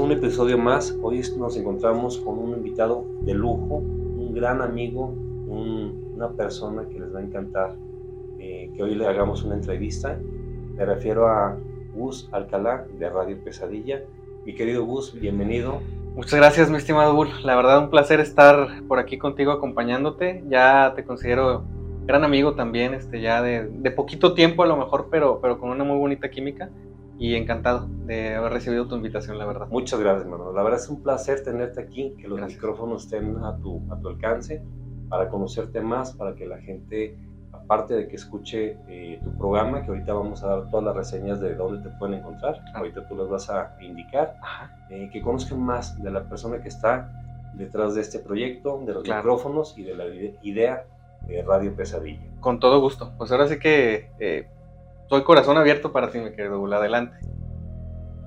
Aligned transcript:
a 0.00 0.02
un 0.02 0.12
episodio 0.12 0.56
más. 0.56 0.96
Hoy 1.02 1.20
nos 1.36 1.56
encontramos 1.58 2.16
con 2.18 2.38
un 2.38 2.52
invitado 2.52 3.04
de 3.20 3.34
lujo, 3.34 3.76
un 3.76 4.32
gran 4.34 4.62
amigo, 4.62 5.14
una 5.46 6.30
persona 6.30 6.88
que 6.88 6.98
les 6.98 7.14
va 7.14 7.18
a 7.18 7.22
encantar 7.22 7.76
eh, 8.38 8.70
que 8.74 8.82
hoy 8.82 8.94
le 8.94 9.06
hagamos 9.06 9.44
una 9.44 9.56
entrevista. 9.56 10.18
Me 10.74 10.86
refiero 10.86 11.28
a 11.28 11.58
Gus 11.94 12.30
Alcalá 12.32 12.86
de 12.98 13.10
Radio 13.10 13.36
Pesadilla. 13.44 14.02
Mi 14.46 14.54
querido 14.54 14.86
Gus, 14.86 15.12
bienvenido. 15.12 15.80
Muchas 16.14 16.36
gracias, 16.36 16.70
mi 16.70 16.78
estimado 16.78 17.14
Bull. 17.14 17.28
La 17.44 17.54
verdad, 17.54 17.78
un 17.80 17.90
placer 17.90 18.20
estar 18.20 18.82
por 18.88 18.98
aquí 18.98 19.18
contigo 19.18 19.52
acompañándote. 19.52 20.42
Ya 20.48 20.94
te 20.96 21.04
considero 21.04 21.64
gran 22.06 22.24
amigo 22.24 22.54
también, 22.54 22.94
este, 22.94 23.20
ya 23.20 23.42
de, 23.42 23.68
de 23.68 23.90
poquito 23.90 24.32
tiempo 24.32 24.62
a 24.62 24.66
lo 24.66 24.78
mejor, 24.78 25.08
pero, 25.10 25.40
pero 25.42 25.58
con 25.58 25.68
una 25.68 25.84
muy 25.84 25.98
bonita 25.98 26.30
química 26.30 26.70
y 27.20 27.34
encantado 27.34 27.86
de 28.06 28.34
haber 28.34 28.50
recibido 28.50 28.88
tu 28.88 28.96
invitación, 28.96 29.36
la 29.36 29.44
verdad. 29.44 29.68
Muchas 29.68 30.00
gracias, 30.00 30.24
hermano. 30.24 30.52
La 30.54 30.62
verdad 30.62 30.80
es 30.80 30.88
un 30.88 31.02
placer 31.02 31.44
tenerte 31.44 31.78
aquí, 31.78 32.16
que 32.18 32.26
los 32.26 32.40
micrófonos 32.40 33.04
estén 33.04 33.36
a 33.44 33.58
tu, 33.58 33.82
a 33.92 34.00
tu 34.00 34.08
alcance 34.08 34.62
para 35.10 35.28
conocerte 35.28 35.82
más, 35.82 36.14
para 36.14 36.34
que 36.34 36.46
la 36.46 36.56
gente, 36.62 37.18
aparte 37.52 37.92
de 37.92 38.08
que 38.08 38.16
escuche 38.16 38.78
eh, 38.88 39.20
tu 39.22 39.36
programa, 39.36 39.82
que 39.82 39.90
ahorita 39.90 40.14
vamos 40.14 40.42
a 40.42 40.46
dar 40.46 40.70
todas 40.70 40.82
las 40.82 40.96
reseñas 40.96 41.40
de 41.40 41.54
dónde 41.56 41.86
te 41.86 41.94
pueden 41.98 42.20
encontrar, 42.20 42.58
ahorita 42.74 43.06
tú 43.06 43.14
las 43.14 43.28
vas 43.28 43.50
a 43.50 43.76
indicar, 43.82 44.36
eh, 44.88 45.10
que 45.12 45.20
conozcan 45.20 45.60
más 45.60 46.02
de 46.02 46.10
la 46.10 46.26
persona 46.26 46.62
que 46.62 46.68
está 46.68 47.12
detrás 47.52 47.94
de 47.94 48.00
este 48.00 48.20
proyecto, 48.20 48.82
de 48.86 48.94
los 48.94 49.04
micrófonos 49.04 49.76
y 49.76 49.82
de 49.82 49.94
la 49.94 50.06
idea 50.40 50.86
de 51.26 51.42
Radio 51.42 51.76
Pesadilla. 51.76 52.30
Con 52.40 52.58
todo 52.60 52.80
gusto. 52.80 53.12
Pues 53.18 53.30
ahora 53.30 53.46
sí 53.46 53.58
que... 53.58 54.08
Eh, 54.18 54.48
soy 55.10 55.24
corazón 55.24 55.58
abierto 55.58 55.90
para 55.90 56.10
ti, 56.10 56.18
mi 56.20 56.30
querido 56.30 56.60
Gus. 56.60 56.72
Adelante. 56.72 57.16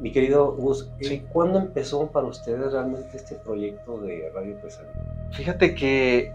Mi 0.02 0.12
querido 0.12 0.52
Gus, 0.52 0.92
eh, 1.00 1.24
¿cuándo 1.32 1.58
empezó 1.58 2.12
para 2.12 2.28
ustedes 2.28 2.74
realmente 2.74 3.16
este 3.16 3.36
proyecto 3.36 4.00
de 4.00 4.30
Radio 4.36 4.58
Pesadilla? 4.62 5.30
Fíjate 5.32 5.76
que 5.76 6.34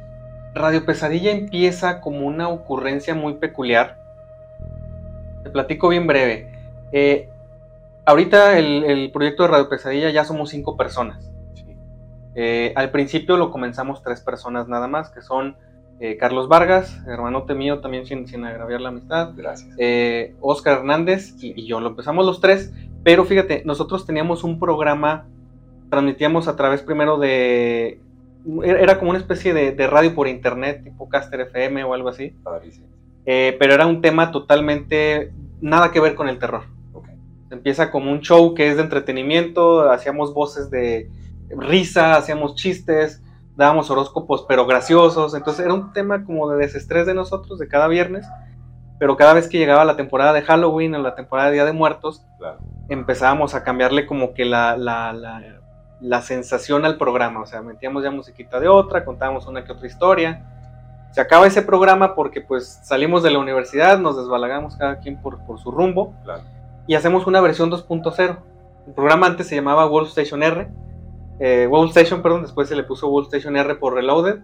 Radio 0.55 0.87
Pesadilla 0.87 1.33
empieza 1.33 2.01
como 2.01 2.27
una 2.27 2.49
ocurrencia 2.49 3.15
muy 3.15 3.35
peculiar. 3.35 3.99
Te 5.45 5.51
platico 5.51 5.91
bien 5.91 6.07
breve. 6.07 6.51
Eh, 6.93 7.29
ahorita 8.07 8.59
el, 8.59 9.11
proyecto 9.13 9.43
de 9.43 9.51
Radio 9.51 9.69
Pesadilla 9.69 10.09
ya 10.09 10.25
somos 10.25 10.49
cinco 10.49 10.79
personas. 10.79 11.31
Eh, 12.35 12.73
al 12.75 12.91
principio 12.91 13.37
lo 13.37 13.51
comenzamos 13.51 14.03
tres 14.03 14.23
personas 14.23 14.67
nada 14.67 14.89
más, 14.89 15.11
que 15.11 15.21
son 15.21 15.57
eh, 16.01 16.17
Carlos 16.17 16.49
Vargas, 16.49 17.01
hermanote 17.09 17.55
mío, 17.55 17.81
también 17.81 18.07
sin, 18.07 18.29
sin 18.29 18.45
agraviar 18.45 18.81
la 18.81 18.91
amistad. 18.91 19.33
Gracias. 19.37 19.75
Eh, 19.79 20.35
Oscar 20.41 20.79
Hernández 20.79 21.35
y, 21.41 21.67
yo, 21.67 21.81
lo 21.81 21.89
empezamos 21.89 22.25
los 22.25 22.41
tres, 22.41 22.73
pero 23.03 23.25
fíjate, 23.25 23.63
nosotros 23.65 24.07
teníamos 24.07 24.45
un 24.45 24.61
programa, 24.61 25.27
transmitíamos 25.91 26.47
a 26.47 26.57
través 26.57 26.83
primero 26.83 27.19
de... 27.19 28.01
Era 28.63 28.99
como 28.99 29.11
una 29.11 29.19
especie 29.19 29.53
de, 29.53 29.87
radio 29.89 30.15
por 30.15 30.29
internet, 30.29 30.85
tipo 30.85 31.09
Caster 31.09 31.41
FM 31.41 31.83
o 31.85 31.93
algo 31.93 32.09
así. 32.09 32.33
Eh, 33.27 33.57
pero 33.59 33.75
era 33.75 33.87
un 33.87 34.01
tema 34.01 34.31
totalmente 34.31 35.33
nada 35.61 35.91
que 35.91 36.01
ver 36.01 36.15
con 36.15 36.29
el 36.29 36.39
terror. 36.39 36.63
Empieza 37.51 37.91
como 37.91 38.13
un 38.13 38.21
show 38.21 38.55
que 38.55 38.69
es 38.69 38.77
de 38.77 38.83
entretenimiento, 38.83 39.91
hacíamos 39.91 40.33
voces 40.33 40.71
de 40.71 41.11
risa, 41.51 42.17
hacíamos 42.17 42.55
chistes, 42.55 43.23
dábamos 43.59 43.91
horóscopos, 43.91 44.47
pero 44.49 44.67
graciosos. 44.67 45.35
Entonces 45.35 45.65
era 45.65 45.75
un 45.75 45.93
tema 45.93 46.25
como 46.25 46.49
de 46.49 46.59
desestrés 46.59 47.07
de 47.07 47.13
nosotros, 47.13 47.59
de 47.59 47.67
cada 47.67 47.89
viernes. 47.89 48.25
Pero 49.01 49.17
cada 49.17 49.35
vez 49.35 49.49
que 49.49 49.59
llegaba 49.59 49.85
la 49.85 49.97
temporada 49.97 50.33
de 50.33 50.43
Halloween 50.43 50.95
o 50.95 50.99
la 50.99 51.17
temporada 51.17 51.49
de 51.49 51.55
Día 51.55 51.65
de 51.65 51.73
Muertos, 51.73 52.25
empezábamos 52.89 53.55
a 53.55 53.65
cambiarle 53.65 54.07
como 54.07 54.33
que 54.33 54.45
la, 54.45 54.77
la, 54.77 55.13
la, 56.01 56.23
sensación 56.23 56.85
al 56.85 56.99
programa. 56.99 57.41
O 57.41 57.47
sea, 57.47 57.61
metíamos 57.61 58.05
ya 58.05 58.13
musiquita 58.13 58.61
de 58.61 58.69
otra, 58.69 59.05
contábamos 59.05 59.47
una 59.49 59.65
que 59.65 59.73
otra 59.73 59.89
historia. 59.89 60.45
Se 61.11 61.21
acaba 61.21 61.47
ese 61.47 61.63
programa 61.63 62.15
porque 62.15 62.41
pues 62.41 62.81
salimos 62.85 63.25
de 63.25 63.31
la 63.31 63.41
universidad, 63.41 63.99
nos 63.99 64.17
desbalagamos 64.17 64.77
cada 64.77 65.01
quien 65.01 65.21
por, 65.21 65.39
por 65.47 65.59
su 65.59 65.73
rumbo 65.73 66.15
y 66.87 66.95
hacemos 66.95 67.27
una 67.27 67.41
versión 67.41 67.71
2.0. 67.73 68.37
El 68.87 68.95
programa 68.95 69.27
antes 69.27 69.49
se 69.49 69.57
llamaba 69.57 69.87
World 69.87 70.09
Station 70.09 70.43
R 70.43 70.69
eh, 71.41 71.69
Station, 71.91 72.23
perdón, 72.23 72.43
después 72.43 72.69
se 72.69 72.77
le 72.77 72.85
puso 72.85 73.09
World 73.09 73.29
Station 73.33 73.57
R 73.57 73.75
por 73.77 73.95
Reloaded. 73.95 74.41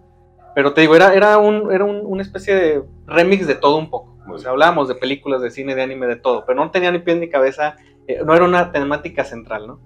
Pero 0.55 0.73
te 0.73 0.83
digo, 0.83 0.95
era, 0.95 1.15
era, 1.15 1.39
un, 1.39 1.73
era 1.73 1.85
una 1.85 2.23
especie 2.23 2.55
de 2.55 2.85
remix 3.07 3.47
de 3.47 3.57
todo 3.57 3.77
un 3.77 3.91
poco. 3.91 4.17
o 4.29 4.39
sea, 4.39 4.53
hablábamos 4.53 4.87
de 4.89 4.95
películas, 4.95 5.43
de 5.43 5.51
cine, 5.51 5.75
de 5.75 5.83
anime, 5.83 6.07
de 6.07 6.17
todo, 6.17 6.45
pero 6.47 6.63
no 6.63 6.71
tenía 6.71 6.93
ni 6.93 7.01
pie 7.01 7.17
ni 7.17 7.29
cabeza, 7.29 7.75
eh, 8.07 8.21
no 8.25 8.35
era 8.35 8.45
una 8.45 8.71
temática 8.71 9.25
central, 9.25 9.67
¿no? 9.67 9.81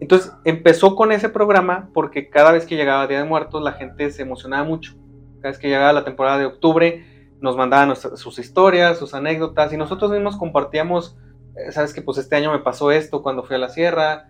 Entonces 0.00 0.32
empezó 0.44 0.94
con 0.94 1.12
ese 1.12 1.28
programa 1.28 1.88
porque 1.94 2.28
cada 2.28 2.52
vez 2.52 2.66
que 2.66 2.76
llegaba 2.76 3.06
Día 3.06 3.18
de 3.18 3.24
Muertos 3.24 3.62
la 3.62 3.72
gente 3.72 4.10
se 4.10 4.22
emocionaba 4.22 4.64
mucho. 4.64 4.94
Cada 5.36 5.50
vez 5.50 5.58
que 5.58 5.68
llegaba 5.68 5.92
la 5.92 6.04
temporada 6.04 6.38
de 6.38 6.46
octubre 6.46 7.04
nos 7.40 7.56
mandaban 7.56 7.94
sus 7.96 8.38
historias, 8.38 8.98
sus 8.98 9.14
anécdotas 9.14 9.72
y 9.72 9.76
nosotros 9.76 10.10
mismos 10.10 10.36
compartíamos, 10.36 11.16
eh, 11.56 11.70
sabes 11.72 11.94
que 11.94 12.02
pues 12.02 12.18
este 12.18 12.36
año 12.36 12.52
me 12.52 12.58
pasó 12.58 12.90
esto 12.90 13.22
cuando 13.22 13.44
fui 13.44 13.56
a 13.56 13.58
la 13.58 13.68
sierra, 13.68 14.28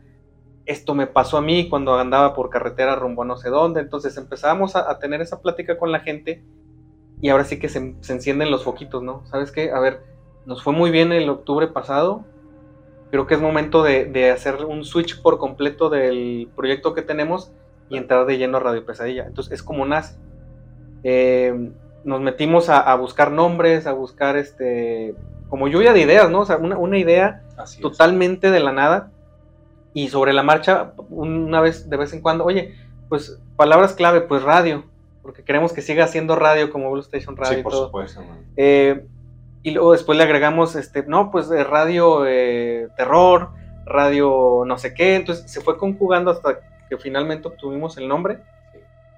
esto 0.67 0.95
me 0.95 1.07
pasó 1.07 1.39
a 1.39 1.43
mí 1.43 1.69
cuando 1.69 1.97
andaba 1.97 2.35
por 2.35 2.51
carretera 2.51 2.97
rumbo 2.97 3.23
a 3.23 3.27
no 3.27 3.37
sé 3.37 3.49
dónde. 3.49 3.81
Entonces 3.81 4.17
empezábamos 4.17 4.77
a, 4.77 4.99
tener 4.99 5.21
esa 5.21 5.41
plática 5.41 5.79
con 5.79 5.93
la 5.93 6.01
gente 6.01 6.43
y 7.23 7.29
ahora 7.31 7.45
sí 7.45 7.59
que 7.59 7.69
se, 7.69 7.95
encienden 8.09 8.51
los 8.51 8.65
foquitos, 8.65 9.03
¿no? 9.03 9.25
¿Sabes 9.27 9.53
qué? 9.53 9.71
A 9.71 9.79
ver, 9.79 10.03
nos 10.45 10.63
fue 10.63 10.73
muy 10.73 10.91
bien 10.91 11.13
el 11.13 11.29
octubre 11.31 11.69
pasado. 11.69 12.25
Creo 13.11 13.27
que 13.27 13.35
es 13.35 13.41
momento 13.41 13.85
de, 13.85 14.31
hacer 14.31 14.65
un 14.65 14.85
switch 14.85 15.23
por 15.23 15.39
completo 15.39 15.89
del 15.89 16.49
proyecto 16.57 16.93
que 16.93 17.03
tenemos 17.03 17.53
y 17.89 17.97
entrar 17.97 18.27
de 18.27 18.37
lleno 18.37 18.57
a 18.57 18.61
Radio 18.61 18.85
Pesadilla. 18.85 19.25
Entonces 19.25 19.55
es 19.55 19.63
como 19.63 19.87
nace. 19.87 20.19
Eh, 21.05 21.71
nos 22.03 22.21
metimos 22.21 22.69
a, 22.69 22.95
buscar 22.97 23.31
nombres, 23.31 23.87
a 23.87 23.93
buscar 23.93 24.37
este, 24.37 25.15
como 25.49 25.69
lluvia 25.69 25.93
de 25.93 26.01
ideas, 26.01 26.29
¿no? 26.31 26.41
O 26.41 26.47
sea, 26.47 26.57
una, 26.57 26.99
idea 26.99 27.43
totalmente 27.81 28.51
de 28.51 28.61
la 28.61 28.73
nada 28.73 29.11
y 29.97 30.09
sobre 30.09 30.35
la 30.35 30.43
marcha, 30.43 30.93
una 31.09 31.63
vez 31.63 31.89
de 31.89 31.97
vez 31.97 32.13
en 32.13 32.21
cuando, 32.21 32.45
oye, 32.45 32.75
pues 33.09 33.41
palabras 33.57 33.95
clave, 33.95 34.21
pues 34.21 34.43
radio, 34.43 34.85
porque 35.23 35.43
queremos 35.43 35.73
que 35.73 35.81
siga 35.81 36.05
haciendo 36.05 36.37
radio 36.37 36.71
como 36.71 36.91
Blue 36.91 37.01
Station 37.01 37.35
Radio. 37.35 37.57
Sí, 37.57 37.63
por 37.63 37.73
supuesto. 37.73 38.21
Eh, 38.59 39.07
y 39.63 39.71
luego 39.71 39.93
después 39.93 40.19
le 40.19 40.25
agregamos, 40.25 40.77
este, 40.77 41.03
no, 41.05 41.31
pues 41.31 41.49
de 41.49 41.65
radio 41.65 42.27
eh, 42.27 42.89
terror, 42.99 43.53
radio 43.87 44.65
no 44.67 44.77
sé 44.77 44.93
qué, 44.93 45.17
entonces 45.17 45.51
se 45.51 45.63
fue 45.63 45.79
conjugando 45.79 46.31
hasta 46.31 46.61
que 46.91 46.99
finalmente 46.99 47.49
obtuvimos 47.49 47.97
el 47.97 48.07
nombre 48.07 48.41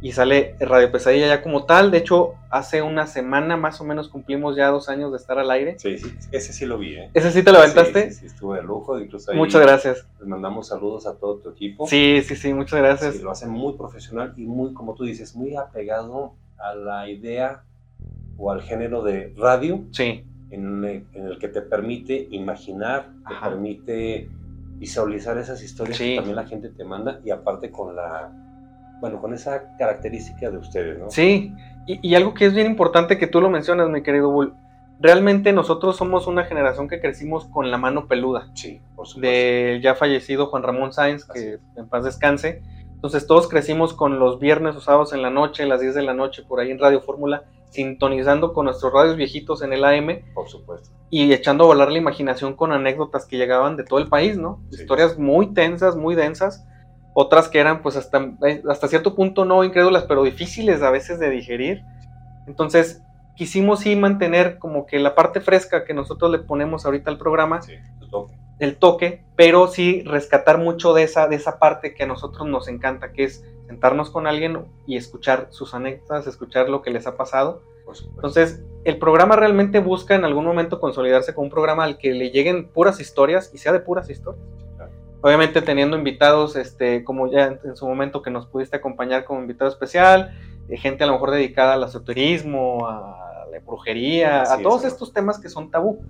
y 0.01 0.13
sale 0.13 0.55
Radio 0.61 0.93
Pesadilla 0.93 1.27
ya 1.27 1.43
como 1.43 1.65
tal. 1.65 1.91
De 1.91 1.99
hecho, 1.99 2.35
hace 2.51 2.83
una 2.83 3.07
semana 3.07 3.57
más 3.57 3.81
o 3.81 3.85
menos 3.85 4.09
cumplimos 4.09 4.57
ya 4.57 4.69
dos 4.69 4.89
años 4.89 5.11
de 5.11 5.19
estar 5.19 5.39
al 5.39 5.51
aire. 5.51 5.79
Sí, 5.79 5.99
sí, 5.99 6.15
ese 6.31 6.53
sí 6.53 6.67
lo 6.67 6.79
vi, 6.79 6.97
¿eh? 6.97 7.11
¿Ese 7.15 7.33
sí 7.33 7.43
te 7.43 7.53
lo 7.53 7.59
aventaste? 7.59 8.13
Sí, 8.13 8.21
sí, 8.21 8.27
estuvo 8.27 8.55
de 8.55 8.63
lujo, 8.63 8.99
incluso 8.99 9.31
ahí 9.31 9.37
Muchas 9.37 9.63
gracias. 9.63 10.07
Les 10.21 10.29
mandamos 10.29 10.69
saludos 10.69 11.07
a 11.07 11.15
todo 11.17 11.39
tu 11.39 11.51
equipo. 11.51 11.87
Sí, 11.87 12.23
sí, 12.23 12.37
sí, 12.37 12.53
muchas 12.55 12.79
gracias. 12.79 13.17
Sí, 13.17 13.23
lo 13.23 13.31
hacen 13.31 13.51
muy 13.51 13.75
profesional 13.75 14.35
y 14.37 14.43
muy, 14.43 14.73
como 14.73 14.95
tú 14.95 15.05
dices, 15.05 15.35
muy 15.35 15.57
apegado 15.57 16.35
a 16.59 16.75
la 16.75 17.09
idea 17.09 17.63
o 18.37 18.53
al 18.53 18.63
género 18.63 19.03
de 19.03 19.35
radio. 19.37 19.85
Sí. 19.93 20.25
En, 20.51 20.85
el 20.85 21.39
que 21.39 21.49
te 21.49 21.61
permite 21.61 22.29
imaginar, 22.31 23.11
te 23.29 23.35
permite 23.35 24.31
visualizar 24.77 25.37
esas 25.37 25.63
historias 25.63 25.99
que 25.99 26.17
también 26.17 26.37
la 26.37 26.47
gente 26.47 26.69
te 26.69 26.85
manda 26.85 27.21
y 27.25 27.31
aparte 27.31 27.71
con 27.71 27.97
la 27.97 28.33
bueno, 29.01 29.21
con 29.21 29.35
esa 29.35 29.77
característica 29.77 30.51
de 30.51 30.59
ustedes, 30.59 30.99
¿no? 30.99 31.11
Sí, 31.11 31.55
y, 31.87 32.15
algo 32.15 32.35
que 32.35 32.47
es 32.47 32.55
bien 32.55 32.67
importante 32.67 33.17
que 33.17 33.27
tú 33.27 33.41
lo 33.41 33.49
mencionas, 33.49 33.89
mi 33.89 34.03
querido 34.03 34.31
Bull, 34.31 34.55
realmente 35.01 35.53
nosotros 35.53 35.97
somos 35.97 36.27
una 36.27 36.45
generación 36.45 36.87
que 36.87 37.01
crecimos 37.01 37.47
con 37.47 37.71
la 37.71 37.79
mano 37.79 38.07
peluda. 38.07 38.51
Sí, 38.55 38.83
por 38.95 39.07
supuesto. 39.07 39.27
De 39.27 39.81
ya 39.83 39.95
fallecido 39.95 40.47
Juan 40.49 40.63
Ramón 40.63 40.93
Sáenz, 40.93 41.25
que 41.25 41.59
en 41.77 41.89
paz 41.89 42.05
descanse. 42.05 42.63
Entonces 42.95 43.27
todos 43.27 43.49
crecimos 43.49 43.95
con 43.95 44.19
los 44.19 44.39
viernes 44.39 44.77
o 44.77 44.81
sábados 44.81 45.13
en 45.13 45.23
la 45.23 45.31
noche, 45.31 45.65
las 45.65 45.81
10 45.81 45.95
de 45.95 46.03
la 46.03 46.15
noche, 46.15 46.43
por 46.43 46.61
ahí 46.61 46.71
en 46.71 46.79
Radio 46.79 47.01
Fórmula, 47.01 47.45
sintonizando 47.71 48.53
con 48.53 48.67
nuestros 48.67 48.93
radios 48.93 49.17
viejitos 49.17 49.63
en 49.63 49.73
el 49.73 49.85
AM. 49.85 50.25
Por 50.35 50.49
supuesto. 50.49 50.91
Y 51.09 51.33
echando 51.33 51.65
a 51.65 51.69
volar 51.69 51.91
la 51.91 51.99
imaginación 51.99 52.55
con 52.55 52.73
anécdotas 52.73 53.25
que 53.25 53.39
llegaban 53.39 53.77
de 53.77 53.85
todo 53.85 53.99
el 53.99 54.09
país, 54.09 54.37
¿no? 54.37 54.61
Historias 54.73 55.17
muy 55.17 55.55
tensas, 55.55 55.97
muy 55.97 56.17
densas 56.17 56.67
otras 57.21 57.49
que 57.49 57.59
eran 57.59 57.83
pues 57.83 57.97
hasta, 57.97 58.31
eh, 58.47 58.63
hasta 58.69 58.87
cierto 58.87 59.17
punto 59.17 59.45
no 59.45 59.65
incrédulas, 59.65 60.05
pero 60.05 60.23
difíciles 60.23 60.83
a 60.83 60.93
veces 60.93 61.19
de 61.19 61.31
digerir. 61.31 61.83
Entonces 62.47 63.03
quisimos 63.35 63.81
sí 63.81 63.97
mantener 63.97 64.59
como 64.59 64.87
que 64.87 65.01
la 65.01 65.17
parte 65.17 65.41
fresca 65.41 65.85
que 65.85 65.95
nosotros 65.95 66.31
le 66.31 66.39
ponemos 66.39 66.87
ahorita 66.87 67.11
al 67.11 67.19
programa, 67.19 67.59
el, 68.61 68.77
toque. 68.77 69.25
pero 69.35 69.67
sí 69.67 70.05
rescatar 70.05 70.59
mucho 70.59 70.95
de 70.95 71.03
esa, 71.03 71.27
de 71.27 71.35
esa 71.35 71.59
parte 71.59 71.93
que 71.93 72.05
a 72.05 72.07
nosotros 72.07 72.47
nos 72.47 72.69
encanta, 72.69 73.11
que 73.11 73.25
es 73.25 73.45
sentarnos 73.67 74.11
con 74.11 74.29
alguien 74.29 74.67
y 74.87 74.97
escuchar 74.97 75.49
sus 75.51 75.75
anécdotas, 75.75 76.29
escuchar 76.29 76.69
lo 76.69 76.83
que 76.83 76.93
les 76.93 77.09
ha 77.09 77.17
pasado. 77.17 77.63
Entonces, 78.15 78.63
el 78.85 78.99
programa 78.99 79.35
realmente 79.35 79.81
busca 79.81 80.15
en 80.15 80.25
algún 80.25 80.45
momento 80.45 80.79
consolidarse 80.79 81.35
con 81.35 81.47
un 81.47 81.51
programa 81.51 81.83
al 81.83 81.99
que 81.99 82.13
le 82.13 82.31
lleguen 82.31 82.69
puras 82.69 83.01
historias 83.01 83.51
y 83.53 83.59
sea 83.59 83.73
de 83.73 83.81
puras 83.81 84.09
historias. 84.09 84.68
Obviamente 85.21 85.63
teniendo 85.63 85.97
invitados, 85.97 86.57
este, 86.57 87.05
como 87.05 87.31
ya 87.31 87.59
en, 87.65 87.77
su 87.77 87.87
momento 87.87 88.23
que 88.23 88.31
nos 88.31 88.47
pudiste 88.47 88.77
acompañar 88.77 89.25
como 89.25 89.41
invitado 89.41 89.71
especial, 89.71 90.33
eh, 90.69 90.77
gente 90.77 91.05
a 91.05 91.07
lo 91.07 91.15
mejor 91.15 91.31
dedicada 91.33 91.75
al 91.75 91.85
esoterismo, 91.85 92.87
a 92.87 93.47
la 93.51 93.59
brujería, 93.61 94.43
a 94.43 94.59
todos 94.63 94.85
estos 94.85 95.13
temas 95.13 95.39
que 95.39 95.49
son 95.49 95.71
tabú. 95.71 96.01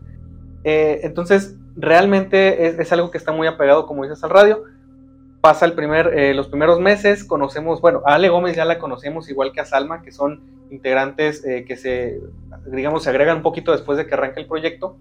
Eh, 0.65 1.01
entonces, 1.05 1.57
realmente 1.77 2.81
es, 2.81 2.93
algo 2.93 3.11
que 3.11 3.19
está 3.19 3.33
muy 3.33 3.47
apegado, 3.47 3.87
como 3.87 4.03
dices, 4.03 4.23
al 4.25 4.31
radio. 4.31 4.65
Pasa 5.41 5.65
el 5.65 5.73
primer, 5.73 6.19
eh, 6.19 6.35
los 6.35 6.49
primeros 6.49 6.81
meses, 6.81 7.25
conocemos, 7.25 7.81
bueno, 7.81 8.03
a 8.05 8.15
Ale 8.15 8.29
Gómez 8.29 8.57
ya 8.57 8.65
la 8.65 8.79
conocemos 8.79 9.31
igual 9.31 9.53
que 9.53 9.61
a 9.61 9.65
Salma, 9.65 10.03
que 10.03 10.11
son 10.11 10.43
integrantes 10.71 11.41
que 11.41 11.77
se, 11.77 12.21
digamos, 12.67 13.05
se 13.05 13.09
agregan 13.09 13.39
un 13.39 13.43
poquito 13.43 13.73
después 13.73 13.97
de 13.97 14.07
que 14.07 14.15
arranca 14.15 14.41
el 14.41 14.47
proyecto. 14.47 14.97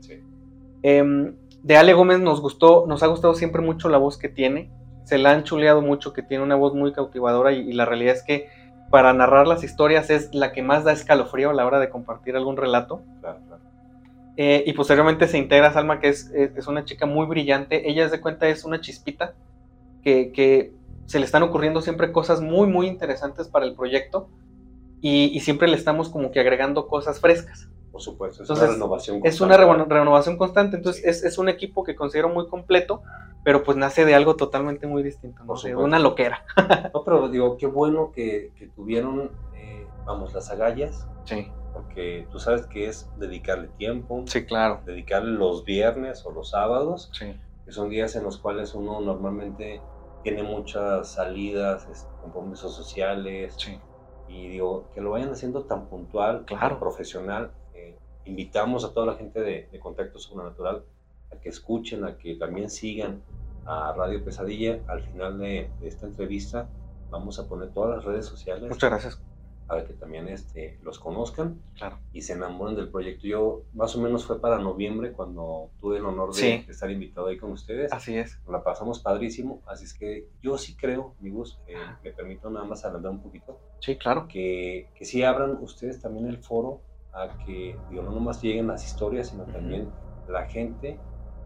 Em, 0.84 1.34
de 1.64 1.78
Ale 1.78 1.94
Gómez 1.94 2.20
nos 2.20 2.42
gustó, 2.42 2.86
nos 2.88 3.04
ha 3.04 3.08
gustado 3.08 3.34
siempre 3.34 3.62
mucho 3.62 3.90
la 3.90 3.98
voz 3.98 4.18
que 4.18 4.30
tiene. 4.30 4.72
Se 5.04 5.18
la 5.18 5.32
han 5.32 5.44
chuleado 5.44 5.82
mucho, 5.82 6.14
que 6.14 6.22
tiene 6.22 6.44
una 6.44 6.56
voz 6.56 6.74
muy 6.74 6.94
cautivadora 6.94 7.52
y, 7.52 7.72
la 7.74 7.86
realidad 7.86 8.16
es 8.16 8.24
que 8.24 8.50
para 8.90 9.14
narrar 9.14 9.48
las 9.48 9.64
historias 9.64 10.10
es 10.10 10.34
la 10.34 10.52
que 10.52 10.62
más 10.62 10.84
da 10.84 10.92
escalofrío 10.94 11.50
a 11.50 11.54
la 11.54 11.66
hora 11.66 11.80
de 11.80 11.90
compartir 11.90 12.36
algún 12.36 12.58
relato. 12.58 13.02
Eh, 14.38 14.64
y 14.68 14.74
posteriormente 14.74 15.28
se 15.28 15.38
integra 15.38 15.74
Salma, 15.74 16.00
que 16.00 16.10
es, 16.10 16.32
es, 16.34 16.68
una 16.68 16.86
chica 16.86 17.06
muy 17.06 17.26
brillante. 17.26 17.90
Ella, 17.90 18.08
de 18.08 18.22
cuenta, 18.22 18.48
es 18.48 18.64
una 18.64 18.80
chispita 18.80 19.34
que, 20.04 20.32
que, 20.32 20.74
se 21.06 21.20
le 21.20 21.26
están 21.26 21.42
ocurriendo 21.42 21.82
siempre 21.82 22.12
cosas 22.12 22.42
muy, 22.42 22.68
muy 22.68 22.88
interesantes 22.88 23.48
para 23.48 23.66
el 23.66 23.76
proyecto 23.76 24.28
y, 25.00 25.32
y 25.34 25.40
siempre 25.40 25.70
le 25.70 25.78
estamos 25.78 26.10
como 26.10 26.32
que 26.32 26.42
agregando 26.42 26.88
cosas 26.88 27.22
frescas. 27.22 27.70
Por 27.92 28.02
supuesto, 28.02 28.44
es 28.44 28.50
una 28.50 28.68
renovación 28.68 29.20
constante. 29.22 29.30
Es 29.30 29.42
una 29.42 29.86
renovación 29.86 30.38
constante, 30.38 30.78
entonces 30.78 31.04
es, 31.06 31.24
es, 31.24 31.38
un 31.38 31.50
equipo 31.50 31.84
que 31.84 31.96
considero 31.96 32.30
muy 32.30 32.48
completo, 32.48 33.02
pero 33.44 33.64
pues 33.64 33.78
nace 33.78 34.06
de 34.06 34.14
algo 34.14 34.36
totalmente 34.36 34.88
muy 34.88 35.04
distinto, 35.04 35.44
¿no? 35.46 35.56
de 35.56 35.76
una 35.76 36.00
loquera. 36.00 36.46
no, 36.94 37.04
pero 37.04 37.30
digo, 37.30 37.58
qué 37.58 37.66
bueno 37.66 38.12
que, 38.12 38.52
que 38.56 38.68
tuvieron, 38.68 39.32
eh, 39.56 39.88
vamos, 40.06 40.34
las 40.34 40.52
agallas. 40.52 41.08
Sí. 41.24 41.52
Porque 41.74 42.28
tú 42.32 42.40
sabes 42.40 42.66
que 42.66 42.88
es 42.88 43.10
dedicarle 43.18 43.70
tiempo. 43.78 44.24
Sí, 44.26 44.46
claro. 44.46 44.82
Dedicarle 44.86 45.32
los 45.32 45.64
viernes 45.64 46.26
o 46.26 46.32
los 46.32 46.50
sábados. 46.50 47.10
Sí. 47.14 47.36
Que 47.66 47.72
son 47.72 47.90
días 47.90 48.16
en 48.16 48.24
los 48.24 48.38
cuales 48.38 48.74
uno 48.74 49.00
normalmente 49.00 49.82
tiene 50.24 50.44
muchas 50.44 51.14
salidas, 51.14 51.88
este, 51.90 52.10
compromisos 52.22 52.76
sociales. 52.76 53.56
Sí. 53.58 53.80
Y 54.28 54.50
digo, 54.50 54.90
que 54.94 55.02
lo 55.02 55.12
vayan 55.12 55.32
haciendo 55.32 55.64
tan 55.64 55.88
puntual, 55.88 56.44
claro. 56.46 56.70
tan 56.70 56.80
profesional, 56.80 57.52
invitamos 58.28 58.84
a 58.84 58.94
toda 58.94 59.06
la 59.06 59.16
gente 59.16 59.42
de, 59.42 59.68
Contacto 59.80 60.20
Sobrenatural 60.20 60.84
a 61.32 61.36
que 61.38 61.50
escuchen, 61.50 62.04
a 62.04 62.18
que 62.18 62.36
también 62.36 62.70
sigan 62.70 63.22
a 63.66 63.94
Radio 63.94 64.24
Pesadilla. 64.24 64.80
Al 64.88 65.02
final 65.02 65.40
de, 65.40 65.70
esta 65.82 66.06
entrevista 66.06 66.70
vamos 67.10 67.40
a 67.40 67.48
poner 67.48 67.70
todas 67.72 67.98
las 67.98 68.06
redes 68.06 68.26
sociales. 68.26 68.70
Muchas 68.70 68.90
gracias. 68.90 69.22
Para 69.68 69.84
que 69.86 69.94
también 69.94 70.30
este, 70.30 70.80
los 70.82 70.98
conozcan 70.98 71.62
claro. 71.76 72.00
y 72.14 72.22
se 72.22 72.34
enamoren 72.34 72.78
del 72.78 72.88
proyecto. 72.88 73.28
Yo, 73.28 73.64
más 73.74 73.94
o 73.98 74.02
menos 74.02 74.26
fue 74.26 74.40
para 74.40 74.60
noviembre 74.60 75.12
cuando 75.12 75.72
tuve 75.82 75.98
el 75.98 76.06
honor 76.06 76.34
de, 76.34 76.66
estar 76.70 76.90
invitado 76.90 77.28
ahí 77.28 77.38
con 77.38 77.52
ustedes. 77.52 77.92
Así 77.92 78.16
es. 78.18 78.40
La 78.48 78.64
pasamos 78.64 79.00
padrísimo. 79.00 79.62
Así 79.68 79.84
es 79.84 79.94
que 79.94 80.30
yo 80.42 80.58
sí 80.58 80.78
creo, 80.78 81.16
amigos, 81.20 81.60
eh, 81.68 81.76
me 82.02 82.12
permito 82.12 82.50
nada 82.50 82.66
más 82.66 82.86
adelantar 82.86 83.12
un 83.12 83.22
poquito. 83.22 83.60
Sí, 83.82 83.98
claro. 83.98 84.30
Que, 84.30 84.90
que 84.96 85.04
sí 85.04 85.24
abran 85.24 85.58
ustedes 85.62 86.00
también 86.02 86.28
el 86.28 86.38
foro 86.38 86.82
a 87.14 87.30
que, 87.46 87.76
digo, 87.90 88.04
no 88.04 88.12
nomás 88.12 88.42
lleguen 88.42 88.68
las 88.68 88.86
historias, 88.86 89.30
sino 89.30 89.44
también 89.44 89.90
la 90.28 90.46
gente 90.46 91.00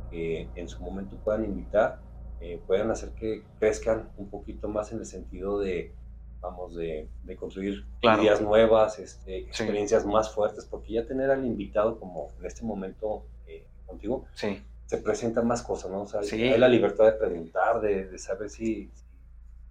que 0.09 0.49
en 0.55 0.67
su 0.67 0.81
momento 0.81 1.15
puedan 1.23 1.45
invitar, 1.45 1.99
eh, 2.39 2.61
puedan 2.67 2.91
hacer 2.91 3.11
que 3.11 3.43
crezcan 3.59 4.09
un 4.17 4.29
poquito 4.29 4.67
más 4.67 4.91
en 4.91 4.99
el 4.99 5.05
sentido 5.05 5.59
de, 5.59 5.93
vamos, 6.41 6.75
de, 6.75 7.07
de 7.23 7.35
construir 7.35 7.85
ideas 8.01 8.41
nuevas, 8.41 8.99
este, 8.99 9.39
experiencias 9.39 10.05
más 10.05 10.33
fuertes, 10.33 10.65
porque 10.65 10.93
ya 10.93 11.05
tener 11.05 11.29
al 11.31 11.45
invitado 11.45 11.99
como 11.99 12.31
en 12.39 12.45
este 12.45 12.63
momento 12.63 13.25
eh, 13.47 13.65
contigo, 13.85 14.25
sí. 14.33 14.61
se 14.87 14.97
presenta 14.97 15.41
más 15.41 15.61
cosas, 15.61 15.91
¿no? 15.91 16.01
O 16.01 16.07
sea, 16.07 16.21
hay 16.21 16.57
la 16.57 16.67
libertad 16.67 17.05
de 17.05 17.13
preguntar, 17.13 17.79
de, 17.79 18.07
de 18.07 18.17
saber 18.17 18.49
si, 18.49 18.89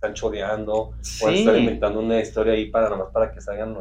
están 0.00 0.14
choreando 0.14 0.94
o 1.22 1.28
están 1.28 1.58
inventando 1.58 2.00
una 2.00 2.20
historia 2.20 2.54
ahí 2.54 2.70
para 2.70 2.88
nomás 2.88 3.12
para 3.12 3.34
que 3.34 3.42
salgan 3.42 3.76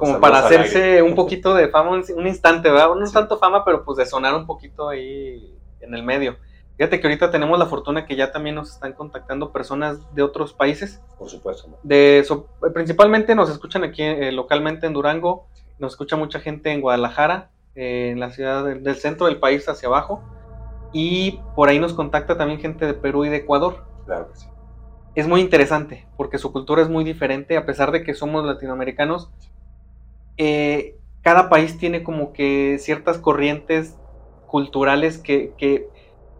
como 0.00 0.18
para 0.18 0.38
hacerse 0.38 1.02
un 1.02 1.14
poquito 1.14 1.54
de 1.54 1.68
fama 1.68 1.90
un, 1.90 2.26
instante, 2.26 2.70
¿verdad? 2.70 2.94
No 2.94 3.10
tanto 3.10 3.38
fama, 3.38 3.66
pero 3.66 3.84
pues 3.84 3.98
de 3.98 4.06
sonar 4.06 4.34
un 4.34 4.46
poquito 4.46 4.88
ahí 4.88 5.54
en 5.80 5.94
el 5.94 6.02
medio. 6.02 6.38
Fíjate 6.78 6.98
que 6.98 7.06
ahorita 7.06 7.30
tenemos 7.30 7.58
la 7.58 7.66
fortuna 7.66 8.06
que 8.06 8.16
ya 8.16 8.32
también 8.32 8.54
nos 8.54 8.70
están 8.72 8.94
contactando 8.94 9.52
personas 9.52 9.98
de 10.14 10.22
otros 10.22 10.54
países. 10.54 11.02
Por 11.18 11.28
supuesto. 11.28 11.68
De, 11.82 12.26
principalmente 12.72 13.34
nos 13.34 13.50
escuchan 13.50 13.84
aquí 13.84 14.02
eh, 14.02 14.32
localmente 14.32 14.86
en 14.86 14.94
Durango, 14.94 15.46
nos 15.78 15.92
escucha 15.92 16.16
mucha 16.16 16.40
gente 16.40 16.72
en 16.72 16.80
Guadalajara, 16.80 17.50
eh, 17.74 18.08
en 18.12 18.20
la 18.20 18.30
ciudad 18.30 18.64
del 18.64 18.96
centro 18.96 19.26
del 19.26 19.38
país 19.38 19.68
hacia 19.68 19.88
abajo, 19.88 20.22
y 20.94 21.40
por 21.54 21.68
ahí 21.68 21.78
nos 21.78 21.92
contacta 21.92 22.38
también 22.38 22.58
gente 22.58 22.86
de 22.86 22.94
Perú 22.94 23.26
y 23.26 23.28
de 23.28 23.36
Ecuador. 23.36 23.84
Claro 24.06 24.30
que 24.32 24.38
sí. 24.38 24.46
Es 25.14 25.28
muy 25.28 25.42
interesante 25.42 26.08
porque 26.16 26.38
su 26.38 26.52
cultura 26.52 26.80
es 26.80 26.88
muy 26.88 27.04
diferente, 27.04 27.58
a 27.58 27.66
pesar 27.66 27.92
de 27.92 28.02
que 28.02 28.14
somos 28.14 28.46
latinoamericanos, 28.46 29.30
eh, 30.42 30.96
cada 31.20 31.50
país 31.50 31.76
tiene 31.76 32.02
como 32.02 32.32
que 32.32 32.78
ciertas 32.80 33.18
corrientes 33.18 33.98
culturales 34.46 35.18
que, 35.18 35.52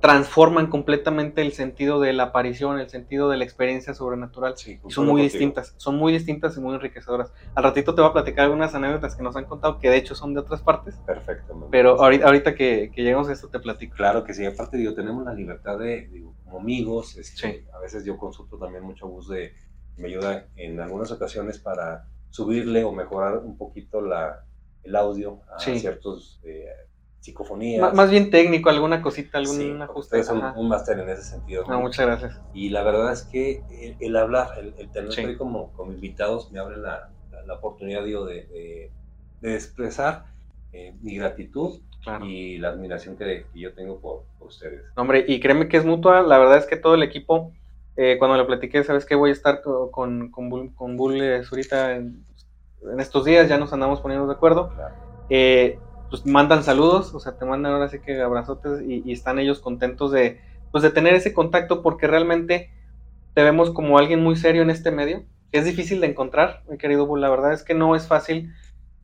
transforman 0.01 0.69
completamente 0.69 1.43
el 1.43 1.53
sentido 1.53 2.01
de 2.01 2.15
la 2.15 2.23
aparición, 2.23 2.81
el 2.81 2.89
sentido 2.89 3.29
de 3.29 3.37
la 3.37 3.45
experiencia 3.45 3.93
sobrenatural. 3.93 4.55
y 4.67 4.91
son 4.91 5.05
muy 5.05 5.21
distintas, 5.21 5.75
son 5.77 5.97
muy 5.97 6.11
distintas 6.15 6.57
y 6.57 6.61
muy 6.61 6.75
enriquecedoras. 6.75 7.35
Al 7.55 7.65
ratito 7.65 7.95
te 7.95 8.01
voy 8.01 8.09
a 8.09 8.15
platicar 8.15 8.47
algunas 8.47 8.75
anécdotas 8.75 9.15
que 9.15 9.23
nos 9.23 9.37
han 9.37 9.45
contado 9.45 9.79
que 9.79 9.91
de 9.91 9.99
hecho 9.99 10.15
son 10.15 10.33
de 10.33 10.41
otras 10.41 10.63
partes. 10.63 10.95
Perfecto. 11.07 11.69
Pero 11.71 12.03
ahorita, 12.03 12.25
ahorita 12.25 12.55
que, 12.55 12.91
lleguemos 12.97 13.29
a 13.29 13.35
esto 13.35 13.49
te 13.49 13.59
platico. 13.59 13.95
Claro 13.95 14.25
que 14.25 14.33
sí, 14.33 14.47
aparte 14.47 14.79
digo, 14.79 14.95
tenemos 14.95 15.23
la 15.23 15.35
libertad 15.35 15.79
de, 15.79 16.09
digo, 16.09 16.35
como 16.45 16.61
amigos, 16.61 17.19
este, 17.19 17.67
a 17.75 17.79
veces 17.81 18.03
yo 18.07 18.17
consulto 18.17 18.57
también 18.57 18.83
mucho 18.83 19.07
bus 19.07 19.29
de, 19.29 19.53
me 19.99 20.09
ayuda 20.09 20.47
en 20.57 20.81
algunas 20.81 21.13
ocasiones 21.13 21.59
para 21.59 22.07
subirle 22.31 22.85
o 22.85 22.93
mejorar 22.93 23.39
un 23.39 23.57
poquito 23.57 24.01
la, 24.01 24.45
el 24.83 24.97
audio 24.97 25.41
a 25.55 25.59
ciertos 25.59 26.41
eh, 26.45 26.67
psicofonías. 27.21 27.93
más 27.95 28.11
bien 28.11 28.31
técnico, 28.31 28.71
alguna 28.71 29.03
cosita, 29.03 29.39
algún 29.39 29.83
ajuste. 29.83 30.19
Es 30.19 30.31
un, 30.31 30.69
máster 30.69 30.99
en 30.99 31.09
ese 31.11 31.23
sentido. 31.23 31.65
No, 31.69 31.81
muchas 31.81 32.07
gracias. 32.07 32.41
Y 32.55 32.71
la 32.71 32.83
verdad 32.83 33.13
es 33.13 33.23
que 33.23 33.63
el, 34.01 34.17
hablar, 34.17 34.49
el, 34.59 34.91
tener 34.91 35.37
como, 35.37 35.73
como 35.73 35.93
invitados 35.93 36.51
me 36.51 36.59
abre 36.59 36.77
la, 36.79 37.11
la, 37.47 37.55
oportunidad 37.55 38.05
digo, 38.05 38.25
de, 38.25 38.91
de, 39.41 39.55
expresar 39.55 40.25
eh, 40.73 40.95
mi 41.03 41.17
gratitud 41.17 41.81
y 42.23 42.59
la 42.59 42.71
admiración 42.71 43.17
que, 43.17 43.45
yo 43.55 43.75
tengo 43.75 44.01
por, 44.01 44.25
ustedes. 44.41 44.85
Hombre, 44.97 45.25
y 45.29 45.39
créeme 45.41 45.69
que 45.69 45.77
es 45.77 45.85
mutua, 45.85 46.23
la 46.23 46.39
verdad 46.39 46.57
es 46.57 46.67
que 46.67 46.77
todo 46.77 46.95
el 46.95 47.03
equipo 47.03 47.53
eh, 47.97 48.17
cuando 48.19 48.37
le 48.37 48.45
platiqué, 48.45 48.85
sabes 48.85 49.05
que 49.05 49.15
voy 49.15 49.31
a 49.31 49.33
estar 49.33 49.63
con, 49.63 50.31
con, 50.31 50.49
Bull, 50.49 50.75
con 50.75 50.97
Bull 50.97 51.21
eh, 51.21 51.43
en, 51.73 52.25
estos 52.99 53.25
días, 53.25 53.49
ya 53.49 53.59
nos 53.59 53.73
andamos 53.73 54.01
poniendo 54.01 54.27
de 54.27 54.33
acuerdo. 54.33 54.73
Eh, 55.29 55.79
pues 56.09 56.27
mandan 56.27 56.65
saludos, 56.65 57.15
o 57.15 57.21
sea, 57.21 57.37
te 57.37 57.45
mandan 57.45 57.73
ahora 57.73 57.89
sí 57.89 58.01
que 58.01 58.21
abrazotes 58.21 58.81
y, 58.83 59.13
están 59.13 59.39
ellos 59.39 59.61
contentos 59.61 60.11
de, 60.13 60.41
pues, 60.73 60.83
de 60.83 60.91
tener 60.91 61.15
ese 61.15 61.33
contacto 61.33 61.83
porque 61.83 62.07
realmente 62.07 62.71
te 63.35 63.43
vemos 63.43 63.71
como 63.71 63.99
alguien 63.99 64.23
muy 64.23 64.37
serio 64.37 64.63
en 64.63 64.71
este 64.71 64.91
medio. 64.91 65.25
Es 65.53 65.65
difícil 65.65 66.01
de 66.01 66.09
encontrar, 66.09 66.63
mi 66.69 66.79
querido 66.79 67.07
Bull, 67.07 67.21
la 67.21 67.29
verdad 67.29 67.53
es 67.53 67.63
que 67.65 67.75
no 67.75 67.95
es 67.97 68.07
fácil. 68.07 68.53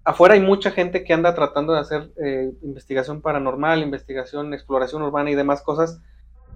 Afuera 0.04 0.34
hay 0.34 0.40
mucha 0.40 0.70
gente 0.70 1.04
que 1.04 1.12
anda 1.12 1.34
tratando 1.34 1.72
de 1.74 1.80
hacer 1.80 2.12
investigación 2.62 3.20
paranormal, 3.20 3.82
investigación, 3.82 4.54
exploración 4.54 5.02
urbana 5.02 5.30
y 5.30 5.34
demás 5.34 5.62
cosas, 5.62 6.00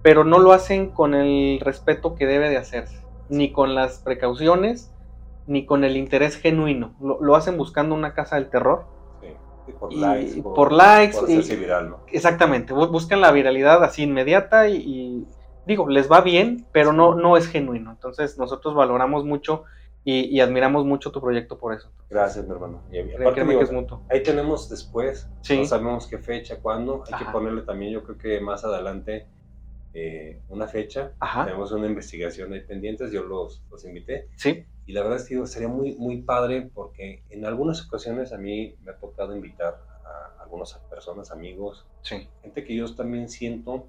pero 0.01 0.23
no 0.23 0.39
lo 0.39 0.51
hacen 0.51 0.89
con 0.89 1.13
el 1.13 1.59
respeto 1.59 2.15
que 2.15 2.25
debe 2.25 2.49
de 2.49 2.57
hacerse, 2.57 3.01
ni 3.29 3.51
con 3.51 3.75
las 3.75 3.99
precauciones, 3.99 4.91
ni 5.47 5.65
con 5.65 5.83
el 5.83 5.97
interés 5.97 6.37
genuino. 6.37 6.95
Lo, 6.99 7.35
hacen 7.35 7.57
buscando 7.57 7.95
una 7.95 8.13
casa 8.13 8.35
del 8.35 8.49
terror. 8.49 8.85
Sí, 9.65 9.73
por 9.73 9.93
likes. 9.93 10.41
Por, 10.41 10.71
likes. 10.71 11.55
viral, 11.55 11.95
Exactamente, 12.07 12.73
buscan 12.73 13.21
la 13.21 13.31
viralidad 13.31 13.83
así 13.83 14.03
inmediata 14.03 14.67
y, 14.69 15.27
digo, 15.67 15.87
les 15.87 16.11
va 16.11 16.21
bien, 16.21 16.65
pero 16.71 16.93
no, 16.93 17.15
no 17.15 17.37
es 17.37 17.47
genuino. 17.47 17.91
Entonces 17.91 18.37
nosotros 18.37 18.73
valoramos 18.73 19.23
mucho 19.23 19.65
y, 20.03 20.39
admiramos 20.39 20.83
mucho 20.83 21.11
tu 21.11 21.21
proyecto 21.21 21.59
por 21.59 21.73
eso. 21.73 21.91
Gracias, 22.09 22.45
mi 22.47 22.51
hermano. 22.53 22.81
Y 22.91 22.99
aparte, 23.13 23.45
que 23.45 23.61
es 23.61 23.71
mutuo. 23.71 24.01
Ahí 24.09 24.23
tenemos 24.23 24.67
después, 24.67 25.29
no 25.47 25.65
sabemos 25.65 26.07
qué 26.07 26.17
fecha, 26.17 26.59
cuándo, 26.59 27.03
hay 27.05 27.23
que 27.23 27.31
ponerle 27.31 27.61
también, 27.61 27.93
yo 27.93 28.03
creo 28.03 28.17
que 28.17 28.41
más 28.41 28.65
adelante 28.65 29.27
eh, 29.93 30.41
una 30.49 30.67
fecha. 30.67 31.13
Tenemos 31.45 31.71
una 31.71 31.87
investigación 31.87 32.53
ahí 32.53 32.61
pendientes, 32.61 33.11
yo 33.11 33.23
los, 33.23 33.63
los 33.69 33.83
invité. 33.85 34.27
Sí. 34.35 34.65
Y 34.85 34.93
la 34.93 35.01
verdad 35.01 35.19
es 35.19 35.27
que 35.27 35.45
sería 35.47 35.67
muy, 35.67 35.95
muy 35.95 36.21
padre 36.21 36.69
porque 36.73 37.23
en 37.29 37.45
algunas 37.45 37.85
ocasiones 37.85 38.33
a 38.33 38.37
mí 38.37 38.75
me 38.81 38.91
ha 38.91 38.97
tocado 38.97 39.35
invitar 39.35 39.81
a 40.05 40.41
algunas 40.43 40.73
personas, 40.89 41.31
amigos, 41.31 41.85
sí. 42.01 42.27
gente 42.41 42.63
que 42.63 42.75
yo 42.75 42.93
también 42.93 43.29
siento 43.29 43.87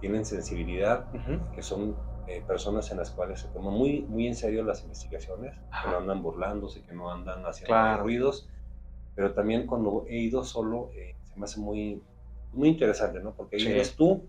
tienen 0.00 0.24
sensibilidad, 0.24 1.06
que 1.54 1.62
son 1.62 1.94
eh, 2.26 2.42
personas 2.46 2.90
en 2.90 2.96
las 2.96 3.10
cuales 3.10 3.40
se 3.40 3.48
toman 3.48 3.74
muy, 3.74 4.02
muy 4.02 4.26
en 4.26 4.34
serio 4.34 4.64
las 4.64 4.82
investigaciones, 4.82 5.54
que 5.54 5.90
no 5.90 5.98
andan 5.98 6.22
burlándose, 6.22 6.82
que 6.82 6.94
no 6.94 7.12
andan 7.12 7.44
haciendo 7.44 7.98
ruidos, 7.98 8.48
pero 9.14 9.34
también 9.34 9.66
cuando 9.66 10.06
he 10.08 10.18
ido 10.18 10.42
solo 10.42 10.90
eh, 10.94 11.14
se 11.24 11.38
me 11.38 11.44
hace 11.44 11.60
muy, 11.60 12.02
muy 12.52 12.68
interesante, 12.68 13.20
¿no? 13.20 13.34
Porque 13.34 13.56
ahí 13.56 13.66
eres 13.66 13.94
tú 13.94 14.24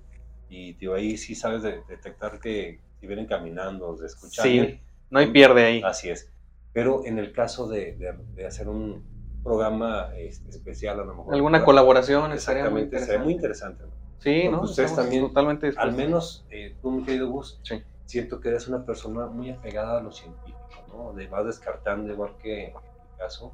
y 0.52 0.74
tío, 0.74 0.94
ahí 0.94 1.16
sí 1.16 1.34
sabes 1.34 1.64
detectar 1.64 2.38
que 2.42 2.82
si 3.00 3.08
vienen 3.08 3.26
caminando, 3.26 3.96
de 3.96 4.06
escuchar. 4.06 4.46
Sí, 4.46 4.82
no 5.10 5.20
hay 5.20 5.28
pierde 5.28 5.64
ahí. 5.64 5.82
Así 5.82 6.10
es. 6.10 6.30
Pero 6.74 7.06
en 7.06 7.20
el 7.20 7.32
caso 7.32 7.70
de, 7.70 7.96
de, 8.36 8.46
hacer 8.46 8.68
un 8.68 9.02
programa 9.44 10.10
este, 10.18 10.50
especial, 10.50 11.00
a 11.00 11.06
lo 11.06 11.16
mejor. 11.16 11.34
Alguna 11.34 11.64
colaboración, 11.64 12.34
exactamente, 12.34 13.00
sería 13.00 13.24
muy 13.24 13.34
interesante. 13.34 13.86
Sí, 14.20 14.50
¿no? 14.50 14.64
Ustedes 14.64 14.94
también, 14.94 15.26
totalmente 15.28 15.72
al 15.78 15.94
menos 15.94 16.46
eh, 16.52 16.76
tú, 16.82 16.92
mi 16.92 17.04
querido 17.04 17.30
Gus, 17.30 17.62
siento 18.06 18.42
que 18.42 18.50
eres 18.50 18.68
una 18.68 18.86
persona 18.86 19.28
muy 19.28 19.52
apegada 19.52 20.00
a 20.00 20.02
lo 20.02 20.12
científico, 20.12 20.60
¿no? 20.90 21.14
De 21.14 21.28
vas 21.28 21.46
descartando, 21.46 22.12
igual 22.12 22.36
que 22.42 22.66
en 22.66 22.74
mi 22.74 23.18
caso, 23.18 23.54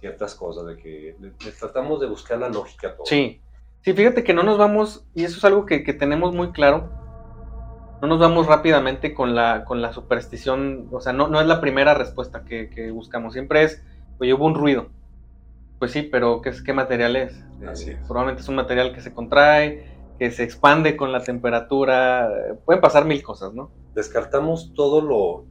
ciertas 0.00 0.34
cosas, 0.34 0.64
de 0.64 0.76
que 0.78 1.14
tratamos 1.60 2.00
de 2.00 2.06
buscar 2.06 2.38
la 2.38 2.48
lógica 2.48 2.96
todo. 2.96 3.04
Sí, 3.04 3.42
sí, 3.82 3.92
fíjate 3.92 4.24
que 4.24 4.34
no 4.34 4.42
nos 4.42 4.58
vamos, 4.58 5.06
y 5.14 5.24
eso 5.24 5.38
es 5.38 5.44
algo 5.44 5.66
que, 5.66 5.84
que 5.84 5.92
tenemos 5.92 6.34
muy 6.34 6.52
claro, 6.52 6.90
no 8.00 8.08
nos 8.08 8.18
vamos 8.18 8.46
rápidamente 8.46 9.14
con 9.14 9.34
la, 9.34 9.64
con 9.64 9.80
la 9.80 9.92
superstición, 9.92 10.88
o 10.90 11.00
sea, 11.00 11.12
no, 11.12 11.28
no 11.28 11.40
es 11.40 11.46
la 11.46 11.60
primera 11.60 11.94
respuesta 11.94 12.44
que, 12.44 12.68
que 12.68 12.90
buscamos, 12.90 13.32
siempre 13.32 13.62
es, 13.62 13.82
oye, 14.18 14.34
hubo 14.34 14.46
un 14.46 14.54
ruido. 14.54 14.88
Pues 15.78 15.92
sí, 15.92 16.02
pero 16.02 16.42
¿qué, 16.42 16.52
qué 16.64 16.72
material 16.72 17.16
es? 17.16 17.44
Así 17.66 17.92
Probablemente 18.06 18.42
es 18.42 18.48
un 18.48 18.56
material 18.56 18.92
que 18.92 19.00
se 19.00 19.12
contrae, 19.12 19.84
que 20.18 20.30
se 20.30 20.44
expande 20.44 20.96
con 20.96 21.12
la 21.12 21.22
temperatura, 21.22 22.28
pueden 22.64 22.80
pasar 22.80 23.04
mil 23.04 23.22
cosas, 23.22 23.52
¿no? 23.54 23.70
Descartamos 23.94 24.72
todo 24.74 25.00
lo, 25.00 25.44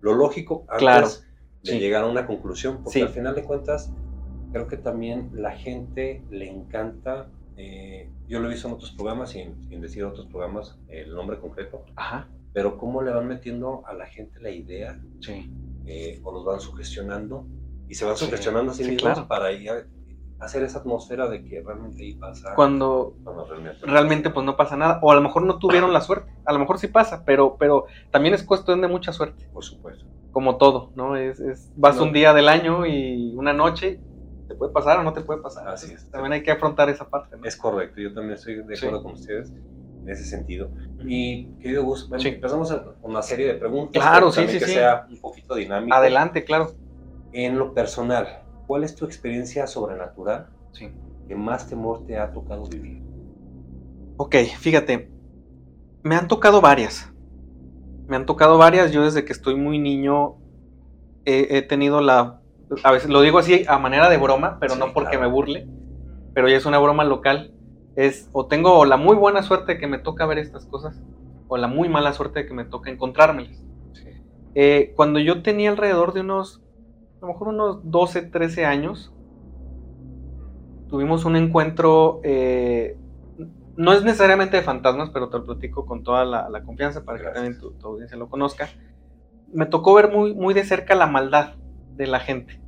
lo 0.00 0.14
lógico 0.14 0.64
antes 0.68 1.26
de 1.62 1.78
llegar 1.78 2.04
a 2.04 2.06
una 2.06 2.26
conclusión, 2.26 2.82
porque 2.82 3.02
al 3.02 3.08
final 3.08 3.34
de 3.34 3.44
cuentas, 3.44 3.92
creo 4.52 4.66
que 4.66 4.76
también 4.76 5.30
la 5.34 5.52
gente 5.52 6.22
le 6.30 6.48
encanta 6.48 7.28
eh, 7.62 8.08
yo 8.26 8.40
lo 8.40 8.48
he 8.48 8.52
visto 8.52 8.68
en 8.68 8.74
otros 8.74 8.92
programas, 8.92 9.30
sin, 9.30 9.68
sin, 9.68 9.82
decir 9.82 10.02
otros 10.02 10.26
programas 10.26 10.78
el 10.88 11.14
nombre 11.14 11.38
concreto, 11.38 11.84
Ajá. 11.94 12.26
pero 12.54 12.78
cómo 12.78 13.02
le 13.02 13.10
van 13.10 13.28
metiendo 13.28 13.82
a 13.86 13.92
la 13.92 14.06
gente 14.06 14.40
la 14.40 14.50
idea, 14.50 14.98
sí. 15.20 15.52
Eh, 15.84 16.20
o 16.24 16.32
los 16.32 16.44
van 16.46 16.60
sugestionando, 16.60 17.44
y 17.86 17.94
se 17.94 18.06
van 18.06 18.16
sugestionando 18.16 18.72
a 18.72 18.74
sí, 18.74 18.84
mismos 18.84 19.20
para 19.26 19.52
ir 19.52 19.70
a 19.70 19.84
hacer 20.38 20.62
esa 20.62 20.78
atmósfera 20.78 21.28
de 21.28 21.44
que 21.44 21.60
realmente 21.60 22.02
ahí 22.02 22.14
pasa. 22.14 22.54
Cuando, 22.54 23.14
realmente, 23.82 24.30
pues 24.30 24.46
no 24.46 24.56
pasa 24.56 24.76
nada, 24.78 24.98
o 25.02 25.12
a 25.12 25.14
lo 25.14 25.20
mejor 25.20 25.42
no 25.42 25.58
tuvieron 25.58 25.92
la 25.92 26.00
suerte, 26.00 26.32
a 26.46 26.54
lo 26.54 26.60
mejor 26.60 26.78
sí 26.78 26.86
pasa, 26.86 27.24
pero, 27.26 27.56
pero 27.58 27.84
también 28.10 28.34
es 28.34 28.42
cuestión 28.42 28.80
de 28.80 28.88
mucha 28.88 29.12
suerte. 29.12 29.50
Por 29.52 29.64
supuesto. 29.64 30.06
Como 30.30 30.56
todo, 30.56 30.92
¿no? 30.94 31.16
Es, 31.16 31.40
es 31.40 31.70
vas 31.76 31.98
un 31.98 32.14
día 32.14 32.32
del 32.32 32.48
año 32.48 32.86
y 32.86 33.34
una 33.34 33.52
noche 33.52 34.00
puede 34.60 34.72
pasar 34.72 34.98
o 34.98 35.02
no 35.02 35.14
te 35.14 35.22
puede 35.22 35.40
pasar. 35.40 35.66
Así 35.68 35.90
es. 35.90 36.10
También 36.10 36.34
hay 36.34 36.42
que 36.42 36.50
afrontar 36.50 36.90
esa 36.90 37.08
parte. 37.08 37.34
Es 37.44 37.56
correcto, 37.56 37.98
yo 37.98 38.12
también 38.12 38.34
estoy 38.34 38.56
de 38.56 38.76
acuerdo 38.76 39.02
con 39.02 39.14
ustedes 39.14 39.50
en 40.02 40.06
ese 40.06 40.24
sentido. 40.24 40.70
Y 41.02 41.46
querido 41.62 41.82
Gus, 41.82 42.10
bueno, 42.10 42.22
empezamos 42.28 42.70
con 42.70 43.10
una 43.10 43.22
serie 43.22 43.46
de 43.46 43.54
preguntas. 43.54 44.02
Claro, 44.02 44.30
sí, 44.30 44.46
sí, 44.48 44.58
que 44.58 44.66
sí. 44.66 44.72
sea 44.72 45.06
un 45.08 45.18
poquito 45.18 45.54
dinámico. 45.54 45.96
Adelante, 45.96 46.44
claro. 46.44 46.72
En 47.32 47.58
lo 47.58 47.72
personal, 47.72 48.42
¿cuál 48.66 48.84
es 48.84 48.94
tu 48.94 49.06
experiencia 49.06 49.66
sobrenatural 49.66 50.48
sí. 50.72 50.90
que 51.26 51.34
más 51.34 51.66
temor 51.66 52.04
te 52.04 52.18
ha 52.18 52.30
tocado 52.30 52.66
vivir? 52.66 53.00
Ok, 54.18 54.36
fíjate, 54.58 55.10
me 56.02 56.16
han 56.16 56.28
tocado 56.28 56.60
varias. 56.60 57.10
Me 58.08 58.16
han 58.16 58.26
tocado 58.26 58.58
varias. 58.58 58.92
Yo 58.92 59.04
desde 59.04 59.24
que 59.24 59.32
estoy 59.32 59.54
muy 59.54 59.78
niño 59.78 60.36
he 61.24 61.62
tenido 61.62 62.02
la 62.02 62.39
a 62.84 62.92
veces 62.92 63.10
lo 63.10 63.20
digo 63.20 63.38
así 63.38 63.64
a 63.68 63.78
manera 63.78 64.08
de 64.08 64.16
broma, 64.16 64.58
pero 64.60 64.76
no 64.76 64.92
porque 64.92 65.18
me 65.18 65.26
burle, 65.26 65.68
pero 66.34 66.48
ya 66.48 66.56
es 66.56 66.66
una 66.66 66.78
broma 66.78 67.04
local. 67.04 67.52
Es 67.96 68.28
o 68.32 68.46
tengo 68.46 68.84
la 68.84 68.96
muy 68.96 69.16
buena 69.16 69.42
suerte 69.42 69.74
de 69.74 69.78
que 69.80 69.86
me 69.86 69.98
toca 69.98 70.26
ver 70.26 70.38
estas 70.38 70.66
cosas, 70.66 71.02
o 71.48 71.56
la 71.56 71.66
muy 71.66 71.88
mala 71.88 72.12
suerte 72.12 72.40
de 72.40 72.46
que 72.46 72.54
me 72.54 72.64
toca 72.64 72.90
encontrármelas. 72.90 73.64
Eh, 74.54 74.92
cuando 74.96 75.18
yo 75.18 75.42
tenía 75.42 75.70
alrededor 75.70 76.12
de 76.12 76.20
unos, 76.20 76.62
a 77.18 77.26
lo 77.26 77.32
mejor 77.32 77.48
unos 77.48 77.90
12, 77.90 78.22
13 78.22 78.64
años, 78.64 79.12
tuvimos 80.88 81.24
un 81.24 81.36
encuentro, 81.36 82.20
eh, 82.24 82.96
no 83.76 83.92
es 83.92 84.04
necesariamente 84.04 84.56
de 84.56 84.62
fantasmas, 84.62 85.10
pero 85.10 85.28
te 85.28 85.38
lo 85.38 85.44
platico 85.44 85.86
con 85.86 86.02
toda 86.02 86.24
la, 86.24 86.62
confianza 86.64 87.04
para 87.04 87.18
que 87.18 87.24
también 87.30 87.58
tu, 87.58 87.72
tu, 87.72 87.86
audiencia 87.88 88.16
lo 88.16 88.28
conozca. 88.28 88.68
Me 89.52 89.66
tocó 89.66 89.94
ver 89.94 90.10
muy, 90.10 90.34
muy 90.34 90.54
de 90.54 90.64
cerca 90.64 90.94
la 90.94 91.06
maldad 91.06 91.54
de 91.96 92.06
la 92.06 92.20
gente. 92.20 92.59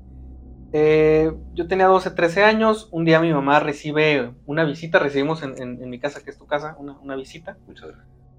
Eh, 0.75 1.31
yo 1.53 1.69
tenía 1.69 1.87
12, 1.87 2.13
13 2.13 2.45
años, 2.45 2.89
un 2.93 3.05
día 3.05 3.21
mi 3.21 3.33
mamá 3.33 3.61
recibe 3.61 4.33
una 4.47 4.65
visita, 4.65 4.99
recibimos 4.99 5.43
en, 5.43 5.91
mi 5.91 5.99
casa, 5.99 6.25
que 6.25 6.31
es 6.31 6.39
tu 6.39 6.47
casa, 6.47 6.77
una, 6.79 7.15
visita. 7.15 7.59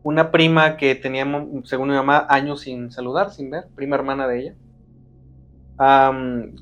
Una 0.02 0.32
prima 0.32 0.76
que 0.76 0.96
teníamos, 0.96 1.70
según 1.70 1.90
mi 1.90 1.96
mamá, 1.96 2.26
años 2.30 2.62
sin 2.62 2.92
saludar, 2.92 3.30
sin 3.32 3.52
ver, 3.52 3.66
prima 3.76 3.96
hermana 3.96 4.28
de 4.28 4.40
ella. 4.40 4.56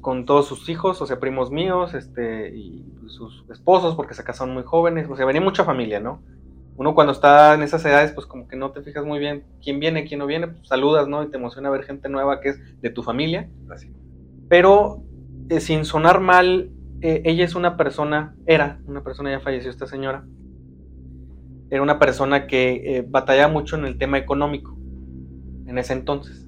con 0.02 0.26
todos 0.26 0.48
sus 0.48 0.68
hijos, 0.68 1.02
o 1.02 1.06
sea, 1.06 1.20
primos 1.22 1.52
míos, 1.52 1.94
este, 1.94 2.54
y 2.54 2.86
sus 3.08 3.46
esposos, 3.50 3.96
porque 3.96 4.14
se 4.14 4.26
casaron 4.26 4.54
muy 4.54 4.64
jóvenes, 4.64 5.08
o 5.10 5.16
sea, 5.16 5.26
venía 5.26 5.42
mucha 5.42 5.64
familia, 5.64 6.02
¿no? 6.02 6.22
Uno 6.76 6.96
cuando 6.96 7.14
está 7.14 7.54
en 7.54 7.64
esas 7.64 7.86
edades, 7.86 8.12
pues 8.12 8.26
como 8.26 8.48
que 8.48 8.56
no 8.56 8.72
te 8.72 8.82
fijas 8.82 9.06
muy 9.06 9.20
bien 9.20 9.46
quién 9.62 9.80
viene, 9.80 10.06
quién 10.06 10.20
no 10.20 10.26
viene, 10.26 10.48
pues 10.48 10.68
saludas, 10.68 11.08
¿no? 11.08 11.24
Y 11.24 11.30
te 11.30 11.38
emociona 11.38 11.70
ver 11.70 11.84
gente 11.84 12.10
nueva 12.10 12.42
que 12.42 12.50
es 12.50 12.82
de 12.82 12.90
tu 12.90 13.04
familia. 13.04 13.50
Pero 14.50 15.04
eh, 15.52 15.60
sin 15.60 15.84
sonar 15.84 16.22
mal, 16.22 16.70
eh, 17.02 17.24
ella 17.26 17.44
es 17.44 17.56
una 17.56 17.76
persona, 17.76 18.34
era 18.46 18.80
una 18.88 19.04
persona, 19.04 19.32
ya 19.32 19.42
falleció 19.42 19.70
esta 19.70 19.86
señora, 19.86 20.24
era 21.70 21.82
una 21.82 22.00
persona 22.00 22.48
que 22.48 22.96
eh, 23.00 23.06
batallaba 23.06 23.52
mucho 23.52 23.76
en 23.76 23.84
el 23.84 23.98
tema 23.98 24.18
económico 24.18 24.78
en 25.68 25.78
ese 25.78 25.92
entonces. 25.92 26.48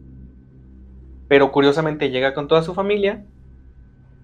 Pero 1.27 1.51
curiosamente 1.51 2.12
llega 2.12 2.33
con 2.33 2.48
toda 2.48 2.63
su 2.63 2.74
familia 2.74 3.25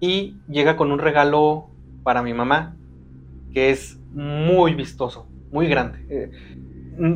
y 0.00 0.38
llega 0.48 0.78
con 0.78 0.92
un 0.92 0.98
regalo 0.98 1.68
para 2.02 2.22
mi 2.22 2.32
mamá, 2.32 2.74
que 3.52 3.68
es 3.68 4.00
muy 4.12 4.72
vistoso, 4.74 5.28
muy 5.52 5.68
grande. 5.68 6.30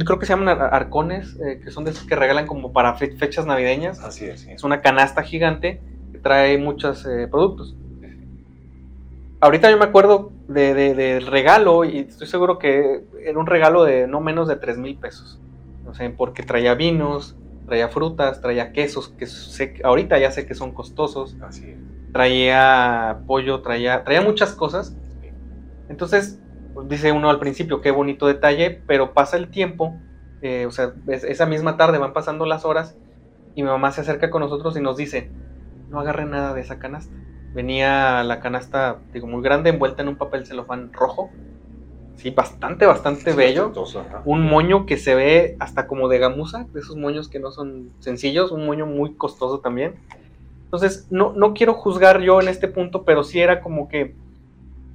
creo 0.04 0.18
que 0.18 0.26
se 0.26 0.34
llaman 0.34 0.48
arcones, 0.50 1.38
que 1.62 1.70
son 1.70 1.84
de 1.84 1.92
esos 1.92 2.06
que 2.06 2.14
regalan 2.14 2.46
como 2.46 2.74
para 2.74 2.92
fechas 2.96 3.46
navideñas. 3.46 4.00
Así 4.00 4.26
es. 4.26 4.46
Es 4.48 4.64
una 4.64 4.82
canasta 4.82 5.22
gigante 5.22 5.80
trae 6.24 6.58
muchos 6.58 7.06
eh, 7.06 7.28
productos. 7.30 7.76
Ahorita 9.40 9.70
yo 9.70 9.76
me 9.76 9.84
acuerdo 9.84 10.32
del 10.48 11.26
regalo 11.26 11.84
y 11.84 11.98
estoy 11.98 12.26
seguro 12.26 12.58
que 12.58 13.04
era 13.22 13.38
un 13.38 13.46
regalo 13.46 13.84
de 13.84 14.08
no 14.08 14.20
menos 14.20 14.48
de 14.48 14.56
3 14.56 14.78
mil 14.78 14.96
pesos. 14.96 15.38
No 15.84 15.94
sé, 15.94 16.08
porque 16.08 16.42
traía 16.42 16.74
vinos, 16.74 17.36
traía 17.66 17.88
frutas, 17.88 18.40
traía 18.40 18.72
quesos, 18.72 19.10
que 19.10 19.26
sé, 19.26 19.74
ahorita 19.84 20.18
ya 20.18 20.30
sé 20.30 20.46
que 20.46 20.54
son 20.54 20.72
costosos. 20.72 21.36
Así 21.42 21.76
Traía 22.12 23.20
pollo, 23.26 23.60
traía, 23.60 24.02
traía 24.02 24.22
muchas 24.22 24.54
cosas. 24.54 24.96
Entonces, 25.90 26.40
pues, 26.72 26.88
dice 26.88 27.12
uno 27.12 27.28
al 27.28 27.38
principio, 27.38 27.82
qué 27.82 27.90
bonito 27.90 28.26
detalle, 28.26 28.80
pero 28.86 29.12
pasa 29.12 29.36
el 29.36 29.48
tiempo, 29.48 29.94
eh, 30.40 30.64
o 30.64 30.70
sea, 30.70 30.94
esa 31.06 31.44
misma 31.44 31.76
tarde 31.76 31.98
van 31.98 32.14
pasando 32.14 32.46
las 32.46 32.64
horas 32.64 32.96
y 33.54 33.62
mi 33.62 33.68
mamá 33.68 33.92
se 33.92 34.00
acerca 34.00 34.30
con 34.30 34.40
nosotros 34.40 34.74
y 34.76 34.80
nos 34.80 34.96
dice, 34.96 35.30
no 35.88 36.00
agarré 36.00 36.24
nada 36.26 36.54
de 36.54 36.60
esa 36.60 36.78
canasta. 36.78 37.14
Venía 37.54 38.24
la 38.24 38.40
canasta, 38.40 38.98
digo, 39.12 39.26
muy 39.26 39.42
grande, 39.42 39.70
envuelta 39.70 40.02
en 40.02 40.08
un 40.08 40.16
papel 40.16 40.46
celofán 40.46 40.92
rojo. 40.92 41.30
Sí, 42.16 42.30
bastante, 42.30 42.86
bastante 42.86 43.32
bello. 43.32 43.72
Un 44.24 44.42
moño 44.42 44.86
que 44.86 44.96
se 44.96 45.14
ve 45.14 45.56
hasta 45.60 45.86
como 45.86 46.08
de 46.08 46.18
gamuza, 46.18 46.66
de 46.72 46.80
esos 46.80 46.96
moños 46.96 47.28
que 47.28 47.38
no 47.38 47.50
son 47.52 47.90
sencillos, 48.00 48.50
un 48.50 48.66
moño 48.66 48.86
muy 48.86 49.14
costoso 49.14 49.60
también. 49.60 49.94
Entonces, 50.64 51.06
no, 51.10 51.32
no 51.32 51.54
quiero 51.54 51.74
juzgar 51.74 52.20
yo 52.20 52.40
en 52.40 52.48
este 52.48 52.66
punto, 52.66 53.04
pero 53.04 53.22
sí 53.22 53.40
era 53.40 53.60
como 53.60 53.88
que, 53.88 54.16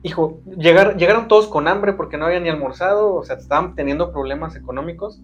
hijo, 0.04 0.40
llegar, 0.58 0.98
llegaron 0.98 1.28
todos 1.28 1.48
con 1.48 1.68
hambre 1.68 1.94
porque 1.94 2.18
no 2.18 2.26
habían 2.26 2.44
ni 2.44 2.50
almorzado, 2.50 3.16
o 3.16 3.24
sea, 3.24 3.38
estaban 3.38 3.76
teniendo 3.76 4.12
problemas 4.12 4.56
económicos. 4.56 5.22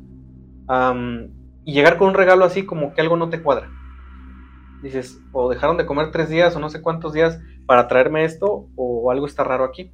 y 1.66 1.74
llegar 1.74 1.98
con 1.98 2.10
un 2.10 2.14
regalo 2.14 2.46
así 2.46 2.66
como 2.66 2.94
que 2.94 3.02
algo 3.02 3.18
no 3.18 3.30
te 3.30 3.42
cuadra 3.42 3.70
dices, 4.86 5.20
o 5.32 5.50
dejaron 5.50 5.78
de 5.78 5.86
comer 5.86 6.12
tres 6.12 6.30
días 6.30 6.56
o 6.56 6.60
no 6.60 6.70
sé 6.70 6.82
cuántos 6.82 7.14
días 7.14 7.42
para 7.66 7.88
traerme 7.88 8.24
esto, 8.24 8.68
o 8.76 9.12
algo 9.12 9.26
está 9.26 9.44
raro 9.44 9.64
aquí. 9.64 9.92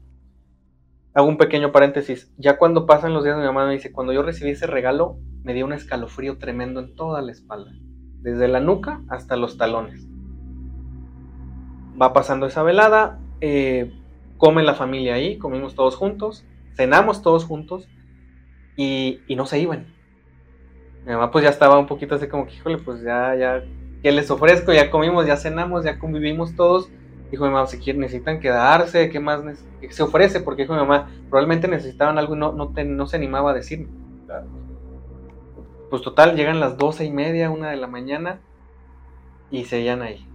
Hago 1.14 1.28
un 1.28 1.38
pequeño 1.38 1.72
paréntesis. 1.72 2.32
Ya 2.38 2.58
cuando 2.58 2.86
pasan 2.86 3.14
los 3.14 3.24
días, 3.24 3.38
mi 3.38 3.44
mamá 3.44 3.66
me 3.66 3.74
dice, 3.74 3.92
cuando 3.92 4.14
yo 4.14 4.22
recibí 4.22 4.52
ese 4.52 4.68
regalo, 4.68 5.18
me 5.44 5.54
dio 5.54 5.66
un 5.66 5.74
escalofrío 5.74 6.38
tremendo 6.38 6.80
en 6.82 6.96
toda 6.96 7.22
la 7.22 7.32
espalda, 7.32 7.72
desde 8.20 8.48
la 8.48 8.60
nuca 8.60 9.02
hasta 9.10 9.36
los 9.38 9.58
talones. 9.58 10.08
Va 12.02 12.14
pasando 12.14 12.46
esa 12.46 12.64
velada, 12.64 13.20
eh, 13.40 13.94
come 14.38 14.64
la 14.64 14.74
familia 14.74 15.16
ahí, 15.16 15.38
comimos 15.38 15.76
todos 15.76 15.96
juntos, 15.96 16.46
cenamos 16.76 17.22
todos 17.22 17.46
juntos, 17.46 17.88
y, 18.76 19.22
y 19.28 19.36
no 19.36 19.46
se 19.46 19.60
iban. 19.60 19.94
Mi 21.06 21.14
mamá 21.14 21.32
pues 21.32 21.44
ya 21.44 21.50
estaba 21.50 21.80
un 21.80 21.88
poquito 21.88 22.16
así 22.16 22.28
como 22.28 22.46
que, 22.46 22.56
híjole, 22.56 22.78
pues 22.78 23.02
ya, 23.02 23.36
ya, 23.36 23.64
¿qué 24.02 24.12
les 24.12 24.30
ofrezco? 24.32 24.74
Ya 24.74 24.90
comimos, 24.90 25.26
ya 25.26 25.38
cenamos, 25.38 25.84
ya 25.84 26.00
convivimos 26.00 26.56
todos. 26.56 26.90
Dijo 27.30 27.46
mi 27.46 27.52
mamá, 27.52 27.68
si 27.68 27.78
quieren, 27.78 28.02
necesitan 28.02 28.40
quedarse, 28.40 29.10
¿qué 29.10 29.20
más 29.20 29.42
se 29.90 30.04
ofrece? 30.04 30.42
Porque 30.42 30.64
dijo 30.64 30.74
mi 30.74 30.80
mamá, 30.80 31.10
probablemente 31.30 31.68
necesitaban 31.68 32.18
algo 32.18 32.36
y 32.36 32.40
no, 32.40 32.52
no, 32.52 32.74
no 32.76 33.08
se 33.08 33.16
animaba 33.16 33.52
a 33.52 33.54
decirme. 33.54 33.88
Pues 35.90 36.02
total, 36.02 36.36
llegan 36.36 36.60
las 36.60 36.78
doce 36.78 37.06
y 37.06 37.12
media, 37.12 37.50
una 37.50 37.70
de 37.70 37.78
la 37.78 37.88
mañana, 37.88 38.42
y 39.50 39.66
se 39.66 39.78
hallan 39.78 40.02
ahí. 40.02 40.28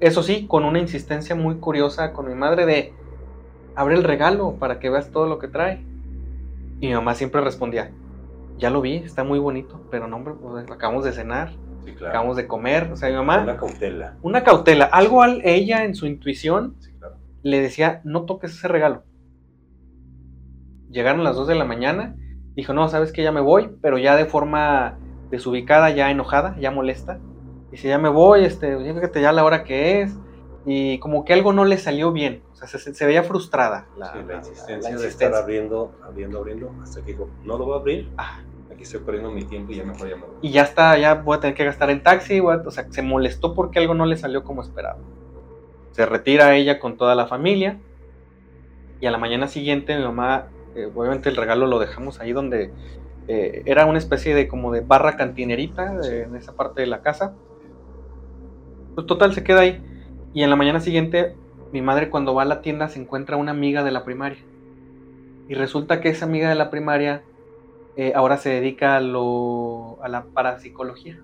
Eso 0.00 0.22
sí, 0.22 0.46
con 0.46 0.64
una 0.64 0.78
insistencia 0.78 1.34
muy 1.34 1.56
curiosa 1.56 2.12
con 2.12 2.28
mi 2.28 2.34
madre 2.34 2.66
de, 2.66 2.92
abre 3.74 3.94
el 3.94 4.04
regalo 4.04 4.56
para 4.58 4.78
que 4.78 4.90
veas 4.90 5.10
todo 5.10 5.26
lo 5.26 5.38
que 5.38 5.48
trae. 5.48 5.84
Y 6.80 6.88
mi 6.88 6.94
mamá 6.94 7.14
siempre 7.14 7.40
respondía, 7.40 7.90
ya 8.58 8.70
lo 8.70 8.80
vi, 8.80 8.96
está 8.96 9.24
muy 9.24 9.38
bonito, 9.38 9.80
pero 9.90 10.06
no, 10.06 10.16
hombre, 10.16 10.34
pues, 10.34 10.70
acabamos 10.70 11.04
de 11.04 11.12
cenar, 11.12 11.52
acabamos 11.92 12.36
de 12.36 12.46
comer, 12.46 12.90
o 12.92 12.96
sea, 12.96 13.08
mi 13.08 13.16
mamá... 13.16 13.42
Una 13.42 13.56
cautela. 13.56 14.16
Una 14.22 14.44
cautela, 14.44 14.84
algo 14.86 15.22
a 15.22 15.28
ella 15.42 15.84
en 15.84 15.94
su 15.94 16.06
intuición 16.06 16.76
le 17.42 17.60
decía, 17.60 18.00
no 18.04 18.24
toques 18.24 18.52
ese 18.52 18.68
regalo. 18.68 19.04
Llegaron 20.90 21.24
las 21.24 21.36
2 21.36 21.48
de 21.48 21.54
la 21.54 21.64
mañana, 21.64 22.16
dijo, 22.54 22.72
no, 22.72 22.88
sabes 22.88 23.12
que 23.12 23.22
ya 23.22 23.32
me 23.32 23.40
voy, 23.40 23.70
pero 23.82 23.98
ya 23.98 24.16
de 24.16 24.24
forma 24.24 24.98
desubicada, 25.30 25.90
ya 25.90 26.10
enojada, 26.10 26.56
ya 26.58 26.70
molesta. 26.70 27.18
Dice, 27.70 27.88
ya 27.88 27.98
me 27.98 28.08
voy, 28.08 28.44
este, 28.44 28.76
fíjate 28.78 29.20
ya 29.20 29.32
la 29.32 29.44
hora 29.44 29.64
que 29.64 30.02
es, 30.02 30.16
y 30.66 30.98
como 30.98 31.24
que 31.24 31.32
algo 31.32 31.52
no 31.52 31.64
le 31.64 31.76
salió 31.76 32.12
bien, 32.12 32.42
o 32.52 32.56
sea, 32.56 32.66
se, 32.68 33.06
veía 33.06 33.22
frustrada 33.22 33.86
la, 33.98 34.12
sí, 34.12 34.18
la, 34.26 34.36
insistencia 34.36 34.96
de 34.96 35.08
estar 35.08 35.34
abriendo, 35.34 35.92
abriendo, 36.02 36.38
abriendo, 36.38 36.74
hasta 36.82 37.02
que 37.02 37.12
dijo, 37.12 37.28
no 37.44 37.58
lo 37.58 37.66
voy 37.66 37.74
a 37.74 37.80
abrir, 37.80 38.10
ah. 38.16 38.40
Aquí 38.74 38.82
estoy 38.82 39.00
perdiendo 39.00 39.30
mi 39.30 39.44
tiempo 39.44 39.72
y 39.72 39.76
ya 39.76 39.84
me 39.84 39.92
voy 39.92 40.12
Y 40.42 40.50
ya 40.50 40.62
está, 40.62 40.98
ya 40.98 41.14
voy 41.14 41.36
a 41.36 41.40
tener 41.40 41.56
que 41.56 41.64
gastar 41.64 41.90
en 41.90 42.02
taxi, 42.02 42.40
o 42.40 42.70
sea, 42.70 42.86
se 42.90 43.02
molestó 43.02 43.54
porque 43.54 43.78
algo 43.78 43.94
no 43.94 44.06
le 44.06 44.16
salió 44.16 44.44
como 44.44 44.62
esperaba. 44.62 44.98
Se 45.92 46.04
retira 46.06 46.56
ella 46.56 46.78
con 46.78 46.96
toda 46.96 47.14
la 47.14 47.26
familia, 47.26 47.78
y 49.00 49.06
a 49.06 49.10
la 49.10 49.18
mañana 49.18 49.48
siguiente 49.48 49.96
mi 49.96 50.02
mamá, 50.02 50.46
eh, 50.74 50.90
obviamente 50.94 51.28
el 51.28 51.36
regalo 51.36 51.66
lo 51.66 51.78
dejamos 51.78 52.20
ahí 52.20 52.32
donde 52.32 52.72
eh, 53.28 53.62
era 53.66 53.86
una 53.86 53.98
especie 53.98 54.34
de 54.34 54.48
como 54.48 54.72
de 54.72 54.80
barra 54.80 55.16
cantinerita 55.16 55.94
en 56.04 56.34
esa 56.36 56.54
parte 56.54 56.80
de 56.80 56.86
la 56.86 57.02
casa. 57.02 57.34
Pues 58.94 59.06
total, 59.06 59.34
se 59.34 59.44
queda 59.44 59.60
ahí 59.60 59.82
y 60.32 60.42
en 60.42 60.50
la 60.50 60.56
mañana 60.56 60.80
siguiente, 60.80 61.36
mi 61.72 61.80
madre 61.80 62.10
cuando 62.10 62.34
va 62.34 62.42
a 62.42 62.46
la 62.46 62.60
tienda 62.60 62.88
se 62.88 63.00
encuentra 63.00 63.36
una 63.36 63.52
amiga 63.52 63.84
de 63.84 63.92
la 63.92 64.04
primaria. 64.04 64.42
Y 65.48 65.54
resulta 65.54 66.00
que 66.00 66.08
esa 66.08 66.24
amiga 66.24 66.48
de 66.48 66.54
la 66.54 66.70
primaria 66.70 67.22
eh, 67.96 68.12
ahora 68.14 68.36
se 68.36 68.50
dedica 68.50 68.96
a, 68.96 69.00
lo, 69.00 70.02
a 70.02 70.08
la 70.08 70.24
parapsicología. 70.24 71.20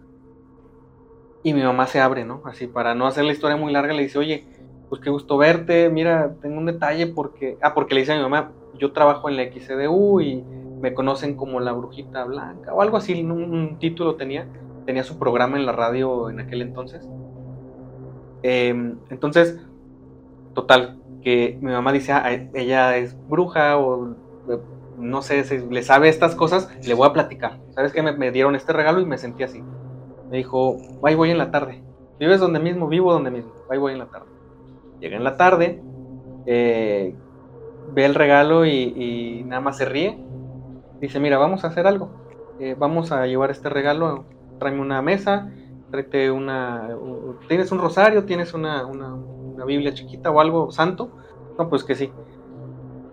Y 1.43 1.55
mi 1.55 1.63
mamá 1.63 1.87
se 1.87 2.01
abre, 2.01 2.25
¿no? 2.25 2.43
Así, 2.45 2.67
para 2.67 2.95
no 2.95 3.07
hacer 3.07 3.25
la 3.25 3.33
historia 3.33 3.57
muy 3.57 3.73
larga, 3.73 3.95
le 3.95 4.03
dice, 4.03 4.19
oye, 4.19 4.45
pues 4.89 5.01
qué 5.01 5.11
gusto 5.11 5.39
verte, 5.39 5.89
mira, 5.89 6.35
tengo 6.43 6.59
un 6.59 6.67
detalle 6.67 7.07
porque... 7.07 7.57
Ah, 7.63 7.75
porque 7.75 7.95
le 7.95 8.01
dice 8.01 8.13
a 8.13 8.17
mi 8.17 8.23
mamá, 8.23 8.53
yo 8.79 8.93
trabajo 8.93 9.29
en 9.29 9.37
la 9.37 9.45
XCDU 9.45 10.21
y 10.21 10.45
me 10.81 10.95
conocen 10.95 11.37
como 11.37 11.61
la 11.61 11.73
brujita 11.73 12.25
blanca 12.25 12.73
o 12.73 12.81
algo 12.81 12.97
así, 12.97 13.23
un 13.23 13.79
título 13.79 14.17
tenía, 14.17 14.47
tenía 14.87 15.05
su 15.05 15.19
programa 15.19 15.59
en 15.59 15.67
la 15.67 15.73
radio 15.73 16.31
en 16.31 16.41
aquel 16.41 16.63
entonces. 16.63 17.07
Em, 18.43 18.97
entonces, 19.11 19.59
total, 20.55 20.99
que 21.23 21.59
mi 21.61 21.71
mamá 21.71 21.93
dice, 21.93 22.13
ah, 22.13 22.31
ella 22.55 22.97
es 22.97 23.17
bruja 23.29 23.79
o 23.79 24.13
eh, 24.49 24.59
no 25.01 25.23
sé, 25.23 25.45
si 25.45 25.59
le 25.59 25.83
sabe 25.83 26.09
estas 26.09 26.35
cosas, 26.35 26.69
le 26.87 26.95
voy 26.95 27.09
a 27.09 27.13
platicar. 27.13 27.59
¿Sabes 27.75 27.93
qué? 27.93 28.03
Me, 28.03 28.31
dieron 28.31 28.55
este 28.55 28.73
regalo 28.73 29.01
y 29.01 29.07
me 29.07 29.19
sentí 29.19 29.43
así. 29.43 29.63
Me 30.31 30.37
dijo, 30.37 30.77
ahí 31.03 31.15
voy 31.15 31.31
en 31.31 31.39
la 31.39 31.51
tarde. 31.51 31.83
¿Vives 32.19 32.41
donde 32.41 32.61
mismo? 32.61 32.87
Vivo 32.87 33.13
donde 33.13 33.31
mismo. 33.31 33.53
Ahí 33.71 33.79
voy 33.79 33.93
en 33.93 33.99
la 33.99 34.07
tarde. 34.07 34.27
Llega 35.01 35.17
en 35.17 35.25
la 35.25 35.37
tarde, 35.37 35.83
eh, 36.47 37.15
ve 37.93 38.05
el 38.05 38.15
regalo 38.15 38.67
y, 38.67 39.43
nada 39.47 39.61
más 39.61 39.79
se 39.79 39.87
ríe. 39.87 40.19
Dice, 41.01 41.19
mira, 41.19 41.39
vamos 41.39 41.65
a 41.65 41.69
hacer 41.69 41.87
algo. 41.87 42.11
Eh, 42.61 42.77
vamos 42.79 43.11
a 43.11 43.27
llevar 43.27 43.51
este 43.51 43.71
regalo, 43.71 44.27
tráeme 44.59 44.83
una 44.83 45.01
mesa, 45.01 45.51
tráete 45.91 46.31
una, 46.31 46.91
tienes 47.49 47.73
un 47.73 47.79
rosario, 47.79 48.25
tienes 48.25 48.53
una, 48.53 48.85
una, 48.85 49.17
Biblia 49.65 49.93
chiquita 49.93 50.31
o 50.31 50.41
algo 50.41 50.71
santo. 50.71 51.11
No, 51.59 51.69
pues 51.69 51.85
que 51.85 51.95
sí. 51.95 52.11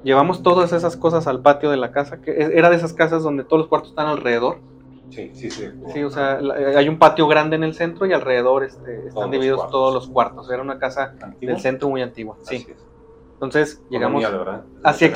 Llevamos 0.07 0.41
todas 0.41 0.71
esas 0.71 0.95
cosas 0.95 1.27
al 1.27 1.41
patio 1.41 1.69
de 1.69 1.75
la 1.75 1.91
casa, 1.91 2.21
que 2.21 2.31
e, 2.31 2.57
era 2.57 2.69
de 2.69 2.77
esas 2.77 2.93
casas 2.93 3.23
donde 3.23 3.43
todos 3.43 3.59
los 3.59 3.67
cuartos 3.67 3.89
están 3.89 4.07
alrededor. 4.07 4.59
Sí, 5.09 5.31
sí, 5.33 5.51
sí. 5.51 5.67
Sí, 5.93 6.03
o 6.03 6.09
sea, 6.09 6.39
hay 6.77 6.87
un 6.87 6.97
patio 6.97 7.27
grande 7.27 7.57
en 7.57 7.65
el 7.65 7.73
centro 7.73 8.05
y 8.05 8.13
alrededor 8.13 8.63
este, 8.63 9.07
están 9.07 9.31
divididos 9.31 9.69
todos 9.69 9.93
los 9.93 10.07
cuartos. 10.07 10.49
Era 10.49 10.61
una 10.61 10.79
casa 10.79 11.13
del 11.41 11.59
centro 11.59 11.89
muy 11.89 12.01
antigua. 12.01 12.37
Sí. 12.43 12.65
Entonces 13.33 13.83
llegamos. 13.89 14.23
Así 14.81 15.05
es, 15.05 15.13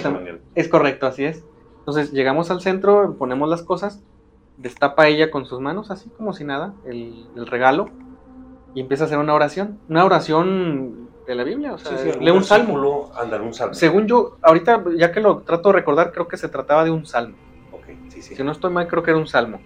es 0.55 0.67
correcto, 0.67 1.07
así 1.07 1.23
es. 1.23 1.45
Entonces 1.79 2.11
llegamos 2.11 2.51
al 2.51 2.59
centro, 2.59 3.15
ponemos 3.17 3.47
las 3.47 3.63
cosas 3.63 4.03
destapa 4.57 5.07
ella 5.07 5.31
con 5.31 5.45
sus 5.45 5.59
manos, 5.59 5.89
así 5.91 6.09
como 6.09 6.33
si 6.33 6.43
nada, 6.43 6.73
el, 6.85 7.47
regalo, 7.47 7.89
y 8.73 8.81
empieza 8.81 9.05
a 9.05 9.07
hacer 9.07 9.17
una 9.17 9.33
oración. 9.33 9.79
Una 9.89 10.05
oración 10.05 11.09
de 11.31 11.35
la 11.35 11.43
Biblia, 11.43 11.73
o 11.73 11.77
sea, 11.77 11.91
lee 12.19 12.31
un 12.31 12.43
salmo. 12.43 12.73
un 12.75 13.53
salmo. 13.53 13.73
Según 13.73 14.07
yo, 14.07 14.37
ahorita 14.41 14.83
ya 14.97 15.11
que 15.11 15.19
lo 15.19 15.39
trato 15.39 15.69
de 15.69 15.73
recordar, 15.73 16.11
creo 16.11 16.27
que 16.27 16.37
se 16.37 16.49
trataba 16.49 16.83
de 16.83 16.91
un 16.91 17.05
salmo. 17.05 17.35
Si 18.19 18.43
no 18.43 18.51
estoy 18.51 18.71
mal, 18.71 18.87
creo 18.87 19.03
que 19.03 19.11
era 19.11 19.19
un 19.19 19.27
salmo. 19.27 19.59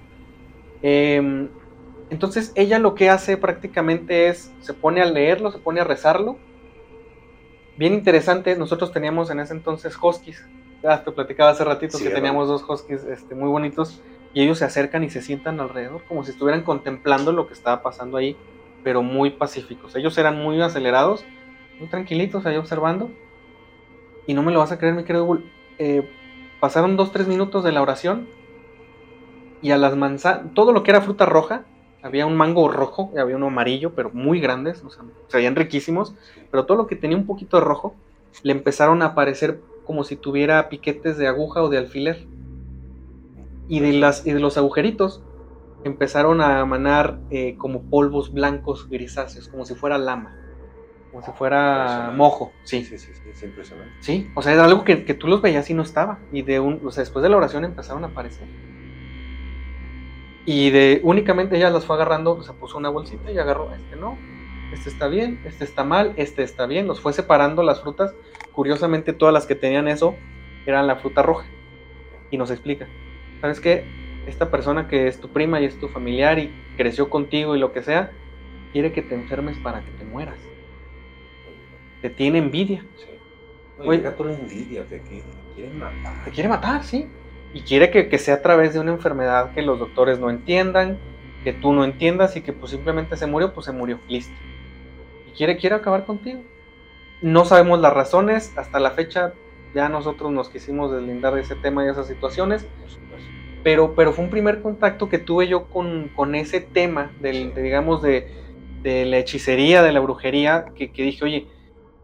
Em, 0.81 1.49
entonces 2.09 2.51
ella 2.55 2.79
lo 2.79 2.95
que 2.95 3.09
hace 3.09 3.37
prácticamente 3.37 4.27
es, 4.27 4.53
se 4.61 4.73
pone 4.73 5.01
a 5.01 5.05
leerlo, 5.05 5.51
se 5.51 5.59
pone 5.59 5.81
a 5.81 5.83
rezarlo. 5.83 6.37
Bien 7.77 7.93
interesante, 7.93 8.55
nosotros 8.55 8.91
teníamos 8.91 9.29
en 9.29 9.39
ese 9.39 9.53
entonces 9.53 9.97
huskies. 10.01 10.45
Ya 10.81 11.03
te 11.03 11.11
platicaba 11.11 11.49
hace 11.51 11.63
ratito 11.63 11.97
que 11.97 12.09
teníamos 12.09 12.47
dos 12.47 12.63
huskies 12.67 13.03
este, 13.03 13.35
muy 13.35 13.49
bonitos 13.49 14.01
y 14.33 14.43
ellos 14.43 14.59
se 14.59 14.65
acercan 14.65 15.03
y 15.03 15.09
se 15.09 15.21
sientan 15.21 15.59
alrededor 15.59 16.03
como 16.07 16.23
si 16.23 16.31
estuvieran 16.31 16.61
contemplando 16.61 17.31
lo 17.31 17.47
que 17.47 17.53
estaba 17.53 17.81
pasando 17.81 18.17
ahí, 18.17 18.37
pero 18.83 19.01
muy 19.01 19.31
pacíficos. 19.31 19.95
Ellos 19.95 20.17
eran 20.17 20.37
muy 20.41 20.61
acelerados, 20.61 21.25
muy 21.79 21.87
tranquilitos 21.87 22.45
ahí 22.45 22.57
observando. 22.57 23.09
Y 24.27 24.33
no 24.33 24.43
me 24.43 24.51
lo 24.51 24.59
vas 24.59 24.71
a 24.71 24.79
creer, 24.79 24.95
mi 24.95 25.03
querido 25.03 25.39
eh, 25.77 26.09
pasaron 26.59 26.97
dos, 26.97 27.11
tres 27.11 27.27
minutos 27.27 27.63
de 27.63 27.71
la 27.71 27.81
oración. 27.81 28.27
Y 29.61 29.71
a 29.71 29.77
las 29.77 29.95
manzanas, 29.95 30.53
todo 30.53 30.71
lo 30.73 30.83
que 30.83 30.91
era 30.91 31.01
fruta 31.01 31.25
roja, 31.25 31.65
había 32.03 32.25
un 32.25 32.35
mango 32.35 32.67
rojo 32.67 33.11
y 33.15 33.17
había 33.17 33.35
uno 33.35 33.47
amarillo, 33.47 33.95
pero 33.95 34.11
muy 34.11 34.39
grandes, 34.39 34.83
o 34.83 34.91
sea, 34.91 35.03
se 35.27 35.37
veían 35.37 35.55
riquísimos, 35.55 36.13
pero 36.51 36.65
todo 36.65 36.77
lo 36.77 36.85
que 36.85 36.95
tenía 36.95 37.17
un 37.17 37.25
poquito 37.25 37.57
de 37.57 37.63
rojo 37.63 37.95
le 38.43 38.51
empezaron 38.51 39.01
a 39.01 39.07
aparecer 39.07 39.59
como 39.85 40.03
si 40.03 40.15
tuviera 40.15 40.69
piquetes 40.69 41.17
de 41.17 41.27
aguja 41.27 41.63
o 41.63 41.69
de 41.69 41.79
alfiler. 41.79 42.27
Y 43.67 43.79
de, 43.79 43.93
las, 43.93 44.27
y 44.27 44.33
de 44.33 44.39
los 44.39 44.57
agujeritos 44.57 45.23
empezaron 45.83 46.41
a 46.41 46.59
emanar 46.59 47.19
eh, 47.31 47.55
como 47.57 47.81
polvos 47.81 48.31
blancos 48.31 48.87
grisáceos, 48.89 49.47
como 49.47 49.65
si 49.65 49.73
fuera 49.73 49.97
lama, 49.97 50.35
como 51.15 51.25
si 51.25 51.31
fuera 51.31 52.11
mojo. 52.13 52.51
Sí, 52.63 52.83
sí, 52.83 52.97
sí, 52.97 53.13
sí, 53.13 53.29
es 53.29 53.41
impresionante. 53.41 53.93
Sí, 54.01 54.29
o 54.33 54.41
sea, 54.41 54.51
era 54.51 54.65
algo 54.65 54.83
que, 54.83 55.05
que, 55.05 55.13
tú 55.13 55.29
los 55.29 55.41
veías 55.41 55.69
y 55.69 55.73
no 55.73 55.81
estaba. 55.81 56.19
Y 56.33 56.41
de 56.41 56.59
un, 56.59 56.81
o 56.83 56.91
sea, 56.91 57.03
después 57.03 57.23
de 57.23 57.29
la 57.29 57.37
oración 57.37 57.63
empezaron 57.63 58.03
a 58.03 58.07
aparecer. 58.07 58.45
Y 60.45 60.71
de 60.71 60.99
únicamente 61.03 61.55
ella 61.55 61.69
las 61.69 61.85
fue 61.85 61.95
agarrando, 61.95 62.33
o 62.33 62.43
sea, 62.43 62.53
puso 62.53 62.77
una 62.77 62.89
bolsita 62.89 63.31
y 63.31 63.37
agarró, 63.37 63.73
este 63.73 63.95
no, 63.95 64.17
este 64.73 64.89
está 64.89 65.07
bien, 65.07 65.39
este 65.45 65.63
está 65.63 65.85
mal, 65.85 66.11
este 66.17 66.43
está 66.43 66.65
bien. 66.65 66.85
Los 66.85 66.99
fue 66.99 67.13
separando 67.13 67.63
las 67.63 67.79
frutas. 67.79 68.13
Curiosamente, 68.51 69.13
todas 69.13 69.33
las 69.33 69.45
que 69.45 69.55
tenían 69.55 69.87
eso 69.87 70.17
eran 70.65 70.85
la 70.85 70.97
fruta 70.97 71.21
roja. 71.21 71.45
Y 72.29 72.37
nos 72.37 72.51
explica. 72.51 72.89
¿sabes 73.39 73.61
qué? 73.61 73.85
Esta 74.27 74.51
persona 74.51 74.89
que 74.89 75.07
es 75.07 75.21
tu 75.21 75.29
prima 75.29 75.61
y 75.61 75.65
es 75.65 75.79
tu 75.79 75.87
familiar 75.87 76.39
y 76.39 76.51
creció 76.75 77.09
contigo 77.09 77.55
y 77.55 77.59
lo 77.59 77.71
que 77.71 77.83
sea, 77.83 78.11
quiere 78.73 78.91
que 78.91 79.01
te 79.01 79.15
enfermes 79.15 79.57
para 79.59 79.79
que 79.79 79.91
te 79.91 80.03
mueras. 80.03 80.39
Te 82.05 82.11
tiene 82.11 82.37
envidia. 82.37 82.85
Sí. 82.97 83.07
Oye, 83.79 83.99
por 84.11 84.29
envidia, 84.29 84.83
te 84.83 85.01
quiere 85.01 85.73
matar. 85.73 86.23
Te 86.23 86.29
quiere 86.29 86.47
matar, 86.47 86.83
sí. 86.83 87.07
Y 87.51 87.61
quiere 87.61 87.89
que, 87.89 88.17
sea 88.19 88.35
a 88.35 88.41
través 88.43 88.75
de 88.75 88.79
una 88.79 88.91
enfermedad 88.91 89.55
que 89.55 89.63
los 89.63 89.79
doctores 89.79 90.19
no 90.19 90.29
entiendan, 90.29 90.99
que 91.43 91.51
tú 91.51 91.73
no 91.73 91.83
entiendas 91.83 92.35
y 92.35 92.41
que 92.41 92.53
pues 92.53 92.73
simplemente 92.73 93.17
se 93.17 93.25
murió, 93.25 93.55
pues 93.55 93.65
se 93.65 93.71
murió, 93.71 93.99
listo. 94.07 94.35
Y 95.27 95.31
quiere, 95.31 95.57
quiere 95.57 95.77
acabar 95.77 96.05
contigo. 96.05 96.41
No 97.23 97.43
sabemos 97.43 97.79
las 97.79 97.91
razones, 97.91 98.55
hasta 98.55 98.79
la 98.79 98.91
fecha 98.91 99.33
ya 99.73 99.89
nosotros 99.89 100.31
nos 100.31 100.49
quisimos 100.49 100.91
deslindar 100.91 101.33
de 101.33 101.41
ese 101.41 101.55
tema 101.55 101.83
y 101.83 101.89
esas 101.89 102.05
situaciones, 102.05 102.67
pero, 103.63 103.95
pero 103.95 104.13
fue 104.13 104.25
un 104.25 104.29
primer 104.29 104.61
contacto 104.61 105.09
que 105.09 105.17
tuve 105.17 105.47
yo 105.47 105.69
con, 105.69 106.09
con 106.09 106.35
ese 106.35 106.61
tema, 106.61 107.11
del, 107.19 107.55
de, 107.55 107.63
digamos, 107.63 108.03
de, 108.03 108.27
de, 108.83 109.05
la 109.05 109.17
hechicería, 109.17 109.81
de 109.81 109.91
la 109.91 110.01
brujería, 110.01 110.65
que, 110.75 110.91
que, 110.91 111.01
dije, 111.01 111.25
oye, 111.25 111.47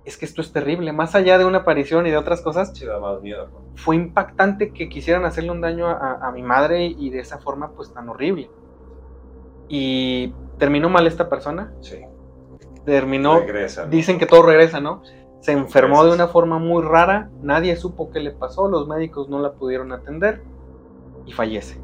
es 0.05 0.17
que 0.17 0.25
esto 0.25 0.41
es 0.41 0.51
terrible, 0.51 0.91
más 0.93 1.13
allá 1.15 1.37
de 1.37 1.45
una 1.45 1.59
aparición 1.59 2.07
y 2.07 2.11
de 2.11 2.17
otras 2.17 2.41
cosas, 2.41 2.71
Sí, 2.75 2.85
da 2.85 2.99
más 2.99 3.21
miedo, 3.21 3.47
¿no? 3.53 3.61
fue 3.75 3.95
impactante 3.95 4.71
que 4.73 4.89
quisieran 4.89 5.25
hacerle 5.25 5.51
un 5.51 5.61
daño 5.61 5.87
a, 5.87 6.19
a 6.27 6.31
mi 6.31 6.41
madre 6.43 6.85
y 6.85 7.09
de 7.11 7.19
esa 7.19 7.37
forma 7.39 7.71
pues 7.71 7.93
tan 7.93 8.09
horrible. 8.09 8.49
Y 9.67 10.33
terminó 10.57 10.89
mal 10.89 11.07
esta 11.07 11.29
persona, 11.29 11.73
Sí. 11.81 12.01
terminó, 12.85 13.39
Regresa. 13.39 13.85
¿no? 13.85 13.89
dicen 13.91 14.19
que 14.19 14.25
todo 14.25 14.41
regresa, 14.43 14.79
¿no? 14.81 15.01
Se 15.39 15.53
enfermó 15.53 16.03
de 16.03 16.11
una 16.13 16.27
forma 16.27 16.59
muy 16.59 16.83
rara, 16.83 17.29
nadie 17.41 17.75
supo 17.75 18.11
qué 18.11 18.19
le 18.19 18.31
pasó, 18.31 18.67
los 18.67 18.87
médicos 18.87 19.29
no 19.29 19.39
la 19.39 19.53
pudieron 19.53 19.91
atender 19.91 20.43
y 21.25 21.31
fallece. 21.31 21.79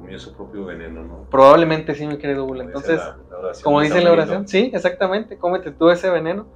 Comió 0.00 0.18
su 0.18 0.34
propio 0.34 0.64
veneno, 0.66 1.02
¿no? 1.02 1.24
Probablemente 1.30 1.94
sí, 1.94 2.06
mi 2.06 2.16
querido 2.18 2.46
Bula. 2.46 2.64
Como 2.64 2.78
dice 2.78 2.90
Entonces, 2.90 2.98
la- 2.98 3.16
la 3.30 3.38
oración 3.38 4.04
la 4.04 4.12
oración, 4.12 4.48
sí, 4.48 4.70
exactamente, 4.72 5.36
cómete 5.36 5.72
tú 5.72 5.90
ese 5.90 6.08
veneno. 6.10 6.46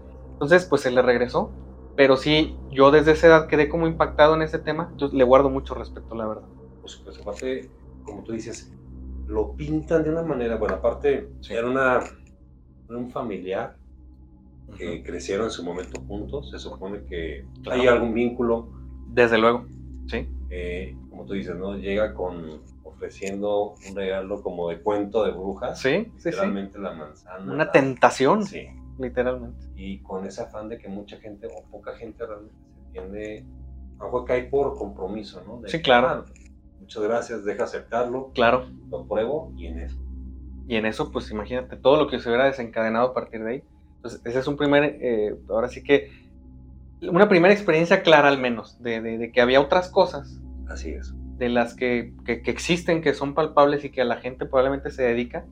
Entonces, 0.40 0.66
pues 0.66 0.82
se 0.82 0.90
le 0.92 1.02
regresó. 1.02 1.52
Pero 1.96 2.16
sí, 2.16 2.60
yo 2.70 2.92
desde 2.92 3.12
esa 3.12 3.26
edad 3.26 3.48
quedé 3.48 3.68
como 3.68 3.88
impactado 3.88 4.36
en 4.36 4.42
ese 4.42 4.60
tema. 4.60 4.92
Yo 4.96 5.08
le 5.12 5.24
guardo 5.24 5.50
mucho 5.50 5.74
respeto, 5.74 6.14
la 6.14 6.28
verdad. 6.28 6.48
Por 6.80 6.88
supuesto, 6.90 7.22
aparte, 7.22 7.72
como 8.04 8.22
tú 8.22 8.32
dices, 8.32 8.72
lo 9.26 9.54
pintan 9.56 10.04
de 10.04 10.10
una 10.10 10.22
manera, 10.22 10.54
bueno, 10.56 10.76
aparte, 10.76 11.32
Sí. 11.40 11.54
era 11.54 11.66
una, 11.66 12.00
un 12.88 13.10
familiar 13.10 13.76
que 14.76 15.02
crecieron 15.02 15.46
en 15.46 15.50
su 15.50 15.64
momento 15.64 16.00
juntos, 16.02 16.50
se 16.50 16.58
supone 16.60 17.04
que 17.04 17.48
Claro. 17.62 17.80
hay 17.80 17.88
algún 17.88 18.14
vínculo, 18.14 18.70
Desde 19.08 19.38
luego, 19.38 19.66
sí. 20.06 20.28
eh, 20.50 20.94
como 21.10 21.24
tú 21.26 21.32
dices, 21.32 21.56
¿no? 21.56 21.76
Llega 21.76 22.14
con 22.14 22.62
ofreciendo 22.84 23.74
un 23.88 23.96
regalo 23.96 24.42
como 24.42 24.68
de 24.68 24.80
cuento 24.82 25.24
de 25.24 25.32
brujas, 25.32 25.80
Sí, 25.80 26.12
sí, 26.18 26.30
la 26.32 26.92
manzana. 26.92 27.52
Una 27.52 27.64
la- 27.64 27.72
tentación, 27.72 28.44
Sí, 28.44 28.66
literalmente. 28.98 29.64
y 29.76 30.02
con 30.02 30.26
ese 30.26 30.42
afán 30.42 30.68
de 30.68 30.78
que 30.78 30.88
mucha 30.88 31.16
gente 31.18 31.46
o 31.46 31.64
poca 31.70 31.94
gente 31.96 32.26
realmente 32.26 32.56
se 32.74 32.92
tiende, 32.92 33.44
a 33.98 34.04
lo 34.04 34.04
mejor 34.06 34.24
cae 34.24 34.44
por 34.44 34.76
compromiso, 34.76 35.42
¿no? 35.46 35.60
De 35.60 35.68
Sí, 35.68 35.76
que, 35.78 35.82
claro. 35.84 36.08
"Ah, 36.08 36.24
muchas 36.80 37.02
gracias, 37.02 37.44
deja 37.44 37.64
aceptarlo, 37.64 38.32
Claro. 38.34 38.66
lo 38.90 39.06
pruebo 39.06 39.52
y 39.56 39.66
en 39.66 39.78
eso. 39.78 39.96
Y 40.66 40.76
en 40.76 40.84
eso, 40.86 41.10
pues 41.12 41.30
imagínate 41.30 41.76
todo 41.76 41.96
lo 41.96 42.08
que 42.08 42.18
se 42.18 42.28
hubiera 42.28 42.44
desencadenado 42.46 43.08
a 43.08 43.14
partir 43.14 43.42
de 43.44 43.50
ahí. 43.52 43.62
Entonces, 43.96 44.20
ese 44.24 44.38
es 44.40 44.46
un 44.46 44.56
primer, 44.56 44.98
eh, 45.00 45.34
ahora 45.48 45.68
sí 45.68 45.82
que, 45.82 46.10
una 47.02 47.28
primera 47.28 47.54
experiencia 47.54 48.02
clara 48.02 48.28
al 48.28 48.38
menos, 48.38 48.80
de, 48.82 49.00
de- 49.00 49.18
de 49.18 49.32
que 49.32 49.40
había 49.40 49.60
otras 49.60 49.88
cosas 49.90 50.40
Así 50.68 50.90
es. 50.90 51.14
de 51.38 51.48
las 51.48 51.74
que, 51.74 52.12
que- 52.24 52.42
que 52.42 52.50
existen, 52.50 53.00
que 53.00 53.14
son 53.14 53.34
palpables 53.34 53.84
y 53.84 53.90
que 53.90 54.00
a 54.02 54.04
la 54.04 54.16
gente 54.16 54.44
probablemente 54.46 54.90
se 54.90 55.02
dedica. 55.04 55.46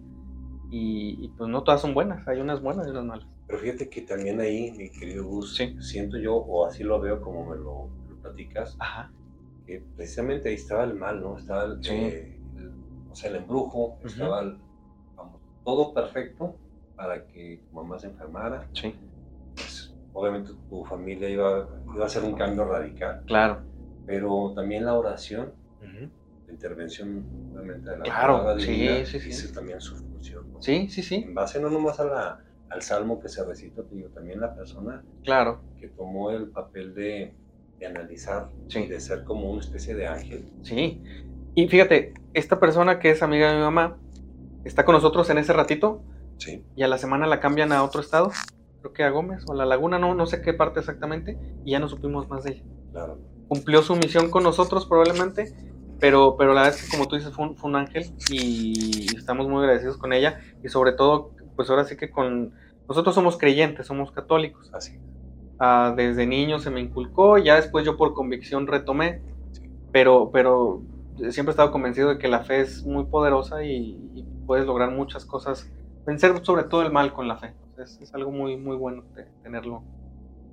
Y, 0.70 1.16
y, 1.24 1.28
pues 1.38 1.48
no 1.48 1.62
todas 1.62 1.80
son 1.80 1.94
buenas, 1.94 2.26
hay 2.26 2.40
unas 2.40 2.60
buenas 2.60 2.86
y 2.88 2.90
unas 2.90 3.04
malas. 3.04 3.28
Pero 3.46 3.58
fíjate 3.60 3.88
que 3.88 4.02
también 4.02 4.40
ahí, 4.40 4.72
mi 4.72 4.90
querido 4.90 5.24
Gus, 5.24 5.54
Sí. 5.54 5.76
siento 5.80 6.18
yo, 6.18 6.34
o 6.36 6.66
así 6.66 6.82
lo 6.82 7.00
veo 7.00 7.20
como 7.20 7.44
me 7.48 7.56
lo, 7.56 7.92
me 8.02 8.10
lo 8.10 8.18
platicas, 8.18 8.76
Ajá. 8.78 9.14
que 9.64 9.86
precisamente 9.94 10.48
ahí 10.48 10.56
estaba 10.56 10.84
el 10.84 10.94
mal, 10.94 11.20
¿no? 11.20 11.38
Estaba 11.38 11.64
el, 11.64 11.82
Sí. 11.82 11.92
eh, 11.92 12.42
el- 12.54 12.74
o 13.08 13.14
sea, 13.14 13.30
el 13.30 13.36
embrujo, 13.36 13.98
Ujú. 13.98 14.06
estaba 14.08 14.40
el- 14.42 14.62
vamos, 15.16 15.42
todo 15.62 15.94
perfecto 15.94 16.60
para 16.96 17.26
que 17.26 17.62
tu 17.68 17.76
mamá 17.76 17.98
se 17.98 18.08
enfermara. 18.08 18.68
Sí, 18.72 18.94
Pues, 19.54 19.94
obviamente 20.12 20.52
tu 20.68 20.84
familia 20.84 21.28
iba, 21.30 21.68
iba 21.94 22.02
a 22.04 22.06
hacer 22.06 22.22
un 22.24 22.34
cambio 22.34 22.64
radical, 22.66 23.22
claro. 23.26 23.64
pero 24.04 24.52
también 24.54 24.84
la 24.84 24.94
oración, 24.94 25.54
Ujú. 25.80 26.10
la 26.46 26.52
intervención, 26.52 27.30
obviamente, 27.50 27.90
de 27.90 27.98
la 27.98 28.04
Claro, 28.04 28.58
sí, 28.58 28.66
divina, 28.66 29.04
sí, 29.06 29.20
sí. 29.20 29.30
hizo 29.30 29.52
también 29.52 29.80
su 29.80 29.96
función. 29.96 30.50
¿no? 30.52 30.60
Sí, 30.60 30.88
sí, 30.90 31.02
sí, 31.02 31.16
En 31.26 31.34
base 31.34 31.58
no 31.60 31.70
nomás 31.70 32.00
a 32.00 32.04
la, 32.04 32.44
al 32.70 32.82
salmo 32.82 33.20
que 33.20 33.28
se 33.28 33.44
recita, 33.44 33.82
te 33.84 33.94
digo, 33.94 34.08
también 34.10 34.40
la 34.40 34.54
persona 34.54 35.02
claro. 35.24 35.60
que 35.78 35.88
tomó 35.88 36.30
el 36.30 36.48
papel 36.48 36.94
de, 36.94 37.34
de 37.78 37.86
analizar 37.86 38.50
Sí. 38.68 38.80
y 38.80 38.86
de 38.86 39.00
ser 39.00 39.24
como 39.24 39.50
una 39.50 39.60
especie 39.60 39.94
de 39.94 40.06
ángel. 40.06 40.50
Sí. 40.62 41.02
Y 41.54 41.68
fíjate, 41.68 42.14
esta 42.34 42.58
persona 42.60 42.98
que 42.98 43.10
es 43.10 43.22
amiga 43.22 43.48
de 43.50 43.56
mi 43.56 43.62
mamá 43.62 43.96
está 44.64 44.84
con 44.84 44.94
nosotros 44.94 45.30
en 45.30 45.38
ese 45.38 45.52
ratito 45.52 46.02
Sí. 46.38 46.64
y 46.74 46.82
a 46.82 46.88
la 46.88 46.98
semana 46.98 47.26
la 47.26 47.40
cambian 47.40 47.72
a 47.72 47.82
otro 47.82 48.00
estado, 48.00 48.30
creo 48.80 48.92
que 48.92 49.04
a 49.04 49.10
Gómez 49.10 49.44
o 49.48 49.52
a 49.52 49.56
La 49.56 49.64
Laguna, 49.64 49.98
no, 49.98 50.14
no 50.14 50.26
sé 50.26 50.42
qué 50.42 50.52
parte 50.52 50.80
exactamente, 50.80 51.38
y 51.64 51.70
ya 51.70 51.78
no 51.78 51.88
supimos 51.88 52.28
más 52.28 52.44
de 52.44 52.52
ella. 52.52 52.64
Claro. 52.92 53.18
Cumplió 53.48 53.82
su 53.82 53.94
misión 53.96 54.30
con 54.30 54.42
nosotros 54.42 54.86
probablemente, 54.86 55.54
pero, 55.98 56.36
pero 56.36 56.52
la 56.52 56.62
verdad 56.62 56.78
es 56.78 56.84
que 56.84 56.90
como 56.96 57.08
tú 57.08 57.16
dices, 57.16 57.32
fue 57.32 57.46
un, 57.46 57.56
fue 57.56 57.70
un 57.70 57.76
ángel 57.76 58.12
y 58.30 59.06
estamos 59.16 59.48
muy 59.48 59.60
agradecidos 59.60 59.96
con 59.96 60.12
ella 60.12 60.40
y 60.62 60.68
sobre 60.68 60.92
todo, 60.92 61.30
pues 61.56 61.70
ahora 61.70 61.84
sí 61.84 61.96
que 61.96 62.10
con... 62.10 62.52
Nosotros 62.88 63.14
somos 63.14 63.36
creyentes, 63.36 63.86
somos 63.86 64.12
católicos. 64.12 64.70
Así. 64.72 64.98
Ah, 65.58 65.94
desde 65.96 66.26
niño 66.26 66.58
se 66.58 66.70
me 66.70 66.80
inculcó, 66.80 67.38
ya 67.38 67.56
después 67.56 67.84
yo 67.84 67.96
por 67.96 68.14
convicción 68.14 68.66
retomé, 68.66 69.22
pero, 69.90 70.30
pero 70.30 70.82
siempre 71.30 71.50
he 71.50 71.54
estado 71.54 71.72
convencido 71.72 72.10
de 72.10 72.18
que 72.18 72.28
la 72.28 72.44
fe 72.44 72.60
es 72.60 72.84
muy 72.84 73.06
poderosa 73.06 73.64
y, 73.64 73.98
y 74.14 74.24
puedes 74.46 74.66
lograr 74.66 74.90
muchas 74.90 75.24
cosas, 75.24 75.68
vencer 76.06 76.44
sobre 76.44 76.64
todo 76.64 76.82
el 76.82 76.92
mal 76.92 77.12
con 77.14 77.26
la 77.26 77.38
fe. 77.38 77.54
Es, 77.78 77.98
es 78.00 78.14
algo 78.14 78.30
muy, 78.30 78.56
muy 78.56 78.76
bueno 78.76 79.02
de 79.14 79.24
tenerlo 79.42 79.82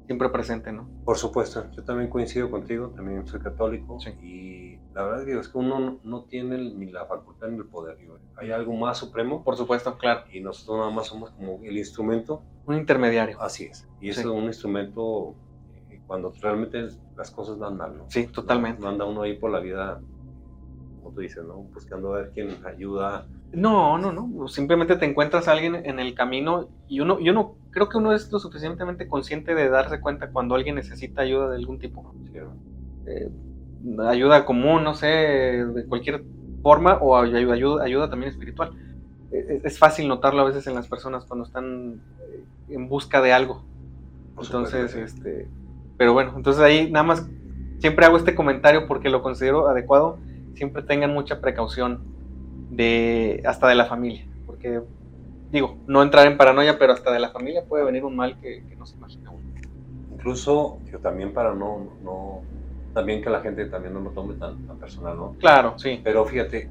siempre 0.05 0.29
presente, 0.29 0.71
¿no? 0.71 0.87
Por 1.05 1.17
supuesto, 1.17 1.65
yo 1.71 1.83
también 1.83 2.09
coincido 2.09 2.49
contigo, 2.49 2.89
también 2.95 3.25
soy 3.27 3.39
católico 3.41 3.99
Sí. 3.99 4.11
y 4.21 4.72
la 4.93 5.03
verdad 5.03 5.25
digo, 5.25 5.39
es 5.39 5.47
que 5.47 5.57
uno 5.57 5.79
no, 5.79 5.99
no 6.03 6.23
tiene 6.25 6.57
ni 6.57 6.91
la 6.91 7.05
facultad 7.05 7.47
ni 7.49 7.57
el 7.57 7.65
poder. 7.65 7.97
digo, 7.97 8.17
hay 8.37 8.51
algo 8.51 8.73
más 8.73 8.97
supremo 8.97 9.43
Por 9.43 9.55
supuesto, 9.57 9.97
claro. 9.97 10.21
y 10.31 10.39
nosotros 10.39 10.77
nada 10.77 10.91
más 10.91 11.07
somos 11.07 11.31
como 11.31 11.59
el 11.63 11.77
instrumento. 11.77 12.41
Un 12.65 12.75
intermediario. 12.75 13.41
Así 13.41 13.65
es. 13.65 13.87
Y 13.99 14.13
Sí. 14.13 14.19
es 14.21 14.25
un 14.25 14.43
instrumento 14.45 15.35
eh, 15.89 15.99
cuando 16.07 16.31
realmente 16.41 16.87
las 17.17 17.31
cosas 17.31 17.57
van 17.59 17.77
mal, 17.77 17.97
¿no? 17.97 18.05
Sí, 18.09 18.27
totalmente. 18.27 18.81
No 18.81 18.89
anda 18.89 19.05
uno 19.05 19.23
ahí 19.23 19.37
por 19.37 19.51
la 19.51 19.59
vida, 19.59 19.99
como 21.01 21.13
tú 21.13 21.21
dices, 21.21 21.43
¿no? 21.43 21.55
Buscando 21.73 22.13
a 22.13 22.17
ver 22.21 22.31
quién 22.33 22.49
ayuda. 22.65 23.27
No, 23.51 23.97
no, 23.97 24.11
no. 24.11 24.47
Simplemente 24.47 24.95
te 24.95 25.05
encuentras 25.05 25.47
a 25.47 25.51
alguien 25.51 25.75
en 25.75 25.99
el 25.99 26.15
camino 26.15 26.69
y 26.87 27.01
uno, 27.01 27.19
y 27.19 27.29
uno 27.29 27.55
creo 27.71 27.87
que 27.89 27.97
uno 27.97 28.13
es 28.13 28.31
lo 28.31 28.39
suficientemente 28.39 29.07
consciente 29.07 29.53
de 29.55 29.69
darse 29.69 29.99
cuenta 30.01 30.31
cuando 30.31 30.55
alguien 30.55 30.75
necesita 30.75 31.21
ayuda 31.21 31.49
de 31.49 31.57
algún 31.57 31.77
tipo. 31.79 32.13
¿sí? 32.31 32.39
eh, 33.07 33.29
ayuda 34.07 34.45
común, 34.45 34.83
no 34.83 34.93
sé, 34.95 35.07
de 35.07 35.87
cualquier 35.87 36.25
forma, 36.61 36.97
o 37.01 37.17
ay- 37.17 37.35
ayuda, 37.51 37.83
ayuda 37.85 38.09
también 38.09 38.31
espiritual. 38.31 38.71
Eh, 39.31 39.45
Es, 39.49 39.65
es 39.65 39.79
fácil 39.79 40.07
notarlo 40.07 40.41
a 40.41 40.45
veces 40.45 40.67
en 40.67 40.75
las 40.75 40.87
personas 40.87 41.25
cuando 41.25 41.45
están 41.45 42.03
eh, 42.19 42.47
en 42.69 42.89
busca 42.89 43.21
de 43.21 43.33
algo. 43.33 43.67
Por 44.35 44.45
Entonces, 44.45 44.45
supuesto, 44.45 44.97
este, 44.97 45.51
pero 45.97 46.13
bueno, 46.13 46.33
entonces 46.35 46.61
ahí 46.63 46.91
nada 46.91 47.03
más 47.03 47.29
siempre 47.79 48.05
hago 48.05 48.17
este 48.17 48.35
comentario 48.35 48.87
porque 48.87 49.09
lo 49.09 49.21
considero 49.21 49.67
adecuado. 49.69 50.21
Siempre 50.53 50.83
tengan 50.83 51.13
mucha 51.13 51.41
precaución 51.41 52.05
de 52.69 53.41
hasta 53.45 53.67
de 53.67 53.75
la 53.75 53.85
familia, 53.85 54.27
porque 54.45 54.81
digo, 55.51 55.81
no 55.87 56.03
entrar 56.03 56.27
en 56.27 56.37
paranoia, 56.37 56.77
pero 56.79 56.93
hasta 56.93 57.11
de 57.11 57.19
la 57.19 57.31
familia 57.31 57.65
puede 57.67 57.85
venir 57.85 58.05
un 58.05 58.15
mal 58.15 58.37
que, 58.39 58.65
que 58.67 58.75
no 58.77 58.85
se 58.85 58.97
imagina 58.97 59.31
uno. 59.31 59.45
Incluso, 60.09 60.81
yo 60.91 60.99
también 60.99 61.33
para 61.33 61.53
no, 61.53 61.97
no, 62.01 62.45
también 62.93 63.21
que 63.21 63.29
la 63.29 63.41
gente 63.41 63.65
también 63.65 63.93
no 63.93 63.99
lo 64.01 64.11
tome 64.11 64.35
tan, 64.35 64.65
tan 64.67 64.77
personal, 64.77 65.17
¿no? 65.17 65.35
Claro, 65.39 65.77
sí. 65.77 65.99
Pero 66.03 66.25
fíjate, 66.25 66.69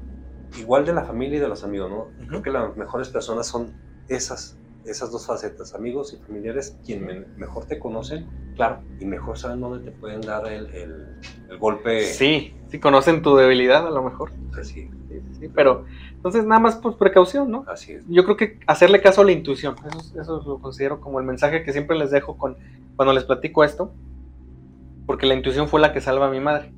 igual 0.57 0.85
de 0.85 0.93
la 0.93 1.03
familia 1.03 1.37
y 1.37 1.41
de 1.41 1.47
los 1.47 1.63
amigos, 1.63 1.89
¿no? 1.89 1.97
Ujú. 2.17 2.27
Creo 2.27 2.41
que 2.43 2.51
las 2.51 2.75
mejores 2.77 3.09
personas 3.09 3.47
son 3.47 3.73
esas, 4.07 4.57
esas 4.85 5.11
dos 5.11 5.25
facetas, 5.25 5.73
amigos 5.75 6.13
y 6.13 6.17
familiares, 6.17 6.77
quien 6.85 7.05
me- 7.05 7.25
mejor 7.35 7.65
te 7.65 7.79
conocen 7.79 8.27
Claro. 8.55 8.81
y 8.99 9.05
mejor 9.05 9.37
saben 9.37 9.61
dónde 9.61 9.83
te 9.89 9.97
pueden 9.97 10.21
dar 10.21 10.47
el, 10.47 10.67
el, 10.73 11.05
el 11.49 11.57
golpe. 11.57 12.01
Sí, 12.03 12.53
sí 12.67 12.79
conocen 12.79 13.21
tu 13.21 13.35
debilidad 13.35 13.87
a 13.87 13.91
lo 13.91 14.03
mejor. 14.03 14.31
Así, 14.59 14.89
Sí, 15.09 15.19
sí, 15.27 15.33
sí, 15.39 15.49
pero 15.49 15.85
entonces 16.15 16.45
nada 16.45 16.59
más 16.59 16.75
por 16.77 16.97
precaución, 16.97 17.49
¿no? 17.51 17.65
así 17.67 17.93
es. 17.93 18.03
Yo 18.07 18.23
creo 18.23 18.37
que 18.37 18.59
hacerle 18.67 19.01
caso 19.01 19.21
a 19.21 19.25
la 19.25 19.31
intuición, 19.31 19.75
eso, 19.87 20.19
eso 20.21 20.43
lo 20.45 20.59
considero 20.59 20.99
como 20.99 21.19
el 21.19 21.25
mensaje 21.25 21.63
que 21.63 21.71
siempre 21.71 21.97
les 21.97 22.11
dejo 22.11 22.37
con, 22.37 22.57
cuando 22.95 23.13
les 23.13 23.23
platico 23.25 23.63
esto, 23.63 23.93
porque 25.05 25.25
la 25.25 25.33
intuición 25.33 25.67
fue 25.67 25.79
la 25.81 25.93
que 25.93 26.01
salva 26.01 26.27
a 26.27 26.29
mi 26.29 26.39
madre, 26.39 26.71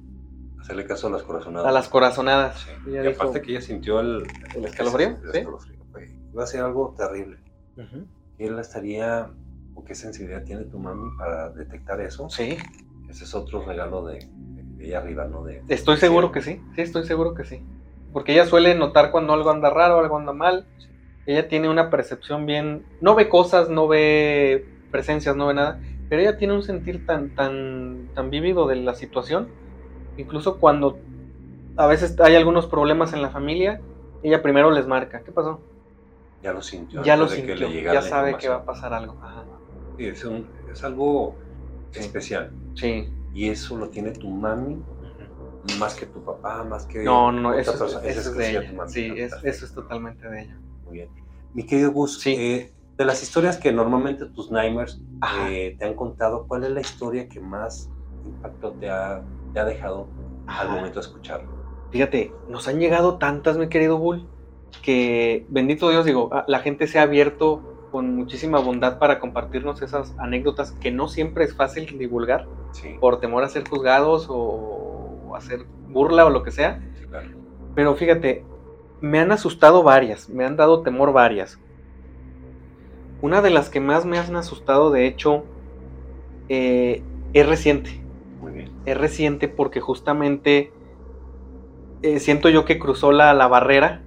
Hacerle 0.60 0.86
caso 0.86 1.08
a 1.08 1.12
las 1.12 1.22
corazonadas. 1.24 1.68
a 1.68 1.72
las 1.72 1.88
corazonadas. 1.90 2.60
Sí. 2.60 2.72
Y 2.88 2.98
dijo- 2.98 3.22
aparte 3.22 3.42
que 3.42 3.52
ella 3.52 3.62
sintió 3.62 4.00
el, 4.00 4.24
¿El 4.56 4.66
escalofrío? 4.66 5.10
El 5.10 5.32
Sí. 5.32 5.38
escalofrío, 5.40 5.76
fue- 5.92 6.10
Iba 6.34 6.44
a 6.44 6.48
ser 6.48 6.62
algo 6.64 6.96
terrible. 6.98 7.38
Ujú. 7.78 8.08
Él 8.40 8.58
estaría, 8.60 9.30
o 9.76 9.84
qué 9.86 9.94
sensibilidad 9.96 10.44
tiene 10.44 10.64
tu 10.66 10.80
mami 10.80 11.10
para 11.18 11.50
detectar 11.50 12.02
eso. 12.02 12.30
Sí, 12.30 12.58
Ese 13.10 13.24
es 13.26 13.36
otro 13.36 13.64
regalo 13.64 14.04
de, 14.06 14.28
de 14.78 14.88
ella 14.88 14.98
arriba, 14.98 15.26
¿no? 15.26 15.44
De, 15.44 15.62
estoy 15.70 15.98
seguro 15.98 16.32
que 16.32 16.42
sí, 16.42 16.60
sí, 16.76 16.82
estoy 16.82 17.06
seguro 17.06 17.36
que 17.36 17.44
sí. 17.46 17.64
Porque 18.12 18.34
ella 18.34 18.46
suele 18.48 18.74
notar 18.74 19.12
cuando 19.12 19.34
algo 19.34 19.52
anda 19.52 19.70
raro, 19.70 20.00
algo 20.00 20.18
anda 20.18 20.34
mal. 20.34 20.66
Ella 21.28 21.48
tiene 21.48 21.70
una 21.70 21.90
percepción 21.92 22.46
bien, 22.48 22.84
no 23.02 23.14
ve 23.16 23.30
cosas, 23.30 23.70
no 23.70 23.88
ve 23.88 24.66
presencias, 24.92 25.36
no 25.36 25.48
ve 25.48 25.54
nada, 25.54 25.80
pero 26.10 26.22
ella 26.22 26.38
tiene 26.38 26.54
un 26.54 26.64
sentir 26.64 27.06
tan, 27.06 27.36
tan, 27.36 28.10
tan 28.14 28.30
vívido 28.30 28.68
de 28.68 28.76
la 28.78 28.94
situación. 28.94 29.48
Incluso 30.18 30.60
cuando 30.60 31.00
a 31.78 31.88
veces 31.88 32.20
hay 32.20 32.36
algunos 32.36 32.68
problemas 32.68 33.14
en 33.14 33.22
la 33.22 33.30
familia, 33.30 33.82
ella 34.24 34.42
primero 34.42 34.72
les 34.72 34.88
marca, 34.88 35.22
¿qué 35.24 35.32
pasó? 35.32 35.60
Ya 36.42 36.54
lo 36.54 36.62
sintió. 36.62 37.04
Ya 37.04 37.18
lo 37.18 37.26
de 37.26 37.36
que 37.36 37.48
sintió, 37.48 37.70
le 37.70 37.84
ya 37.84 38.02
sabe 38.02 38.38
que 38.38 38.50
va 38.50 38.58
a 38.58 38.66
pasar 38.66 38.94
algo. 38.94 39.18
Ajá. 39.22 39.44
es, 39.98 40.24
un, 40.26 40.48
es 40.72 40.84
algo 40.84 41.36
especial. 41.94 42.52
Sí. 42.76 43.10
Y 43.34 43.50
eso 43.50 43.78
lo 43.78 43.90
tiene 43.90 44.12
tu 44.12 44.30
mami 44.30 44.82
más 45.80 45.96
que 45.96 46.06
tu 46.06 46.24
papá, 46.24 46.64
más 46.64 46.86
que... 46.86 47.04
No, 47.04 47.32
no, 47.32 47.54
eso, 47.54 47.74
es 48.04 48.36
de 48.36 48.50
ella. 48.50 48.88
Sí, 48.88 49.12
eso 49.18 49.38
es 49.44 49.74
totalmente 49.74 50.28
de 50.30 50.44
ella. 50.44 50.58
Muy 50.86 50.94
bien. 50.94 51.10
Mi 51.54 51.66
querido 51.66 51.92
Gus, 51.92 52.20
sí. 52.20 52.36
Eh, 52.38 52.72
de 52.98 53.06
las 53.06 53.22
historias 53.22 53.58
que 53.58 53.72
normalmente 53.72 54.26
tus 54.26 54.52
Nightmares 54.52 55.02
eh, 55.50 55.76
te 55.78 55.86
han 55.86 55.96
contado, 55.96 56.46
¿cuál 56.48 56.64
es 56.64 56.72
la 56.72 56.82
historia 56.82 57.28
que 57.28 57.40
más 57.40 57.90
impacto 58.26 58.72
te 58.74 58.90
ha, 58.90 59.22
te 59.54 59.60
ha 59.60 59.66
dejado 59.66 60.08
al 60.48 60.70
momento 60.70 61.00
de 61.00 61.06
escucharlo? 61.06 61.50
Fíjate, 61.92 62.34
nos 62.50 62.68
han 62.68 62.80
llegado 62.80 63.18
tantas, 63.18 63.58
mi 63.58 63.68
querido 63.68 63.98
Bull, 63.98 64.28
que 64.82 65.46
bendito 65.50 65.90
Dios, 65.90 66.06
digo, 66.06 66.30
ah, 66.32 66.46
la 66.48 66.60
gente 66.60 66.88
se 66.88 67.00
ha 67.00 67.04
abierto 67.04 67.88
con 67.92 68.16
muchísima 68.16 68.60
bondad 68.60 69.00
para 69.00 69.20
compartirnos 69.20 69.82
esas 69.82 70.14
anécdotas 70.18 70.74
que 70.74 70.92
no 70.92 71.08
siempre 71.08 71.46
es 71.46 71.56
fácil 71.56 71.98
divulgar 71.98 72.46
por 73.00 73.20
temor 73.22 73.44
a 73.44 73.48
ser 73.48 73.68
juzgados 73.68 74.28
o, 74.30 75.34
hacer 75.36 75.66
burla 75.90 76.26
o 76.26 76.30
lo 76.30 76.44
que 76.44 76.52
sea. 76.52 76.82
Pero 77.74 77.96
fíjate, 77.96 78.44
me 79.02 79.20
han 79.20 79.32
asustado 79.32 79.84
varias, 79.84 80.30
me 80.30 80.46
han 80.46 80.56
dado 80.56 80.82
temor 80.82 81.14
varias. 81.14 81.60
Una 83.26 83.42
de 83.42 83.50
las 83.50 83.72
que 83.72 83.80
más 83.80 84.06
me 84.06 84.20
han 84.20 84.36
asustado, 84.36 84.92
de 84.92 85.08
hecho, 85.08 85.46
eh, 86.48 87.02
es 87.34 87.48
reciente. 87.48 88.00
Muy 88.40 88.52
bien. 88.52 88.72
Es 88.86 88.96
reciente 88.96 89.48
porque 89.48 89.82
justamente 89.82 90.72
eh, 92.04 92.20
siento 92.20 92.50
yo 92.50 92.66
que 92.66 92.78
cruzó 92.78 93.12
la, 93.12 93.34
la 93.34 93.48
barrera 93.48 94.04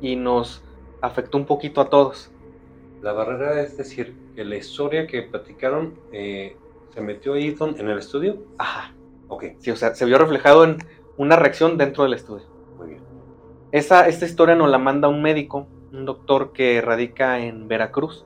y 0.00 0.14
nos 0.14 0.62
afectó 1.00 1.38
un 1.38 1.46
poquito 1.46 1.80
a 1.80 1.90
todos. 1.90 2.30
La 3.02 3.12
barrera 3.12 3.60
es 3.62 3.76
decir, 3.76 4.14
que 4.36 4.44
la 4.44 4.54
historia 4.54 5.08
que 5.08 5.22
platicaron 5.22 5.94
eh, 6.12 6.56
se 6.94 7.00
metió 7.00 7.32
ahí 7.34 7.52
en 7.58 7.88
el 7.88 7.98
estudio. 7.98 8.44
Ajá. 8.58 8.94
Ok. 9.26 9.44
Sí, 9.58 9.72
o 9.72 9.76
sea, 9.76 9.96
se 9.96 10.04
vio 10.04 10.18
reflejado 10.18 10.62
en 10.62 10.78
una 11.16 11.34
reacción 11.34 11.78
dentro 11.78 12.04
del 12.04 12.14
estudio. 12.14 12.46
Muy 12.78 12.90
bien. 12.90 13.02
Esa, 13.72 14.06
esta 14.06 14.24
historia 14.24 14.54
nos 14.54 14.70
la 14.70 14.78
manda 14.78 15.08
un 15.08 15.20
médico, 15.20 15.66
un 15.92 16.04
doctor 16.04 16.52
que 16.52 16.80
radica 16.80 17.40
en 17.40 17.66
Veracruz. 17.66 18.24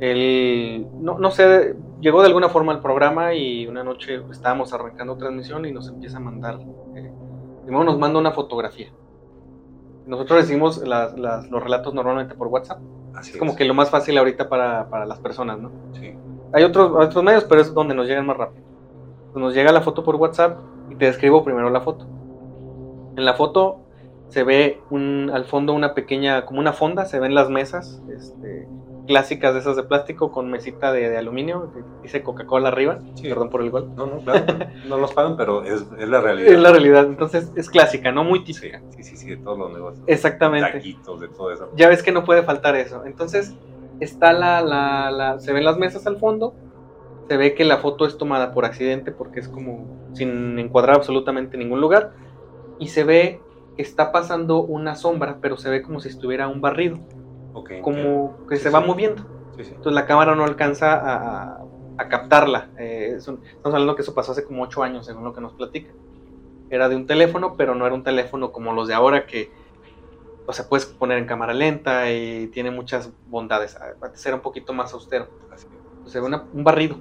Él, 0.00 0.86
no, 1.00 1.18
no 1.18 1.30
sé, 1.30 1.74
llegó 2.00 2.20
de 2.20 2.26
alguna 2.26 2.48
forma 2.48 2.72
al 2.72 2.80
programa 2.80 3.34
y 3.34 3.66
una 3.66 3.82
noche 3.82 4.20
estábamos 4.30 4.72
arrancando 4.72 5.16
transmisión 5.16 5.64
y 5.64 5.72
nos 5.72 5.88
empieza 5.88 6.18
a 6.18 6.20
mandar, 6.20 6.58
eh, 6.94 7.10
primero 7.64 7.84
nos 7.84 7.98
manda 7.98 8.18
una 8.18 8.32
fotografía 8.32 8.90
nosotros 10.06 10.40
recibimos 10.40 10.82
los 10.86 11.62
relatos 11.62 11.92
normalmente 11.92 12.34
por 12.34 12.48
WhatsApp. 12.48 12.78
es 13.20 13.36
como 13.36 13.56
que 13.56 13.64
lo 13.64 13.74
más 13.74 13.90
fácil 13.90 14.16
ahorita 14.18 14.48
para, 14.48 15.04
las 15.04 15.18
personas, 15.18 15.58
¿no? 15.58 15.70
Sí. 15.94 16.14
Hay 16.52 16.62
otros, 16.62 16.92
otros 16.96 17.24
medios, 17.24 17.44
pero 17.44 17.60
es 17.60 17.74
donde 17.74 17.94
nos 17.94 18.06
llegan 18.06 18.24
más 18.24 18.36
rápido. 18.36 18.64
nos 19.34 19.52
llega 19.54 19.72
la 19.72 19.82
foto 19.82 20.04
por 20.04 20.16
WhatsApp 20.16 20.58
y 20.90 20.94
te 20.94 21.06
describo 21.06 21.44
primero 21.44 21.68
la 21.70 21.80
foto. 21.80 22.06
En 23.16 23.24
la 23.24 23.34
foto 23.34 23.80
se 24.28 24.44
ve 24.44 24.80
un, 24.90 25.30
al 25.32 25.44
fondo 25.44 25.72
una 25.72 25.92
pequeña, 25.94 26.46
como 26.46 26.60
una 26.60 26.72
fonda, 26.72 27.04
se 27.04 27.18
ven 27.18 27.34
las 27.34 27.50
mesas, 27.50 28.02
este, 28.08 28.68
clásicas 29.06 29.54
de 29.54 29.60
esas 29.60 29.76
de 29.76 29.82
plástico 29.84 30.30
con 30.32 30.50
mesita 30.50 30.92
de, 30.92 31.16
aluminio, 31.16 31.72
dice 32.02 32.22
Coca-Cola 32.22 32.68
arriba, 32.68 32.98
perdón 33.22 33.50
por 33.50 33.62
el 33.62 33.70
gol. 33.70 33.94
No, 33.96 34.06
no, 34.06 34.20
claro, 34.20 34.44
no 34.88 34.98
los 34.98 35.12
pagan, 35.12 35.36
pero 35.36 35.62
es, 35.64 35.86
la 35.98 36.20
realidad. 36.20 36.52
Es 36.52 36.58
la 36.58 36.70
realidad, 36.70 37.06
entonces 37.06 37.52
es 37.54 37.70
clásica, 37.70 38.12
no 38.12 38.24
muy 38.24 38.44
típica. 38.44 38.82
Sí, 38.90 39.02
sí, 39.02 39.16
sí, 39.16 39.30
de 39.30 39.36
todos 39.38 39.58
los 39.58 39.72
negocios. 39.72 40.04
Exactamente. 40.06 40.72
Taquitos, 40.72 41.20
de 41.20 41.28
todo 41.28 41.52
eso. 41.52 41.70
Ya 41.76 41.88
ves 41.88 42.02
que 42.02 42.12
no 42.12 42.24
puede 42.24 42.42
faltar 42.42 42.76
eso. 42.76 43.04
Entonces 43.04 43.54
está 44.00 44.32
la, 44.32 44.60
la, 44.60 45.10
la, 45.10 45.40
se 45.40 45.52
ven 45.52 45.64
las 45.64 45.78
mesas 45.78 46.06
al 46.06 46.18
fondo, 46.18 46.54
se 47.28 47.36
ve 47.36 47.54
que 47.54 47.64
la 47.64 47.78
foto 47.78 48.06
es 48.06 48.18
tomada 48.18 48.52
por 48.52 48.64
accidente 48.64 49.12
porque 49.12 49.40
es 49.40 49.48
como 49.48 50.10
sin 50.12 50.58
encuadrar 50.58 50.96
absolutamente 50.96 51.56
ningún 51.56 51.80
lugar, 51.80 52.12
y 52.78 52.88
se 52.88 53.04
ve 53.04 53.40
que 53.76 53.82
está 53.82 54.12
pasando 54.12 54.62
una 54.62 54.94
sombra, 54.94 55.38
pero 55.40 55.56
se 55.56 55.70
ve 55.70 55.82
como 55.82 56.00
si 56.00 56.08
estuviera 56.08 56.48
un 56.48 56.60
barrido 56.60 56.98
como 57.82 58.46
que 58.48 58.56
se 58.56 58.70
va 58.70 58.80
moviendo. 58.80 59.22
Entonces 59.58 59.92
la 59.92 60.06
cámara 60.06 60.34
no 60.34 60.44
alcanza 60.44 60.94
a, 60.94 61.64
a 61.98 62.08
captarla. 62.08 62.68
Eh, 62.78 63.14
estamos 63.16 63.40
hablando 63.64 63.96
que 63.96 64.02
eso 64.02 64.14
pasó 64.14 64.32
hace 64.32 64.44
como 64.44 64.62
ocho 64.62 64.82
años, 64.82 65.06
según 65.06 65.24
lo 65.24 65.32
que 65.32 65.40
nos 65.40 65.52
platica. 65.54 65.90
Era 66.68 66.88
de 66.88 66.96
un 66.96 67.06
teléfono, 67.06 67.54
pero 67.56 67.74
no 67.74 67.86
era 67.86 67.94
un 67.94 68.02
teléfono 68.02 68.52
como 68.52 68.72
los 68.72 68.88
de 68.88 68.94
ahora 68.94 69.26
que 69.26 69.50
o 70.46 70.52
sea, 70.52 70.68
puedes 70.68 70.86
poner 70.86 71.18
en 71.18 71.26
cámara 71.26 71.52
lenta 71.52 72.10
y 72.12 72.46
tiene 72.48 72.70
muchas 72.70 73.10
bondades. 73.26 73.76
Antes 74.00 74.24
era 74.24 74.36
un 74.36 74.42
poquito 74.42 74.72
más 74.72 74.92
austero. 74.92 75.28
Se 76.06 76.20
ve 76.20 76.26
un 76.26 76.64
barrido. 76.64 76.96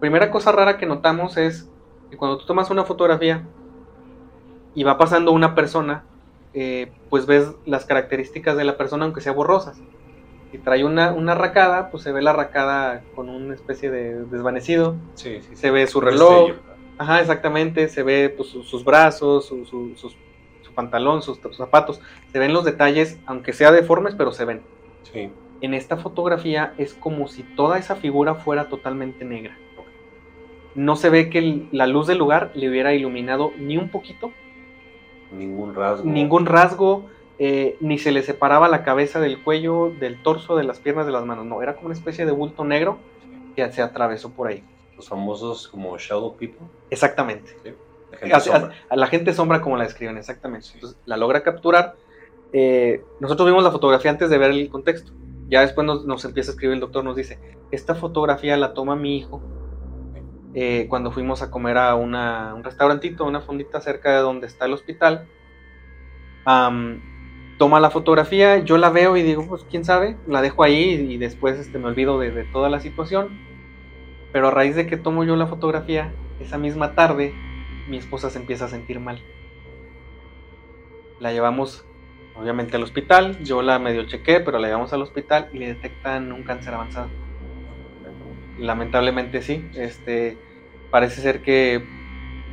Primera 0.00 0.30
cosa 0.32 0.50
rara 0.50 0.76
que 0.76 0.86
notamos 0.86 1.36
es 1.36 1.70
que 2.10 2.16
cuando 2.16 2.38
tú 2.38 2.46
tomas 2.46 2.70
una 2.70 2.84
fotografía 2.84 3.46
y 4.74 4.82
va 4.82 4.98
pasando 4.98 5.30
una 5.30 5.54
persona, 5.54 6.04
eh, 6.54 6.90
pues 7.08 7.26
ves 7.26 7.52
las 7.64 7.86
características 7.86 8.56
de 8.56 8.64
la 8.64 8.76
persona 8.76 9.04
aunque 9.04 9.20
sea 9.20 9.32
borrosas. 9.32 9.80
Si 10.50 10.58
trae 10.58 10.84
una, 10.84 11.12
una 11.12 11.34
racada, 11.34 11.90
pues 11.90 12.02
se 12.02 12.12
ve 12.12 12.20
la 12.20 12.34
racada 12.34 13.02
con 13.14 13.30
una 13.30 13.54
especie 13.54 13.90
de 13.90 14.24
desvanecido. 14.26 14.96
se 15.14 15.70
ve 15.70 15.86
su 15.86 16.00
reloj. 16.00 16.52
Ajá, 16.98 17.20
exactamente. 17.20 17.88
Se 17.88 18.02
ve 18.02 18.28
pues, 18.28 18.50
sus 18.50 18.84
brazos, 18.84 19.46
su, 19.46 19.64
su, 19.64 20.12
pantalón, 20.74 21.22
sus, 21.22 21.38
zapatos. 21.56 22.00
Se 22.32 22.38
ven 22.38 22.52
los 22.52 22.64
detalles, 22.64 23.18
aunque 23.26 23.52
sea 23.52 23.72
deformes, 23.72 24.14
pero 24.14 24.32
se 24.32 24.44
ven. 24.44 24.62
En 25.60 25.74
esta 25.74 25.96
fotografía 25.96 26.74
es 26.78 26.94
como 26.94 27.28
si 27.28 27.42
toda 27.42 27.78
esa 27.78 27.96
figura 27.96 28.34
fuera 28.34 28.68
totalmente 28.68 29.24
negra. 29.24 29.56
No 30.74 30.96
se 30.96 31.10
ve 31.10 31.28
que 31.28 31.66
la 31.70 31.86
luz 31.86 32.06
del 32.06 32.18
lugar 32.18 32.50
le 32.54 32.70
hubiera 32.70 32.94
iluminado 32.94 33.52
ni 33.58 33.76
un 33.76 33.90
poquito 33.90 34.32
Ningún 35.32 35.74
rasgo. 35.74 36.04
Ningún 36.04 36.46
rasgo, 36.46 37.06
eh, 37.38 37.76
ni 37.80 37.98
se 37.98 38.12
le 38.12 38.22
separaba 38.22 38.68
la 38.68 38.82
cabeza 38.82 39.20
del 39.20 39.42
cuello, 39.42 39.90
del 39.90 40.22
torso, 40.22 40.56
de 40.56 40.64
las 40.64 40.78
piernas, 40.78 41.06
de 41.06 41.12
las 41.12 41.24
manos. 41.24 41.46
No, 41.46 41.62
era 41.62 41.74
como 41.74 41.86
una 41.86 41.94
especie 41.94 42.26
de 42.26 42.32
bulto 42.32 42.64
negro 42.64 42.98
que 43.56 43.70
se 43.72 43.82
atravesó 43.82 44.30
por 44.30 44.48
ahí. 44.48 44.62
Los 44.96 45.08
famosos 45.08 45.68
como 45.68 45.96
Shadow 45.98 46.36
People. 46.36 46.66
Exactamente. 46.90 47.56
La 48.10 48.18
gente 48.18 48.40
sombra. 48.40 48.74
A, 48.88 48.96
la 48.96 49.06
gente 49.06 49.32
sombra 49.32 49.60
como 49.60 49.76
la 49.76 49.84
describen, 49.84 50.18
exactamente. 50.18 50.68
Entonces 50.74 50.98
la 51.06 51.16
logra 51.16 51.42
capturar. 51.42 51.96
Eh, 52.52 53.02
nosotros 53.20 53.48
vimos 53.48 53.64
la 53.64 53.70
fotografía 53.70 54.10
antes 54.10 54.28
de 54.28 54.38
ver 54.38 54.50
el 54.50 54.68
contexto. 54.68 55.12
Ya 55.48 55.62
después 55.62 55.86
nos, 55.86 56.04
nos 56.04 56.24
empieza 56.24 56.50
a 56.50 56.52
escribir 56.52 56.74
el 56.74 56.80
doctor, 56.80 57.04
nos 57.04 57.16
dice, 57.16 57.38
esta 57.70 57.94
fotografía 57.94 58.56
la 58.56 58.74
toma 58.74 58.96
mi 58.96 59.16
hijo 59.16 59.42
eh, 60.54 60.86
cuando 60.88 61.10
fuimos 61.12 61.40
a 61.42 61.50
comer 61.50 61.78
a 61.78 61.94
una, 61.94 62.54
un 62.54 62.62
restaurantito, 62.62 63.24
una 63.24 63.40
fondita 63.40 63.80
cerca 63.80 64.14
de 64.14 64.20
donde 64.20 64.46
está 64.46 64.66
el 64.66 64.74
hospital. 64.74 65.26
toma 67.58 67.80
la 67.80 67.90
fotografía, 67.90 68.58
yo 68.58 68.76
la 68.76 68.90
veo 68.90 69.16
y 69.16 69.22
digo, 69.22 69.46
pues 69.46 69.64
quién 69.70 69.84
sabe, 69.84 70.16
la 70.26 70.42
dejo 70.42 70.62
ahí 70.62 70.90
y 70.94 71.16
después 71.16 71.58
este, 71.58 71.78
me 71.78 71.86
olvido 71.86 72.18
de, 72.18 72.44
toda 72.44 72.68
la 72.68 72.80
situación. 72.80 73.38
Pero 74.32 74.48
a 74.48 74.50
raíz 74.50 74.76
de 74.76 74.86
que 74.86 74.96
tomo 74.96 75.24
yo 75.24 75.36
la 75.36 75.46
fotografía, 75.46 76.12
esa 76.40 76.58
misma 76.58 76.94
tarde 76.94 77.34
mi 77.88 77.96
esposa 77.96 78.30
se 78.30 78.38
empieza 78.38 78.66
a 78.66 78.68
sentir 78.68 79.00
mal. 79.00 79.22
La 81.18 81.32
llevamos 81.32 81.86
obviamente 82.34 82.76
al 82.76 82.82
hospital, 82.82 83.42
yo 83.44 83.62
la 83.62 83.78
medio 83.78 84.04
chequé, 84.04 84.40
pero 84.40 84.58
la 84.58 84.68
llevamos 84.68 84.92
al 84.92 85.02
hospital 85.02 85.48
y 85.52 85.58
le 85.58 85.68
detectan 85.68 86.32
un 86.32 86.42
cáncer 86.42 86.74
avanzado. 86.74 87.08
Lamentablemente 88.58 89.42
sí. 89.42 89.68
Este, 89.74 90.38
parece 90.90 91.20
ser 91.20 91.42
que 91.42 91.84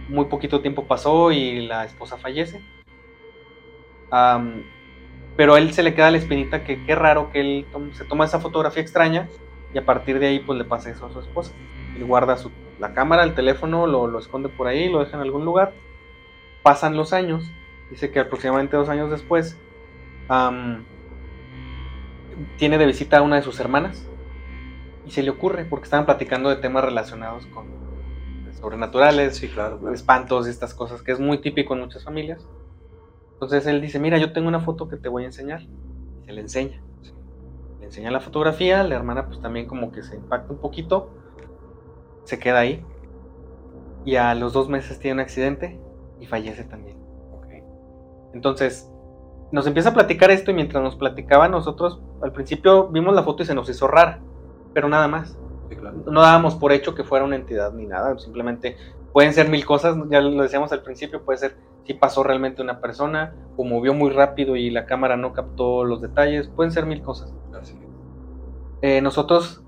muy 0.08 0.26
poquito 0.26 0.62
tiempo 0.62 0.86
pasó 0.86 1.32
y 1.32 1.66
la 1.66 1.86
esposa 1.86 2.18
fallece. 2.18 2.62
pero 5.38 5.54
a 5.54 5.60
él 5.60 5.72
se 5.74 5.84
le 5.84 5.94
queda 5.94 6.12
la 6.12 6.18
espinita 6.18 6.64
que 6.64 6.84
qué 6.86 6.96
raro 6.96 7.32
que 7.32 7.40
él 7.40 7.66
se 7.94 8.06
toma 8.06 8.26
esa 8.26 8.40
fotografía 8.40 8.82
extraña 8.82 9.30
y 9.74 9.78
a 9.78 9.86
partir 9.86 10.20
de 10.20 10.28
ahí 10.28 10.40
pues 10.40 10.58
le 10.58 10.66
pasa 10.66 10.90
eso 10.90 11.06
a 11.06 11.14
su 11.14 11.20
esposa. 11.20 11.54
Él 11.96 12.06
guarda 12.06 12.38
su, 12.38 12.52
la 12.80 12.94
cámara, 12.94 13.24
el 13.24 13.36
teléfono, 13.36 13.86
lo, 13.88 14.08
lo 14.08 14.20
esconde 14.20 14.50
por 14.50 14.68
ahí, 14.68 14.90
lo 14.90 15.00
deja 15.00 15.16
en 15.18 15.22
algún 15.22 15.46
lugar. 15.46 15.74
Pasan 16.64 16.98
los 16.98 17.14
años, 17.14 17.50
dice 17.90 18.12
que 18.12 18.20
aproximadamente 18.20 18.76
dos 18.76 18.90
años 18.90 19.12
después 19.12 19.58
tiene 22.58 22.78
de 22.78 22.86
visita 22.86 23.18
a 23.18 23.22
una 23.22 23.38
de 23.38 23.42
sus 23.42 23.60
hermanas 23.60 24.09
y 25.10 25.12
se 25.12 25.24
le 25.24 25.32
ocurre, 25.32 25.66
porque 25.66 25.86
estaban 25.86 26.06
platicando 26.06 26.50
de 26.50 26.58
temas 26.58 26.86
relacionados 26.86 27.48
con 27.48 27.66
sobrenaturales, 28.62 29.38
sí, 29.38 29.48
claro, 29.48 29.92
espantos 29.92 30.46
y 30.46 30.52
estas 30.52 30.76
cosas, 30.76 31.02
que 31.02 31.12
es 31.12 31.20
muy 31.20 31.40
típico 31.40 31.74
en 31.74 31.80
muchas 31.80 32.04
familias. 32.04 32.48
Entonces 33.34 33.66
él 33.66 33.82
dice, 33.82 33.98
mira, 33.98 34.20
yo 34.20 34.34
tengo 34.34 34.48
una 34.48 34.60
foto 34.60 34.88
que 34.88 34.98
te 34.98 35.10
voy 35.10 35.24
a 35.24 35.26
enseñar. 35.26 35.64
Y 36.22 36.26
se 36.26 36.32
le 36.32 36.42
enseña. 36.42 36.84
Le 37.80 37.86
enseña 37.88 38.12
la 38.12 38.20
fotografía, 38.20 38.84
la 38.84 38.96
hermana 38.96 39.26
pues 39.26 39.42
también 39.42 39.66
como 39.66 39.92
que 39.92 40.04
se 40.04 40.16
impacta 40.16 40.54
un 40.54 40.60
poquito, 40.60 41.10
se 42.26 42.38
queda 42.38 42.60
ahí. 42.60 42.86
Y 44.06 44.16
a 44.18 44.36
los 44.36 44.54
dos 44.54 44.70
meses 44.70 45.00
tiene 45.00 45.16
un 45.16 45.20
accidente 45.22 45.80
y 46.20 46.28
fallece 46.28 46.66
también. 46.66 47.00
Entonces, 48.32 48.88
nos 49.52 49.66
empieza 49.66 49.90
a 49.90 49.94
platicar 49.96 50.30
esto 50.30 50.52
y 50.52 50.54
mientras 50.54 50.84
nos 50.84 50.96
platicaba 50.96 51.48
nosotros, 51.48 52.00
al 52.22 52.32
principio 52.32 52.90
vimos 52.90 53.16
la 53.16 53.24
foto 53.24 53.42
y 53.42 53.48
se 53.48 53.56
nos 53.56 53.68
hizo 53.70 53.88
rara 53.88 54.22
pero 54.74 54.90
nada 54.90 55.08
más. 55.08 55.38
Sí, 55.70 55.76
claro. 55.76 55.98
No 56.10 56.22
dábamos 56.22 56.56
por 56.56 56.72
hecho 56.72 56.96
que 56.96 57.04
fuera 57.04 57.26
una 57.26 57.36
entidad 57.36 57.74
ni 57.74 57.86
nada, 57.86 58.18
simplemente 58.18 58.76
pueden 59.14 59.34
ser 59.34 59.50
mil 59.50 59.66
cosas, 59.66 59.98
ya 60.10 60.22
lo 60.22 60.42
decíamos 60.42 60.72
al 60.72 60.82
principio, 60.84 61.24
puede 61.24 61.38
ser 61.40 61.56
si 61.86 61.94
pasó 61.96 62.22
realmente 62.24 62.62
una 62.62 62.80
persona, 62.82 63.34
o 63.58 63.64
movió 63.64 63.94
muy 63.96 64.12
rápido 64.12 64.56
y 64.56 64.70
la 64.70 64.86
cámara 64.86 65.18
no 65.18 65.34
captó 65.34 65.84
los 65.84 66.02
detalles, 66.02 66.48
pueden 66.48 66.72
ser 66.72 66.86
mil 66.86 67.02
cosas. 67.02 67.34
Así 67.60 67.74
es. 67.74 67.88
Eh, 68.82 69.02
nosotros 69.02 69.64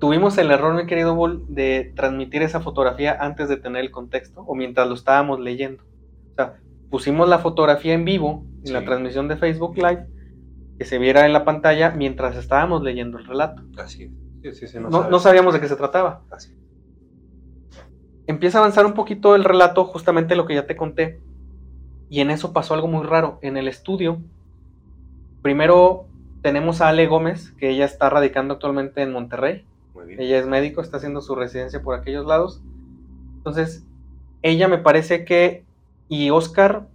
tuvimos 0.00 0.36
el 0.38 0.50
error, 0.50 0.74
mi 0.74 0.86
querido 0.86 1.14
Bull, 1.14 1.44
de 1.48 1.92
transmitir 1.94 2.42
esa 2.42 2.60
fotografía 2.60 3.16
antes 3.20 3.48
de 3.48 3.56
tener 3.56 3.82
el 3.84 3.90
contexto 3.90 4.42
o 4.42 4.54
mientras 4.54 4.88
lo 4.88 4.94
estábamos 4.94 5.38
leyendo. 5.40 5.84
O 6.32 6.34
sea, 6.34 6.54
pusimos 6.90 7.28
la 7.28 7.38
fotografía 7.38 7.94
en 7.94 8.04
vivo 8.04 8.44
en 8.64 8.72
la 8.72 8.80
Sí. 8.80 8.86
transmisión 8.86 9.28
de 9.28 9.36
Facebook 9.36 9.76
Live, 9.76 10.06
que 10.80 10.86
se 10.86 10.96
viera 10.98 11.26
en 11.26 11.34
la 11.34 11.44
pantalla 11.44 11.90
mientras 11.90 12.36
estábamos 12.36 12.82
leyendo 12.82 13.18
el 13.18 13.26
relato. 13.26 13.62
Así 13.76 14.04
es. 14.04 14.54
Sí, 14.56 14.66
sí, 14.66 14.66
sí, 14.66 14.78
No, 14.80 14.90
sabes. 14.90 15.10
no 15.10 15.18
sabíamos 15.18 15.52
de 15.52 15.60
qué 15.60 15.68
se 15.68 15.76
trataba. 15.76 16.22
Así. 16.30 16.56
Empieza 18.26 18.56
a 18.56 18.60
avanzar 18.62 18.86
un 18.86 18.94
poquito 18.94 19.34
el 19.34 19.44
relato, 19.44 19.84
justamente 19.84 20.36
lo 20.36 20.46
que 20.46 20.54
ya 20.54 20.66
te 20.66 20.76
conté, 20.76 21.20
y 22.08 22.20
en 22.20 22.30
eso 22.30 22.54
pasó 22.54 22.72
algo 22.72 22.88
muy 22.88 23.04
raro. 23.04 23.38
En 23.42 23.58
el 23.58 23.68
estudio, 23.68 24.22
primero 25.42 26.06
tenemos 26.40 26.80
a 26.80 26.88
Ale 26.88 27.06
Gómez, 27.06 27.52
que 27.58 27.68
ella 27.68 27.84
está 27.84 28.08
radicando 28.08 28.54
actualmente 28.54 29.02
en 29.02 29.12
Monterrey. 29.12 29.66
Muy 29.92 30.06
bien. 30.06 30.18
Ella 30.18 30.38
es 30.38 30.46
médico, 30.46 30.80
está 30.80 30.96
haciendo 30.96 31.20
su 31.20 31.34
residencia 31.34 31.82
por 31.82 31.94
aquellos 31.94 32.24
lados. 32.24 32.62
Entonces, 33.36 33.84
ella 34.40 34.66
me 34.66 34.78
parece 34.78 35.26
que, 35.26 35.62
y 36.08 36.30
Oscar, 36.30 36.86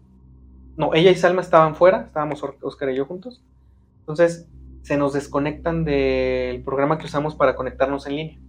no, 0.75 0.95
ella 0.95 1.11
y 1.11 1.15
Salma 1.15 1.41
estaban 1.41 1.75
fuera, 1.75 2.01
estábamos 2.01 2.43
Oscar 2.63 2.89
y 2.89 2.95
yo 2.95 3.05
juntos. 3.05 3.43
Entonces, 4.05 4.47
se 4.83 4.97
nos 4.97 5.13
desconectan 5.13 5.83
del 5.83 6.61
programa 6.63 6.97
que 6.99 7.05
usamos 7.05 7.35
para 7.35 7.55
conectarnos 7.55 8.05
en 8.07 8.15
línea. 8.15 8.39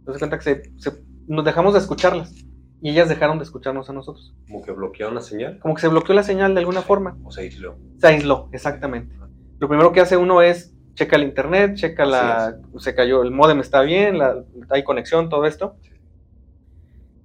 Entonces, 0.00 0.18
cuenta 0.20 0.36
que 0.38 0.44
se, 0.44 0.62
se- 0.76 1.02
nos 1.26 1.44
dejamos 1.44 1.72
de 1.72 1.80
escucharlas 1.80 2.34
y 2.82 2.90
ellas 2.90 3.08
dejaron 3.08 3.38
de 3.38 3.44
escucharnos 3.44 3.88
a 3.88 3.92
nosotros. 3.94 4.34
Como 4.46 4.62
que 4.62 4.72
bloquearon 4.72 5.14
la 5.14 5.20
señal. 5.22 5.58
Como 5.60 5.74
que 5.74 5.80
se 5.80 5.88
bloqueó 5.88 6.14
la 6.14 6.22
señal 6.22 6.54
de 6.54 6.60
alguna 6.60 6.82
forma. 6.82 7.16
O 7.24 7.30
se 7.32 7.42
aisló. 7.42 7.76
Se 7.98 8.06
aisló, 8.08 8.48
exactamente. 8.52 9.14
Lo 9.58 9.68
primero 9.68 9.92
que 9.92 10.00
hace 10.00 10.16
uno 10.16 10.42
es 10.42 10.74
checa 10.94 11.16
el 11.16 11.22
internet, 11.22 11.74
checa 11.76 12.04
la. 12.04 12.58
Se 12.78 12.94
cayó, 12.94 13.22
el 13.22 13.30
modem 13.30 13.60
está 13.60 13.80
bien, 13.82 14.18
la- 14.18 14.44
hay 14.70 14.84
conexión, 14.84 15.28
todo 15.30 15.46
esto. 15.46 15.76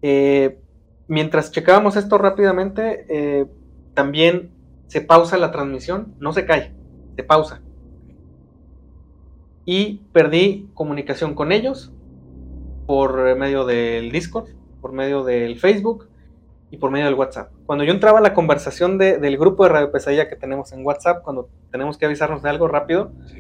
Eh, 0.01 0.59
mientras 1.07 1.51
checábamos 1.51 1.95
esto 1.95 2.17
rápidamente, 2.17 3.05
eh, 3.09 3.45
también 3.93 4.51
se 4.87 5.01
pausa 5.01 5.37
la 5.37 5.51
transmisión, 5.51 6.13
no 6.19 6.33
se 6.33 6.45
cae, 6.45 6.73
se 7.15 7.23
pausa. 7.23 7.61
Y 9.65 10.01
perdí 10.11 10.69
comunicación 10.73 11.35
con 11.35 11.51
ellos 11.51 11.91
por 12.85 13.35
medio 13.37 13.65
del 13.65 14.11
Discord, 14.11 14.49
por 14.81 14.91
medio 14.91 15.23
del 15.23 15.57
Facebook 15.57 16.07
y 16.69 16.77
por 16.77 16.91
medio 16.91 17.05
del 17.05 17.15
WhatsApp. 17.15 17.51
Cuando 17.65 17.83
yo 17.85 17.93
entraba 17.93 18.19
a 18.19 18.21
la 18.21 18.33
conversación 18.33 18.97
de- 18.97 19.19
del 19.19 19.37
grupo 19.37 19.63
de 19.63 19.69
Radio 19.69 19.91
Pesadilla 19.91 20.27
que 20.27 20.35
tenemos 20.35 20.73
en 20.73 20.85
WhatsApp, 20.85 21.23
cuando 21.23 21.47
tenemos 21.71 21.97
que 21.97 22.05
avisarnos 22.05 22.41
de 22.41 22.49
algo 22.49 22.67
rápido, 22.67 23.11
Sí. 23.27 23.37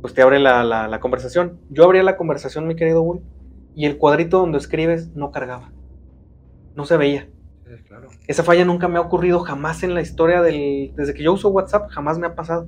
pues 0.00 0.14
te 0.14 0.22
abre 0.22 0.38
la, 0.38 0.64
la- 0.64 0.88
la 0.88 1.00
conversación. 1.00 1.58
Yo 1.68 1.84
abría 1.84 2.02
la 2.02 2.16
conversación, 2.16 2.66
mi 2.66 2.76
querido 2.76 3.02
Bull, 3.02 3.20
y 3.74 3.84
el 3.84 3.98
cuadrito 3.98 4.38
donde 4.38 4.58
escribes 4.58 5.14
no 5.14 5.30
cargaba. 5.30 5.72
No 6.74 6.86
se 6.86 6.96
veía. 6.96 7.28
Sí, 7.68 7.82
claro. 7.84 8.08
Esa 8.26 8.42
falla 8.42 8.64
nunca 8.64 8.88
me 8.88 8.98
ha 8.98 9.02
ocurrido 9.02 9.40
jamás 9.40 9.82
en 9.82 9.94
la 9.94 10.00
historia 10.00 10.40
del... 10.40 10.92
Desde 10.96 11.12
que 11.12 11.22
yo 11.22 11.32
uso 11.32 11.50
WhatsApp, 11.50 11.90
jamás 11.90 12.18
me 12.18 12.26
ha 12.26 12.34
pasado. 12.34 12.66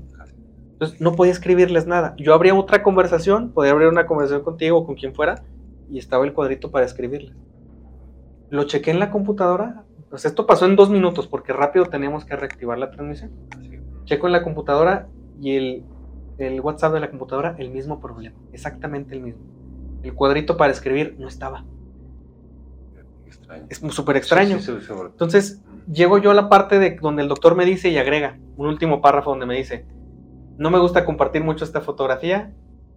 Entonces 0.73 1.01
no 1.01 1.15
podía 1.15 1.33
escribirles 1.33 1.87
nada. 1.87 2.15
Yo 2.19 2.35
abría 2.35 2.55
otra 2.55 2.83
conversación, 2.83 3.53
podía 3.53 3.73
abrir 3.73 3.89
una 3.89 4.07
conversación 4.07 4.43
contigo 4.43 4.79
o 4.79 4.87
con 4.87 4.95
quien 4.95 5.15
fuera, 5.15 5.43
y 5.91 5.99
estaba 5.99 6.25
el 6.25 6.33
cuadrito 6.33 6.71
para 6.71 6.87
escribirles. 6.87 7.35
Lo 8.51 8.65
chequé 8.65 8.91
en 8.91 8.99
la 8.99 9.11
computadora. 9.11 9.85
Pues 10.11 10.25
esto 10.25 10.47
pasó 10.47 10.67
en 10.67 10.77
dos 10.77 10.91
minutos, 10.91 11.29
porque 11.29 11.53
rápido 11.53 11.87
teníamos 11.87 12.25
que 12.25 12.37
reactivar 12.37 12.79
la 12.79 12.91
transmisión. 12.91 13.31
Es. 13.61 13.81
Checo 14.05 14.27
en 14.27 14.33
la 14.33 14.43
computadora 14.43 15.09
y 15.41 15.57
el, 15.57 15.85
el 16.39 16.61
WhatsApp 16.61 16.95
de 16.95 17.01
la 17.01 17.11
computadora, 17.11 17.55
el 17.59 17.71
mismo 17.71 18.01
problema. 18.01 18.37
Exactamente 18.53 19.15
el 19.15 19.23
mismo. 19.23 19.43
El 20.03 20.15
cuadrito 20.15 20.57
para 20.57 20.73
escribir 20.73 21.17
no 21.19 21.29
estaba. 21.29 21.65
Extraño. 23.51 23.91
Es 23.91 23.95
súper 23.95 24.17
extraño. 24.17 24.59
Sí, 24.61 24.73
sí, 24.81 24.93
Entonces, 24.93 25.61
llego 25.91 26.19
yo 26.19 26.31
a 26.31 26.35
la 26.35 26.49
parte 26.49 26.79
de 26.79 26.97
donde 27.01 27.23
el 27.23 27.29
doctor 27.29 27.55
me 27.57 27.65
dice 27.65 27.89
y 27.89 27.99
agrega 27.99 28.39
un 28.57 28.67
último 28.67 29.01
párrafo 29.01 29.31
donde 29.31 29.47
me 29.47 29.57
dice, 29.57 29.87
no 30.57 30.71
me 30.71 30.79
gusta 30.79 31.05
compartir 31.05 31.43
mucho 31.43 31.65
esta 31.65 31.81
fotografía 31.81 32.53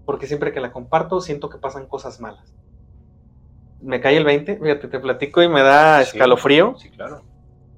porque 0.05 0.27
siempre 0.27 0.51
que 0.51 0.59
la 0.59 0.71
comparto 0.71 1.21
siento 1.21 1.49
que 1.49 1.57
pasan 1.57 1.87
cosas 1.87 2.19
malas. 2.19 2.53
Me 3.81 3.99
cae 3.99 4.17
el 4.17 4.25
20, 4.25 4.57
fíjate, 4.57 4.87
te 4.87 4.99
platico 4.99 5.41
y 5.41 5.49
me 5.49 5.61
da 5.61 6.01
escalofrío. 6.01 6.75
Sí, 6.77 6.89
claro. 6.89 7.23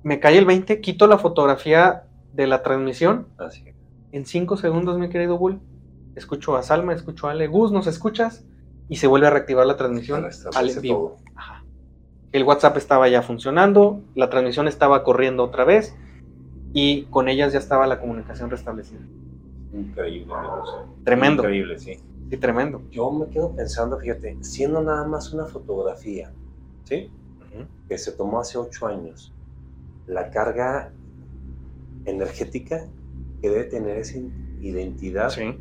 Me 0.04 0.20
cae 0.20 0.38
el 0.38 0.46
20, 0.46 0.82
quito 0.82 1.08
la 1.08 1.18
fotografía 1.18 2.04
de 2.34 2.48
la 2.48 2.62
transmisión. 2.62 3.28
Así 3.38 3.64
es. 3.68 3.76
En 4.12 4.26
5 4.26 4.58
segundos, 4.58 4.98
mi 4.98 5.10
querido 5.10 5.38
Bull, 5.38 5.60
escucho 6.16 6.56
a 6.56 6.64
Salma, 6.64 6.94
escucho 6.94 7.28
a 7.28 7.32
Ale, 7.32 7.48
Gus, 7.48 7.72
¿nos 7.72 7.88
escuchas? 7.88 8.46
Y 8.88 8.98
se 8.98 9.08
vuelve 9.08 9.28
a 9.28 9.32
reactivar 9.32 9.66
la 9.66 9.78
transmisión 9.78 10.28
al 10.54 10.80
vivo. 10.80 11.18
Ajá. 11.36 11.55
El 12.36 12.44
WhatsApp 12.44 12.76
estaba 12.76 13.08
ya 13.08 13.22
funcionando, 13.22 14.02
la 14.14 14.30
transmisión 14.30 14.68
estaba 14.68 15.06
corriendo 15.06 15.42
otra 15.42 15.64
vez 15.64 15.96
y 16.74 17.04
con 17.04 17.30
ellas 17.30 17.54
ya 17.54 17.60
estaba 17.60 17.88
la 17.88 18.02
comunicación 18.02 18.50
restablecida. 18.50 19.00
Increíble. 19.74 20.34
José. 20.34 20.78
Tremendo. 21.06 21.44
Increíble, 21.44 21.80
sí. 21.80 21.98
Sí, 22.30 22.36
tremendo. 22.38 22.82
Yo 22.92 23.10
me 23.10 23.28
quedo 23.30 23.56
pensando, 23.56 23.98
fíjate, 23.98 24.36
siendo 24.42 24.82
nada 24.82 25.06
más 25.08 25.32
una 25.32 25.46
fotografía, 25.46 26.34
¿sí? 26.84 27.10
Que 27.88 27.98
se 27.98 28.12
tomó 28.12 28.42
hace 28.42 28.58
ocho 28.58 28.86
años, 28.88 29.34
la 30.06 30.30
carga 30.30 30.92
energética 32.04 32.86
que 33.42 33.50
debe 33.50 33.64
tener 33.64 33.98
esa 33.98 34.18
identidad 34.60 35.30
Sí. 35.30 35.56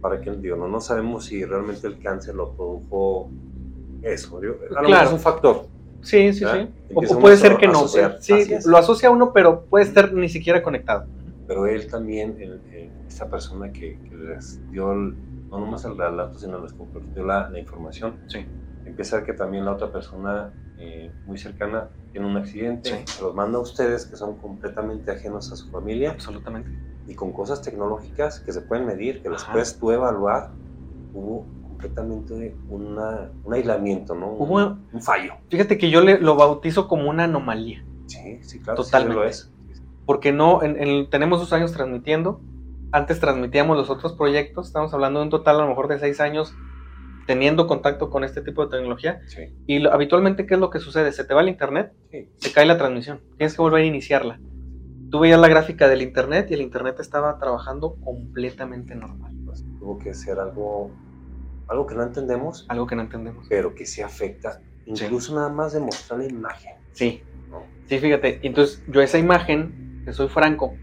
para 0.00 0.20
que, 0.20 0.30
digo, 0.30 0.56
no, 0.56 0.68
no 0.68 0.80
sabemos 0.80 1.24
si 1.24 1.44
realmente 1.44 1.88
el 1.88 1.98
cáncer 1.98 2.36
lo 2.36 2.52
produjo 2.52 3.30
eso. 4.02 4.40
digo, 4.40 4.54
a 4.54 4.62
lo 4.62 4.68
Claro. 4.68 4.88
mejor 4.88 5.04
es 5.06 5.12
un 5.12 5.18
factor. 5.18 5.66
Sí, 6.02 6.32
sí, 6.32 6.40
¿Ya? 6.40 6.52
sí. 6.54 6.74
O- 6.94 7.20
puede 7.20 7.36
ser 7.36 7.56
que 7.56 7.66
no. 7.66 7.72
asociar. 7.80 8.18
Sí, 8.20 8.46
lo 8.66 8.76
asocia 8.78 9.10
uno, 9.10 9.32
pero 9.32 9.66
puede 9.66 9.84
estar 9.84 10.12
ni 10.12 10.28
siquiera 10.28 10.62
conectado. 10.62 11.06
Pero 11.46 11.66
él 11.66 11.88
también, 11.88 12.36
el- 12.40 12.62
el- 12.72 12.92
esta 13.06 13.28
persona 13.28 13.72
que, 13.72 14.00
que 14.08 14.14
les 14.16 14.62
dio, 14.70 14.92
el- 14.92 15.18
no 15.50 15.58
nomás 15.58 15.84
el 15.84 15.96
relato, 15.98 16.38
sino 16.38 16.60
les 16.60 16.72
compartió 16.72 17.24
la, 17.24 17.50
la 17.50 17.58
información, 17.58 18.20
Sí. 18.26 18.46
empieza 18.84 19.16
a 19.16 19.18
ver 19.20 19.26
que 19.26 19.32
también 19.34 19.64
la 19.64 19.72
otra 19.72 19.90
persona 19.92 20.54
eh, 20.82 21.14
muy 21.24 21.36
cercana 21.36 21.90
tiene 22.10 22.26
un 22.26 22.36
accidente, 22.38 22.88
Sí. 22.90 23.04
se 23.18 23.22
los 23.22 23.34
manda 23.34 23.58
a 23.58 23.60
ustedes 23.60 24.06
que 24.06 24.16
son 24.16 24.38
completamente 24.38 25.10
ajenos 25.10 25.52
a 25.52 25.56
su 25.56 25.68
familia 25.68 26.12
Absolutamente. 26.12 26.70
y 27.04 27.14
con 27.14 27.32
cosas 27.34 27.60
tecnológicas 27.60 28.40
que 28.40 28.52
se 28.52 28.62
pueden 28.62 28.86
medir, 28.86 29.20
que 29.20 29.28
Ajá. 29.28 29.36
después 29.36 29.78
tú 29.78 29.90
evaluar, 29.90 30.54
hubo 31.12 31.52
completamente 31.80 32.54
una, 32.68 33.30
un 33.44 33.54
aislamiento, 33.54 34.14
¿no? 34.14 34.32
Hubo- 34.32 34.76
un 34.92 35.02
fallo. 35.02 35.34
Fíjate 35.48 35.78
que 35.78 35.90
yo 35.90 36.00
le, 36.02 36.18
lo 36.20 36.36
bautizo 36.36 36.86
como 36.88 37.08
una 37.08 37.24
anomalía. 37.24 37.84
Sí, 38.06 38.38
sí, 38.42 38.60
claro. 38.60 38.82
sí, 38.82 38.90
Totalmente. 38.90 39.22
lo 39.22 39.28
es. 39.28 39.50
porque 40.06 40.32
no, 40.32 40.62
en, 40.62 40.80
en- 40.82 41.08
tenemos 41.08 41.38
dos 41.40 41.52
años 41.52 41.72
transmitiendo. 41.72 42.40
Antes 42.92 43.20
transmitíamos 43.20 43.76
los 43.76 43.88
otros 43.88 44.14
proyectos, 44.14 44.66
estamos 44.66 44.92
hablando 44.92 45.20
de 45.20 45.24
un 45.26 45.30
total 45.30 45.56
a 45.56 45.62
lo 45.62 45.68
mejor 45.68 45.86
de 45.86 46.00
seis 46.00 46.20
años 46.20 46.52
teniendo 47.28 47.68
contacto 47.68 48.10
con 48.10 48.24
este 48.24 48.42
tipo 48.42 48.64
de 48.66 48.70
tecnología. 48.76 49.20
Sí, 49.26 49.42
Y 49.66 49.78
lo- 49.78 49.92
habitualmente, 49.92 50.46
¿qué 50.46 50.54
es 50.54 50.60
lo 50.60 50.70
que 50.70 50.80
sucede? 50.80 51.12
Se 51.12 51.24
te 51.24 51.32
va 51.32 51.42
el 51.42 51.48
internet, 51.48 51.92
sí. 52.10 52.28
se 52.36 52.52
cae 52.52 52.66
la 52.66 52.76
transmisión, 52.76 53.20
tienes 53.36 53.54
que 53.54 53.62
volver 53.62 53.82
a 53.82 53.86
iniciarla. 53.86 54.40
Tú 55.10 55.20
veías 55.20 55.38
la 55.40 55.46
gráfica 55.48 55.86
del 55.88 56.02
internet 56.02 56.48
y 56.50 56.54
el 56.54 56.60
internet 56.62 56.96
estaba 56.98 57.38
trabajando 57.38 57.96
completamente 58.04 58.94
normal, 58.96 59.32
Pues, 59.46 59.64
tuvo 59.78 59.98
que 59.98 60.12
ser 60.14 60.40
algo, 60.40 60.90
algo 61.70 61.86
que 61.86 61.94
no 61.94 62.02
entendemos, 62.02 62.66
algo 62.68 62.86
que 62.86 62.96
no 62.96 63.02
entendemos. 63.02 63.46
pero 63.48 63.74
que 63.74 63.86
sí 63.86 64.02
afecta, 64.02 64.60
incluso 64.86 65.34
nada 65.34 65.48
más 65.48 65.72
de 65.72 65.80
mostrar 65.80 66.18
la 66.18 66.26
imagen. 66.26 66.74
Sí, 66.92 67.22
¿no? 67.48 67.62
sí, 67.86 67.98
fíjate. 67.98 68.40
Entonces, 68.42 68.82
yo 68.88 69.00
esa 69.00 69.18
imagen, 69.18 70.02
que 70.04 70.12
soy 70.12 70.28
franco, 70.28 70.74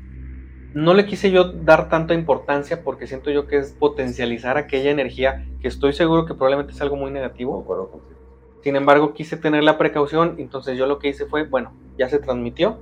no 0.74 0.94
le 0.94 1.06
quise 1.06 1.30
yo 1.30 1.52
dar 1.52 1.90
tanta 1.90 2.14
importancia 2.14 2.84
porque 2.84 3.06
siento 3.08 3.32
yo 3.32 3.48
que 3.48 3.58
es 3.58 3.72
potencializar 3.72 4.58
aquella 4.58 4.90
energía 4.90 5.46
que 5.62 5.68
estoy 5.68 5.92
seguro 5.92 6.26
que 6.26 6.34
probablemente 6.34 6.74
es 6.74 6.82
algo 6.82 6.96
muy 6.96 7.12
negativo. 7.12 7.66
Contigo. 7.66 8.18
Sin 8.64 8.76
embargo, 8.76 9.14
quise 9.14 9.38
tener 9.38 9.64
la 9.64 9.78
precaución, 9.78 10.36
entonces 10.38 10.78
yo 10.78 10.88
lo 10.88 11.00
que 11.00 11.10
hice 11.10 11.26
fue, 11.26 11.44
bueno, 11.44 11.74
ya 11.98 12.10
se 12.10 12.20
transmitió, 12.20 12.80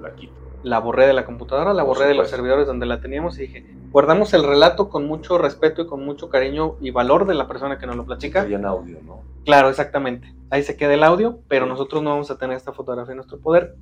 La 0.00 0.14
quito. 0.14 0.45
La 0.66 0.80
borré 0.80 1.06
de 1.06 1.12
la 1.12 1.24
computadora, 1.24 1.72
la 1.72 1.84
borré 1.84 2.08
de 2.08 2.14
los 2.14 2.28
servidores 2.28 2.66
donde 2.66 2.86
la 2.86 3.00
teníamos 3.00 3.38
y 3.38 3.42
dije, 3.42 3.64
guardamos 3.92 4.34
el 4.34 4.42
relato 4.42 4.88
con 4.88 5.06
mucho 5.06 5.38
respeto 5.38 5.82
y 5.82 5.86
con 5.86 6.04
mucho 6.04 6.28
cariño 6.28 6.74
y 6.80 6.90
valor 6.90 7.24
de 7.24 7.34
la 7.34 7.46
persona 7.46 7.78
que 7.78 7.86
nos 7.86 7.94
lo 7.94 8.04
platica. 8.04 8.40
Había 8.40 8.56
en 8.56 8.64
audio, 8.64 8.98
¿no? 9.06 9.20
Claro, 9.44 9.68
exactamente. 9.68 10.34
Ahí 10.50 10.64
se 10.64 10.76
queda 10.76 10.94
el 10.94 11.04
audio, 11.04 11.38
pero 11.46 11.66
nosotros 11.66 12.02
no 12.02 12.10
vamos 12.10 12.32
a 12.32 12.36
tener 12.36 12.56
esta 12.56 12.72
fotografía 12.72 13.12
en 13.12 13.18
nuestro 13.18 13.38
poder 13.38 13.76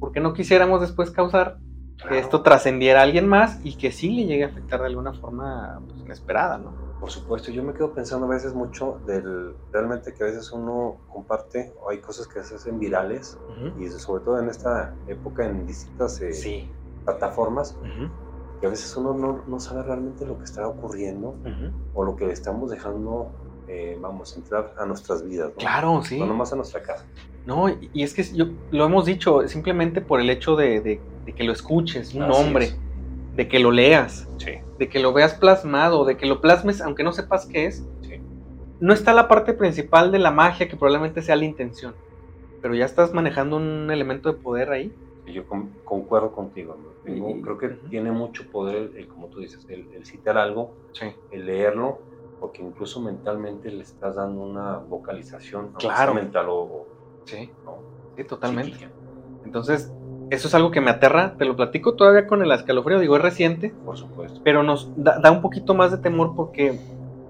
porque 0.00 0.18
no 0.18 0.32
quisiéramos 0.32 0.80
después 0.80 1.12
causar 1.12 1.58
que 2.08 2.18
esto 2.18 2.42
trascendiera 2.42 2.98
a 2.98 3.04
alguien 3.04 3.28
más 3.28 3.60
y 3.64 3.76
que 3.76 3.92
sí 3.92 4.10
le 4.10 4.24
llegue 4.24 4.42
a 4.42 4.48
afectar 4.48 4.80
de 4.80 4.86
alguna 4.86 5.12
forma 5.12 5.80
pues, 5.86 6.00
inesperada, 6.00 6.58
¿no? 6.58 6.87
Por 7.00 7.10
supuesto, 7.10 7.50
yo 7.52 7.62
me 7.62 7.72
quedo 7.74 7.92
pensando 7.92 8.26
a 8.26 8.30
veces 8.30 8.54
mucho 8.54 9.00
del 9.06 9.54
realmente 9.72 10.12
que 10.14 10.24
a 10.24 10.26
veces 10.26 10.50
uno 10.50 10.96
comparte 11.08 11.72
o 11.80 11.90
hay 11.90 11.98
cosas 11.98 12.26
que 12.26 12.42
se 12.42 12.56
hacen 12.56 12.78
virales 12.78 13.38
y 13.78 13.88
sobre 13.88 14.24
todo 14.24 14.40
en 14.40 14.48
esta 14.48 14.94
época 15.06 15.46
en 15.46 15.66
distintas 15.66 16.20
eh, 16.20 16.68
plataformas 17.04 17.76
que 18.60 18.66
a 18.66 18.70
veces 18.70 18.96
uno 18.96 19.14
no, 19.14 19.44
no, 19.46 19.60
sabe 19.60 19.84
realmente 19.84 20.26
lo 20.26 20.36
que 20.38 20.44
está 20.44 20.66
ocurriendo 20.66 21.36
o 21.94 22.04
lo 22.04 22.16
que 22.16 22.26
le 22.26 22.32
estamos 22.32 22.70
dejando 22.70 23.30
eh, 23.68 23.98
vamos 24.00 24.34
entrar 24.34 24.74
a 24.78 24.86
nuestras 24.86 25.22
vidas. 25.22 25.52
Claro, 25.58 26.02
sí. 26.02 26.18
No 26.18 26.26
nomás 26.26 26.52
a 26.54 26.56
nuestra 26.56 26.82
casa. 26.82 27.04
No, 27.44 27.68
y 27.68 28.02
es 28.02 28.14
que 28.14 28.24
yo, 28.24 28.46
lo 28.70 28.86
hemos 28.86 29.04
dicho 29.04 29.46
simplemente 29.46 30.00
por 30.00 30.20
el 30.20 30.30
hecho 30.30 30.56
de, 30.56 30.80
de, 30.80 31.32
que 31.34 31.44
lo 31.44 31.52
escuches, 31.52 32.14
un 32.14 32.26
nombre, 32.28 32.72
de 33.36 33.46
que 33.46 33.58
lo 33.58 33.70
leas, 33.70 34.26
de 34.78 34.88
que 34.88 35.00
lo 35.00 35.12
veas 35.12 35.34
plasmado, 35.34 36.04
de 36.04 36.16
que 36.16 36.26
lo 36.26 36.40
plasmes 36.40 36.80
aunque 36.80 37.02
no 37.02 37.12
sepas 37.12 37.46
qué 37.46 37.66
es. 37.66 37.84
No 38.80 38.92
está 38.92 39.12
la 39.12 39.26
parte 39.26 39.54
principal 39.54 40.12
de 40.12 40.20
la 40.20 40.30
magia 40.30 40.68
que 40.68 40.76
probablemente 40.76 41.20
sea 41.20 41.34
la 41.34 41.44
intención, 41.44 41.94
pero 42.62 42.74
ya 42.74 42.84
estás 42.84 43.12
manejando 43.12 43.56
un 43.56 43.90
elemento 43.90 44.32
de 44.32 44.38
poder 44.38 44.70
ahí. 44.70 44.94
Yo 45.26 45.44
concuerdo 45.84 46.32
contigo. 46.32 46.76
creo 47.04 47.58
que 47.58 47.68
tiene 47.90 48.12
mucho 48.12 48.48
poder, 48.50 48.92
el, 48.96 49.08
como 49.08 49.26
tú 49.26 49.40
dices, 49.40 49.66
el, 49.68 50.06
citar 50.06 50.38
algo, 50.38 50.74
el 51.32 51.44
leerlo, 51.44 51.98
porque 52.38 52.62
incluso 52.62 53.00
mentalmente 53.00 53.70
le 53.70 53.82
estás 53.82 54.14
dando 54.14 54.42
una 54.42 54.76
vocalización 54.76 55.72
claro. 55.72 56.14
mental 56.14 56.46
o, 56.48 56.86
sí, 57.24 57.50
sí 58.16 58.24
totalmente. 58.24 58.88
Entonces, 59.44 59.92
eso 60.30 60.48
es 60.48 60.54
algo 60.54 60.70
que 60.70 60.80
me 60.80 60.90
aterra, 60.90 61.34
te 61.38 61.44
lo 61.44 61.56
platico 61.56 61.94
todavía 61.94 62.26
con 62.26 62.42
el 62.42 62.52
escalofrío, 62.52 63.00
digo, 63.00 63.16
es 63.16 63.22
reciente, 63.22 63.72
por 63.84 63.96
supuesto, 63.96 64.40
pero 64.44 64.62
nos 64.62 64.90
da, 64.96 65.30
un 65.30 65.40
poquito 65.40 65.74
más 65.74 65.90
de 65.90 65.98
temor 65.98 66.34
porque 66.36 66.78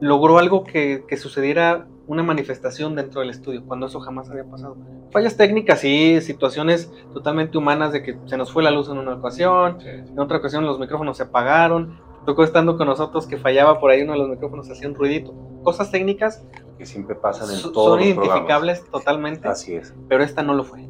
logró 0.01 0.39
algo 0.39 0.65
que, 0.65 1.05
que, 1.07 1.17
sucediera 1.17 1.87
una 2.07 2.23
manifestación 2.23 2.95
dentro 2.95 3.21
del 3.21 3.31
estudio, 3.31 3.65
cuando 3.67 3.87
eso 3.87 4.01
jamás 4.01 4.31
había 4.31 4.45
pasado. 4.45 4.77
Fallas 5.11 5.37
técnicas 5.37 5.85
y 5.85 6.21
situaciones 6.21 6.91
totalmente 7.13 7.59
humanas 7.59 7.93
de 7.93 8.03
que 8.03 8.19
se 8.27 8.37
nos 8.37 8.53
fue 8.53 8.63
la 8.63 8.71
luz 8.71 8.89
en 8.89 8.99
una 8.99 9.15
ocasión, 9.15 9.79
en 9.83 10.19
otra 10.19 10.39
ocasión 10.39 10.65
los 10.65 10.79
micrófonos 10.79 11.19
se 11.19 11.25
apagaron, 11.25 12.01
tocó 12.29 12.45
estando 12.45 12.77
con 12.77 12.87
nosotros 12.87 13.27
que 13.27 13.37
fallaba 13.37 13.81
por 13.81 13.91
ahí 13.91 14.03
uno 14.03 14.13
de 14.13 14.19
los 14.19 14.29
micrófonos, 14.29 14.69
hacía 14.71 14.89
un 14.89 14.95
ruidito. 14.95 15.35
Cosas 15.63 15.91
técnicas 15.91 16.45
que 16.77 16.87
siempre 16.87 17.15
pasan 17.15 17.51
en 17.55 17.63
todos 17.73 17.99
Son 17.99 18.01
identificables 18.01 18.85
totalmente. 18.91 19.49
Así 19.49 19.75
es. 19.75 19.95
Pero 20.09 20.23
esta 20.23 20.43
no 20.43 20.55
lo 20.55 20.65
fue. 20.65 20.87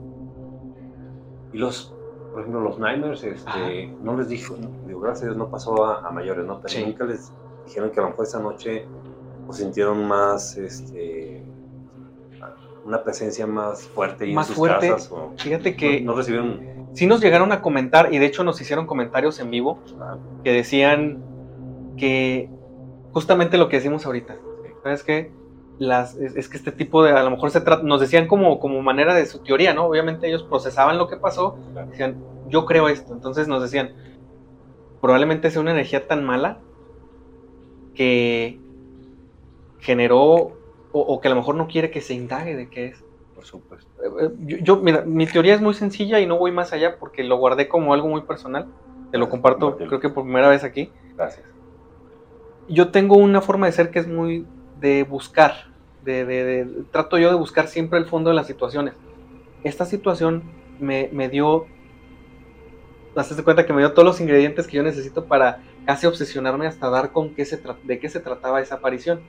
Y 1.53 1.59
los, 1.59 1.95
por 2.33 2.41
ejemplo, 2.41 2.61
los 2.61 2.79
Niners, 2.79 3.25
este, 3.25 3.95
no 4.03 4.17
les 4.17 4.29
dijo, 4.29 4.57
digo, 4.87 5.01
gracias 5.01 5.25
a 5.25 5.27
Dios 5.27 5.37
no 5.37 5.51
pasó 5.51 5.85
a, 5.85 6.11
mayores, 6.11 6.45
¿no? 6.45 6.61
Pero 6.61 6.87
nunca 6.87 7.05
les 7.05 7.33
dijeron 7.67 7.91
que 7.91 8.01
a 8.01 8.03
lo 8.05 8.11
mejor 8.11 8.27
esa 8.27 8.41
noche 8.41 8.87
pues, 9.47 9.59
sintieron 9.59 10.07
más, 10.07 10.57
este, 10.57 11.43
una 12.85 13.03
presencia 13.03 13.47
más 13.47 13.83
fuerte 13.89 14.27
y 14.27 14.35
más 14.35 14.47
en 14.47 14.49
sus 14.49 14.57
fuerte. 14.57 14.89
casas. 14.91 15.13
Fíjate 15.37 15.77
que 15.77 16.01
no 16.01 16.15
recibieron 16.15 16.79
sí 16.99 17.07
nos 17.07 17.21
llegaron 17.21 17.53
a 17.53 17.61
comentar, 17.63 18.13
y 18.13 18.19
de 18.19 18.27
hecho 18.27 18.45
nos 18.45 18.61
hicieron 18.61 18.87
comentarios 18.87 19.39
en 19.41 19.51
vivo, 19.51 19.79
que 20.43 20.53
decían 20.53 21.23
que 21.97 22.51
justamente 23.13 23.59
lo 23.59 23.69
que 23.69 23.77
decimos 23.77 24.05
ahorita, 24.07 24.37
¿sabes 24.83 25.03
qué? 25.03 25.31
Las, 25.79 26.17
es, 26.17 26.49
que 26.49 26.57
este 26.57 26.73
tipo 26.73 27.05
de, 27.05 27.13
a 27.13 27.23
lo 27.23 27.31
mejor 27.31 27.51
se 27.51 27.63
nos 27.85 28.01
decían 28.01 28.27
como, 28.27 28.59
como 28.59 28.83
manera 28.83 29.15
de 29.15 29.27
su 29.27 29.39
teoría, 29.39 29.75
¿no? 29.75 29.87
Obviamente 29.87 30.27
ellos 30.27 30.43
procesaban 30.43 30.99
lo 30.99 31.07
que 31.07 31.17
pasó, 31.17 31.57
decían, 31.91 32.17
yo 32.49 32.67
creo 32.67 32.89
esto, 32.89 33.13
entonces 33.13 33.47
nos 33.47 33.63
decían, 33.63 33.93
probablemente 35.01 35.51
sea 35.51 35.61
una 35.61 35.71
energía 35.71 36.09
tan 36.09 36.25
mala 36.25 36.59
que 37.95 38.59
generó, 39.79 40.25
o, 40.25 41.01
o 41.01 41.21
que 41.21 41.29
a 41.29 41.31
lo 41.31 41.37
mejor 41.37 41.55
no 41.55 41.69
quiere 41.69 41.91
que 41.91 42.01
se 42.01 42.15
indague 42.15 42.57
de 42.57 42.69
qué 42.69 42.87
es. 42.87 43.05
Por 43.39 43.47
supuesto. 43.47 43.89
Eh, 44.03 44.31
yo, 44.41 44.79
mira, 44.79 45.03
mi 45.03 45.25
teoría 45.25 45.55
es 45.55 45.61
muy 45.61 45.73
sencilla 45.73 46.19
y 46.19 46.27
no 46.27 46.39
voy 46.39 46.51
más 46.51 46.73
allá 46.73 46.99
porque 46.99 47.23
lo 47.23 47.37
guardé 47.37 47.69
como 47.69 47.95
algo 47.95 48.09
muy 48.09 48.23
personal. 48.23 48.67
Te 49.13 49.19
lo 49.19 49.31
comparto, 49.31 49.77
creo 49.77 50.01
que 50.01 50.09
por 50.09 50.25
primera 50.25 50.49
vez 50.49 50.65
aquí. 50.65 50.91
Gracias. 51.15 51.47
Yo 52.69 52.91
tengo 52.91 53.17
una 53.17 53.41
forma 53.41 53.67
de 53.67 53.73
ser 53.73 53.93
que 53.93 54.01
es 54.01 54.09
muy 54.09 54.45
de 54.81 55.05
buscar, 55.05 55.68
de, 56.13 56.45
de, 56.45 56.69
trato 56.91 57.19
yo 57.19 57.31
de 57.31 57.37
buscar 57.37 57.69
siempre 57.69 57.99
el 57.99 58.07
fondo 58.07 58.31
de 58.31 58.37
las 58.37 58.47
situaciones. 58.47 58.95
Esta 59.65 59.85
situación 59.85 60.43
me, 60.81 61.09
me 61.13 61.29
dio, 61.29 61.67
hazte 63.17 63.43
cuenta 63.43 63.67
que 63.67 63.73
me 63.73 63.81
dio 63.81 63.93
todos 63.93 64.05
los 64.05 64.21
ingredientes 64.21 64.67
que 64.67 64.77
yo 64.77 64.83
necesito 64.83 65.25
para 65.25 65.63
casi 65.87 66.07
obsesionarme 66.07 66.67
hasta 66.67 66.91
dar 66.91 67.13
con 67.13 67.35
qué 67.35 67.45
se 67.45 67.61
de 67.85 67.99
qué 67.99 68.09
se 68.09 68.21
trataba 68.21 68.61
esa 68.61 68.77
aparición 68.77 69.21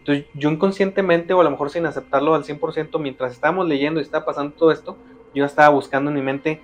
entonces 0.00 0.24
yo 0.34 0.50
inconscientemente 0.50 1.34
o 1.34 1.40
a 1.40 1.44
lo 1.44 1.50
mejor 1.50 1.70
sin 1.70 1.86
aceptarlo 1.86 2.34
al 2.34 2.44
100%, 2.44 2.98
mientras 2.98 3.32
estábamos 3.32 3.68
leyendo 3.68 4.00
y 4.00 4.02
estaba 4.02 4.24
pasando 4.24 4.54
todo 4.54 4.72
esto, 4.72 4.96
yo 5.34 5.44
estaba 5.44 5.68
buscando 5.68 6.10
en 6.10 6.16
mi 6.16 6.22
mente 6.22 6.60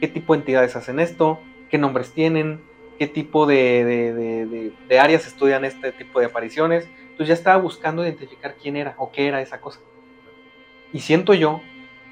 qué 0.00 0.08
tipo 0.08 0.32
de 0.32 0.40
entidades 0.40 0.74
hacen 0.74 0.98
esto, 0.98 1.38
qué 1.70 1.76
nombres 1.76 2.12
tienen, 2.12 2.62
qué 2.98 3.06
tipo 3.06 3.46
de, 3.46 4.72
áreas 4.98 5.26
estudian 5.26 5.64
este 5.64 5.92
tipo 5.92 6.18
de 6.18 6.26
apariciones. 6.26 6.88
Entonces 7.18 7.34
ya 7.34 7.34
estaba 7.34 7.60
buscando 7.60 8.04
identificar 8.04 8.54
quién 8.54 8.76
era 8.76 8.94
o 8.96 9.10
qué 9.10 9.26
era 9.26 9.42
esa 9.42 9.60
cosa. 9.60 9.80
Y 10.92 11.00
siento 11.00 11.34
yo 11.34 11.60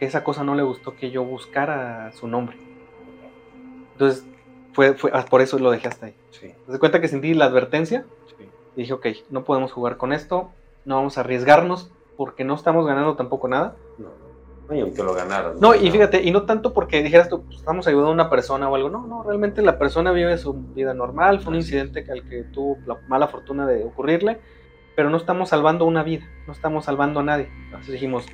que 0.01 0.05
esa 0.05 0.25
cosa 0.25 0.43
no 0.43 0.57
le 0.57 0.65
gustó 0.65 0.97
que 0.97 1.13
yo 1.13 1.23
buscara 1.23 2.11
su 2.11 2.27
nombre. 2.27 2.57
Entonces 3.93 4.27
fue, 4.73 4.95
fue 4.95 5.13
ah, 5.15 5.25
por 5.31 5.43
eso 5.43 5.61
lo 5.61 5.71
dejé 5.71 5.87
hasta 5.87 6.07
ahí. 6.07 6.17
Sí. 6.33 6.53
¿Te 6.69 6.79
cuenta 6.81 7.01
que 7.01 7.07
sentí 7.07 7.35
la 7.35 7.45
advertencia? 7.45 8.05
Y 8.75 8.81
dije, 8.81 8.95
ok, 8.95 9.07
no 9.31 9.45
podemos 9.45 9.71
jugar 9.71 9.97
con 9.97 10.13
esto, 10.13 10.51
no 10.85 10.97
vamos 10.97 11.19
a 11.19 11.21
arriesgarnos 11.21 11.93
porque 12.17 12.43
no 12.43 12.57
estamos 12.57 12.85
ganando 12.85 13.15
tampoco 13.15 13.47
nada. 13.47 13.77
No, 14.69 14.75
y 14.75 14.81
aunque 14.81 15.05
lo 15.05 15.15
ganaran. 15.15 15.61
No, 15.61 15.77
y 15.77 15.89
fíjate, 15.89 16.21
y 16.25 16.33
no 16.33 16.43
tanto 16.43 16.73
porque 16.73 17.01
dijeras 17.01 17.29
tú, 17.29 17.45
pues, 17.45 17.59
estamos 17.59 17.87
ayudando 17.87 18.11
a 18.11 18.15
una 18.15 18.29
persona 18.29 18.69
o 18.69 18.75
algo. 18.75 18.91
No, 18.91 19.07
no, 19.07 19.23
realmente 19.23 19.63
la 19.63 19.79
persona 19.79 20.11
vive 20.11 20.37
su 20.37 20.53
vida 20.53 20.95
normal, 20.95 21.41
fue 21.41 21.51
un 21.51 21.57
incidente 21.59 22.05
al 22.11 22.29
que 22.29 22.43
tuvo 22.43 22.77
la 22.87 22.99
mala 23.07 23.29
fortuna 23.29 23.65
de 23.67 23.85
ocurrirle, 23.85 24.41
pero 24.97 25.11
no 25.11 25.18
estamos 25.18 25.51
salvando 25.51 25.84
una 25.84 26.03
vida, 26.03 26.28
no 26.47 26.53
estamos 26.53 26.86
salvando 26.86 27.20
a 27.20 27.22
nadie. 27.22 27.49
Entonces 27.66 27.92
dijimos, 27.92 28.26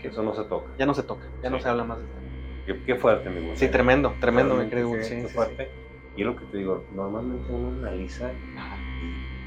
Eso 0.00 0.22
no 0.22 0.34
se 0.34 0.44
toca. 0.44 0.70
Ya 0.78 0.86
no 0.86 0.94
se 0.94 1.02
toca, 1.02 1.24
ya 1.42 1.50
no 1.50 1.58
se 1.58 1.68
habla 1.68 1.82
más 1.82 1.98
de 1.98 2.04
eso. 2.04 2.84
Qué, 2.86 2.94
fuerte, 2.94 3.28
mi 3.30 3.56
Sí, 3.56 3.68
tremendo, 3.68 4.14
tremendo, 4.20 4.54
me 4.54 4.68
creo. 4.68 4.92
Sí, 5.02 5.16
qué 5.22 5.28
fuerte. 5.28 5.70
Y 6.14 6.20
es 6.20 6.26
lo 6.26 6.36
que 6.36 6.44
te 6.46 6.58
digo, 6.58 6.84
normalmente 6.94 7.50
uno 7.50 7.68
analiza 7.86 8.30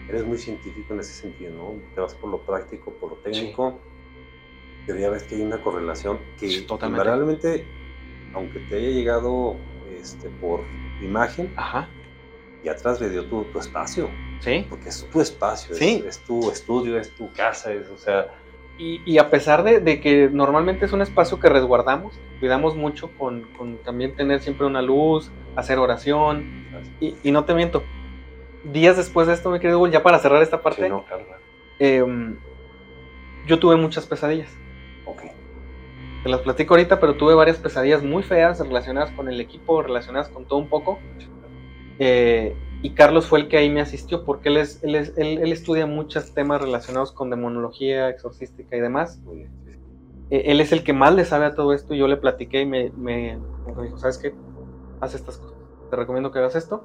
eres 0.09 0.25
muy 0.25 0.37
científico 0.37 0.93
en 0.93 1.01
ese 1.01 1.13
sentido, 1.13 1.53
¿no? 1.53 1.81
Te 1.93 2.01
vas 2.01 2.15
por 2.15 2.29
lo 2.29 2.39
práctico, 2.39 2.91
por 2.93 3.11
lo 3.11 3.17
técnico, 3.17 3.79
pero 4.85 4.99
ya 4.99 5.09
ves 5.09 5.23
que 5.23 5.35
hay 5.35 5.41
una 5.41 5.61
correlación 5.61 6.19
que 6.39 6.65
realmente, 6.95 7.65
aunque 8.33 8.59
te 8.61 8.77
haya 8.77 8.89
llegado 8.89 9.57
este, 9.91 10.29
por 10.29 10.61
imagen, 11.01 11.51
Ajá. 11.55 11.89
Y 12.68 12.70
atrás 12.70 12.99
le 12.99 13.09
dio 13.09 13.26
tu, 13.26 13.45
tu 13.45 13.59
espacio. 13.59 14.09
Sí. 14.41 14.65
Porque 14.70 14.89
es 14.89 15.07
tu 15.09 15.22
espacio, 15.22 15.74
sí. 15.74 16.03
es, 16.05 16.20
tu 16.20 16.51
estudio, 16.51 16.99
es 16.99 17.15
tu 17.15 17.32
casa, 17.32 17.72
es, 17.72 17.88
o 17.89 17.97
sea... 17.97 18.28
Y, 18.78 19.01
y 19.05 19.18
a 19.18 19.30
pesar 19.32 19.63
de, 19.63 19.80
de, 19.80 19.99
que 20.01 20.30
normalmente 20.32 20.86
es 20.86 20.91
un 20.91 21.01
espacio 21.01 21.39
que 21.39 21.49
resguardamos, 21.49 22.20
cuidamos 22.39 22.76
mucho 22.76 23.09
con, 23.18 23.43
con 23.57 23.78
también 23.78 24.15
tener 24.15 24.41
siempre 24.41 24.68
una 24.68 24.82
luz, 24.84 25.32
hacer 25.55 25.80
oración, 25.80 26.68
y, 26.99 27.15
y 27.24 27.32
no 27.32 27.45
te 27.45 27.55
miento, 27.55 27.84
días 28.65 28.97
después 28.97 29.28
de 29.28 29.34
esto, 29.34 29.49
mi 29.49 29.59
querido 29.59 29.88
ya 29.88 30.03
para 30.03 30.20
cerrar 30.20 30.43
esta 30.43 30.61
parte, 30.61 30.91
em, 31.80 32.38
yo 33.47 33.57
tuve 33.57 33.78
muchas 33.78 34.05
pesadillas. 34.05 34.53
Ok. 35.05 35.24
Te 36.22 36.30
las 36.30 36.41
platico 36.41 36.74
ahorita, 36.74 36.99
pero 36.99 37.15
tuve 37.15 37.34
varias 37.34 37.57
pesadillas 37.57 38.03
muy 38.03 38.22
feas 38.24 38.59
relacionadas 38.59 39.09
con 39.11 39.30
el 39.30 39.39
equipo, 39.39 39.82
relacionadas 39.82 40.28
con 40.28 40.45
todo 40.45 40.59
un 40.59 40.68
poco. 40.68 40.99
Eh, 41.99 42.55
y 42.81 42.91
Carlos 42.91 43.25
fue 43.25 43.39
el 43.39 43.47
que 43.47 43.57
ahí 43.57 43.69
me 43.69 43.81
asistió 43.81 44.23
porque 44.23 44.49
él, 44.49 44.57
es, 44.57 44.83
él, 44.83 44.95
él, 44.95 45.51
estudia 45.51 45.87
muchos 45.87 46.33
temas 46.33 46.61
relacionados 46.61 47.11
con 47.11 47.29
demonología, 47.29 48.09
exorcística 48.09 48.75
y 48.77 48.79
demás. 48.79 49.19
Eh, 50.29 50.43
él 50.45 50.61
es 50.61 50.71
el 50.71 50.83
que 50.83 50.93
más 50.93 51.15
le 51.15 51.25
sabe 51.25 51.45
a 51.45 51.55
todo 51.55 51.73
esto 51.73 51.93
y 51.93 51.97
yo 51.97 52.07
le 52.07 52.17
platiqué 52.17 52.61
y 52.61 52.65
me, 52.65 52.91
me 52.91 53.39
dijo, 53.83 53.97
¿sabes 53.97 54.17
qué? 54.17 54.35
Haz 55.01 55.15
estas 55.15 55.37
cosas. 55.37 55.57
Te 55.89 55.95
recomiendo 55.95 56.31
que 56.31 56.39
hagas 56.39 56.55
esto 56.55 56.83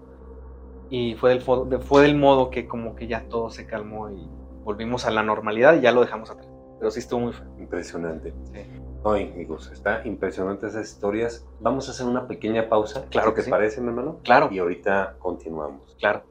y 0.88 1.14
fue 1.14 1.30
del, 1.30 1.40
fue 1.40 2.02
del 2.02 2.16
modo 2.16 2.50
que 2.50 2.66
como 2.66 2.94
que 2.94 3.06
ya 3.06 3.28
todo 3.28 3.50
se 3.50 3.66
calmó 3.66 4.10
y 4.10 4.28
volvimos 4.64 5.06
a 5.06 5.10
la 5.10 5.22
normalidad 5.22 5.74
y 5.76 5.80
ya 5.80 5.92
lo 5.92 6.00
dejamos 6.00 6.30
atrás. 6.30 6.48
Pero 6.78 6.90
sí 6.90 7.00
estuvo 7.00 7.20
muy 7.20 7.32
feo. 7.32 7.46
Impresionante. 7.58 8.34
Sí. 8.52 8.81
Ay, 9.04 9.32
amigos, 9.32 9.68
está 9.72 10.06
impresionante 10.06 10.68
esas 10.68 10.88
historias. 10.88 11.44
Vamos 11.60 11.88
a 11.88 11.90
hacer 11.90 12.06
una 12.06 12.28
pequeña 12.28 12.68
pausa. 12.68 13.04
Claro 13.10 13.34
que 13.34 13.42
te 13.42 13.50
parece, 13.50 13.80
mi 13.80 13.88
hermano? 13.88 14.20
Claro. 14.22 14.48
Y 14.52 14.60
ahorita 14.60 15.16
continuamos. 15.18 15.96
Claro. 15.98 16.22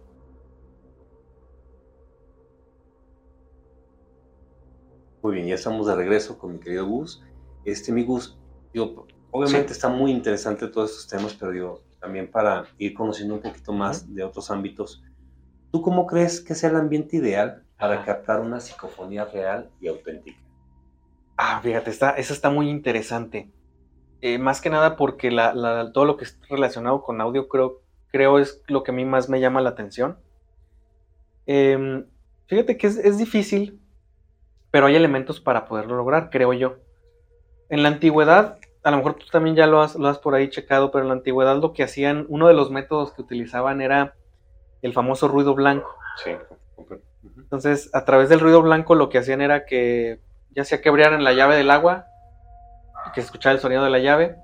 Muy 5.21 5.35
bien, 5.35 5.47
ya 5.47 5.55
estamos 5.55 5.85
de 5.85 5.95
regreso 5.95 6.37
con 6.37 6.53
mi 6.53 6.59
querido 6.59 6.85
Gus. 6.87 7.21
Este, 7.65 7.91
mi 7.91 8.05
Gus, 8.05 8.39
obviamente 9.31 9.73
está 9.73 9.89
muy 9.89 10.11
interesante 10.11 10.67
todos 10.67 10.91
estos 10.91 11.07
temas, 11.07 11.33
pero 11.33 11.51
digo, 11.51 11.81
también 11.99 12.31
para 12.31 12.65
ir 12.77 12.93
conociendo 12.93 13.35
un 13.35 13.41
poquito 13.41 13.73
más 13.73 14.15
de 14.15 14.23
otros 14.23 14.49
ámbitos. 14.49 15.03
¿Tú 15.71 15.81
cómo 15.81 16.07
crees 16.07 16.39
que 16.39 16.55
sea 16.55 16.69
el 16.69 16.77
ambiente 16.77 17.17
ideal 17.17 17.65
para 17.77 18.05
captar 18.05 18.39
una 18.39 18.61
psicofonía 18.61 19.25
real 19.25 19.69
y 19.81 19.89
auténtica? 19.89 20.39
Ah, 21.43 21.59
fíjate, 21.59 21.89
está, 21.89 22.11
eso 22.11 22.33
está 22.33 22.51
muy 22.51 22.69
interesante. 22.69 23.49
Eh, 24.21 24.37
más 24.37 24.61
que 24.61 24.69
nada 24.69 24.95
porque 24.95 25.31
todo 25.91 26.05
lo 26.05 26.15
que 26.15 26.25
es 26.25 26.39
relacionado 26.47 27.01
con 27.01 27.19
audio 27.19 27.47
creo, 27.47 27.81
creo 28.11 28.37
es 28.37 28.61
lo 28.67 28.83
que 28.83 28.91
a 28.91 28.93
mí 28.93 29.05
más 29.05 29.27
me 29.27 29.39
llama 29.39 29.59
la 29.59 29.71
atención. 29.71 30.19
Em, 31.47 32.05
fíjate 32.45 32.77
que 32.77 32.85
es, 32.85 33.17
difícil, 33.17 33.81
pero 34.69 34.85
hay 34.85 34.95
elementos 34.95 35.39
para 35.39 35.65
poderlo 35.65 35.95
lograr, 35.95 36.29
creo 36.29 36.53
yo. 36.53 36.75
En 37.69 37.81
la 37.81 37.89
antigüedad, 37.89 38.59
a 38.83 38.91
lo 38.91 38.97
mejor 38.97 39.15
tú 39.15 39.25
también 39.31 39.55
ya 39.55 39.65
lo 39.65 39.81
has, 39.81 39.95
lo 39.95 40.09
has 40.09 40.19
por 40.19 40.35
ahí 40.35 40.47
checado, 40.47 40.91
pero 40.91 41.05
en 41.05 41.07
la 41.07 41.15
antigüedad 41.15 41.59
lo 41.59 41.73
que 41.73 41.81
hacían, 41.81 42.27
uno 42.29 42.49
de 42.49 42.53
los 42.53 42.69
métodos 42.69 43.13
que 43.13 43.23
utilizaban 43.23 43.81
era 43.81 44.13
el 44.83 44.93
famoso 44.93 45.27
ruido 45.27 45.55
blanco. 45.55 45.97
Sí. 46.23 46.33
Entonces, 47.35 47.89
a 47.93 48.05
través 48.05 48.29
del 48.29 48.39
ruido 48.39 48.61
blanco 48.61 48.93
lo 48.93 49.09
que 49.09 49.17
hacían 49.17 49.41
era 49.41 49.65
que 49.65 50.19
ya 50.55 50.63
sea 50.63 50.81
que 50.81 50.89
abrieran 50.89 51.23
la 51.23 51.33
llave 51.33 51.55
del 51.55 51.71
agua, 51.71 52.07
que 53.13 53.21
se 53.21 53.25
escuchara 53.25 53.53
el 53.53 53.61
sonido 53.61 53.83
de 53.83 53.89
la 53.89 53.99
llave, 53.99 54.37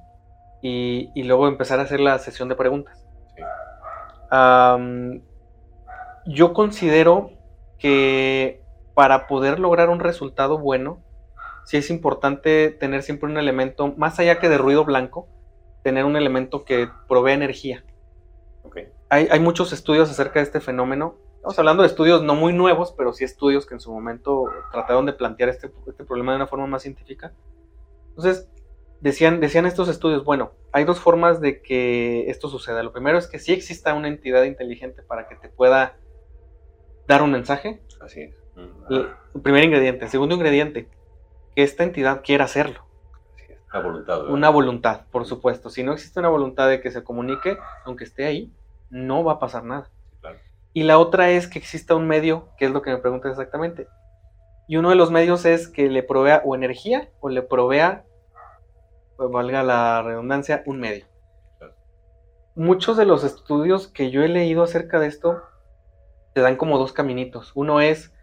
y, 0.62 1.24
luego 1.24 1.48
empezar 1.48 1.80
a 1.80 1.84
hacer 1.84 2.00
la 2.00 2.18
sesión 2.20 2.50
de 2.50 2.56
preguntas. 2.56 3.06
yo 6.26 6.54
considero 6.54 7.32
que 7.78 8.62
para 8.94 9.28
poder 9.28 9.60
lograr 9.60 9.90
un 9.90 10.00
resultado 10.00 10.58
bueno, 10.58 11.04
sí 11.66 11.78
es 11.78 11.90
importante 11.90 12.72
tener 12.72 13.04
siempre 13.04 13.30
un 13.30 13.38
elemento, 13.38 13.94
más 13.96 14.20
allá 14.20 14.40
que 14.40 14.50
de 14.50 14.58
ruido 14.58 14.84
blanco, 14.84 15.28
tener 15.84 16.04
un 16.04 16.18
elemento 16.18 16.66
que 16.66 16.90
provee 17.08 17.34
energía. 17.34 17.84
Hay, 19.10 19.30
hay, 19.32 19.40
muchos 19.40 19.72
estudios 19.72 20.12
acerca 20.12 20.40
de 20.40 20.44
este 20.44 20.60
fenómeno 20.60 21.16
Estamos 21.38 21.60
hablando 21.60 21.84
de 21.84 21.88
estudios 21.88 22.24
no 22.24 22.36
muy 22.36 22.52
nuevos, 22.52 22.94
pero 22.98 23.14
sí 23.14 23.24
estudios 23.24 23.66
que 23.66 23.76
en 23.76 23.80
su 23.80 23.92
momento 23.92 24.46
trataron 24.72 25.06
de 25.06 25.14
plantear 25.14 25.50
este, 25.50 25.72
este 25.88 26.04
problema 26.04 26.34
de 26.34 26.38
una 26.38 26.48
forma 26.48 26.68
más 26.68 26.82
científica. 26.82 27.34
Entonces, 28.10 28.50
decían, 29.00 29.40
decían 29.40 29.66
estos 29.66 29.88
estudios, 29.88 30.24
bueno, 30.24 30.54
hay 30.72 30.84
dos 30.84 31.00
formas 31.00 31.40
de 31.40 31.62
que 31.62 32.30
esto 32.30 32.50
suceda. 32.50 32.84
Lo 32.84 32.92
primero 32.92 33.18
es 33.18 33.28
que 33.28 33.40
sí 33.40 33.54
exista 33.54 33.94
una 33.94 34.08
entidad 34.08 34.44
inteligente 34.44 35.04
para 35.04 35.28
que 35.28 35.36
te 35.36 35.50
pueda 35.50 35.98
dar 37.08 37.22
un 37.22 37.32
mensaje. 37.32 37.82
Así 38.02 38.22
es. 38.22 38.36
El 38.90 39.42
primer 39.42 39.64
ingrediente. 39.64 40.06
El 40.06 40.12
segundo 40.12 40.36
ingrediente, 40.36 40.90
que 41.56 41.64
esta 41.64 41.84
entidad 41.84 42.22
quiera 42.24 42.46
hacerlo. 42.46 42.86
Una 43.72 43.82
voluntad. 43.82 44.30
Una 44.30 44.50
voluntad, 44.50 45.06
por 45.12 45.26
supuesto. 45.26 45.70
Si 45.70 45.84
no 45.84 45.94
existe 45.94 46.20
una 46.20 46.30
voluntad 46.30 46.68
de 46.68 46.82
que 46.82 46.92
se 46.92 47.04
comunique, 47.04 47.58
aunque 47.86 48.06
esté 48.06 48.26
ahí, 48.26 48.54
no 48.90 49.24
va 49.24 49.34
a 49.34 49.40
pasar 49.40 49.64
nada. 49.64 49.92
Y 50.78 50.84
la 50.84 51.00
otra 51.00 51.32
es 51.32 51.48
que 51.48 51.58
exista 51.58 51.96
un 51.96 52.06
medio, 52.08 52.50
que 52.56 52.66
es 52.66 52.72
lo 52.72 52.84
que 52.84 52.92
me 52.92 53.00
preguntas 53.00 53.32
exactamente. 53.32 53.88
Y 54.68 54.78
uno 54.78 54.92
de 54.92 54.96
los 54.96 55.10
medios 55.10 55.44
es 55.44 55.68
que 55.68 55.90
le 55.90 56.04
provea 56.04 56.44
o 56.46 56.54
energía 56.54 57.10
o 57.20 57.30
le 57.30 57.42
provea, 57.42 58.06
pues 59.16 59.32
valga 59.32 59.64
la 59.64 60.04
redundancia, 60.04 60.62
un 60.68 60.80
medio. 60.80 61.08
Muchos 62.54 62.96
de 62.96 63.08
los 63.08 63.24
estudios 63.24 63.88
que 63.88 64.12
yo 64.12 64.22
he 64.22 64.28
leído 64.28 64.62
acerca 64.62 65.00
de 65.00 65.08
esto 65.08 65.42
te 66.36 66.42
dan 66.42 66.58
como 66.58 66.78
dos 66.78 66.94
caminitos. 66.94 67.54
Uno 67.56 67.82
es 67.82 68.14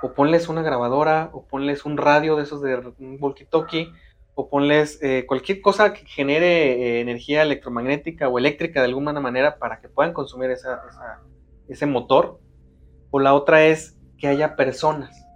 o 0.00 0.14
ponles 0.14 0.48
una 0.48 0.62
grabadora 0.62 1.28
o 1.34 1.44
ponles 1.44 1.84
un 1.84 1.98
radio 1.98 2.36
de 2.36 2.44
esos 2.44 2.62
de 2.62 2.76
un 2.98 3.20
walkie-talkie 3.20 3.92
o 4.34 4.48
ponles 4.48 4.98
eh, 5.02 5.26
cualquier 5.26 5.60
cosa 5.60 5.92
que 5.92 6.06
genere 6.06 6.72
eh, 6.72 7.00
energía 7.02 7.42
electromagnética 7.42 8.30
o 8.30 8.38
eléctrica 8.38 8.80
de 8.80 8.86
alguna 8.86 9.12
manera 9.20 9.58
para 9.58 9.82
que 9.82 9.90
puedan 9.90 10.14
consumir 10.14 10.50
esa, 10.50 10.82
ese 11.72 11.86
motor, 11.86 12.40
o 13.10 13.20
la 13.20 13.34
otra 13.34 13.64
es 13.64 13.98
que 14.18 14.28
haya 14.28 14.56
personas. 14.56 15.26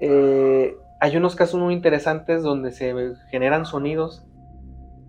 Eh, 0.00 0.76
hay 1.00 1.16
unos 1.16 1.36
casos 1.36 1.60
muy 1.60 1.74
interesantes 1.74 2.42
donde 2.42 2.72
se 2.72 2.94
generan 3.30 3.64
sonidos 3.66 4.24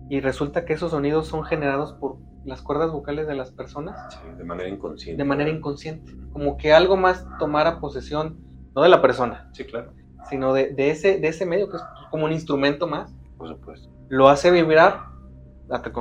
y 0.09 0.19
resulta 0.19 0.65
que 0.65 0.73
esos 0.73 0.91
sonidos 0.91 1.27
son 1.27 1.43
generados 1.43 1.93
por 1.93 2.17
las 2.43 2.61
cuerdas 2.61 2.91
vocales 2.91 3.27
de 3.27 3.35
las 3.35 3.51
personas. 3.51 3.95
de 4.37 4.43
manera 4.43 4.69
inconsciente. 4.69 5.21
De 5.21 5.27
manera 5.27 5.49
inconsciente. 5.49 6.13
Como 6.33 6.57
que 6.57 6.73
algo 6.73 6.97
más 6.97 7.25
tomara 7.39 7.79
posesión, 7.79 8.37
no 8.75 8.81
de 8.81 8.89
la 8.89 9.01
persona. 9.01 9.49
Sí, 9.53 9.63
claro. 9.63 9.93
Sino 10.29 10.53
de, 10.53 10.73
ese, 10.77 11.19
de 11.19 11.27
ese 11.27 11.45
medio, 11.45 11.69
que 11.69 11.77
es 11.77 11.83
como 12.09 12.25
un 12.25 12.31
instrumento 12.31 12.87
más. 12.87 13.13
Por 13.37 13.49
supuesto. 13.49 13.89
Lo 14.09 14.29
hace 14.29 14.51
vibrar 14.51 15.11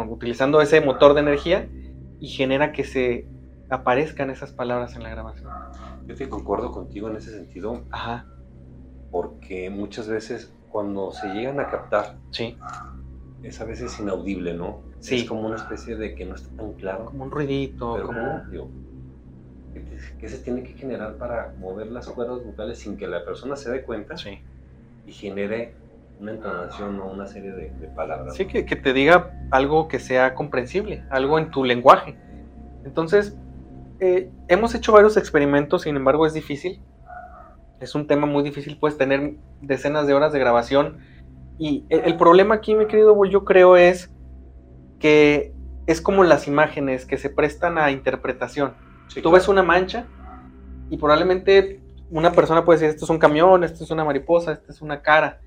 utilizando 0.08 0.60
ese 0.60 0.80
motor 0.80 1.14
de 1.14 1.20
energía 1.20 1.68
y 2.18 2.28
genera 2.28 2.72
que 2.72 2.84
se 2.84 3.28
aparezcan 3.70 4.30
esas 4.30 4.52
palabras 4.52 4.96
en 4.96 5.02
la 5.02 5.10
grabación. 5.10 5.48
Yo 6.06 6.16
te 6.16 6.28
concuerdo 6.28 6.72
contigo 6.72 7.08
en 7.08 7.16
ese 7.16 7.30
sentido. 7.30 7.84
Ajá. 7.90 8.26
Porque 9.10 9.70
muchas 9.70 10.08
veces 10.08 10.52
cuando 10.70 11.12
se 11.12 11.28
llegan 11.28 11.60
a 11.60 11.68
captar, 11.68 12.16
sí. 12.30 12.56
es 13.42 13.60
a 13.60 13.64
veces 13.64 13.98
inaudible, 13.98 14.54
¿no? 14.54 14.80
Sí. 15.00 15.16
Es 15.16 15.24
como 15.24 15.46
una 15.46 15.56
especie 15.56 15.96
de 15.96 16.14
que 16.14 16.24
no 16.24 16.34
está 16.34 16.54
tan 16.56 16.74
claro. 16.74 17.06
Como 17.06 17.24
un 17.24 17.30
ruidito. 17.30 17.94
Pero 17.94 18.06
como... 18.06 18.70
¿qué, 20.18 20.28
se 20.28 20.38
tiene 20.38 20.62
que 20.62 20.74
generar 20.74 21.14
para 21.14 21.54
mover 21.58 21.88
las 21.88 22.08
cuerdas 22.08 22.44
vocales 22.44 22.78
sin 22.78 22.96
que 22.96 23.06
la 23.06 23.24
persona 23.24 23.56
se 23.56 23.70
dé 23.70 23.82
cuenta? 23.82 24.16
Sí. 24.16 24.40
Y 25.06 25.12
genere 25.12 25.74
una 26.20 26.32
entonación 26.32 27.00
o 27.00 27.10
una 27.10 27.26
serie 27.26 27.52
de, 27.52 27.70
palabras. 27.96 28.36
Sí, 28.36 28.46
que, 28.46 28.66
que, 28.66 28.76
te 28.76 28.92
diga 28.92 29.32
algo 29.50 29.88
que 29.88 29.98
sea 29.98 30.34
comprensible, 30.34 31.04
algo 31.08 31.38
en 31.38 31.50
tu 31.50 31.64
lenguaje. 31.64 32.16
Entonces, 32.84 33.36
eh, 34.00 34.30
hemos 34.48 34.74
hecho 34.74 34.92
varios 34.92 35.16
experimentos, 35.18 35.82
sin 35.82 35.94
embargo 35.94 36.26
es 36.26 36.32
difícil. 36.32 36.80
Es 37.80 37.94
un 37.94 38.06
tema 38.06 38.26
muy 38.26 38.42
difícil, 38.42 38.78
puedes 38.78 38.96
tener 38.96 39.34
decenas 39.60 40.06
de 40.06 40.14
horas 40.14 40.32
de 40.32 40.38
grabación. 40.38 40.98
Y 41.58 41.84
el, 41.90 42.16
problema 42.16 42.56
aquí, 42.56 42.74
mi 42.74 42.86
querido 42.86 43.22
yo 43.26 43.44
creo 43.44 43.76
es 43.76 44.10
que 44.98 45.52
es 45.86 46.00
como 46.00 46.24
las 46.24 46.48
imágenes 46.48 47.04
que 47.04 47.18
se 47.18 47.28
prestan 47.28 47.76
a 47.76 47.90
interpretación. 47.90 48.72
Tú 49.22 49.30
ves 49.30 49.48
una 49.48 49.62
mancha 49.62 50.06
y 50.88 50.96
probablemente 50.96 51.80
una 52.10 52.32
persona 52.32 52.64
puede 52.64 52.78
decir, 52.78 52.94
esto 52.94 53.04
es 53.04 53.10
un 53.10 53.18
camión, 53.18 53.64
esto 53.64 53.84
es 53.84 53.90
una 53.90 54.04
mariposa, 54.04 54.52
esto 54.52 54.72
es 54.72 54.80
una 54.80 55.02
cara. 55.02 55.40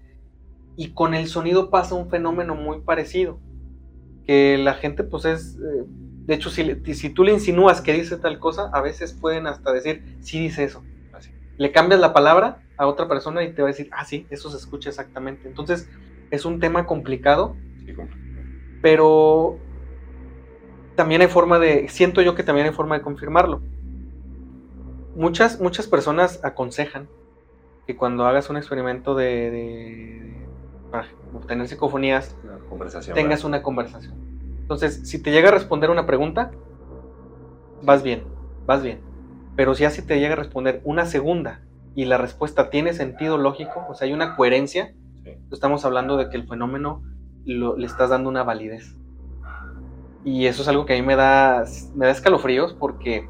Y 0.75 0.93
con 0.93 1.15
el 1.15 1.27
sonido 1.27 1.71
pasa 1.71 1.95
un 1.95 2.09
fenómeno 2.09 2.55
muy 2.55 2.81
parecido. 2.81 3.39
Que 4.25 4.57
la 4.59 4.75
gente 4.75 5.03
pues 5.03 5.25
es... 5.25 5.55
Eh, 5.55 5.85
de 6.25 6.35
hecho, 6.35 6.49
si, 6.49 6.81
si 6.93 7.09
tú 7.09 7.23
le 7.23 7.33
insinúas 7.33 7.81
que 7.81 7.93
dice 7.93 8.17
tal 8.17 8.39
cosa, 8.39 8.69
a 8.71 8.81
veces 8.81 9.13
pueden 9.13 9.45
hasta 9.45 9.73
decir, 9.73 10.17
sí 10.21 10.39
dice 10.39 10.63
eso. 10.63 10.83
Le 11.57 11.71
cambias 11.71 11.99
la 11.99 12.13
palabra 12.13 12.63
a 12.77 12.87
otra 12.87 13.07
persona 13.07 13.43
y 13.43 13.53
te 13.53 13.61
va 13.61 13.67
a 13.67 13.71
decir, 13.71 13.89
ah, 13.91 14.05
sí, 14.05 14.25
eso 14.29 14.49
se 14.49 14.57
escucha 14.57 14.89
exactamente. 14.89 15.47
Entonces, 15.47 15.89
es 16.31 16.45
un 16.45 16.59
tema 16.59 16.87
complicado, 16.87 17.55
pero 18.81 19.59
también 20.95 21.21
hay 21.21 21.27
forma 21.27 21.59
de, 21.59 21.89
siento 21.89 22.21
yo 22.21 22.35
que 22.35 22.43
también 22.43 22.67
hay 22.67 22.73
forma 22.73 22.97
de 22.97 23.01
confirmarlo. 23.01 23.61
Muchas, 25.15 25.59
muchas 25.59 25.87
personas 25.87 26.39
aconsejan 26.43 27.07
que 27.85 27.95
cuando 27.97 28.25
hagas 28.25 28.49
un 28.49 28.57
experimento 28.57 29.13
de, 29.13 30.47
para 30.89 31.07
obtener 31.33 31.67
psicofonías, 31.67 32.35
tengas 33.13 33.43
una 33.43 33.61
conversación. 33.61 34.32
Entonces, 34.63 35.01
si 35.03 35.21
te 35.21 35.31
llega 35.31 35.49
a 35.49 35.51
responder 35.51 35.89
una 35.89 36.05
pregunta, 36.05 36.51
vas 37.81 38.01
bien, 38.01 38.23
vas 38.65 38.81
bien. 38.81 39.01
Pero 39.57 39.75
si 39.75 39.83
así 39.83 40.01
te 40.01 40.21
llega 40.21 40.33
a 40.33 40.37
responder 40.37 40.81
una 40.85 41.05
segunda 41.05 41.65
y 41.95 42.05
la 42.05 42.17
respuesta 42.17 42.69
tiene 42.69 42.93
sentido 42.93 43.37
lógico, 43.37 43.85
o 43.89 43.93
sea, 43.93 44.07
hay 44.07 44.13
una 44.13 44.37
coherencia, 44.37 44.95
estamos 45.51 45.83
hablando 45.83 46.15
de 46.15 46.29
que 46.29 46.37
el 46.37 46.47
fenómeno 46.47 47.03
le 47.43 47.85
estás 47.85 48.09
dando 48.09 48.29
una 48.29 48.43
validez. 48.43 48.95
Y 50.23 50.45
eso 50.45 50.61
es 50.61 50.69
algo 50.69 50.85
que 50.85 50.93
a 50.93 50.95
mí 50.95 51.05
me 51.05 51.17
da, 51.17 51.65
me 51.93 52.05
da 52.05 52.11
escalofríos 52.13 52.73
porque 52.73 53.29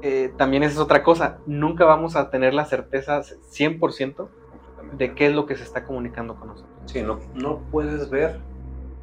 eh, 0.00 0.32
también 0.38 0.62
esa 0.62 0.72
es 0.72 0.80
otra 0.80 1.02
cosa. 1.02 1.40
Nunca 1.44 1.84
vamos 1.84 2.16
a 2.16 2.30
tener 2.30 2.54
la 2.54 2.64
certeza 2.64 3.20
100% 3.20 4.28
de 4.96 5.14
qué 5.14 5.26
es 5.26 5.34
lo 5.34 5.44
que 5.44 5.56
se 5.56 5.62
está 5.62 5.84
comunicando 5.84 6.36
con 6.36 6.48
nosotros. 6.48 6.72
Sí, 6.86 7.02
no, 7.02 7.20
no 7.34 7.58
puedes 7.70 8.08
ver 8.08 8.40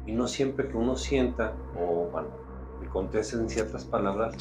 y 0.06 0.12
no 0.12 0.26
siempre 0.26 0.68
que 0.68 0.76
uno 0.76 0.96
sienta 0.96 1.52
o, 1.78 2.08
bueno, 2.10 2.28
le 2.80 2.88
contesten 2.88 3.48
ciertas 3.48 3.84
palabras, 3.84 4.36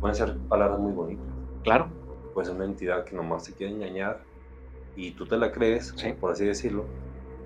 pueden 0.00 0.14
ser 0.14 0.36
palabras 0.48 0.78
muy 0.78 0.92
bonitas. 0.92 1.26
Claro. 1.62 1.88
Pues 2.34 2.48
una 2.48 2.64
entidad 2.64 3.04
que 3.04 3.16
nomás 3.16 3.44
te 3.44 3.52
quiere 3.52 3.72
engañar 3.72 4.22
y 4.96 5.12
tú 5.12 5.26
te 5.26 5.36
la 5.36 5.50
crees, 5.50 5.94
por 6.20 6.32
así 6.32 6.44
decirlo, 6.44 6.84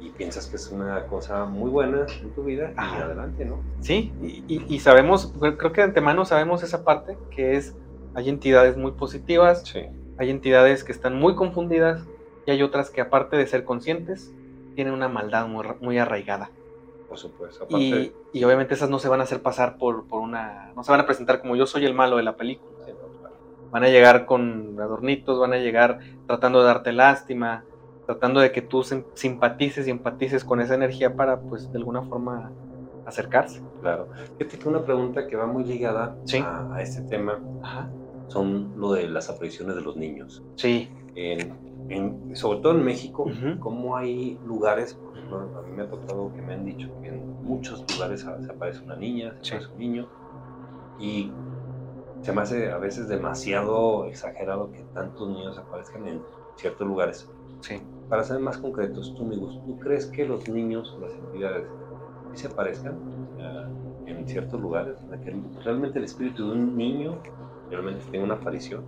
y 0.00 0.10
piensas 0.10 0.46
que 0.46 0.56
es 0.56 0.70
una 0.70 1.06
cosa 1.06 1.46
muy 1.46 1.70
buena 1.70 2.06
en 2.20 2.30
tu 2.30 2.44
vida 2.44 2.72
y 2.76 3.00
adelante, 3.00 3.44
¿no? 3.44 3.60
Sí, 3.80 4.12
y, 4.22 4.62
y, 4.68 4.78
sabemos, 4.80 5.32
creo 5.38 5.72
que 5.72 5.80
de 5.80 5.86
antemano 5.86 6.24
sabemos 6.24 6.62
esa 6.62 6.84
parte, 6.84 7.16
que 7.30 7.56
es, 7.56 7.74
hay 8.14 8.28
entidades 8.28 8.76
muy 8.76 8.92
positivas, 8.92 9.64
hay 10.18 10.30
entidades 10.30 10.84
que 10.84 10.92
están 10.92 11.18
muy 11.18 11.34
confundidas 11.34 12.06
y 12.46 12.50
hay 12.50 12.62
otras 12.62 12.90
que 12.90 13.00
aparte 13.00 13.36
de 13.36 13.46
ser 13.46 13.64
conscientes, 13.64 14.32
tienen 14.74 14.92
una 14.92 15.08
maldad 15.08 15.46
muy, 15.46 15.66
muy 15.80 15.98
arraigada. 15.98 16.50
Por 17.14 17.18
supuesto. 17.18 17.66
Y, 17.78 18.12
y, 18.32 18.44
obviamente 18.44 18.74
esas 18.74 18.90
no 18.90 18.98
se 18.98 19.08
van 19.08 19.20
a 19.20 19.22
hacer 19.22 19.40
pasar 19.40 19.76
por, 19.78 20.06
por 20.08 20.20
una... 20.20 20.72
No 20.74 20.82
se 20.82 20.90
van 20.90 21.00
a 21.00 21.06
presentar 21.06 21.40
como 21.40 21.54
yo 21.54 21.66
soy 21.66 21.84
el 21.84 21.94
malo 21.94 22.16
de 22.16 22.24
la 22.24 22.36
película. 22.36 22.72
Van 23.70 23.84
a 23.84 23.88
llegar 23.88 24.26
con 24.26 24.76
adornitos, 24.80 25.38
van 25.38 25.52
a 25.52 25.58
llegar 25.58 26.00
tratando 26.26 26.60
de 26.60 26.66
darte 26.66 26.92
lástima, 26.92 27.64
tratando 28.06 28.40
de 28.40 28.52
que 28.52 28.62
tú 28.62 28.82
simpatices 29.14 29.86
y 29.86 29.90
empatices 29.90 30.44
con 30.44 30.60
esa 30.60 30.74
energía 30.74 31.14
para, 31.14 31.40
pues, 31.40 31.70
de 31.72 31.78
alguna 31.78 32.02
forma 32.02 32.50
acercarse. 33.06 33.62
Claro. 33.80 34.08
Fíjate 34.38 34.58
que 34.58 34.68
una 34.68 34.84
pregunta 34.84 35.26
que 35.26 35.36
va 35.36 35.46
muy 35.46 35.64
ligada 35.64 36.16
a, 36.72 36.82
este 36.82 37.02
tema 37.02 37.40
son 38.28 38.72
lo 38.76 38.92
de 38.92 39.08
las 39.08 39.30
apariciones 39.30 39.76
de 39.76 39.82
los 39.82 39.96
niños. 39.96 40.42
Sí. 40.56 40.90
En, 41.14 41.54
sobre 42.34 42.60
todo 42.60 42.72
en 42.72 42.84
México, 42.84 43.26
como 43.60 43.96
hay 43.96 44.38
lugares, 44.44 44.94
por 44.94 45.14
ejemplo, 45.14 45.58
a 45.58 45.62
mí 45.62 45.70
me 45.72 45.82
ha 45.82 45.88
tocado 45.88 46.32
que 46.34 46.42
me 46.42 46.54
han 46.54 46.64
dicho 46.64 46.88
que 47.02 47.08
en 47.08 47.42
muchos 47.42 47.84
lugares 47.92 48.20
se 48.20 48.52
aparece 48.52 48.84
una 48.84 48.96
niña, 48.96 49.36
se 49.42 49.54
aparece 49.56 49.72
un 49.72 49.78
niño, 49.78 50.08
y 50.98 51.32
se 52.22 52.32
me 52.32 52.40
hace 52.40 52.70
a 52.70 52.78
veces 52.78 53.08
demasiado 53.08 54.06
exagerado 54.06 54.70
que 54.70 54.82
tantos 54.94 55.28
niños 55.28 55.58
aparezcan 55.58 56.06
en 56.08 56.22
ciertos 56.56 56.86
lugares. 56.86 57.28
Sí. 57.60 57.80
Para 58.08 58.24
ser 58.24 58.38
más 58.40 58.58
concretos, 58.58 59.14
tú, 59.16 59.24
amigos, 59.24 59.60
¿tú 59.66 59.78
crees 59.78 60.06
que 60.06 60.24
los 60.24 60.48
niños, 60.48 60.96
las 61.00 61.12
entidades, 61.12 61.66
se 62.34 62.46
aparezcan 62.48 62.98
en 64.06 64.26
ciertos 64.28 64.60
lugares, 64.60 64.98
en 65.10 65.20
que 65.52 65.60
realmente 65.62 65.98
el 65.98 66.04
espíritu 66.04 66.46
de 66.46 66.52
un 66.52 66.76
niño 66.76 67.20
realmente 67.70 68.04
tenga 68.10 68.24
una 68.24 68.34
aparición. 68.34 68.84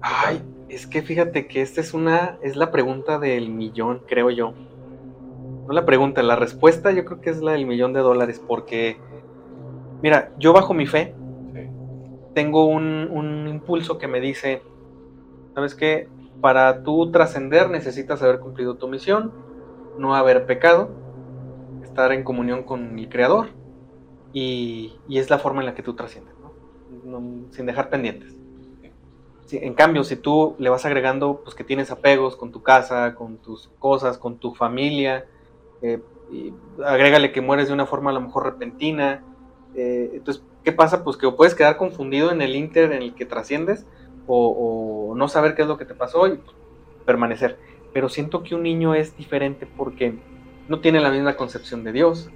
Ay, 0.00 0.42
es 0.68 0.86
que 0.86 1.02
fíjate 1.02 1.46
que 1.46 1.62
esta 1.62 1.80
es 1.80 1.94
una, 1.94 2.38
es 2.42 2.56
la 2.56 2.70
pregunta 2.70 3.18
del 3.18 3.50
millón, 3.50 4.02
creo 4.06 4.30
yo. 4.30 4.54
No 5.66 5.72
la 5.72 5.84
pregunta, 5.84 6.22
la 6.22 6.36
respuesta 6.36 6.92
yo 6.92 7.04
creo 7.04 7.20
que 7.20 7.30
es 7.30 7.40
la 7.40 7.52
del 7.52 7.66
millón 7.66 7.92
de 7.92 8.00
dólares, 8.00 8.42
porque, 8.46 8.98
mira, 10.02 10.32
yo 10.38 10.52
bajo 10.52 10.74
mi 10.74 10.86
fe, 10.86 11.14
tengo 12.34 12.66
un, 12.66 13.08
un 13.10 13.48
impulso 13.48 13.98
que 13.98 14.08
me 14.08 14.20
dice, 14.20 14.62
¿sabes 15.54 15.74
qué? 15.74 16.08
Para 16.40 16.82
tú 16.82 17.10
trascender 17.10 17.68
necesitas 17.68 18.22
haber 18.22 18.38
cumplido 18.38 18.76
tu 18.76 18.88
misión, 18.88 19.32
no 19.98 20.14
haber 20.14 20.46
pecado, 20.46 20.90
estar 21.82 22.12
en 22.12 22.22
comunión 22.22 22.62
con 22.62 22.96
el 22.96 23.08
Creador 23.08 23.48
y, 24.32 24.94
es 25.10 25.30
la 25.30 25.38
forma 25.38 25.60
en 25.60 25.66
la 25.66 25.74
que 25.74 25.82
tú 25.82 25.94
trasciendes, 25.94 26.34
sin 27.50 27.66
dejar 27.66 27.90
pendientes. 27.90 28.37
En 29.50 29.74
cambio, 29.74 30.04
si 30.04 30.16
tú 30.16 30.56
le 30.58 30.68
vas 30.70 30.84
agregando 30.84 31.40
pues, 31.42 31.54
que 31.54 31.64
tienes 31.64 31.90
apegos 31.90 32.36
con 32.36 32.52
tu 32.52 32.62
casa, 32.62 33.14
con 33.14 33.38
tus 33.38 33.70
cosas, 33.78 34.18
con 34.18 34.38
tu 34.38 34.54
familia, 34.54 35.26
eh, 35.82 36.00
y 36.30 36.52
agrégale 36.84 37.32
que 37.32 37.40
mueres 37.40 37.68
de 37.68 37.74
una 37.74 37.86
forma 37.86 38.10
a 38.10 38.14
lo 38.14 38.20
mejor 38.20 38.44
repentina, 38.44 39.22
eh, 39.74 40.10
entonces, 40.14 40.42
¿qué 40.64 40.72
pasa? 40.72 41.04
Pues 41.04 41.16
que 41.16 41.30
puedes 41.30 41.54
quedar 41.54 41.76
confundido 41.76 42.30
en 42.30 42.42
el 42.42 42.54
inter 42.56 42.92
en 42.92 43.02
el 43.02 43.14
que 43.14 43.24
trasciendes 43.24 43.86
o, 44.26 45.14
no 45.16 45.28
saber 45.28 45.54
qué 45.54 45.62
es 45.62 45.68
lo 45.68 45.78
que 45.78 45.84
te 45.84 45.94
pasó 45.94 46.26
y 46.26 46.36
pues, 46.36 46.54
permanecer. 47.06 47.58
Pero 47.92 48.08
siento 48.08 48.42
que 48.42 48.54
un 48.54 48.62
niño 48.62 48.94
es 48.94 49.16
diferente 49.16 49.66
porque 49.66 50.14
no 50.68 50.80
tiene 50.80 51.00
la 51.00 51.10
misma 51.10 51.36
concepción 51.36 51.82
de 51.82 51.92
Dios, 51.92 52.30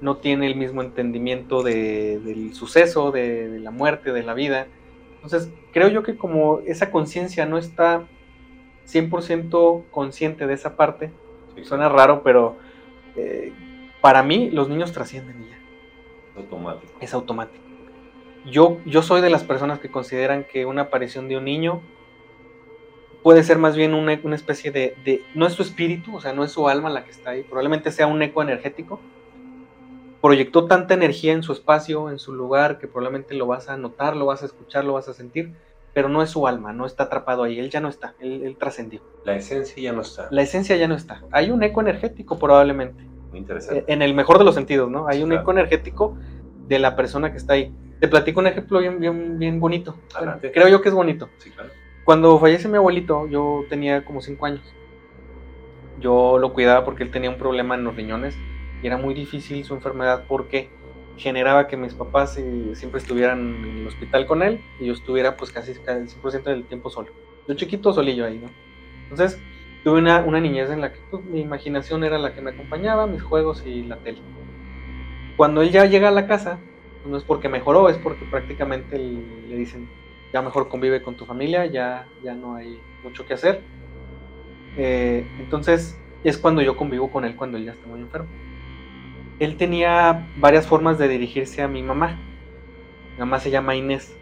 no 0.00 0.18
tiene 0.18 0.46
el 0.46 0.54
mismo 0.54 0.82
entendimiento 0.82 1.62
del 1.62 2.54
suceso, 2.54 3.10
de, 3.10 3.58
la 3.60 3.70
muerte, 3.70 4.12
de 4.12 4.22
la 4.22 4.34
vida. 4.34 4.68
Entonces, 5.16 5.50
creo 5.76 5.88
yo 5.88 6.02
que 6.02 6.16
como 6.16 6.60
esa 6.60 6.90
conciencia 6.90 7.44
no 7.44 7.58
está 7.58 8.06
100% 8.88 9.82
consciente 9.90 10.46
de 10.46 10.54
esa 10.54 10.74
parte, 10.74 11.10
suena 11.64 11.90
raro, 11.90 12.22
pero 12.22 12.56
eh, 13.14 13.52
para 14.00 14.22
mí 14.22 14.48
los 14.50 14.70
niños 14.70 14.92
trascienden 14.92 15.36
ya. 15.46 15.58
Es 16.30 16.36
automático. 16.38 16.92
Es 16.98 17.12
automático. 17.12 17.62
Yo, 18.46 18.78
yo 18.86 19.02
soy 19.02 19.20
de 19.20 19.28
las 19.28 19.44
personas 19.44 19.78
que 19.78 19.90
consideran 19.90 20.44
que 20.44 20.64
una 20.64 20.80
aparición 20.80 21.28
de 21.28 21.36
un 21.36 21.44
niño 21.44 21.82
puede 23.22 23.42
ser 23.42 23.58
más 23.58 23.76
bien 23.76 23.92
una, 23.92 24.14
especie 24.34 24.70
de, 24.70 25.24
no 25.34 25.46
es 25.46 25.52
su 25.52 25.60
espíritu, 25.60 26.16
o 26.16 26.22
sea, 26.22 26.32
no 26.32 26.42
es 26.42 26.52
su 26.52 26.70
alma 26.70 26.88
la 26.88 27.04
que 27.04 27.10
está 27.10 27.32
ahí, 27.32 27.42
probablemente 27.42 27.92
sea 27.92 28.06
un 28.06 28.22
eco 28.22 28.40
energético. 28.40 28.98
Proyectó 30.22 30.64
tanta 30.64 30.94
energía 30.94 31.34
en 31.34 31.42
su 31.42 31.52
espacio, 31.52 32.08
en 32.08 32.18
su 32.18 32.32
lugar, 32.32 32.78
que 32.78 32.88
probablemente 32.88 33.34
lo 33.34 33.46
vas 33.46 33.68
a 33.68 33.76
notar, 33.76 34.16
lo 34.16 34.24
vas 34.24 34.42
a 34.42 34.46
escuchar, 34.46 34.82
lo 34.86 34.94
vas 34.94 35.08
a 35.08 35.12
sentir, 35.12 35.52
pero 35.96 36.10
no 36.10 36.20
es 36.20 36.28
su 36.28 36.46
alma, 36.46 36.74
no 36.74 36.84
está 36.84 37.04
atrapado 37.04 37.42
ahí, 37.42 37.58
él 37.58 37.70
ya 37.70 37.80
no 37.80 37.88
está, 37.88 38.14
él, 38.20 38.54
trascendió. 38.60 39.00
La 39.24 39.34
esencia 39.34 39.82
ya 39.82 39.92
no 39.94 40.02
está. 40.02 40.28
La 40.30 40.42
esencia 40.42 40.76
ya 40.76 40.86
no 40.88 40.94
está. 40.94 41.22
Hay 41.30 41.50
un 41.50 41.62
eco 41.62 41.80
energético 41.80 42.38
probablemente. 42.38 43.02
Muy 43.30 43.38
interesante. 43.38 43.90
En 43.90 44.02
el 44.02 44.12
mejor 44.12 44.36
de 44.36 44.44
los 44.44 44.54
sentidos, 44.54 44.90
¿no? 44.90 45.08
Hay 45.08 45.22
un 45.22 45.32
eco 45.32 45.52
energético 45.52 46.18
de 46.68 46.78
la 46.80 46.96
persona 46.96 47.32
que 47.32 47.38
está 47.38 47.54
ahí. 47.54 47.74
Te 47.98 48.08
platico 48.08 48.40
un 48.40 48.46
ejemplo 48.46 48.80
bien, 48.80 49.00
bien, 49.00 49.38
bien 49.38 49.58
bonito. 49.58 49.96
creo 50.52 50.68
yo 50.68 50.82
que 50.82 50.90
es 50.90 50.94
bonito. 50.94 51.30
Sí, 51.38 51.48
claro. 51.48 51.70
Cuando 52.04 52.38
fallece 52.38 52.68
mi 52.68 52.76
abuelito, 52.76 53.26
yo 53.26 53.64
tenía 53.70 54.04
como 54.04 54.20
5 54.20 54.44
años. 54.44 54.74
Yo 55.98 56.36
lo 56.36 56.52
cuidaba 56.52 56.84
porque 56.84 57.04
él 57.04 57.10
tenía 57.10 57.30
un 57.30 57.38
problema 57.38 57.74
en 57.74 57.84
los 57.84 57.96
riñones 57.96 58.36
y 58.82 58.86
era 58.86 58.98
muy 58.98 59.14
difícil 59.14 59.64
su 59.64 59.72
enfermedad 59.72 60.24
porque 60.28 60.68
generaba 61.16 61.66
que 61.66 61.76
mis 61.76 61.94
papás 61.94 62.38
siempre 62.74 63.00
estuvieran 63.00 63.64
en 63.64 63.78
el 63.78 63.86
hospital 63.86 64.26
con 64.26 64.42
él 64.42 64.60
y 64.78 64.86
yo 64.86 64.92
estuviera 64.92 65.36
pues 65.36 65.50
casi, 65.50 65.72
el 65.72 66.08
100% 66.08 66.42
del 66.44 66.64
tiempo 66.64 66.90
solo. 66.90 67.08
Yo 67.48 67.54
chiquito 67.54 67.92
solillo 67.92 68.26
ahí, 68.26 68.38
¿no? 68.38 68.48
Entonces 69.04 69.40
tuve 69.84 69.98
una, 70.00 70.40
niñez 70.40 70.70
en 70.70 70.80
la 70.80 70.92
que 70.92 70.98
pues, 71.10 71.24
mi 71.24 71.40
imaginación 71.40 72.04
era 72.04 72.18
la 72.18 72.34
que 72.34 72.42
me 72.42 72.50
acompañaba, 72.50 73.06
mis 73.06 73.22
juegos 73.22 73.62
y 73.64 73.82
la 73.82 73.96
tele. 73.98 74.20
Cuando 75.36 75.62
él 75.62 75.70
ya 75.70 75.86
llega 75.86 76.08
a 76.08 76.12
la 76.12 76.26
casa, 76.26 76.58
pues, 77.02 77.10
no 77.10 77.16
es 77.16 77.24
porque 77.24 77.48
mejoró, 77.48 77.88
es 77.88 77.96
porque 77.98 78.24
prácticamente 78.24 78.98
le 78.98 79.56
dicen, 79.56 79.88
ya 80.32 80.42
mejor 80.42 80.68
convive 80.68 81.02
con 81.02 81.16
tu 81.16 81.24
familia, 81.24 81.66
ya, 81.66 82.08
ya 82.22 82.34
no 82.34 82.56
hay 82.56 82.80
mucho 83.04 83.24
que 83.24 83.34
hacer. 83.34 83.62
Eh, 84.76 85.26
entonces 85.38 85.98
es 86.24 86.36
cuando 86.36 86.60
yo 86.60 86.76
convivo 86.76 87.10
con 87.10 87.24
él 87.24 87.34
cuando 87.36 87.56
él 87.56 87.64
ya 87.64 87.72
está 87.72 87.86
muy 87.86 88.00
enfermo. 88.00 88.28
Él 89.38 89.56
tenía 89.56 90.28
varias 90.38 90.66
formas 90.66 90.98
de 90.98 91.08
dirigirse 91.08 91.62
a 91.62 91.68
mi 91.68 91.82
mamá. 91.82 92.18
Mi 93.12 93.20
mamá 93.20 93.40
se 93.40 93.50
llama 93.50 93.76
Inés. 93.76 94.16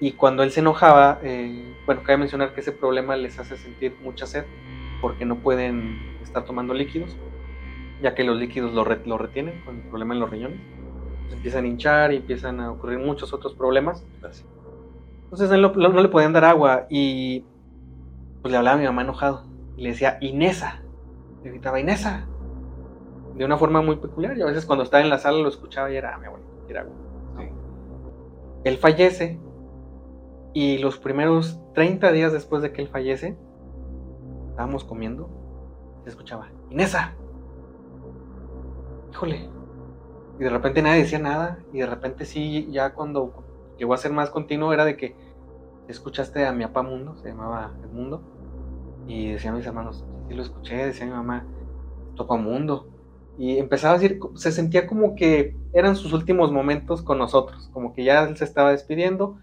Y 0.00 0.12
cuando 0.12 0.42
él 0.42 0.50
se 0.50 0.60
enojaba, 0.60 1.18
eh, 1.22 1.74
bueno, 1.84 2.02
cabe 2.02 2.18
mencionar 2.18 2.54
que 2.54 2.60
ese 2.60 2.72
problema 2.72 3.16
les 3.16 3.38
hace 3.38 3.56
sentir 3.56 3.94
mucha 4.02 4.26
sed 4.26 4.44
porque 5.00 5.24
no 5.24 5.36
pueden 5.36 5.98
estar 6.22 6.44
tomando 6.44 6.72
líquidos, 6.72 7.16
ya 8.02 8.14
que 8.14 8.24
los 8.24 8.38
líquidos 8.38 8.72
lo, 8.72 8.84
lo 8.84 9.18
retienen 9.18 9.60
con 9.64 9.76
el 9.76 9.82
problema 9.82 10.14
en 10.14 10.20
los 10.20 10.30
riñones. 10.30 10.60
empiezan 11.32 11.64
a 11.64 11.68
hinchar 11.68 12.12
y 12.12 12.16
empiezan 12.16 12.60
a 12.60 12.70
ocurrir 12.70 12.98
muchos 12.98 13.32
otros 13.32 13.54
problemas. 13.54 14.04
Entonces 15.24 15.50
no, 15.50 16.02
le 16.02 16.08
podían 16.08 16.32
dar 16.32 16.44
agua 16.44 16.86
y 16.90 17.44
pues 18.42 18.50
le 18.52 18.58
hablaba 18.58 18.76
a 18.76 18.80
mi 18.80 18.86
mamá 18.86 19.02
enojado. 19.02 19.44
Y 19.76 19.82
le 19.82 19.90
decía, 19.90 20.18
Inesa. 20.20 20.82
Le 21.44 21.50
gritaba, 21.50 21.78
Inesa. 21.78 22.26
De 23.40 23.46
una 23.46 23.56
forma 23.56 23.80
muy 23.80 23.96
peculiar. 23.96 24.36
Y 24.36 24.42
a 24.42 24.44
veces 24.44 24.66
cuando 24.66 24.84
estaba 24.84 25.02
en 25.02 25.08
la 25.08 25.16
sala 25.16 25.38
lo 25.38 25.48
escuchaba 25.48 25.90
y 25.90 25.96
era, 25.96 26.14
ah, 26.14 26.18
mi 26.18 26.26
abuelo, 26.26 26.44
era. 26.68 26.86
Él 28.64 28.76
fallece 28.76 29.40
y 30.52 30.76
los 30.76 30.98
primeros 30.98 31.58
30 31.72 32.12
días 32.12 32.34
después 32.34 32.60
de 32.60 32.70
que 32.70 32.82
él 32.82 32.88
fallece, 32.88 33.38
estábamos 34.50 34.84
comiendo, 34.84 35.30
se 36.04 36.10
escuchaba, 36.10 36.50
Inesa. 36.68 37.14
Híjole. 39.10 39.48
Y 40.38 40.44
de 40.44 40.50
repente 40.50 40.82
nadie 40.82 40.98
decía 41.00 41.18
nada 41.18 41.60
y 41.72 41.78
de 41.78 41.86
repente 41.86 42.26
sí, 42.26 42.70
ya 42.70 42.92
cuando 42.92 43.32
llegó 43.78 43.94
a 43.94 43.96
ser 43.96 44.12
más 44.12 44.28
continuo 44.28 44.74
era 44.74 44.84
de 44.84 44.98
que 44.98 45.16
escuchaste 45.88 46.44
a 46.46 46.52
mi 46.52 46.66
papá 46.66 46.82
Mundo, 46.82 47.16
se 47.16 47.28
llamaba 47.28 47.72
El 47.82 47.88
Mundo, 47.88 48.20
y 49.06 49.32
decían 49.32 49.56
mis 49.56 49.64
hermanos, 49.64 50.04
sí 50.28 50.34
lo 50.34 50.42
escuché, 50.42 50.76
decía 50.84 51.06
mi 51.06 51.12
mamá, 51.12 51.46
Topa 52.16 52.36
Mundo. 52.36 52.99
Y 53.40 53.56
empezaba 53.56 53.94
a 53.94 53.98
decir, 53.98 54.20
se 54.34 54.52
sentía 54.52 54.86
como 54.86 55.16
que 55.16 55.56
eran 55.72 55.96
sus 55.96 56.12
últimos 56.12 56.52
momentos 56.52 57.00
con 57.00 57.16
nosotros, 57.16 57.70
como 57.72 57.94
que 57.94 58.04
ya 58.04 58.22
él 58.24 58.36
se 58.36 58.44
estaba 58.44 58.70
despidiendo. 58.70 59.38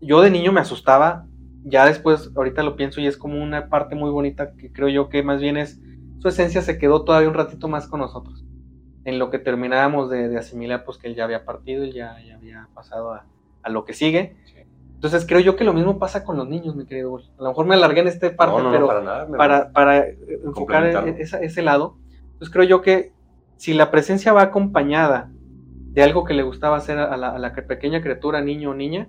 Yo 0.00 0.20
de 0.20 0.32
niño 0.32 0.50
me 0.50 0.58
asustaba, 0.58 1.26
ya 1.62 1.86
después, 1.86 2.32
ahorita 2.34 2.64
lo 2.64 2.74
pienso 2.74 3.00
y 3.00 3.06
es 3.06 3.16
como 3.16 3.40
una 3.40 3.68
parte 3.68 3.94
muy 3.94 4.10
bonita 4.10 4.56
que 4.56 4.72
creo 4.72 4.88
yo 4.88 5.08
que 5.10 5.22
más 5.22 5.40
bien 5.40 5.56
es, 5.56 5.78
su 6.18 6.26
esencia 6.26 6.60
se 6.60 6.76
quedó 6.76 7.04
todavía 7.04 7.28
un 7.28 7.36
ratito 7.36 7.68
más 7.68 7.86
con 7.86 8.00
nosotros. 8.00 8.44
En 9.04 9.20
lo 9.20 9.30
que 9.30 9.38
terminábamos 9.38 10.10
de, 10.10 10.36
asimilar, 10.36 10.82
pues 10.84 10.98
que 10.98 11.06
él 11.06 11.14
ya 11.14 11.22
había 11.22 11.44
partido 11.44 11.84
y 11.84 11.92
ya, 11.92 12.16
ya 12.26 12.34
había 12.34 12.68
pasado 12.74 13.12
a, 13.12 13.26
a 13.62 13.70
lo 13.70 13.84
que 13.84 13.94
sigue. 13.94 14.34
Entonces 14.96 15.24
creo 15.24 15.38
yo 15.38 15.54
que 15.54 15.62
lo 15.62 15.72
mismo 15.72 16.00
pasa 16.00 16.24
con 16.24 16.36
los 16.36 16.48
niños, 16.48 16.74
mi 16.74 16.84
querido 16.84 17.16
A 17.38 17.42
lo 17.44 17.48
mejor 17.50 17.66
me 17.66 17.76
alargué 17.76 18.00
en 18.00 18.08
esta 18.08 18.34
parte, 18.34 18.60
pero 18.72 18.88
para, 19.36 19.70
para, 19.70 20.04
enfocar 20.44 21.06
ese 21.06 21.62
lado, 21.62 21.96
pues 22.40 22.50
creo 22.50 22.64
yo 22.64 22.82
que 22.82 23.14
si 23.56 23.74
la 23.74 23.90
presencia 23.90 24.32
va 24.32 24.42
acompañada 24.42 25.30
de 25.92 26.02
algo 26.02 26.24
que 26.24 26.34
le 26.34 26.42
gustaba 26.42 26.76
hacer 26.76 26.98
a 26.98 27.16
la, 27.16 27.52
pequeña 27.66 28.02
criatura, 28.02 28.42
niño 28.42 28.70
o 28.70 28.74
niña, 28.74 29.08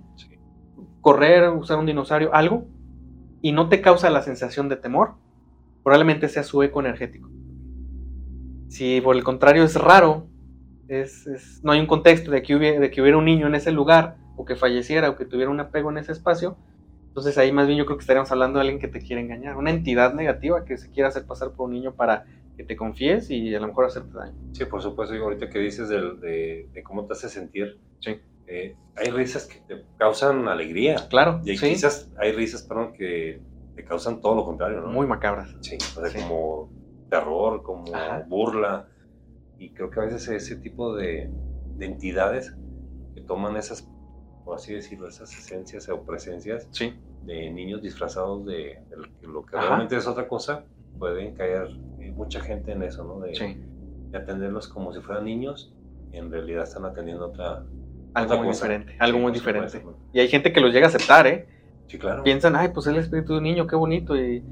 correr, 1.02 1.50
usar 1.50 1.78
un 1.78 1.86
dinosaurio, 1.86 2.34
algo, 2.34 2.66
y 3.42 3.52
no 3.52 3.68
te 3.68 3.80
causa 3.80 4.10
la 4.10 4.22
sensación 4.22 4.68
de 4.68 4.76
temor, 4.76 5.14
probablemente 5.82 6.28
sea 6.28 6.42
su 6.42 6.62
eco 6.62 6.80
energético. 6.80 7.28
Si 8.68 9.00
por 9.02 9.16
el 9.16 9.22
contrario 9.22 9.64
es 9.64 9.74
raro, 9.74 10.28
es, 10.88 11.60
no 11.62 11.72
hay 11.72 11.80
un 11.80 11.86
contexto 11.86 12.30
de 12.30 12.42
que, 12.42 12.56
hubiera, 12.56 12.80
de 12.80 12.90
que 12.90 13.02
hubiera 13.02 13.18
un 13.18 13.26
niño 13.26 13.46
en 13.46 13.54
ese 13.54 13.70
lugar, 13.70 14.16
o 14.36 14.46
que 14.46 14.56
falleciera, 14.56 15.10
o 15.10 15.16
que 15.16 15.26
tuviera 15.26 15.50
un 15.50 15.60
apego 15.60 15.90
en 15.90 15.98
ese 15.98 16.12
espacio, 16.12 16.56
entonces 17.08 17.36
ahí 17.36 17.52
más 17.52 17.66
bien 17.66 17.78
yo 17.78 17.84
creo 17.84 17.98
que 17.98 18.02
estaríamos 18.02 18.30
hablando 18.30 18.58
de 18.58 18.62
alguien 18.62 18.80
que 18.80 18.88
te 18.88 19.00
quiere 19.00 19.20
engañar, 19.20 19.56
una 19.56 19.70
entidad 19.70 20.14
negativa 20.14 20.64
que 20.64 20.78
se 20.78 20.90
quiere 20.90 21.08
hacer 21.08 21.26
pasar 21.26 21.50
por 21.50 21.66
un 21.66 21.74
niño 21.74 21.92
para 21.92 22.24
que 22.58 22.64
te 22.64 22.76
confíes 22.76 23.30
y 23.30 23.54
a 23.54 23.60
lo 23.60 23.68
mejor 23.68 23.84
hacerte 23.84 24.18
daño. 24.18 24.34
Sí, 24.52 24.64
por 24.64 24.82
supuesto, 24.82 25.14
y 25.14 25.18
ahorita 25.18 25.48
que 25.48 25.60
dices 25.60 25.88
de, 25.88 26.68
cómo 26.84 27.06
te 27.06 27.12
hace 27.12 27.28
sentir, 27.28 27.78
sí. 28.00 28.20
Eh, 28.48 28.74
hay 28.96 29.10
risas 29.10 29.46
que 29.46 29.60
te 29.60 29.84
causan 29.96 30.48
alegría. 30.48 31.06
Claro. 31.08 31.40
Y 31.44 31.50
hay, 31.50 31.58
quizás 31.58 32.10
hay 32.18 32.32
risas, 32.32 32.62
perdón, 32.62 32.94
que 32.94 33.40
te 33.76 33.84
causan 33.84 34.20
todo 34.20 34.34
lo 34.34 34.44
contrario, 34.44 34.80
¿no? 34.80 34.88
Muy 34.88 35.06
macabras. 35.06 35.54
Sí, 35.60 35.78
como 36.26 36.68
terror, 37.08 37.62
como 37.62 37.84
burla. 38.26 38.88
Y 39.56 39.70
creo 39.70 39.90
que 39.90 40.00
a 40.00 40.04
veces 40.04 40.26
ese 40.28 40.56
tipo 40.56 40.96
de, 40.96 41.30
entidades 41.78 42.56
que 43.14 43.20
toman 43.20 43.56
esas, 43.56 43.88
por 44.44 44.56
así 44.56 44.74
decirlo, 44.74 45.06
esas 45.06 45.32
esencias 45.32 45.88
o 45.90 46.02
presencias 46.02 46.68
de 47.22 47.50
niños 47.50 47.82
disfrazados 47.82 48.44
de, 48.46 48.82
lo 49.22 49.46
que 49.46 49.56
realmente 49.56 49.96
es 49.96 50.08
otra 50.08 50.26
cosa, 50.26 50.64
pueden 50.98 51.34
caer 51.34 51.68
mucha 52.18 52.40
gente 52.40 52.72
en 52.72 52.82
eso, 52.82 53.04
¿no? 53.04 53.20
De, 53.20 53.56
atenderlos 54.12 54.68
como 54.68 54.92
si 54.92 55.00
fueran 55.00 55.24
niños 55.24 55.72
y 56.12 56.16
en 56.16 56.30
realidad 56.30 56.64
están 56.64 56.84
atendiendo 56.84 57.26
otra. 57.26 57.64
Algo 58.14 58.38
muy 58.38 58.48
diferente, 58.48 58.96
algo 58.98 59.18
muy 59.18 59.32
diferente. 59.32 59.82
Y 60.12 60.20
hay 60.20 60.28
gente 60.28 60.52
que 60.52 60.60
los 60.60 60.72
llega 60.72 60.86
a 60.86 60.88
aceptar, 60.88 61.26
¿eh? 61.26 61.46
Sí, 61.86 61.98
claro. 61.98 62.22
Piensan, 62.22 62.56
ay, 62.56 62.68
pues 62.74 62.86
el 62.86 62.96
espíritu 62.96 63.32
de 63.32 63.38
un 63.38 63.44
niño, 63.44 63.66
qué 63.66 63.76
bonito, 63.76 64.16
y 64.16 64.42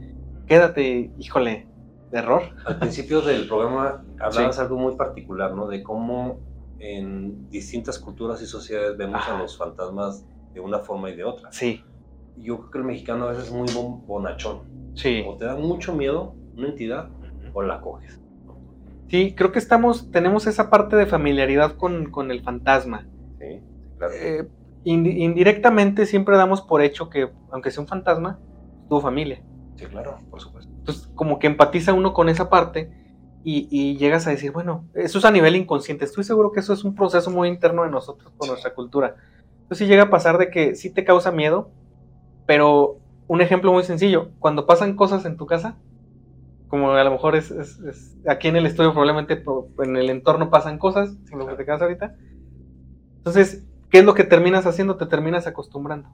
quédate, 0.46 1.10
híjole, 1.18 1.66
de 2.10 2.18
error. 2.18 2.42
Al 2.64 2.78
principio 2.78 3.20
del 3.20 3.48
programa 3.48 4.04
hablabas 4.20 4.58
algo 4.58 4.76
muy 4.76 4.94
particular, 4.94 5.52
¿no? 5.54 5.66
De 5.66 5.82
cómo 5.82 6.38
en 6.78 7.48
distintas 7.50 7.98
culturas 7.98 8.40
y 8.42 8.46
sociedades 8.46 8.96
vemos 8.96 9.26
a 9.26 9.38
los 9.38 9.56
fantasmas 9.56 10.24
de 10.52 10.60
una 10.60 10.78
forma 10.80 11.10
y 11.10 11.16
de 11.16 11.24
otra. 11.24 11.50
Sí. 11.50 11.82
Yo 12.36 12.58
creo 12.58 12.70
que 12.70 12.78
el 12.78 12.84
mexicano 12.84 13.24
a 13.24 13.32
veces 13.32 13.46
es 13.46 13.52
muy 13.52 13.68
bonachón. 14.06 14.92
Sí. 14.94 15.24
O 15.26 15.36
te 15.36 15.46
da 15.46 15.56
mucho 15.56 15.94
miedo 15.94 16.34
una 16.56 16.68
entidad 16.68 17.08
o 17.56 17.62
la 17.62 17.80
coges. 17.80 18.20
Sí, 19.08 19.34
creo 19.34 19.50
que 19.50 19.58
estamos, 19.58 20.10
tenemos 20.10 20.46
esa 20.46 20.68
parte 20.68 20.94
de 20.94 21.06
familiaridad 21.06 21.76
con, 21.76 22.10
con 22.10 22.30
el 22.30 22.42
fantasma. 22.42 23.06
Sí, 23.38 23.62
claro. 23.96 24.12
Eh, 24.14 24.46
indirectamente 24.84 26.04
siempre 26.04 26.36
damos 26.36 26.60
por 26.60 26.82
hecho 26.82 27.08
que, 27.08 27.30
aunque 27.50 27.70
sea 27.70 27.80
un 27.80 27.88
fantasma, 27.88 28.38
tuvo 28.90 29.00
familia. 29.00 29.42
Sí, 29.76 29.86
claro, 29.86 30.18
por 30.30 30.40
supuesto. 30.40 30.70
Entonces, 30.70 31.10
como 31.14 31.38
que 31.38 31.46
empatiza 31.46 31.94
uno 31.94 32.12
con 32.12 32.28
esa 32.28 32.50
parte 32.50 32.92
y, 33.42 33.96
llegas 33.96 34.26
a 34.26 34.30
decir, 34.30 34.52
bueno, 34.52 34.84
eso 34.94 35.18
es 35.18 35.24
a 35.24 35.30
nivel 35.30 35.56
inconsciente. 35.56 36.04
Estoy 36.04 36.24
seguro 36.24 36.52
que 36.52 36.60
eso 36.60 36.74
es 36.74 36.84
un 36.84 36.94
proceso 36.94 37.30
muy 37.30 37.48
interno 37.48 37.84
de 37.84 37.90
nosotros, 37.90 38.32
por 38.36 38.48
nuestra 38.48 38.74
cultura. 38.74 39.16
Entonces, 39.62 39.78
sí 39.78 39.86
llega 39.86 40.04
a 40.04 40.10
pasar 40.10 40.36
de 40.36 40.50
que 40.50 40.74
sí 40.74 40.90
te 40.90 41.04
causa 41.04 41.32
miedo, 41.32 41.70
pero 42.44 42.98
un 43.28 43.40
ejemplo 43.40 43.72
muy 43.72 43.84
sencillo, 43.84 44.30
cuando 44.40 44.66
pasan 44.66 44.94
cosas 44.94 45.24
en 45.24 45.36
tu 45.36 45.46
casa, 45.46 45.78
como 46.76 46.92
a 46.92 47.04
lo 47.04 47.10
mejor 47.10 47.36
es, 47.36 47.54
aquí 48.28 48.48
en 48.48 48.56
el 48.56 48.66
estudio 48.66 48.92
probablemente 48.92 49.42
en 49.78 49.96
el 49.96 50.10
entorno 50.10 50.50
pasan 50.50 50.76
cosas, 50.78 51.16
en 51.32 51.38
lo 51.38 51.46
que 51.46 51.54
te 51.54 51.64
quedas 51.64 51.80
ahorita. 51.80 52.14
Entonces, 53.16 53.64
¿qué 53.90 54.00
es 54.00 54.04
lo 54.04 54.12
que 54.12 54.24
terminas 54.24 54.66
haciendo? 54.66 54.96
Te 54.96 55.06
terminas 55.06 55.46
acostumbrando. 55.46 56.10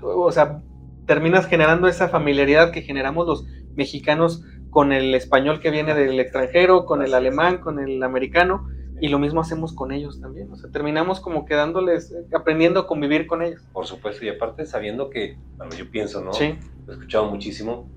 O 0.00 0.30
sea, 0.30 0.62
terminas 1.04 1.46
generando 1.46 1.88
esa 1.88 2.08
familiaridad 2.08 2.70
que 2.70 2.82
generamos 2.82 3.26
los 3.26 3.44
mexicanos 3.74 4.44
con 4.70 4.92
el 4.92 5.16
español 5.16 5.58
que 5.58 5.72
viene 5.72 5.94
del 5.94 6.20
extranjero, 6.20 6.86
con 6.86 7.02
el 7.02 7.12
alemán, 7.12 7.58
con 7.58 7.80
el 7.80 8.00
americano, 8.04 8.68
y 9.00 9.08
lo 9.08 9.18
mismo 9.18 9.40
hacemos 9.40 9.72
con 9.72 9.90
ellos 9.90 10.20
también. 10.20 10.52
O 10.52 10.56
sea, 10.56 10.70
terminamos 10.70 11.18
como 11.18 11.44
quedándoles, 11.44 12.14
aprendiendo 12.32 12.78
a 12.78 12.86
convivir 12.86 13.26
con 13.26 13.42
ellos. 13.42 13.62
Por 13.72 13.86
supuesto, 13.86 14.24
y 14.24 14.28
aparte 14.28 14.64
sabiendo 14.64 15.10
que, 15.10 15.36
bueno, 15.56 15.74
yo 15.74 15.90
pienso, 15.90 16.22
¿no? 16.22 16.32
Sí. 16.32 16.54
Lo 16.86 16.92
he 16.92 16.96
escuchado 16.96 17.28
muchísimo. 17.28 17.88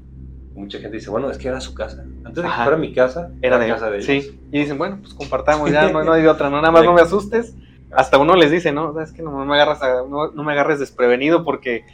Mucha 0.56 0.80
gente 0.80 0.98
dice, 0.98 1.10
bueno, 1.10 1.30
es 1.30 1.38
que 1.38 1.50
era 1.50 1.60
su 1.60 1.74
casa. 1.74 2.04
Antes 2.24 2.44
de 2.44 2.50
que 2.50 2.56
fuera 2.64 2.78
mi 2.78 2.94
casa, 2.94 3.32
era, 3.42 3.60
de 3.60 3.68
casa 3.68 3.90
de 3.90 3.98
ellos. 3.98 4.06
Sí, 4.06 4.40
y 4.52 4.60
dicen, 4.60 4.78
bueno, 4.78 5.00
pues 5.02 5.14
compartamos, 5.14 5.70
ya 5.70 5.92
no, 5.92 6.12
hay 6.12 6.26
otra, 6.26 6.50
no, 6.50 6.58
nada 6.58 6.72
más 6.72 6.84
no 6.86 6.94
me 6.94 7.02
asustes. 7.02 7.56
Hasta 7.92 8.18
uno 8.18 8.36
les 8.36 8.52
dice, 8.52 8.72
no, 8.72 9.00
es 9.00 9.12
que 9.12 9.22
no 9.22 9.46
me 9.46 9.54
agarras, 9.54 9.80
no, 10.10 10.32
no 10.32 10.44
me 10.44 10.54
agarres 10.54 10.80
desprevenido 10.80 11.44
porque 11.44 11.86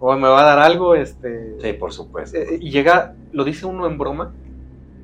o 0.00 0.14
me 0.16 0.28
va 0.28 0.40
a 0.42 0.44
dar 0.44 0.58
algo, 0.58 0.94
este... 0.94 1.56
Sí, 1.60 1.72
por 1.72 1.92
supuesto. 1.92 2.38
Eh, 2.38 2.58
y 2.60 2.70
llega, 2.70 3.14
lo 3.32 3.44
dice 3.44 3.66
uno 3.66 3.86
en 3.86 3.98
broma, 3.98 4.32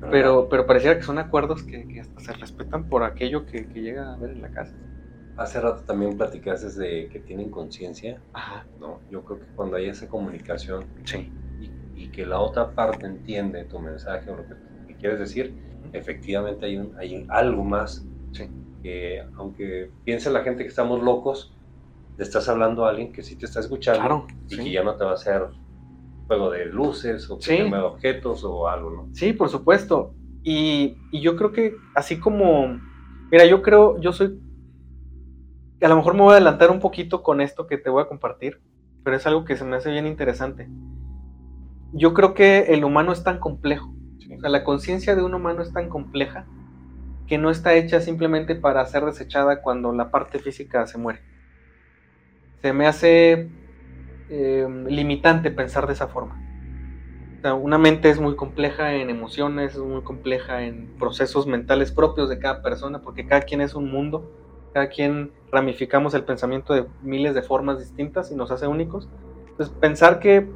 pero, 0.09 0.47
pero 0.49 0.65
pareciera 0.65 0.95
que 0.97 1.03
son 1.03 1.17
acuerdos 1.17 1.63
que, 1.63 1.99
hasta 1.99 2.19
se 2.19 2.33
respetan 2.33 2.87
por 2.87 3.03
aquello 3.03 3.45
que, 3.45 3.67
llega 3.73 4.13
a 4.13 4.17
ver 4.17 4.31
en 4.31 4.41
la 4.41 4.49
casa. 4.49 4.75
Hace 5.37 5.59
rato 5.59 5.83
también 5.83 6.17
platicaste 6.17 6.69
de 6.79 7.09
que 7.09 7.19
tienen 7.19 7.49
conciencia, 7.49 8.21
¿no? 8.79 8.99
Yo 9.09 9.23
creo 9.23 9.39
que 9.39 9.45
cuando 9.55 9.75
hay 9.75 9.89
esa 9.89 10.07
comunicación 10.07 10.85
sí. 11.03 11.29
Y, 12.05 12.09
que 12.09 12.25
la 12.25 12.39
otra 12.39 12.71
parte 12.71 13.05
entiende 13.05 13.65
tu 13.65 13.79
mensaje 13.79 14.29
o 14.29 14.37
lo 14.37 14.43
que, 14.47 14.95
quieres 14.95 15.19
decir, 15.19 15.53
efectivamente 15.93 16.65
hay, 16.65 16.77
un, 16.77 16.93
hay 16.97 17.25
algo 17.29 17.63
más 17.63 18.05
sí. 18.31 18.49
que 18.81 19.21
aunque 19.35 19.91
piense 20.03 20.31
la 20.31 20.41
gente 20.41 20.63
que 20.63 20.69
estamos 20.69 21.03
locos, 21.03 21.53
le 22.17 22.23
estás 22.23 22.47
hablando 22.47 22.85
a 22.85 22.89
alguien 22.89 23.11
que 23.11 23.21
sí 23.21 23.35
te 23.35 23.45
está 23.45 23.59
escuchando 23.59 24.25
y 24.49 24.55
que 24.55 24.71
ya 24.71 24.83
no 24.83 24.95
te 24.95 25.03
va 25.03 25.11
a 25.11 25.15
hacer 25.15 25.49
juego 26.27 26.49
de 26.49 26.65
luces 26.65 27.29
o 27.29 27.37
que 27.37 27.63
objetos 27.63 28.43
o 28.43 28.67
algo, 28.67 28.89
¿no? 28.89 29.09
Sí, 29.13 29.33
por 29.33 29.49
supuesto. 29.49 30.13
Y, 30.43 30.97
yo 31.11 31.35
creo 31.35 31.51
que 31.51 31.75
así 31.95 32.19
como, 32.19 32.79
mira, 33.31 33.45
yo 33.45 33.61
creo, 33.61 33.99
yo 33.99 34.11
soy, 34.11 34.39
a 35.81 35.87
lo 35.87 35.95
mejor 35.95 36.13
me 36.13 36.21
voy 36.21 36.33
a 36.33 36.35
adelantar 36.37 36.71
un 36.71 36.79
poquito 36.79 37.23
con 37.23 37.41
esto 37.41 37.67
que 37.67 37.77
te 37.77 37.89
voy 37.89 38.03
a 38.03 38.07
compartir, 38.07 38.61
pero 39.03 39.17
es 39.17 39.25
algo 39.27 39.45
que 39.45 39.55
se 39.55 39.65
me 39.65 39.75
hace 39.75 39.91
bien 39.91 40.07
interesante. 40.07 40.69
Yo 41.93 42.13
creo 42.13 42.33
que 42.33 42.73
el 42.73 42.83
humano 42.83 43.11
es 43.11 43.23
tan 43.23 43.39
complejo, 43.39 43.93
o 44.35 44.39
sea, 44.39 44.49
la 44.49 44.63
conciencia 44.63 45.15
de 45.15 45.23
un 45.23 45.33
humano 45.33 45.61
es 45.61 45.71
tan 45.71 45.89
compleja 45.89 46.45
que 47.27 47.37
no 47.37 47.49
está 47.49 47.73
hecha 47.73 48.01
simplemente 48.01 48.55
para 48.55 48.85
ser 48.85 49.05
desechada 49.05 49.61
cuando 49.61 49.93
la 49.93 50.11
parte 50.11 50.39
física 50.39 50.85
se 50.87 50.97
muere 50.97 51.21
se 52.65 52.73
me 52.73 52.87
hace 52.87 53.47
em, 54.27 54.85
limitante 54.87 55.51
pensar 55.51 55.85
de 55.85 55.93
esa 55.93 56.07
forma. 56.07 56.41
una 57.61 57.77
mente 57.77 58.09
es 58.09 58.19
muy 58.19 58.35
compleja 58.35 58.95
en 58.95 59.11
emociones, 59.11 59.75
es 59.75 59.79
muy 59.79 60.01
compleja 60.01 60.63
en 60.63 60.97
procesos 60.97 61.45
mentales 61.45 61.91
propios 61.91 62.27
de 62.27 62.39
cada 62.39 62.63
persona, 62.63 63.03
porque 63.03 63.27
cada 63.27 63.41
quien 63.41 63.61
es 63.61 63.75
un 63.75 63.91
mundo, 63.91 64.31
cada 64.73 64.89
quien 64.89 65.31
ramificamos 65.51 66.15
el 66.15 66.23
pensamiento 66.23 66.73
de 66.73 66.87
miles 67.03 67.35
de 67.35 67.43
formas 67.43 67.77
distintas 67.77 68.31
y 68.31 68.35
nos 68.35 68.49
hace 68.49 68.65
únicos. 68.65 69.07
Entonces, 69.47 69.75
pensar 69.79 70.19
que 70.19 70.49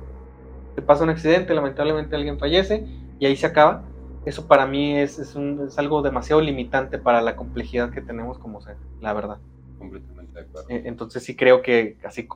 te 0.76 0.82
pasa 0.82 1.04
un 1.04 1.10
accidente, 1.10 1.54
lamentablemente 1.54 2.16
alguien 2.16 2.40
fallece 2.40 2.86
y 3.20 3.26
ahí 3.26 3.36
se 3.36 3.46
acaba, 3.46 3.84
eso 4.26 4.48
para 4.48 4.66
mí 4.66 4.98
es, 4.98 5.18
es, 5.20 5.36
es 5.36 5.80
algo 5.80 6.02
demasiado 6.02 6.42
limitante 6.42 6.98
para 6.98 7.22
la 7.22 7.36
complejidad 7.36 7.92
que 7.92 8.02
tenemos 8.02 8.38
como 8.38 8.62
ser, 8.62 8.76
la 9.02 9.14
verdad. 9.14 9.38
Completamente. 9.78 10.40
E, 10.70 10.84
entonces 10.86 11.24
sí 11.24 11.36
creo 11.36 11.62
que 11.62 11.98
así, 12.04 12.28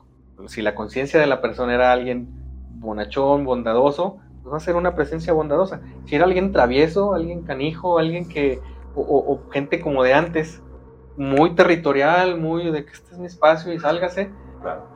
si 0.46 0.62
la 0.62 0.74
conciencia 0.74 1.20
de 1.20 1.26
la 1.26 1.40
persona 1.40 1.74
era 1.74 1.92
alguien 1.92 2.28
bonachón, 2.76 3.44
bondadoso, 3.44 4.18
pues 4.42 4.52
va 4.52 4.56
a 4.58 4.60
ser 4.60 4.76
una 4.76 4.94
presencia 4.94 5.32
bondadosa. 5.32 5.80
Si 6.06 6.14
era 6.14 6.24
alguien 6.24 6.52
travieso, 6.52 7.14
alguien 7.14 7.42
canijo, 7.42 7.98
alguien 7.98 8.28
que, 8.28 8.60
o, 8.94 9.40
gente 9.50 9.80
como 9.80 10.02
de 10.02 10.14
antes, 10.14 10.62
muy 11.16 11.54
territorial, 11.54 12.38
muy 12.38 12.70
de 12.70 12.84
que 12.84 12.92
este 12.92 13.12
es 13.12 13.18
mi 13.18 13.26
espacio 13.26 13.72
y 13.72 13.78
sálgase, 13.78 14.30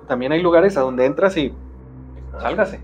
también 0.07 0.33
hay 0.33 0.43
lugares 0.43 0.77
a 0.77 0.81
donde 0.81 1.05
entras 1.05 1.37
y 1.37 1.55
sálgase. 2.41 2.81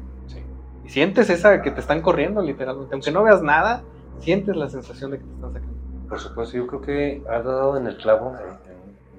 Y 0.85 0.91
sientes 0.91 1.31
esa 1.31 1.63
que 1.63 1.71
te 1.71 1.81
están 1.81 2.03
corriendo 2.03 2.43
literalmente, 2.43 2.95
aunque 2.95 3.11
no 3.11 3.23
veas 3.23 3.43
nada, 3.43 3.83
sientes 4.21 4.57
la 4.57 4.69
sensación 4.69 5.11
de 5.11 5.19
que 5.19 5.25
te 5.25 5.35
están 5.35 5.53
sacando. 5.53 5.75
Por 6.09 6.21
supuesto, 6.21 6.57
yo 6.57 6.67
creo 6.67 6.81
que 6.81 7.23
has 7.29 7.45
dado 7.45 7.77
en 7.77 7.87
el 7.87 7.97
clavo 7.97 8.37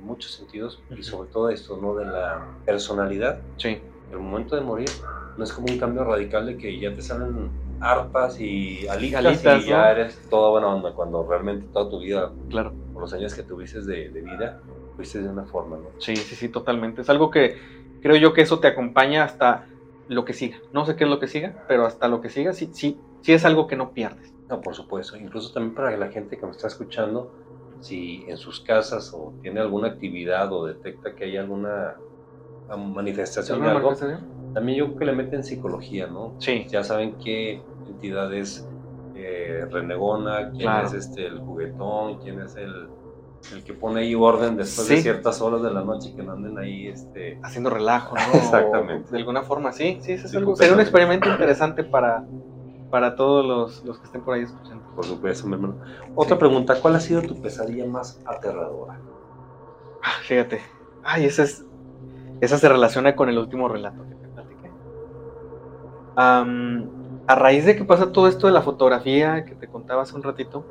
muchos 0.06 0.34
sentidos 0.34 0.82
y 0.96 1.02
sobre 1.04 1.30
todo 1.30 1.50
esto, 1.50 1.78
¿no? 1.82 1.96
De 1.96 2.06
la 2.06 2.46
personalidad. 2.66 3.40
Sí. 3.58 3.80
El 4.12 4.20
momento 4.20 4.56
de 4.56 4.62
morir 4.62 4.90
no 5.36 5.44
es 5.44 5.52
como 5.52 5.68
un 5.68 5.80
cambio 5.80 6.04
radical 6.04 6.46
de 6.46 6.58
que 6.58 6.80
ya 6.80 6.94
te 6.94 7.02
salen 7.02 7.50
arpas 7.80 8.40
y 8.40 8.88
alitas, 8.88 9.44
y 9.66 9.68
ya 9.68 9.92
eres 9.92 10.30
toda 10.30 10.52
buena 10.52 10.68
onda, 10.68 10.94
cuando 10.94 11.28
realmente 11.28 11.68
toda 11.74 11.90
tu 11.90 12.00
vida, 12.00 12.32
claro. 12.50 12.74
por 12.94 13.02
los 13.02 13.14
años 13.14 13.34
que 13.34 13.44
tuviste 13.44 13.82
de, 13.82 14.10
de 14.10 14.22
vida, 14.22 14.62
fuiste 14.96 15.22
de 15.22 15.28
una 15.28 15.44
forma, 15.44 15.78
¿no? 15.78 15.86
Sí, 15.98 16.16
sí, 16.16 16.36
sí, 16.36 16.50
totalmente. 16.50 17.02
Es 17.02 17.10
algo 17.10 17.30
que 17.30 17.58
creo 18.02 18.16
yo 18.16 18.34
que 18.34 18.42
eso 18.42 18.60
te 18.60 18.68
acompaña 18.68 19.24
hasta 19.24 19.66
lo 20.08 20.26
que 20.26 20.34
siga. 20.34 20.62
No 20.72 20.86
sé 20.86 20.96
qué 20.96 21.04
es 21.04 21.10
lo 21.10 21.20
que 21.20 21.28
siga, 21.28 21.66
pero 21.68 21.86
hasta 21.86 22.08
lo 22.08 22.22
que 22.22 22.30
siga 22.30 22.54
sí, 22.54 22.72
sí, 22.74 23.02
sí 23.22 23.34
es 23.34 23.46
algo 23.46 23.68
que 23.68 23.76
no 23.76 23.94
pierdes. 23.94 24.34
No, 24.50 24.62
por 24.62 24.76
supuesto. 24.76 25.18
Incluso 25.18 25.52
también 25.52 25.76
para 25.76 25.96
la 25.98 26.10
gente 26.10 26.38
que 26.38 26.46
me 26.46 26.52
está 26.52 26.68
escuchando, 26.68 27.34
si 27.80 28.26
en 28.28 28.38
sus 28.38 28.64
casas 28.64 29.12
o 29.14 29.38
tiene 29.42 29.60
alguna 29.60 29.90
actividad 29.90 30.52
o 30.54 30.66
detecta 30.66 31.16
que 31.16 31.26
hay 31.26 31.38
alguna 31.38 32.00
manifestación 32.68 33.62
de 33.62 33.70
algo, 33.70 33.96
también 34.54 34.78
yo 34.78 34.86
creo 34.86 34.98
que 34.98 35.06
le 35.06 35.14
meten 35.14 35.44
psicología, 35.44 36.08
¿no? 36.08 36.36
Sí. 36.40 36.68
Ya 36.70 36.84
saben 36.84 37.18
qué 37.24 37.68
entidades 37.86 38.72
eh, 39.14 39.66
renegona, 39.72 40.52
quién 40.56 40.72
es 40.84 40.94
este, 40.94 41.26
el 41.26 41.40
juguetón, 41.40 42.20
quién 42.20 42.42
es 42.42 42.56
el, 42.56 42.90
el 43.54 43.64
que 43.64 43.74
pone 43.74 44.02
ahí 44.02 44.16
orden 44.16 44.58
después 44.58 44.88
de 44.88 45.02
ciertas 45.02 45.42
horas 45.42 45.62
de 45.62 45.72
la 45.72 45.84
noche 45.84 46.14
que 46.16 46.22
anden 46.22 46.58
ahí 46.58 46.88
este... 46.88 47.40
haciendo 47.44 47.70
relajo, 47.70 48.16
¿no? 48.16 48.34
Exactamente. 48.34 49.12
de 49.12 49.18
alguna 49.18 49.44
forma, 49.44 49.72
sí, 49.72 50.00
sí, 50.02 50.14
es 50.14 50.36
algo, 50.36 50.56
sería 50.56 50.74
un 50.74 50.80
experimento 50.80 51.30
interesante 51.30 51.84
para, 51.84 52.26
para 52.90 53.16
todos 53.16 53.46
los, 53.46 53.86
los, 53.86 54.00
que 54.00 54.06
estén 54.06 54.22
por 54.22 54.36
ahí 54.36 54.44
escuchando. 54.44 54.84
Por 54.96 55.06
supuesto, 55.06 55.48
mi 55.48 55.54
hermano. 55.54 55.76
Otra 56.16 56.38
pregunta, 56.38 56.80
¿cuál 56.82 56.96
ha 56.96 57.00
sido 57.00 57.22
tu 57.22 57.42
pesadilla 57.42 57.86
más 57.86 58.22
aterradora? 58.26 59.00
Ah, 60.02 60.20
fíjate, 60.22 60.62
ay, 61.04 61.26
esa 61.26 61.44
es, 61.44 61.66
esa 62.42 62.58
se 62.58 62.70
relaciona 62.70 63.16
con 63.16 63.30
el 63.30 63.38
último 63.38 63.68
relato 63.68 64.04
que 64.04 64.16
te 64.16 64.28
platiqué. 64.28 64.72
a 66.16 67.36
raíz 67.36 67.66
de 67.66 67.76
que 67.76 67.84
pasa 67.84 68.12
todo 68.12 68.28
esto 68.28 68.48
de 68.48 68.54
la 68.54 68.62
fotografía 68.62 69.46
que 69.46 69.56
te 69.56 69.68
contaba 69.68 70.04
hace 70.04 70.16
un 70.16 70.24
ratito, 70.24 70.66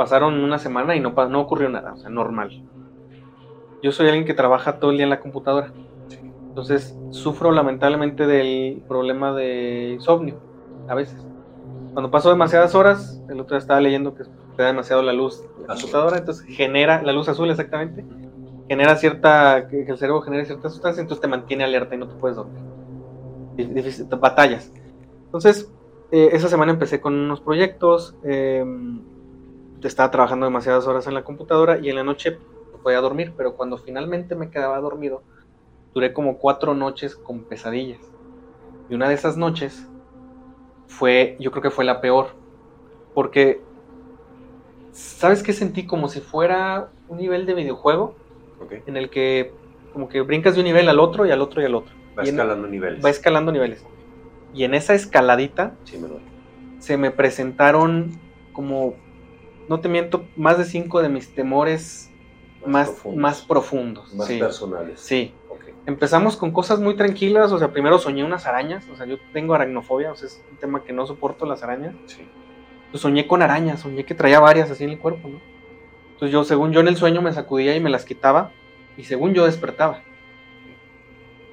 pasaron 0.00 0.42
una 0.42 0.58
semana 0.58 0.96
y 0.96 1.00
no, 1.00 1.10
no 1.28 1.40
ocurrió 1.42 1.68
nada, 1.68 1.92
o 1.92 1.96
sea, 1.98 2.08
normal. 2.08 2.62
Yo 3.82 3.92
soy 3.92 4.06
alguien 4.06 4.24
que 4.24 4.32
trabaja 4.32 4.78
todo 4.78 4.92
el 4.92 4.96
día 4.96 5.04
en 5.04 5.10
la 5.10 5.20
computadora. 5.20 5.74
Entonces, 6.48 6.98
sufro 7.10 7.52
lamentablemente 7.52 8.26
del 8.26 8.82
problema 8.88 9.34
de 9.34 9.90
insomnio, 9.96 10.36
a 10.88 10.94
veces. 10.94 11.22
Cuando 11.92 12.10
paso 12.10 12.30
demasiadas 12.30 12.74
horas, 12.74 13.22
el 13.28 13.40
otro 13.40 13.56
día 13.56 13.58
estaba 13.58 13.78
leyendo 13.78 14.14
que 14.14 14.24
te 14.24 14.62
da 14.62 14.68
demasiado 14.68 15.02
la 15.02 15.12
luz 15.12 15.42
de 15.42 15.68
la 15.68 15.74
computadora, 15.74 16.16
entonces 16.16 16.46
genera, 16.46 17.02
la 17.02 17.12
luz 17.12 17.28
azul 17.28 17.50
exactamente, 17.50 18.02
genera 18.70 18.96
cierta, 18.96 19.68
que 19.68 19.82
el 19.82 19.98
cerebro 19.98 20.22
genera 20.22 20.46
cierta 20.46 20.70
sustancia, 20.70 21.02
entonces 21.02 21.20
te 21.20 21.28
mantiene 21.28 21.64
alerta 21.64 21.94
y 21.94 21.98
no 21.98 22.08
te 22.08 22.14
puedes 22.14 22.38
dormir. 22.38 22.62
Difícil, 23.54 24.06
batallas. 24.06 24.72
Entonces, 25.26 25.70
eh, 26.10 26.30
esa 26.32 26.48
semana 26.48 26.72
empecé 26.72 27.02
con 27.02 27.12
unos 27.12 27.42
proyectos, 27.42 28.16
eh, 28.24 28.64
estaba 29.88 30.10
trabajando 30.10 30.46
demasiadas 30.46 30.86
horas 30.86 31.06
en 31.06 31.14
la 31.14 31.24
computadora 31.24 31.78
y 31.78 31.88
en 31.88 31.96
la 31.96 32.04
noche 32.04 32.38
podía 32.82 33.00
dormir, 33.00 33.32
pero 33.36 33.56
cuando 33.56 33.78
finalmente 33.78 34.34
me 34.34 34.50
quedaba 34.50 34.78
dormido, 34.80 35.22
duré 35.94 36.12
como 36.12 36.38
cuatro 36.38 36.74
noches 36.74 37.14
con 37.14 37.44
pesadillas. 37.44 38.00
Y 38.88 38.94
una 38.94 39.08
de 39.08 39.14
esas 39.14 39.36
noches 39.36 39.86
fue, 40.86 41.36
yo 41.38 41.50
creo 41.50 41.62
que 41.62 41.70
fue 41.70 41.84
la 41.84 42.00
peor, 42.00 42.28
porque, 43.14 43.60
¿sabes 44.92 45.42
qué 45.42 45.52
sentí? 45.52 45.86
Como 45.86 46.08
si 46.08 46.20
fuera 46.20 46.88
un 47.08 47.18
nivel 47.18 47.46
de 47.46 47.54
videojuego 47.54 48.14
en 48.86 48.96
el 48.96 49.10
que 49.10 49.52
como 49.92 50.08
que 50.08 50.20
brincas 50.20 50.54
de 50.54 50.60
un 50.60 50.66
nivel 50.66 50.88
al 50.88 51.00
otro 51.00 51.26
y 51.26 51.30
al 51.30 51.40
otro 51.40 51.60
y 51.62 51.64
al 51.64 51.74
otro. 51.74 51.94
Va 52.16 52.22
escalando 52.22 52.68
niveles. 52.68 53.04
Va 53.04 53.10
escalando 53.10 53.52
niveles. 53.52 53.84
Y 54.54 54.64
en 54.64 54.74
esa 54.74 54.94
escaladita 54.94 55.74
se 56.78 56.96
me 56.96 57.10
presentaron 57.10 58.12
como 58.52 58.94
no 59.70 59.78
te 59.78 59.88
miento, 59.88 60.24
más 60.34 60.58
de 60.58 60.64
cinco 60.64 61.00
de 61.00 61.08
mis 61.08 61.32
temores 61.32 62.10
más, 62.66 62.92
más 63.14 63.42
profundos. 63.42 64.12
Más, 64.14 64.28
personales. 64.28 64.98
Sí. 64.98 65.32
Empezamos 65.86 66.36
con 66.36 66.50
cosas 66.50 66.80
muy 66.80 66.96
tranquilas, 66.96 67.52
o 67.52 67.58
sea, 67.58 67.70
primero 67.70 68.00
soñé 68.00 68.24
unas 68.24 68.46
arañas, 68.46 68.84
o 68.92 68.96
sea, 68.96 69.06
yo 69.06 69.18
tengo 69.32 69.54
aracnofobia, 69.54 70.10
o 70.10 70.16
sea, 70.16 70.26
es 70.26 70.42
un 70.50 70.56
tema 70.56 70.82
que 70.82 70.92
no 70.92 71.06
soporto 71.06 71.46
las 71.46 71.62
arañas. 71.62 71.94
Sí. 72.06 72.26
Pues 72.90 73.00
soñé 73.00 73.28
con 73.28 73.42
arañas, 73.42 73.78
soñé 73.78 74.04
que 74.04 74.12
traía 74.12 74.40
varias 74.40 74.72
así 74.72 74.82
en 74.82 74.90
el 74.90 74.98
cuerpo, 74.98 75.28
¿no? 75.28 75.40
Entonces 76.14 76.32
yo, 76.32 76.42
según 76.42 76.72
yo 76.72 76.80
en 76.80 76.88
el 76.88 76.96
sueño 76.96 77.22
me 77.22 77.32
sacudía 77.32 77.76
y 77.76 77.80
me 77.80 77.90
las 77.90 78.04
quitaba, 78.04 78.50
y 78.96 79.04
según 79.04 79.34
yo 79.34 79.46
despertaba. 79.46 80.02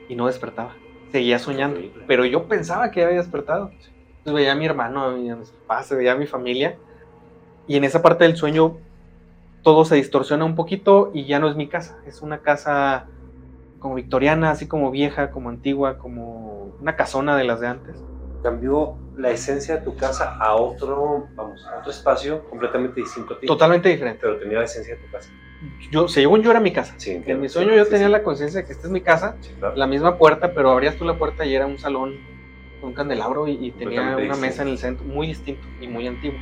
Y 0.09 0.15
no 0.15 0.25
despertaba, 0.25 0.75
seguía 1.11 1.37
soñando, 1.37 1.79
pero 2.07 2.25
yo 2.25 2.47
pensaba 2.47 2.89
que 2.89 3.03
había 3.03 3.17
despertado. 3.17 3.69
Entonces 3.69 4.33
veía 4.33 4.53
a 4.53 4.55
mi 4.55 4.65
hermano, 4.65 5.03
a 5.03 5.11
mis 5.11 5.51
papás, 5.51 5.91
veía 5.91 6.13
a 6.13 6.15
mi 6.15 6.25
familia, 6.25 6.79
y 7.67 7.75
en 7.75 7.83
esa 7.83 8.01
parte 8.01 8.23
del 8.23 8.35
sueño 8.37 8.77
todo 9.61 9.83
se 9.85 9.95
distorsiona 9.95 10.45
un 10.45 10.55
poquito 10.55 11.11
y 11.13 11.25
ya 11.25 11.39
no 11.39 11.49
es 11.49 11.55
mi 11.55 11.67
casa. 11.67 11.97
Es 12.05 12.21
una 12.21 12.39
casa 12.39 13.07
como 13.79 13.95
victoriana, 13.95 14.51
así 14.51 14.67
como 14.67 14.91
vieja, 14.91 15.31
como 15.31 15.49
antigua, 15.49 15.97
como 15.97 16.75
una 16.79 16.95
casona 16.95 17.35
de 17.35 17.43
las 17.43 17.59
de 17.59 17.67
antes. 17.67 18.03
Cambió 18.41 18.95
la 19.17 19.31
esencia 19.31 19.77
de 19.77 19.81
tu 19.81 19.95
casa 19.95 20.37
a 20.39 20.55
otro, 20.55 21.27
vamos, 21.35 21.65
a 21.67 21.79
otro 21.79 21.91
espacio 21.91 22.47
completamente 22.49 23.01
distinto 23.01 23.33
a 23.33 23.39
ti. 23.39 23.47
Totalmente 23.47 23.89
diferente. 23.89 24.19
Pero 24.21 24.37
tenía 24.37 24.59
la 24.59 24.65
esencia 24.65 24.95
de 24.95 25.01
tu 25.01 25.11
casa. 25.11 25.29
Yo, 25.91 26.07
según 26.07 26.43
yo 26.43 26.51
era 26.51 26.59
mi 26.59 26.71
casa. 26.71 26.95
en 27.05 27.41
mi 27.41 27.49
sueño 27.49 27.73
yo 27.73 27.87
tenía 27.87 28.09
la 28.09 28.23
conciencia 28.23 28.61
de 28.61 28.67
que 28.67 28.73
esta 28.73 28.87
es 28.87 28.93
mi 28.93 29.01
casa, 29.01 29.35
la 29.75 29.87
misma 29.87 30.17
puerta, 30.17 30.53
pero 30.53 30.71
abrías 30.71 30.95
tú 30.95 31.03
la 31.03 31.17
puerta 31.17 31.45
y 31.45 31.55
era 31.55 31.65
un 31.65 31.79
salón 31.79 32.15
con 32.79 32.89
un 32.89 32.95
candelabro 32.95 33.47
y, 33.47 33.53
y 33.53 33.71
tenía 33.71 34.15
una 34.15 34.35
mesa 34.35 34.61
en 34.61 34.69
el 34.69 34.77
centro, 34.77 35.03
muy 35.05 35.27
distinto 35.27 35.67
y 35.81 35.87
muy 35.87 36.07
antiguo. 36.07 36.39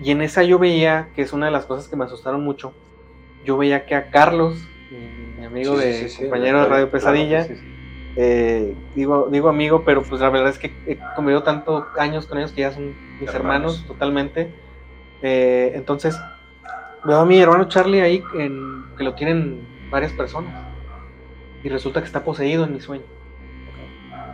Y 0.00 0.10
en 0.10 0.22
esa 0.22 0.42
yo 0.42 0.58
veía, 0.58 1.08
que 1.14 1.22
es 1.22 1.32
una 1.32 1.46
de 1.46 1.52
las 1.52 1.66
cosas 1.66 1.88
que 1.88 1.96
me 1.96 2.04
asustaron 2.04 2.44
mucho, 2.44 2.72
yo 3.44 3.56
veía 3.56 3.86
que 3.86 3.94
a 3.94 4.10
Carlos, 4.10 4.66
mi, 5.38 5.44
amigo 5.44 5.76
de 5.76 6.10
compañero 6.18 6.62
de 6.62 6.68
Radio 6.68 6.90
Pesadilla, 6.90 7.46
eh, 8.16 8.74
digo, 8.94 9.28
digo 9.30 9.48
amigo, 9.48 9.84
pero 9.84 10.02
pues 10.02 10.20
la 10.20 10.28
verdad 10.28 10.50
es 10.50 10.58
que 10.58 10.72
he 10.86 10.98
convivido 11.14 11.42
tantos 11.42 11.84
años 11.98 12.26
con 12.26 12.38
ellos 12.38 12.52
que 12.52 12.62
ya 12.62 12.72
son 12.72 12.94
mis 13.20 13.32
hermanos, 13.32 13.84
totalmente. 13.86 14.52
Eh, 15.22 15.72
entonces, 15.74 16.18
veo 17.04 17.18
a 17.18 17.26
mi 17.26 17.38
hermano 17.40 17.68
Charlie 17.68 18.00
ahí, 18.00 18.22
en, 18.34 18.84
que 18.96 19.04
lo 19.04 19.14
tienen 19.14 19.66
varias 19.90 20.12
personas. 20.12 20.52
Y 21.62 21.68
resulta 21.68 22.00
que 22.00 22.06
está 22.06 22.24
poseído 22.24 22.64
en 22.64 22.72
mi 22.72 22.80
sueño. 22.80 23.04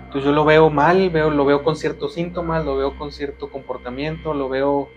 Entonces 0.04 0.24
yo 0.24 0.32
lo 0.32 0.44
veo 0.44 0.70
mal, 0.70 1.10
veo, 1.10 1.30
lo 1.30 1.44
veo 1.44 1.62
con 1.62 1.76
ciertos 1.76 2.14
síntomas, 2.14 2.64
lo 2.64 2.76
veo 2.76 2.96
con 2.96 3.12
cierto 3.12 3.50
comportamiento, 3.50 4.32
lo 4.32 4.48
veo 4.48 4.88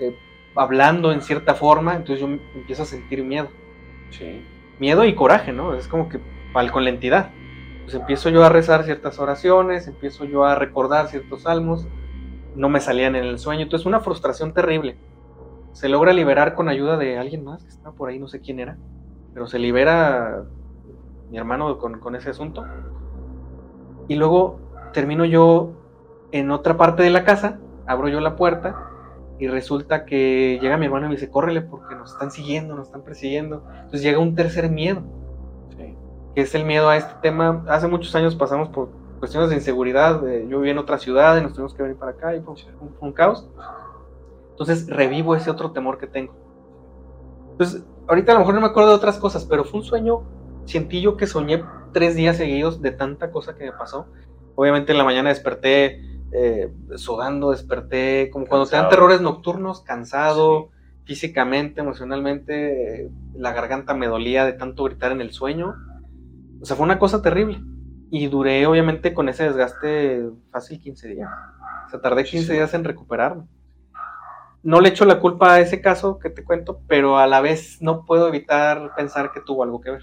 eh, 0.00 0.16
hablando 0.54 1.12
en 1.12 1.20
cierta 1.20 1.54
forma, 1.54 1.94
entonces 1.96 2.20
yo 2.20 2.28
empiezo 2.54 2.82
a 2.82 2.86
sentir 2.86 3.22
miedo. 3.22 3.48
Miedo 4.78 5.04
y 5.04 5.14
coraje, 5.14 5.52
¿no? 5.52 5.74
Es 5.74 5.88
como 5.88 6.08
que 6.08 6.18
con 6.72 6.84
la 6.84 6.90
entidad. 6.90 7.30
Pues 7.84 7.94
empiezo 7.94 8.30
yo 8.30 8.44
a 8.44 8.48
rezar 8.48 8.84
ciertas 8.84 9.18
oraciones, 9.18 9.86
empiezo 9.86 10.24
yo 10.24 10.44
a 10.44 10.54
recordar 10.54 11.08
ciertos 11.08 11.42
salmos, 11.42 11.86
no 12.54 12.68
me 12.70 12.80
salían 12.80 13.14
en 13.14 13.24
el 13.24 13.38
sueño, 13.38 13.62
entonces 13.62 13.86
una 13.86 14.00
frustración 14.00 14.54
terrible. 14.54 14.96
Se 15.72 15.88
logra 15.88 16.14
liberar 16.14 16.54
con 16.54 16.68
ayuda 16.68 16.96
de 16.96 17.18
alguien 17.18 17.44
más 17.44 17.62
que 17.62 17.68
está 17.68 17.92
por 17.92 18.08
ahí, 18.08 18.18
no 18.18 18.26
sé 18.26 18.40
quién 18.40 18.58
era, 18.58 18.78
pero 19.34 19.46
se 19.46 19.58
libera 19.58 20.44
mi 21.30 21.36
hermano 21.36 21.78
con, 21.78 22.00
con 22.00 22.16
ese 22.16 22.30
asunto. 22.30 22.64
Y 24.08 24.14
luego 24.14 24.58
termino 24.94 25.26
yo 25.26 25.72
en 26.32 26.50
otra 26.50 26.78
parte 26.78 27.02
de 27.02 27.10
la 27.10 27.24
casa, 27.24 27.58
abro 27.86 28.08
yo 28.08 28.20
la 28.20 28.34
puerta 28.34 28.95
y 29.38 29.48
resulta 29.48 30.04
que 30.06 30.58
llega 30.60 30.78
mi 30.78 30.86
hermano 30.86 31.06
y 31.06 31.08
me 31.10 31.14
dice, 31.16 31.30
córrele 31.30 31.60
porque 31.60 31.94
nos 31.94 32.12
están 32.12 32.30
siguiendo, 32.30 32.74
nos 32.74 32.88
están 32.88 33.02
persiguiendo. 33.02 33.62
Entonces 33.74 34.02
llega 34.02 34.18
un 34.18 34.34
tercer 34.34 34.70
miedo, 34.70 35.02
que 36.34 36.40
es 36.40 36.54
el 36.54 36.64
miedo 36.64 36.88
a 36.88 36.96
este 36.96 37.14
tema. 37.20 37.64
Hace 37.68 37.86
muchos 37.86 38.14
años 38.14 38.34
pasamos 38.34 38.68
por 38.70 38.88
cuestiones 39.18 39.50
de 39.50 39.56
inseguridad, 39.56 40.22
yo 40.48 40.58
vivía 40.58 40.72
en 40.72 40.78
otra 40.78 40.98
ciudad 40.98 41.36
y 41.38 41.42
nos 41.42 41.52
tuvimos 41.52 41.74
que 41.74 41.82
venir 41.82 41.98
para 41.98 42.12
acá 42.12 42.34
y 42.34 42.40
fue 42.40 42.54
un, 43.00 43.12
caos. 43.12 43.48
Entonces 44.50 44.88
revivo 44.88 45.34
ese 45.34 45.50
otro 45.50 45.72
temor 45.72 45.98
que 45.98 46.06
tengo. 46.06 46.34
Entonces, 47.52 47.84
ahorita 48.06 48.32
a 48.32 48.34
lo 48.34 48.40
mejor 48.40 48.54
no 48.54 48.60
me 48.60 48.66
acuerdo 48.66 48.90
de 48.90 48.96
otras 48.96 49.18
cosas, 49.18 49.44
pero 49.44 49.64
fue 49.64 49.80
un 49.80 49.86
sueño 49.86 50.22
cientillo 50.66 51.16
que 51.16 51.26
soñé 51.26 51.62
tres 51.92 52.14
días 52.14 52.36
seguidos 52.36 52.80
de 52.82 52.90
tanta 52.90 53.30
cosa 53.30 53.54
que 53.54 53.64
me 53.64 53.72
pasó. 53.72 54.06
Obviamente 54.54 54.92
en 54.92 54.98
la 54.98 55.04
mañana 55.04 55.28
desperté 55.28 56.15
eh, 56.32 56.72
sudando, 56.96 57.50
desperté, 57.50 58.30
como 58.30 58.46
cuando 58.46 58.66
te 58.66 58.76
dan 58.76 58.88
terrores 58.88 59.20
nocturnos, 59.20 59.82
cansado, 59.82 60.70
físicamente, 61.04 61.80
emocionalmente, 61.80 63.10
la 63.34 63.52
garganta 63.52 63.94
me 63.94 64.08
dolía 64.08 64.44
de 64.44 64.52
tanto 64.52 64.84
gritar 64.84 65.12
en 65.12 65.20
el 65.20 65.30
sueño. 65.30 65.74
O 66.60 66.64
sea, 66.64 66.76
fue 66.76 66.84
una 66.84 66.98
cosa 66.98 67.22
terrible. 67.22 67.62
Y 68.10 68.26
duré, 68.26 68.66
obviamente, 68.66 69.14
con 69.14 69.28
ese 69.28 69.44
desgaste 69.44 70.28
fácil 70.50 70.80
15 70.80 71.08
días. 71.08 71.30
O 71.86 71.90
sea, 71.90 72.00
tardé 72.00 72.24
15 72.24 72.52
días 72.52 72.74
en 72.74 72.84
recuperarme. 72.84 73.44
No 74.62 74.80
le 74.80 74.88
echo 74.88 75.04
la 75.04 75.20
culpa 75.20 75.54
a 75.54 75.60
ese 75.60 75.80
caso 75.80 76.18
que 76.18 76.28
te 76.28 76.42
cuento, 76.42 76.80
pero 76.88 77.18
a 77.18 77.28
la 77.28 77.40
vez 77.40 77.80
no 77.80 78.04
puedo 78.04 78.26
evitar 78.26 78.94
pensar 78.96 79.30
que 79.30 79.40
tuvo 79.40 79.62
algo 79.62 79.80
que 79.80 79.92
ver. 79.92 80.02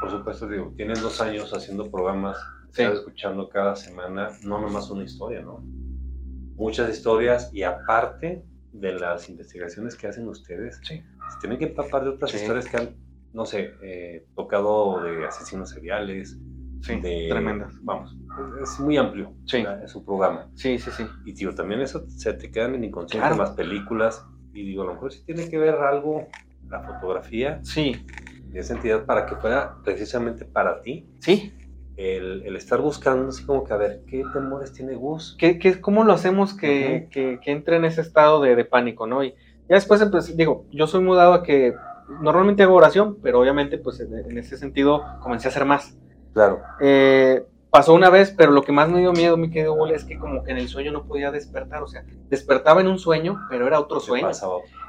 Por 0.00 0.10
supuesto, 0.10 0.48
digo, 0.48 0.72
tienes 0.76 1.00
dos 1.00 1.20
años 1.20 1.54
haciendo 1.54 1.88
programas 1.88 2.36
escuchando 2.74 3.48
cada 3.48 3.76
semana, 3.76 4.30
no 4.42 4.60
nomás 4.60 4.90
una 4.90 5.04
historia, 5.04 5.42
¿no? 5.42 5.64
Muchas 6.56 6.90
historias 6.90 7.50
y 7.52 7.62
aparte 7.62 8.44
de 8.72 8.92
las 8.92 9.28
investigaciones 9.28 9.96
que 9.96 10.06
hacen 10.06 10.28
ustedes, 10.28 10.80
se 10.86 11.02
tienen 11.40 11.58
que 11.58 11.68
papar 11.68 12.04
de 12.04 12.10
otras 12.10 12.34
historias 12.34 12.66
que 12.68 12.76
han, 12.76 12.96
no 13.32 13.46
sé, 13.46 13.74
eh, 13.82 14.26
tocado 14.34 15.02
de 15.02 15.26
asesinos 15.26 15.70
seriales. 15.70 16.38
de, 16.86 17.26
tremendas. 17.28 17.74
Vamos, 17.82 18.16
es 18.62 18.78
muy 18.78 18.96
amplio 18.96 19.32
es 19.82 19.90
su 19.90 20.04
programa. 20.04 20.50
Sí, 20.54 20.78
sí, 20.78 20.90
sí. 20.90 21.04
Y 21.24 21.32
digo, 21.32 21.54
también 21.54 21.80
eso 21.80 22.08
se 22.08 22.32
te 22.34 22.50
quedan 22.50 22.74
en 22.74 22.84
inconsciente 22.84 23.36
las 23.36 23.50
películas. 23.50 24.24
Y 24.52 24.62
digo, 24.62 24.82
a 24.82 24.86
lo 24.86 24.94
mejor 24.94 25.12
sí 25.12 25.22
tiene 25.24 25.48
que 25.48 25.58
ver 25.58 25.74
algo 25.74 26.28
la 26.68 26.82
fotografía. 26.82 27.60
Sí. 27.62 28.06
De 28.46 28.60
esa 28.60 28.74
entidad 28.74 29.04
para 29.04 29.26
que 29.26 29.36
fuera 29.36 29.76
precisamente 29.82 30.44
para 30.44 30.80
ti. 30.80 31.08
Sí 31.20 31.52
el, 31.96 32.56
estar 32.56 32.80
buscando 32.80 33.28
así 33.28 33.44
como 33.44 33.64
que 33.64 33.72
a 33.72 33.76
ver, 33.76 34.02
¿qué 34.06 34.22
temores 34.32 34.72
tiene 34.72 34.94
Gus? 34.94 35.36
¿Qué, 35.38 35.58
qué, 35.58 35.80
¿Cómo 35.80 36.04
lo 36.04 36.12
hacemos 36.12 36.54
que, 36.54 37.08
que, 37.10 37.40
que, 37.42 37.50
entre 37.50 37.76
en 37.76 37.84
ese 37.84 38.00
estado 38.00 38.40
de, 38.42 38.54
de, 38.54 38.64
pánico, 38.64 39.06
no? 39.06 39.24
Y 39.24 39.30
ya 39.68 39.74
después, 39.74 40.04
pues, 40.10 40.36
digo, 40.36 40.66
yo 40.72 40.86
soy 40.86 41.02
mudado 41.02 41.32
a 41.32 41.42
que 41.42 41.74
normalmente 42.20 42.62
hago 42.62 42.74
oración, 42.74 43.18
pero 43.22 43.40
obviamente, 43.40 43.78
pues, 43.78 44.00
en, 44.00 44.14
en 44.14 44.38
ese 44.38 44.56
sentido 44.56 45.04
comencé 45.22 45.48
a 45.48 45.50
hacer 45.50 45.64
más. 45.64 45.96
Claro. 46.34 46.60
Eh, 46.80 47.46
pasó 47.70 47.92
una 47.92 48.10
vez, 48.10 48.32
pero 48.36 48.52
lo 48.52 48.62
que 48.62 48.72
más 48.72 48.88
me 48.88 49.00
dio 49.00 49.12
miedo, 49.12 49.36
mi 49.36 49.50
querido 49.50 49.76
Bole, 49.76 49.94
es 49.94 50.04
que 50.04 50.18
como 50.18 50.42
que 50.42 50.50
en 50.50 50.58
el 50.58 50.68
sueño 50.68 50.92
no 50.92 51.04
podía 51.04 51.30
despertar, 51.30 51.82
o 51.82 51.86
sea, 51.86 52.04
despertaba 52.28 52.80
en 52.80 52.88
un 52.88 52.98
sueño, 52.98 53.40
pero 53.50 53.66
era 53.66 53.80
otro 53.80 54.00
sueño. 54.00 54.30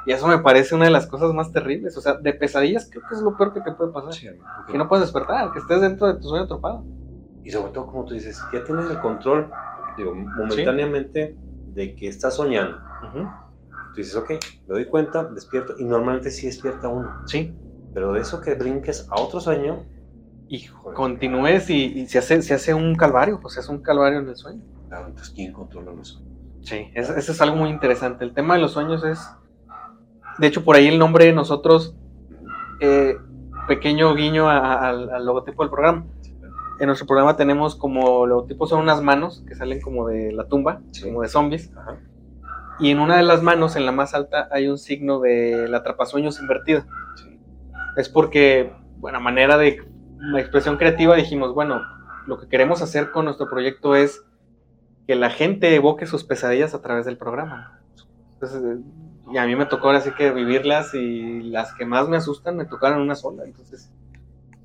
Y 0.06 0.14
eso 0.14 0.28
me 0.28 0.40
parece 0.40 0.74
una 0.74 0.86
de 0.86 0.92
las 0.92 1.06
cosas 1.06 1.34
más 1.34 1.52
terribles, 1.52 1.98
o 1.98 2.02
sea, 2.02 2.14
de 2.14 2.34
pesadillas 2.34 2.90
creo 2.90 3.04
que 3.10 3.16
es 3.16 3.22
lo 3.22 3.36
peor 3.36 3.54
que 3.54 3.60
te 3.62 3.74
puede 3.74 3.92
pasar. 3.92 4.14
que 4.72 4.78
no 4.78 4.88
puedes 4.88 5.06
despertar, 5.06 5.52
que 5.52 5.60
estés 5.60 5.82
dentro 5.82 6.08
de 6.08 6.14
tu 6.16 6.30
sueño 6.30 6.46
atrapado. 6.46 6.86
Y 7.48 7.50
sobre 7.50 7.72
todo, 7.72 7.88
como 7.88 8.04
tú 8.04 8.14
dices, 8.14 8.44
ya 8.52 8.62
tienes 8.66 8.90
el 8.90 9.00
control, 9.00 9.50
digo, 9.96 10.14
momentáneamente 10.14 11.38
de 11.74 11.96
que 11.96 12.10
estás 12.10 12.36
soñando. 12.36 12.78
Tú 13.14 13.96
dices, 13.96 14.18
ok, 14.18 14.32
me 14.68 14.76
doy 14.76 14.86
cuenta, 14.88 15.24
despierto, 15.24 15.76
y 15.80 15.86
normalmente 15.86 16.30
sí 16.30 16.48
despierta 16.48 16.90
uno. 16.90 17.10
Sí. 17.26 17.56
Pero 17.94 18.12
de 18.12 18.20
eso 18.20 18.42
que 18.42 18.54
brinques 18.56 19.08
a 19.10 19.22
otro 19.22 19.40
sueño, 19.40 19.86
y 20.50 20.68
continúes 20.94 21.70
y, 21.70 22.06
se, 22.08 22.18
hace, 22.18 22.42
se 22.42 22.54
hace 22.54 22.74
un 22.74 22.96
calvario, 22.96 23.40
pues 23.40 23.54
se 23.54 23.62
hace 23.62 23.72
un 23.72 23.82
calvario 23.82 24.20
en 24.20 24.28
el 24.28 24.36
sueño. 24.36 24.62
Claro, 24.90 25.08
entonces 25.08 25.34
¿quién 25.34 25.54
controla 25.54 25.94
los 25.94 26.10
sueños? 26.10 26.34
Sí, 26.64 26.92
eso, 26.96 27.16
es 27.16 27.42
algo 27.42 27.56
muy 27.56 27.70
interesante. 27.70 28.26
El 28.26 28.34
tema 28.34 28.56
de 28.56 28.60
los 28.60 28.74
sueños 28.74 29.06
es, 29.06 29.26
de 30.38 30.48
hecho, 30.48 30.66
por 30.66 30.76
ahí 30.76 30.90
el 30.90 31.00
nombre 31.00 31.24
de 31.24 31.32
nosotros, 31.32 31.96
eh, 32.82 33.16
pequeño 33.70 34.14
guiño 34.16 34.50
al 34.50 35.26
logotipo 35.26 35.64
del 35.64 35.70
programa. 35.70 36.06
En 36.80 36.88
nuestro 36.88 37.08
programa 37.08 37.36
tenemos 37.36 37.76
como 37.76 38.26
logotipo 38.26 38.68
son 38.68 38.82
unas 38.82 39.02
manos 39.02 39.44
que 39.48 39.56
salen 39.56 39.82
como 39.82 40.08
de 40.08 40.32
la 40.32 40.48
tumba, 40.48 40.82
como 41.04 41.22
de 41.22 41.28
zombies. 41.28 41.72
Y 42.80 42.92
en 42.92 43.00
una 43.00 43.18
de 43.18 43.24
las 43.24 43.42
manos, 43.42 43.76
en 43.76 43.86
la 43.86 43.92
más 43.92 44.14
alta, 44.14 44.48
hay 44.52 44.68
un 44.68 44.78
signo 44.78 45.20
de 45.20 45.68
la 45.68 45.78
atrapasueños 45.78 46.40
invertida. 46.40 46.86
Es 47.96 48.10
porque, 48.10 48.72
bueno, 48.98 49.20
manera 49.20 49.58
de 49.58 49.82
la 50.20 50.40
expresión 50.40 50.78
creativa 50.78 51.16
dijimos, 51.16 51.54
bueno, 51.54 51.82
lo 52.28 52.40
que 52.40 52.48
queremos 52.48 52.82
hacer 52.84 53.12
con 53.12 53.26
nuestro 53.26 53.50
proyecto 53.50 53.96
es 53.96 54.24
que 55.08 55.16
la 55.16 55.30
gente 55.32 55.74
evoque 55.74 56.06
sus 56.06 56.24
pesadillas 56.24 56.76
a 56.76 56.82
través 56.82 57.06
del 57.06 57.18
programa. 57.18 57.80
Entonces, 58.34 58.62
eh, 58.64 58.82
y 59.32 59.38
a 59.38 59.46
mí 59.46 59.56
me 59.56 59.66
tocó 59.66 59.88
ahora 59.88 60.02
sí 60.02 60.12
que 60.12 60.32
vivirlas 60.32 60.94
y 60.94 61.42
las 61.42 61.74
que 61.74 61.86
más 61.86 62.08
me 62.08 62.18
asustan 62.18 62.56
me 62.56 62.66
tocaron 62.66 63.02
una 63.02 63.16
sola, 63.16 63.44
entonces 63.44 63.92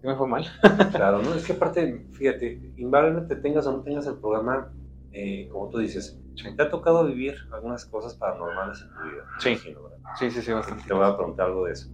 sí 0.03 0.07
me 0.07 0.17
fue 0.17 0.29
mal. 0.29 0.45
claro, 0.93 1.23
¿no? 1.23 1.33
Es 1.35 1.47
que 1.47 1.55
aparte, 1.55 2.09
fíjate, 2.11 2.75
invariablemente 2.77 3.37
tengas 3.37 3.67
o 3.67 3.73
no 3.73 3.83
tengas 3.83 4.07
el 4.07 4.19
programa, 4.19 4.71
eh, 5.11 5.49
como 5.51 5.71
tú 5.71 5.79
dices, 5.79 6.21
te 6.35 6.63
ha 6.63 6.69
tocado 6.69 7.07
vivir 7.07 7.39
algunas 7.53 7.87
cosas 7.87 8.15
paranormales 8.17 8.83
en 8.83 8.89
tu 8.89 9.03
vida. 9.11 9.25
Sí, 9.39 9.57
sí, 9.57 10.31
sí, 10.31 10.43
sí, 10.43 10.53
bastante. 10.53 10.85
Te 10.87 10.93
voy 10.93 11.07
a 11.07 11.17
preguntar 11.17 11.47
algo 11.47 11.65
de 11.65 11.73
eso. 11.73 11.89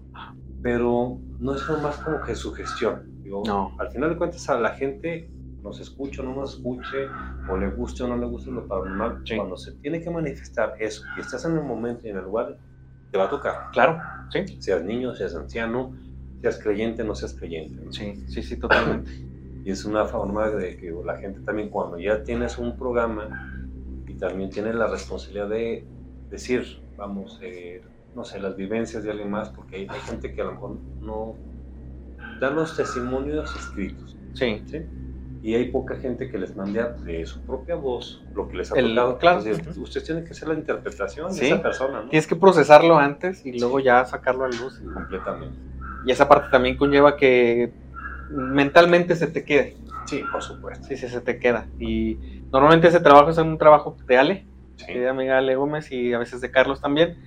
Pero 0.60 1.20
no 1.38 1.54
es 1.54 1.68
más 1.68 1.98
como 1.98 2.20
que 2.22 2.34
su 2.34 2.52
gestión 2.52 3.08
no. 3.44 3.74
Al 3.78 3.90
final 3.90 4.10
de 4.10 4.16
cuentas, 4.16 4.48
a 4.48 4.58
la 4.58 4.70
gente 4.70 5.32
nos 5.62 5.80
escuche 5.80 6.22
o 6.22 6.24
no 6.24 6.34
nos 6.34 6.54
escuche, 6.54 7.08
o 7.48 7.56
le 7.56 7.70
guste 7.70 8.04
o 8.04 8.08
no 8.08 8.16
le 8.16 8.26
guste 8.26 8.50
lo 8.50 8.66
paranormal, 8.66 9.22
cuando 9.36 9.56
se 9.56 9.72
tiene 9.72 10.00
que 10.00 10.10
manifestar 10.10 10.74
eso 10.78 11.02
y 11.16 11.20
estás 11.20 11.44
en 11.44 11.56
el 11.56 11.62
momento 11.64 12.06
y 12.06 12.10
en 12.10 12.16
el 12.18 12.24
lugar, 12.24 12.58
te 13.10 13.18
va 13.18 13.24
a 13.24 13.30
tocar. 13.30 13.66
Claro, 13.72 14.00
sí. 14.30 14.44
Seas 14.60 14.82
niño, 14.82 15.14
seas 15.14 15.34
anciano, 15.34 15.94
seas 16.40 16.58
creyente, 16.58 17.04
no 17.04 17.14
seas 17.14 17.34
creyente. 17.34 17.80
Sí, 17.90 18.24
sí, 18.26 18.42
sí, 18.42 18.56
totalmente. 18.56 19.10
y 19.64 19.70
es 19.70 19.84
una 19.84 20.04
forma 20.06 20.48
de 20.50 20.76
que 20.76 20.94
la 21.04 21.16
gente 21.16 21.40
también, 21.40 21.68
cuando 21.68 21.98
ya 21.98 22.22
tienes 22.22 22.58
un 22.58 22.76
programa 22.76 23.64
y 24.06 24.14
también 24.14 24.50
tienes 24.50 24.74
la 24.74 24.86
responsabilidad 24.86 25.48
de 25.48 25.84
decir, 26.30 26.80
vamos, 26.96 27.38
eh, 27.42 27.82
no 28.14 28.24
sé, 28.24 28.40
las 28.40 28.56
vivencias 28.56 29.02
de 29.02 29.10
alguien 29.10 29.30
más, 29.30 29.50
porque 29.50 29.76
hay, 29.76 29.86
hay 29.88 30.00
gente 30.00 30.32
que 30.32 30.40
a 30.40 30.44
lo 30.44 30.52
mejor 30.52 30.76
no 31.00 31.34
dan 32.40 32.54
los 32.54 32.76
testimonios 32.76 33.54
escritos. 33.56 34.16
Sí. 34.34 34.62
¿sí? 34.66 34.82
Y 35.42 35.54
hay 35.54 35.70
poca 35.70 35.96
gente 35.96 36.28
que 36.28 36.38
les 36.38 36.56
mande 36.56 36.82
de 37.04 37.24
su 37.24 37.40
propia 37.42 37.76
voz 37.76 38.24
lo 38.34 38.48
que 38.48 38.56
les 38.56 38.72
ha 38.72 38.74
tocado. 38.74 39.18
Claro. 39.18 39.42
Usted 39.76 40.04
tiene 40.04 40.24
que 40.24 40.30
hacer 40.30 40.48
la 40.48 40.54
interpretación 40.54 41.32
de 41.32 41.46
esa 41.46 41.62
persona. 41.62 42.02
¿no? 42.02 42.08
Tienes 42.08 42.26
que 42.26 42.36
procesarlo 42.36 42.98
antes 42.98 43.46
y 43.46 43.58
luego 43.58 43.78
ya 43.78 44.04
sacarlo 44.04 44.44
a 44.44 44.48
luz. 44.48 44.80
Completamente. 44.92 45.56
Y 46.06 46.12
esa 46.12 46.28
parte 46.28 46.48
también 46.50 46.76
conlleva 46.76 47.16
que 47.16 47.72
mentalmente 48.30 49.16
se 49.16 49.26
te 49.26 49.44
quede. 49.44 49.76
Sí, 50.06 50.22
por 50.30 50.42
supuesto. 50.42 50.86
Sí, 50.86 50.96
sí, 50.96 51.08
se 51.08 51.20
te 51.20 51.38
queda. 51.38 51.66
Y 51.78 52.18
normalmente 52.50 52.88
ese 52.88 53.00
trabajo 53.00 53.30
es 53.30 53.38
un 53.38 53.58
trabajo 53.58 53.96
de 54.06 54.16
Ale, 54.16 54.46
de 54.86 55.08
amiga 55.08 55.38
Ale 55.38 55.56
Gómez 55.56 55.92
y 55.92 56.12
a 56.14 56.18
veces 56.18 56.40
de 56.40 56.50
Carlos 56.50 56.80
también. 56.80 57.18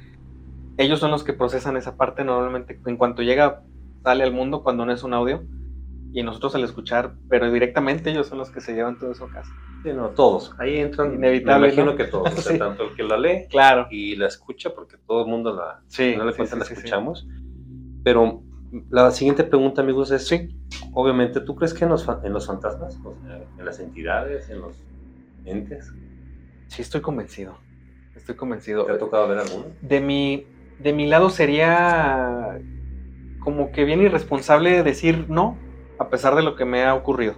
Ellos 0.77 0.99
son 0.99 1.11
los 1.11 1.23
que 1.23 1.33
procesan 1.33 1.77
esa 1.77 1.95
parte 1.95 2.23
normalmente. 2.23 2.79
En 2.85 2.97
cuanto 2.97 3.21
llega 3.21 3.61
sale 4.03 4.23
al 4.23 4.31
mundo 4.31 4.63
cuando 4.63 4.85
no 4.85 4.91
es 4.91 5.03
un 5.03 5.13
audio 5.13 5.43
y 6.13 6.23
nosotros 6.23 6.55
al 6.55 6.63
escuchar, 6.63 7.13
pero 7.29 7.51
directamente 7.51 8.09
ellos 8.09 8.27
son 8.27 8.37
los 8.37 8.49
que 8.49 8.61
se 8.61 8.73
llevan 8.73 8.97
todo 8.97 9.11
eso 9.11 9.25
a 9.25 9.29
casa. 9.29 9.51
Sí, 9.83 9.91
no, 9.93 10.09
todos. 10.09 10.53
Ahí 10.59 10.77
entran, 10.77 11.13
inevitable. 11.13 11.67
Me 11.67 11.73
imagino 11.73 11.95
que 11.95 12.05
todos, 12.05 12.33
tanto 12.59 12.89
el 12.89 12.95
que 12.95 13.03
la 13.03 13.17
lee 13.17 13.47
claro. 13.49 13.87
y 13.89 14.15
la 14.15 14.27
escucha, 14.27 14.71
porque 14.73 14.97
todo 14.97 15.21
el 15.21 15.27
mundo 15.27 15.55
la, 15.55 15.81
sí, 15.87 16.15
no 16.17 16.25
le 16.25 16.33
cuenta, 16.33 16.55
la 16.55 16.63
escuchamos. 16.63 17.27
Pero 18.03 18.43
la 18.89 19.11
siguiente 19.11 19.43
pregunta, 19.43 19.81
amigos, 19.81 20.11
es, 20.11 20.27
sí. 20.27 20.49
obviamente, 20.93 21.41
¿tú 21.41 21.55
crees 21.55 21.73
que 21.73 21.83
en 21.83 21.91
los, 21.91 22.07
en 22.23 22.33
los 22.33 22.47
fantasmas, 22.47 22.97
en 23.57 23.65
las 23.65 23.79
entidades, 23.79 24.49
en 24.49 24.61
los 24.61 24.75
entes? 25.45 25.91
Sí, 26.67 26.81
estoy 26.81 27.01
convencido. 27.01 27.57
Estoy 28.15 28.35
convencido. 28.35 28.85
¿Te 28.85 28.93
ha 28.93 28.97
tocado 28.97 29.27
ver 29.27 29.39
alguno? 29.39 29.65
De 29.81 29.99
mi, 29.99 30.45
de 30.79 30.93
mi 30.93 31.07
lado 31.07 31.29
sería 31.29 32.59
como 33.39 33.71
que 33.71 33.83
bien 33.83 34.01
irresponsable 34.01 34.83
decir 34.83 35.25
no, 35.27 35.57
a 35.99 36.09
pesar 36.09 36.35
de 36.35 36.43
lo 36.43 36.55
que 36.55 36.65
me 36.65 36.83
ha 36.83 36.93
ocurrido. 36.93 37.35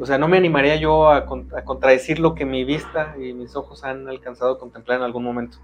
O 0.00 0.06
sea, 0.06 0.18
no 0.18 0.28
me 0.28 0.36
animaría 0.36 0.76
yo 0.76 1.10
a, 1.10 1.26
contradecir 1.26 2.18
lo 2.18 2.34
que 2.34 2.44
mi 2.44 2.64
vista 2.64 3.16
y 3.20 3.32
mis 3.32 3.56
ojos 3.56 3.84
han 3.84 4.08
alcanzado 4.08 4.52
a 4.52 4.58
contemplar 4.58 4.98
en 4.98 5.04
algún 5.04 5.24
momento. 5.24 5.58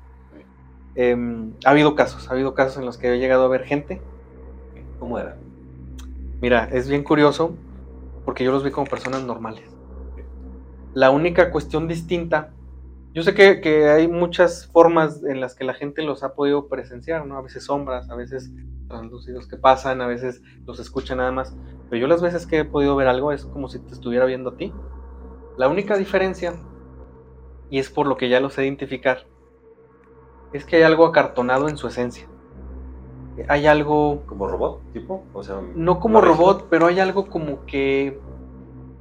Em, 0.96 1.52
ha 1.64 1.70
habido 1.70 1.94
casos, 1.94 2.28
ha 2.28 2.32
habido 2.32 2.54
casos 2.54 2.78
en 2.78 2.86
los 2.86 2.98
que 2.98 3.12
he 3.12 3.18
llegado 3.18 3.44
a 3.44 3.48
ver 3.48 3.64
gente. 3.64 4.00
Mira, 6.40 6.68
es 6.72 6.88
bien 6.88 7.02
curioso 7.02 7.56
porque 8.24 8.44
yo 8.44 8.52
los 8.52 8.64
vi 8.64 8.70
como 8.70 8.86
personas 8.86 9.22
normales. 9.22 9.64
La 10.94 11.10
única 11.10 11.50
cuestión 11.50 11.88
distinta, 11.88 12.52
yo 13.12 13.22
sé 13.22 13.34
que, 13.34 13.60
que, 13.60 13.88
hay 13.88 14.08
muchas 14.08 14.66
formas 14.68 15.22
en 15.24 15.40
las 15.40 15.54
que 15.54 15.64
la 15.64 15.74
gente 15.74 16.02
los 16.02 16.22
ha 16.22 16.34
podido 16.34 16.68
presenciar, 16.68 17.26
¿no? 17.26 17.36
A 17.36 17.42
veces 17.42 17.64
sombras, 17.64 18.10
a 18.10 18.14
veces 18.14 18.50
translúcidos 18.88 19.48
que 19.48 19.56
pasan, 19.56 20.00
a 20.00 20.06
veces 20.06 20.42
los 20.66 20.78
escucha 20.78 21.14
nada 21.14 21.32
más, 21.32 21.56
pero 21.90 22.00
yo 22.00 22.06
las 22.06 22.22
veces 22.22 22.46
que 22.46 22.60
he 22.60 22.64
podido 22.64 22.96
ver 22.96 23.08
algo 23.08 23.32
es 23.32 23.44
como 23.44 23.68
si 23.68 23.78
te 23.78 23.92
estuviera 23.92 24.24
viendo 24.24 24.50
a 24.50 24.56
ti. 24.56 24.72
La 25.56 25.68
única 25.68 25.96
diferencia, 25.96 26.54
y 27.70 27.78
es 27.78 27.90
por 27.90 28.06
lo 28.06 28.16
que 28.16 28.28
ya 28.28 28.40
lo 28.40 28.50
sé 28.50 28.64
identificar, 28.64 29.26
es 30.52 30.64
que 30.64 30.76
hay 30.76 30.82
algo 30.82 31.06
acartonado 31.06 31.68
en 31.68 31.76
su 31.76 31.88
esencia. 31.88 32.28
Hay 33.48 33.66
algo... 33.66 34.22
¿Como 34.26 34.46
robot, 34.46 34.80
tipo? 34.92 35.24
O 35.32 35.42
sea, 35.42 35.60
no 35.74 36.00
como 36.00 36.20
robot, 36.20 36.66
pero 36.70 36.86
hay 36.86 37.00
algo 37.00 37.26
como 37.26 37.64
que 37.66 38.18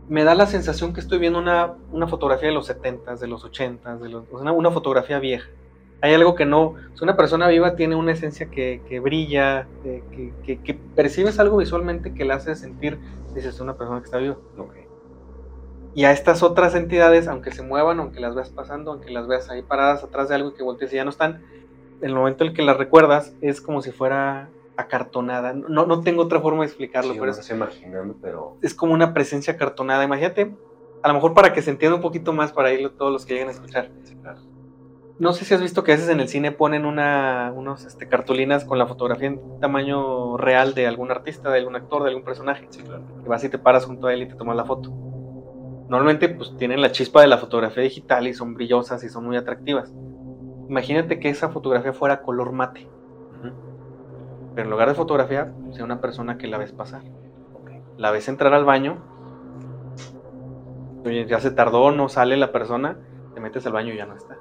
me 0.10 0.24
da 0.24 0.36
la 0.36 0.48
sensación 0.48 0.94
que 0.94 1.00
estoy 1.00 1.20
viendo 1.20 1.40
una, 1.40 1.76
una 1.92 2.08
fotografía 2.08 2.50
de 2.50 2.54
los 2.54 2.70
70s, 2.70 3.20
de 3.20 3.28
los 3.28 3.46
80s, 3.46 4.00
de 4.00 4.10
los, 4.10 4.26
una 4.32 4.72
fotografía 4.72 5.20
vieja 5.20 5.50
hay 6.04 6.14
algo 6.14 6.36
que 6.36 6.46
no, 6.46 6.76
una 7.02 7.16
persona 7.16 7.48
viva 7.48 7.78
tiene 7.78 7.96
una 7.96 8.12
esencia 8.12 8.52
que, 8.52 9.00
brilla, 9.02 9.70
que, 9.84 10.80
percibes 10.98 11.40
algo 11.40 11.56
visualmente 11.56 12.14
que 12.14 12.26
la 12.26 12.36
hace 12.36 12.56
sentir, 12.56 13.00
dices, 13.34 13.62
una 13.62 13.78
persona 13.78 14.00
que 14.00 14.06
está 14.06 14.18
viva. 14.18 14.36
Y 15.96 16.04
a 16.04 16.12
estas 16.12 16.44
otras 16.44 16.76
entidades, 16.76 17.30
aunque 17.30 17.54
se 17.54 17.62
muevan, 17.62 18.02
aunque 18.02 18.20
las 18.20 18.36
veas 18.36 18.50
pasando, 18.50 18.92
aunque 18.92 19.12
las 19.12 19.28
veas 19.28 19.50
ahí 19.50 19.62
paradas 19.62 20.04
atrás 20.04 20.28
de 20.28 20.36
algo 20.36 20.50
y 20.50 20.54
que 20.56 20.64
voltees 20.64 20.92
y 20.92 20.98
ya 20.98 21.06
no 21.06 21.10
están, 21.10 21.42
el 22.04 22.14
momento 22.14 22.44
en 22.44 22.52
el 22.52 22.56
que 22.56 22.62
las 22.62 22.78
recuerdas 22.78 23.36
es 23.42 23.62
como 23.62 23.82
si 23.82 23.92
fuera 23.92 24.50
acartonada. 24.78 25.54
No, 25.54 25.86
no 25.86 26.02
tengo 26.02 26.24
otra 26.24 26.40
forma 26.40 26.62
de 26.62 26.68
explicarlo, 26.68 27.14
pero 27.18 27.32
es, 27.32 27.50
imaginando, 27.50 28.16
pero 28.22 28.58
es 28.62 28.74
como 28.74 28.94
una 28.94 29.14
presencia 29.14 29.54
acartonada. 29.54 30.04
Imagínate, 30.04 30.56
a 31.02 31.08
lo 31.08 31.14
mejor 31.14 31.34
para 31.34 31.54
que 31.54 31.62
se 31.62 31.72
entienda 31.72 31.96
un 31.96 32.02
poquito 32.02 32.34
más 32.34 32.52
para 32.52 32.72
ir 32.74 32.90
todos 32.98 33.12
los 33.12 33.26
que 33.26 33.34
lleguen 33.34 33.50
a 33.50 33.52
escuchar. 33.52 33.90
claro 34.22 34.54
no 35.20 35.34
sé 35.34 35.46
si 35.46 35.54
has 35.54 35.62
visto 35.62 35.84
que 35.84 35.92
a 35.92 35.96
veces 35.96 36.10
en 36.10 36.20
el 36.20 36.28
cine 36.28 36.52
ponen 36.52 36.86
una, 36.86 37.54
unos 37.56 37.86
este, 37.86 38.08
cartulinas 38.08 38.66
con 38.66 38.80
la 38.80 38.88
fotografía 38.88 39.28
en 39.28 39.60
tamaño 39.60 40.38
real 40.38 40.74
de 40.74 40.88
algún 40.88 41.12
artista, 41.12 41.50
de 41.50 41.60
algún 41.60 41.76
actor, 41.76 42.04
de 42.04 42.10
algún 42.10 42.24
personaje. 42.24 42.68
Sí, 42.70 42.82
claro. 42.82 43.04
Y 43.24 43.28
vas 43.28 43.44
y 43.44 43.50
te 43.50 43.60
paras 43.60 43.86
junto 43.86 44.08
a 44.08 44.14
él 44.14 44.24
y 44.24 44.28
te 44.28 44.36
tomas 44.36 44.56
la 44.56 44.66
foto. 44.66 44.92
Normalmente 45.88 46.30
pues 46.30 46.58
tienen 46.58 46.82
la 46.82 46.92
chispa 46.92 47.22
de 47.22 47.28
la 47.28 47.38
fotografía 47.38 47.84
digital 47.84 48.28
y 48.28 48.34
son 48.34 48.56
brillosas 48.56 49.04
y 49.04 49.10
son 49.10 49.26
muy 49.26 49.38
atractivas. 49.38 49.94
Imagínate 50.68 51.20
que 51.20 51.30
esa 51.30 51.50
fotografía 51.50 51.94
fuera 51.94 52.22
color 52.22 52.52
mate. 52.52 52.88
Pero 54.56 54.66
en 54.66 54.72
lugar 54.72 54.88
de 54.88 54.96
fotografía, 54.96 55.52
sea 55.72 55.84
una 55.84 56.00
persona 56.00 56.38
que 56.38 56.48
la 56.48 56.58
ves 56.58 56.72
pasar. 56.72 57.02
La 57.98 58.12
ves 58.12 58.28
entrar 58.28 58.54
al 58.54 58.66
baño 58.66 59.02
Oye, 61.06 61.26
ya 61.26 61.40
se 61.40 61.52
tardó, 61.52 61.92
no 61.92 62.08
sale 62.08 62.38
la 62.38 62.52
persona, 62.52 62.98
te 63.34 63.42
metes 63.42 63.66
al 63.66 63.74
baño 63.74 63.94
y 63.94 63.98
ya 63.98 64.06
no 64.06 64.16
está. 64.16 64.38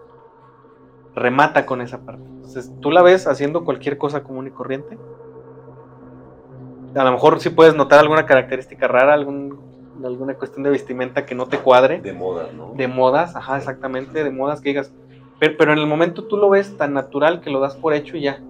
Remata 1.15 1.67
con 1.67 1.81
esa 1.81 2.05
parte. 2.05 2.25
Entonces, 2.25 2.73
tú 2.81 2.91
la 2.91 3.03
ves 3.03 3.27
haciendo 3.27 3.65
cualquier 3.65 3.99
cosa 3.99 4.23
común 4.23 4.47
y 4.47 4.51
corriente. 4.51 4.97
A 6.95 7.05
lo 7.05 7.13
mejor 7.13 7.41
sí 7.41 7.51
puedes 7.51 7.75
notar 7.75 7.99
alguna 7.99 8.27
característica 8.27 8.87
rara, 8.87 9.15
algún, 9.15 9.59
alguna 10.05 10.35
cuestión 10.35 10.63
de 10.63 10.71
vestimenta 10.71 11.27
que 11.27 11.35
no 11.35 11.47
te 11.47 11.59
cuadre. 11.59 12.01
De 12.01 12.13
modas, 12.13 12.53
¿no? 12.55 12.73
De 12.75 12.87
modas, 12.87 13.35
ajá, 13.35 13.57
exactamente, 13.57 14.23
de 14.23 14.31
modas 14.31 14.61
que 14.61 14.69
digas. 14.71 14.93
Pero, 15.43 15.57
pero 15.59 15.73
en 15.73 15.81
el 15.81 15.89
momento 15.89 16.23
tú 16.29 16.37
lo 16.37 16.51
ves 16.51 16.77
tan 16.77 16.95
natural 16.95 17.41
que 17.41 17.51
lo 17.51 17.59
das 17.59 17.75
por 17.75 17.95
hecho 17.95 18.17
y 18.17 18.21
ya. 18.21 18.41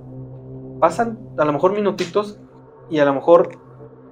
Pasan 0.78 1.18
a 1.38 1.46
lo 1.46 1.54
mejor 1.54 1.72
minutitos 1.72 2.38
y 2.90 2.98
a 2.98 3.06
lo 3.06 3.14
mejor 3.14 3.48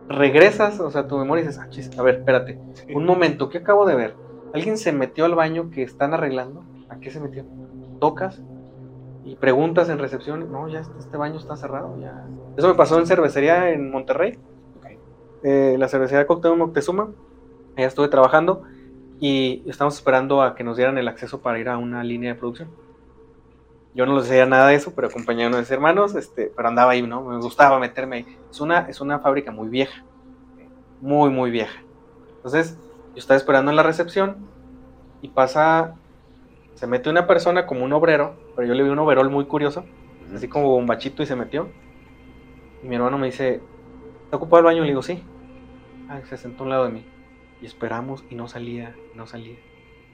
regresas, 0.08 0.80
o 0.80 0.90
sea, 0.90 1.06
tu 1.06 1.18
memoria 1.18 1.44
y 1.44 1.46
dices, 1.46 1.60
ah, 1.62 1.68
chis, 1.68 1.90
a 1.98 2.02
ver, 2.02 2.20
espérate, 2.20 2.58
un 2.94 3.04
momento, 3.04 3.50
¿qué 3.50 3.58
acabo 3.58 3.84
de 3.84 3.96
ver? 3.96 4.14
¿Alguien 4.54 4.78
se 4.78 4.92
metió 4.92 5.26
al 5.26 5.34
baño 5.34 5.70
que 5.70 5.82
están 5.82 6.14
arreglando? 6.14 6.64
¿A 6.88 6.96
qué 7.00 7.10
se 7.10 7.20
metió? 7.20 7.44
Tocas 8.00 8.40
y 9.26 9.36
preguntas 9.36 9.90
en 9.90 9.98
recepción, 9.98 10.50
no, 10.50 10.66
ya 10.68 10.80
este, 10.80 10.98
este 11.00 11.18
baño 11.18 11.36
está 11.36 11.56
cerrado, 11.56 12.00
ya. 12.00 12.26
Eso 12.56 12.66
me 12.66 12.74
pasó 12.76 12.98
en 12.98 13.06
cervecería 13.06 13.72
en 13.72 13.90
Monterrey, 13.90 14.38
eh, 15.42 15.76
la 15.78 15.86
cervecería 15.86 16.26
Cocteau 16.26 16.56
Moctezuma, 16.56 17.10
allá 17.76 17.88
estuve 17.88 18.08
trabajando 18.08 18.62
y 19.20 19.62
estamos 19.68 19.94
esperando 19.94 20.42
a 20.42 20.54
que 20.54 20.64
nos 20.64 20.78
dieran 20.78 20.96
el 20.96 21.06
acceso 21.06 21.40
para 21.42 21.58
ir 21.58 21.68
a 21.68 21.76
una 21.76 22.02
línea 22.02 22.32
de 22.32 22.38
producción. 22.38 22.70
Yo 23.94 24.06
no 24.06 24.16
les 24.16 24.28
decía 24.28 24.46
nada 24.46 24.68
de 24.68 24.76
eso, 24.76 24.94
pero 24.94 25.08
acompañé 25.08 25.44
a 25.44 25.48
unos 25.48 25.70
hermanos, 25.70 26.14
este, 26.14 26.50
pero 26.56 26.68
andaba 26.68 26.92
ahí, 26.92 27.02
¿no? 27.02 27.22
Me 27.22 27.36
gustaba 27.36 27.78
meterme 27.78 28.16
ahí. 28.16 28.38
Es 28.50 28.60
una, 28.60 28.88
es 28.88 29.00
una 29.00 29.18
fábrica 29.18 29.52
muy 29.52 29.68
vieja, 29.68 30.04
muy, 31.02 31.28
muy 31.28 31.50
vieja. 31.50 31.82
Entonces, 32.36 32.78
yo 33.12 33.18
estaba 33.18 33.36
esperando 33.36 33.70
en 33.70 33.76
la 33.76 33.82
recepción 33.82 34.38
y 35.20 35.28
pasa, 35.28 35.96
se 36.74 36.86
mete 36.86 37.10
una 37.10 37.26
persona 37.26 37.66
como 37.66 37.84
un 37.84 37.92
obrero, 37.92 38.36
pero 38.56 38.66
yo 38.66 38.74
le 38.74 38.82
vi 38.84 38.88
un 38.88 38.98
overol 39.00 39.28
muy 39.28 39.44
curioso, 39.44 39.84
así 40.34 40.48
como 40.48 40.76
un 40.76 40.86
bachito 40.86 41.22
y 41.22 41.26
se 41.26 41.36
metió. 41.36 41.68
Y 42.82 42.88
mi 42.88 42.96
hermano 42.96 43.18
me 43.18 43.26
dice, 43.26 43.60
¿está 44.24 44.38
ocupado 44.38 44.60
el 44.60 44.64
baño? 44.64 44.78
Y 44.78 44.86
le 44.86 44.92
digo, 44.92 45.02
sí. 45.02 45.22
Ah, 46.08 46.20
se 46.26 46.38
sentó 46.38 46.62
a 46.62 46.64
un 46.64 46.70
lado 46.70 46.84
de 46.84 46.90
mí. 46.90 47.04
Y 47.60 47.66
esperamos 47.66 48.24
y 48.30 48.34
no 48.34 48.48
salía, 48.48 48.96
no 49.14 49.26
salía. 49.26 49.56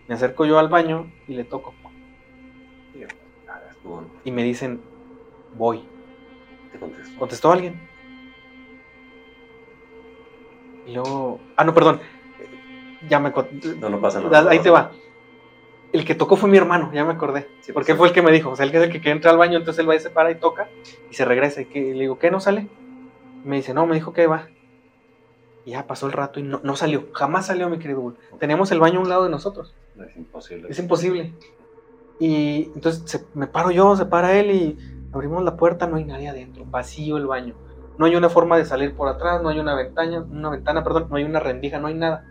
Me 0.09 0.15
acerco 0.15 0.45
yo 0.45 0.59
al 0.59 0.69
baño 0.69 1.11
y 1.27 1.35
le 1.35 1.45
toco. 1.45 1.75
Y 4.25 4.31
me 4.31 4.43
dicen, 4.43 4.81
voy. 5.57 5.85
¿Te 6.73 6.79
contestó? 6.79 7.19
¿Contestó 7.19 7.53
alguien? 7.53 7.81
Y 10.87 10.95
luego. 10.95 11.41
Ah, 11.57 11.65
no, 11.65 11.75
perdón. 11.75 12.01
Ya 13.09 13.21
me. 13.21 13.33
No, 13.81 13.89
no 13.89 14.01
pasa 14.01 14.21
nada. 14.21 14.51
Ahí 14.51 14.59
te 14.59 14.71
va. 14.71 14.91
El 15.93 16.05
que 16.05 16.15
tocó 16.15 16.37
fue 16.37 16.51
mi 16.51 16.59
hermano, 16.59 16.91
ya 16.93 17.05
me 17.05 17.13
acordé. 17.13 17.49
Sí, 17.61 17.73
porque 17.73 17.95
fue 17.95 18.09
el 18.09 18.15
que 18.15 18.23
me 18.23 18.33
dijo. 18.33 18.51
O 18.51 18.57
sea, 18.57 18.67
el 18.67 18.73
que 18.73 18.79
es 18.79 18.83
el 18.83 19.01
que 19.01 19.11
entra 19.11 19.31
al 19.31 19.39
baño, 19.39 19.59
entonces 19.59 19.81
él 19.81 19.89
va 19.89 19.95
y 19.95 20.01
se 20.01 20.11
para 20.11 20.31
y 20.31 20.35
toca 20.35 20.69
y 21.11 21.15
se 21.15 21.25
regresa. 21.25 21.61
Y, 21.63 21.67
que, 21.67 21.81
le 21.81 22.01
digo, 22.01 22.19
¿qué? 22.19 22.31
¿No 22.31 22.41
sale? 22.41 22.67
me 23.45 23.57
dice, 23.57 23.73
no, 23.73 23.87
me 23.87 23.95
dijo 23.95 24.13
que 24.13 24.27
va. 24.27 24.49
Ya 25.67 25.87
pasó 25.87 26.07
el 26.07 26.13
rato 26.13 26.39
y 26.41 26.45
no, 26.45 26.61
no 26.63 26.77
salió. 26.77 27.09
Jamás 27.13 27.47
salió, 27.47 27.69
mi 27.69 27.79
querido 27.79 28.01
Bull. 28.01 28.17
Teníamos 28.39 28.71
el 28.71 28.79
baño 28.79 29.01
a 29.01 29.03
un 29.03 29.09
lado 29.09 29.25
de 29.25 29.31
nosotros. 29.31 29.75
Es 30.09 30.17
imposible. 30.17 30.69
Es 30.71 30.79
imposible. 30.79 31.35
Y 32.19 32.71
entonces 32.75 33.27
me 33.35 33.47
paro 33.47 33.71
yo, 33.71 33.97
se 33.97 34.07
para 34.07 34.39
él 34.39 34.51
y 34.53 34.79
abrimos 35.13 35.43
la 35.43 35.57
puerta, 35.57 35.87
no 35.87 35.97
hay 35.97 36.05
nadie 36.05 36.29
adentro, 36.29 36.65
vacío 36.65 37.17
el 37.17 37.27
baño. 37.27 37.55
No 37.99 38.07
hay 38.07 38.15
una 38.15 38.29
forma 38.29 38.57
de 38.57 38.65
salir 38.65 38.95
por 38.95 39.09
atrás, 39.09 39.43
no 39.43 39.49
hay 39.49 39.59
una 39.59 39.75
ventana, 39.75 40.21
una 40.21 40.51
ventana, 40.51 40.85
perdón, 40.85 41.09
no 41.11 41.17
hay 41.17 41.25
una 41.25 41.41
rendija, 41.41 41.79
no 41.79 41.89
hay 41.89 41.95
nada. 41.95 42.25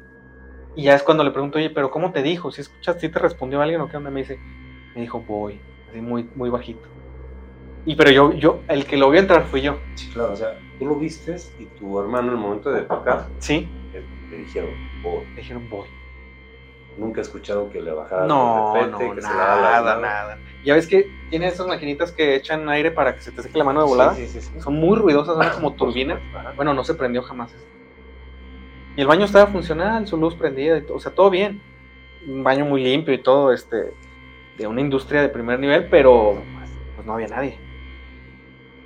Y 0.76 0.84
ya 0.84 0.96
es 0.96 1.04
cuando 1.04 1.24
le 1.24 1.32
pregunto, 1.32 1.58
oye, 1.58 1.70
pero 1.70 1.92
¿cómo 1.92 2.12
te 2.12 2.22
dijo? 2.22 2.52
Si 2.52 2.62
escuchas, 2.62 3.00
si 3.00 3.10
te 3.10 3.20
respondió 3.20 3.62
alguien 3.62 3.82
o 3.82 3.90
qué 3.90 3.98
onda, 3.98 4.10
me 4.10 4.22
dice, 4.22 4.40
me 4.96 5.02
dijo, 5.02 5.24
voy, 5.28 5.60
así 5.90 6.02
muy, 6.02 6.30
muy 6.36 6.50
bajito. 6.50 6.88
Y 7.86 7.96
pero 7.96 8.10
yo, 8.10 8.34
yo, 8.34 8.62
el 8.68 8.86
que 8.86 8.98
lo 8.98 9.10
vio 9.12 9.20
entrar 9.20 9.46
fui 9.46 9.62
yo. 9.62 9.78
Sí, 9.94 10.10
claro, 10.12 10.34
o 10.34 10.36
sea, 10.36 10.58
tú 10.80 10.86
lo 10.86 10.96
vistes 10.96 11.54
y 11.60 11.66
tu 11.66 12.00
hermano 12.00 12.30
en 12.30 12.34
el 12.34 12.40
momento 12.40 12.72
de 12.72 12.82
tocar, 12.82 13.28
sí, 13.40 13.68
le, 14.30 14.38
dijeron, 14.38 14.72
voy. 15.04 15.26
Le 15.36 15.42
dijeron, 15.42 15.70
voy. 15.70 15.88
Nunca 16.98 17.20
he 17.20 17.24
escuchado 17.24 17.70
que 17.70 17.82
le 17.82 17.92
bajara 17.92 18.26
no, 18.26 18.88
no, 18.88 18.98
que 18.98 19.22
nada, 19.22 20.00
nada. 20.00 20.38
Ya 20.64 20.74
ves 20.74 20.88
que 20.88 21.12
tiene 21.30 21.48
esas 21.48 21.68
maquinitas 21.68 22.12
que 22.12 22.36
echan 22.36 22.68
aire 22.70 22.90
para 22.90 23.14
que 23.14 23.22
se 23.22 23.32
te 23.32 23.44
seque 23.44 23.58
la 23.58 23.66
mano 23.66 23.82
de 23.82 23.88
volada. 23.88 24.16
Sí, 24.16 24.28
sí, 24.28 24.42
sí, 24.42 24.60
Son 24.62 24.76
muy 24.76 24.98
ruidosas, 24.98 25.36
son 25.36 25.54
como 25.56 25.74
turbina. 25.74 26.20
Bueno, 26.56 26.74
no 26.74 26.84
se 26.84 26.94
prendió 26.94 27.22
jamás. 27.22 27.54
Y 28.96 29.02
el 29.02 29.08
baño 29.08 29.26
estaba 29.26 29.48
funcional, 29.48 30.08
su 30.08 30.16
luz 30.16 30.36
prendida, 30.36 30.78
y 30.78 30.86
o 30.90 31.00
sea, 31.00 31.14
todo 31.14 31.30
bien. 31.30 31.62
Un 32.26 32.44
baño 32.44 32.66
muy 32.66 32.82
limpio 32.82 33.14
y 33.14 33.18
todo, 33.18 33.52
este, 33.52 33.94
de 34.58 34.68
una 34.68 34.80
industria 34.80 35.22
de 35.22 35.30
primer 35.30 35.60
nivel, 35.60 35.88
pero 35.90 36.42
pues 36.96 37.06
no 37.06 37.14
había 37.14 37.28
nadie. 37.28 37.65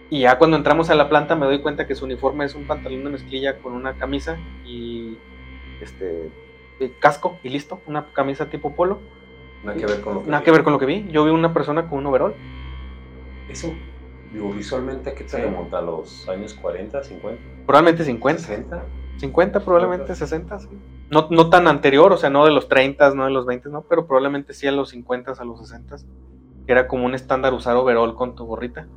Y 0.10 0.22
ya 0.22 0.38
cuando 0.38 0.58
entramos 0.58 0.90
a 0.90 0.96
la 0.96 1.08
planta 1.08 1.36
me 1.36 1.46
doy 1.46 1.60
cuenta 1.60 1.86
que 1.86 1.96
su 1.96 2.06
uniforme 2.06 2.46
es 2.46 2.56
un 2.56 2.66
pantalón 2.66 3.04
de 3.04 3.12
mezclilla 3.12 3.60
con 3.60 3.74
una 3.74 3.94
camisa 3.94 4.38
y 4.66 5.18
este 5.82 6.32
casco 7.00 7.38
y 7.44 7.50
listo, 7.50 7.82
una 7.86 8.08
camisa 8.14 8.50
tipo 8.50 8.76
polo. 8.76 9.00
Nada 9.64 9.78
que 9.78 9.86
ver 9.86 10.02
con 10.02 10.16
lo 10.16 10.24
que 10.24 10.30
Nada 10.30 10.40
vi. 10.40 10.46
que 10.46 10.52
ver 10.52 10.64
con 10.64 10.74
lo 10.74 10.80
que 10.80 10.86
vi. 10.86 11.08
Yo 11.12 11.26
vi 11.26 11.32
una 11.32 11.54
persona 11.54 11.90
con 11.90 12.00
un 12.00 12.06
overall. 12.08 12.34
Eso, 13.50 13.74
digo, 14.32 14.52
visualmente, 14.54 15.14
¿qué 15.14 15.24
te 15.24 15.30
sí. 15.32 15.38
remonta 15.38 15.80
a 15.80 15.82
los 15.82 16.28
años 16.30 16.54
40, 16.54 17.04
50? 17.04 17.42
Probablemente 17.66 18.06
50. 18.06 18.42
60. 18.42 18.84
50, 19.18 19.60
probablemente 19.60 20.16
60, 20.16 20.60
sí. 20.60 20.70
No, 21.10 21.28
no 21.30 21.50
tan 21.50 21.68
anterior, 21.68 22.14
o 22.14 22.18
sea, 22.18 22.30
no 22.30 22.46
de 22.46 22.52
los 22.52 22.70
30, 22.70 23.16
no 23.16 23.26
de 23.26 23.32
los 23.32 23.46
20, 23.46 23.70
no, 23.70 23.82
pero 23.82 24.08
probablemente 24.08 24.54
sí 24.54 24.66
a 24.66 24.72
los 24.72 24.90
50, 24.90 25.34
a 25.38 25.44
los 25.44 25.60
60. 25.60 25.98
Que 26.66 26.72
era 26.72 26.88
como 26.88 27.06
un 27.06 27.16
estándar 27.16 27.54
usar 27.54 27.76
overall 27.76 28.16
con 28.16 28.36
tu 28.36 28.46
gorrita. 28.46 28.88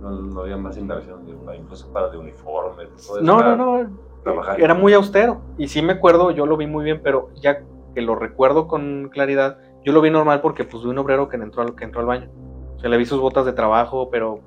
No, 0.00 0.10
no 0.10 0.40
había 0.40 0.56
más 0.56 0.76
inversión, 0.78 1.20
incluso 1.56 1.92
para 1.92 2.08
de 2.08 2.16
uniforme. 2.16 2.84
No, 3.20 3.42
no, 3.42 3.56
no 3.56 3.90
trabajar. 4.22 4.60
Era 4.60 4.74
muy 4.74 4.94
austero. 4.94 5.42
Y 5.58 5.68
sí 5.68 5.82
me 5.82 5.94
acuerdo, 5.94 6.30
yo 6.30 6.46
lo 6.46 6.56
vi 6.56 6.66
muy 6.66 6.84
bien, 6.84 7.00
pero 7.02 7.30
ya 7.34 7.62
que 7.94 8.00
lo 8.00 8.14
recuerdo 8.14 8.66
con 8.66 9.10
claridad, 9.12 9.58
yo 9.84 9.92
lo 9.92 10.00
vi 10.00 10.10
normal 10.10 10.40
porque 10.40 10.64
pues 10.64 10.82
vi 10.82 10.90
un 10.90 10.98
obrero 10.98 11.28
que 11.28 11.36
entró, 11.36 11.62
al, 11.62 11.74
que 11.74 11.84
entró 11.84 12.00
al 12.00 12.06
baño. 12.06 12.30
O 12.76 12.80
sea, 12.80 12.88
le 12.88 12.96
vi 12.96 13.04
sus 13.04 13.20
botas 13.20 13.44
de 13.44 13.52
trabajo, 13.52 14.08
pero 14.10 14.40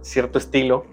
cierto 0.00 0.38
estilo. 0.38 0.84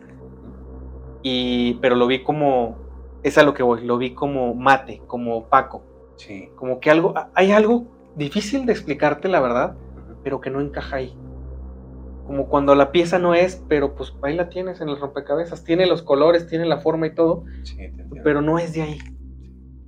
Y, 1.22 1.76
pero 1.76 1.95
lo 1.95 2.07
vi 2.07 2.23
como, 2.23 2.76
es 3.23 3.38
a 3.38 3.44
lo 3.44 3.53
que 3.53 3.64
voy, 3.64 3.86
lo 3.86 3.98
vi 3.98 4.14
como 4.14 4.53
mate, 4.53 5.02
como 5.07 5.38
opaco. 5.38 5.84
Sí. 6.18 6.49
Como 6.56 6.82
que 6.82 6.91
algo, 6.91 7.14
hay 7.34 7.52
algo 7.53 7.86
difícil 8.15 8.65
de 8.65 8.73
explicarte 8.73 9.30
la 9.30 9.40
verdad, 9.40 9.76
pero 10.23 10.41
que 10.41 10.49
no 10.49 10.60
encaja 10.60 10.98
ahí 10.98 11.18
como 12.26 12.48
cuando 12.48 12.76
la 12.76 12.91
pieza 12.91 13.20
no 13.20 13.34
es, 13.34 13.62
pero 13.68 13.95
pues 13.95 14.14
ahí 14.22 14.36
la 14.36 14.50
tienes 14.50 14.82
en 14.82 14.90
el 14.90 15.00
rompecabezas, 15.00 15.64
tiene 15.64 15.86
los 15.86 16.02
colores, 16.02 16.48
tiene 16.48 16.66
la 16.66 16.80
forma 16.80 17.08
y 17.08 17.16
todo, 17.16 17.44
sí, 17.64 17.78
pero 18.24 18.41
no 18.41 18.60
es 18.60 18.74
de 18.74 18.82
ahí. 18.82 19.00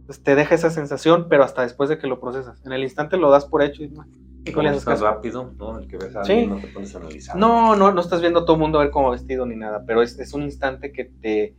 Entonces 0.02 0.24
te 0.24 0.36
deja 0.36 0.54
esa 0.54 0.70
sensación, 0.70 1.28
pero 1.30 1.44
hasta 1.44 1.64
después 1.64 1.90
de 1.90 1.98
que 1.98 2.08
lo 2.08 2.20
procesas. 2.20 2.64
En 2.66 2.74
el 2.74 2.84
instante 2.84 3.18
lo 3.18 3.32
das 3.32 3.46
por 3.46 3.64
hecho 3.64 3.84
y, 3.84 3.92
es 4.46 4.86
más 4.86 5.02
rápido, 5.02 5.52
¿no? 5.58 5.80
El 5.80 5.88
que 5.88 5.98
ves 5.98 6.16
a 6.16 6.22
alguien, 6.22 6.52
no 6.52 6.58
te 6.58 6.68
pones 6.68 6.94
a 6.94 7.00
analizar. 7.00 7.36
No, 7.36 7.76
no, 7.76 7.92
no 7.92 8.02
estás 8.02 8.22
viendo 8.22 8.42
a 8.42 8.46
todo 8.46 8.56
el 8.56 8.62
mundo 8.62 8.80
a 8.80 8.84
ver 8.84 8.92
cómo 8.92 9.10
vestido 9.10 9.46
ni 9.48 9.56
nada, 9.56 9.84
pero 9.88 10.04
es, 10.04 10.20
es 10.20 10.34
un 10.34 10.44
instante 10.44 10.92
que 10.92 11.06
te 11.06 11.56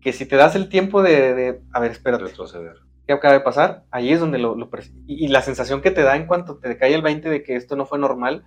que 0.00 0.12
si 0.12 0.26
te 0.26 0.36
das 0.36 0.54
el 0.54 0.68
tiempo 0.68 1.02
de, 1.02 1.34
de 1.34 1.60
a 1.72 1.80
ver, 1.80 1.90
espérate. 1.90 2.24
Retroceder. 2.24 2.76
¿Qué 3.06 3.12
acaba 3.12 3.34
de 3.34 3.40
pasar? 3.40 3.84
Ahí 3.90 4.12
es 4.12 4.20
donde 4.20 4.38
lo, 4.38 4.54
lo 4.54 4.68
y, 5.06 5.24
y 5.24 5.28
la 5.28 5.42
sensación 5.42 5.80
que 5.80 5.90
te 5.90 6.02
da 6.02 6.16
en 6.16 6.26
cuanto 6.26 6.58
te 6.58 6.76
cae 6.76 6.94
el 6.94 7.02
20 7.02 7.28
de 7.30 7.42
que 7.42 7.56
esto 7.56 7.74
no 7.74 7.86
fue 7.86 7.98
normal, 7.98 8.44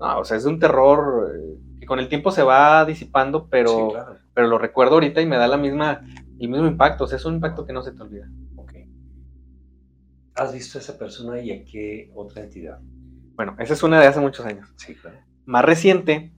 no, 0.00 0.18
o 0.20 0.24
sea, 0.24 0.36
es 0.36 0.44
un 0.44 0.58
terror 0.58 1.32
eh, 1.34 1.58
que 1.80 1.86
con 1.86 1.98
el 1.98 2.08
tiempo 2.08 2.30
se 2.30 2.42
va 2.42 2.84
disipando, 2.84 3.48
pero, 3.48 3.70
Sí, 3.70 3.92
claro. 3.94 4.16
pero 4.34 4.46
lo 4.48 4.58
recuerdo 4.58 4.94
ahorita 4.94 5.20
y 5.20 5.26
me 5.26 5.36
da 5.36 5.48
la 5.48 5.56
misma, 5.56 6.02
el 6.38 6.48
mismo 6.48 6.66
impacto. 6.66 7.04
O 7.04 7.06
sea, 7.06 7.16
es 7.16 7.24
un 7.24 7.34
impacto 7.34 7.64
que 7.66 7.72
no 7.72 7.82
se 7.82 7.92
te 7.92 8.02
olvida. 8.02 8.28
Ok. 8.56 8.72
¿Has 10.34 10.52
visto 10.52 10.78
a 10.78 10.80
esa 10.80 10.96
persona 10.98 11.40
y 11.40 11.50
a 11.50 11.64
qué 11.64 12.10
otra 12.14 12.42
entidad? 12.44 12.78
Bueno, 13.34 13.56
esa 13.58 13.72
es 13.74 13.82
una 13.82 14.00
de 14.00 14.06
hace 14.06 14.20
muchos 14.20 14.44
años. 14.46 14.68
Sí, 14.76 14.94
claro. 14.94 15.18
Más 15.46 15.64
reciente, 15.64 16.32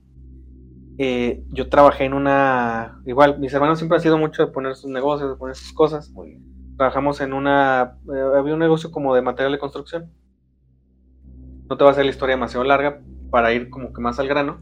eh, 0.97 1.43
yo 1.49 1.69
trabajé 1.69 2.05
en 2.05 2.13
una. 2.13 2.99
Igual, 3.05 3.39
mis 3.39 3.53
hermanos 3.53 3.77
siempre 3.79 3.97
han 3.97 4.01
sido 4.03 4.17
mucho 4.17 4.45
de 4.45 4.51
poner 4.51 4.75
sus 4.75 4.89
negocios, 4.89 5.29
de 5.29 5.35
poner 5.35 5.55
sus 5.55 5.73
cosas. 5.73 6.09
Muy 6.11 6.29
bien. 6.29 6.45
Trabajamos 6.77 7.21
en 7.21 7.33
una. 7.33 7.97
eh, 8.13 8.37
había 8.37 8.53
un 8.53 8.59
negocio 8.59 8.89
como 8.91 9.13
de 9.13 9.21
material 9.21 9.51
de 9.51 9.59
construcción. 9.59 10.11
No 11.69 11.77
te 11.77 11.83
va 11.83 11.91
a 11.91 11.93
hacer 11.93 12.05
la 12.05 12.11
historia 12.11 12.35
demasiado 12.35 12.63
larga 12.63 13.01
para 13.31 13.53
ir 13.53 13.69
como 13.69 13.91
que 13.93 14.01
más 14.01 14.19
al 14.19 14.27
grano. 14.27 14.61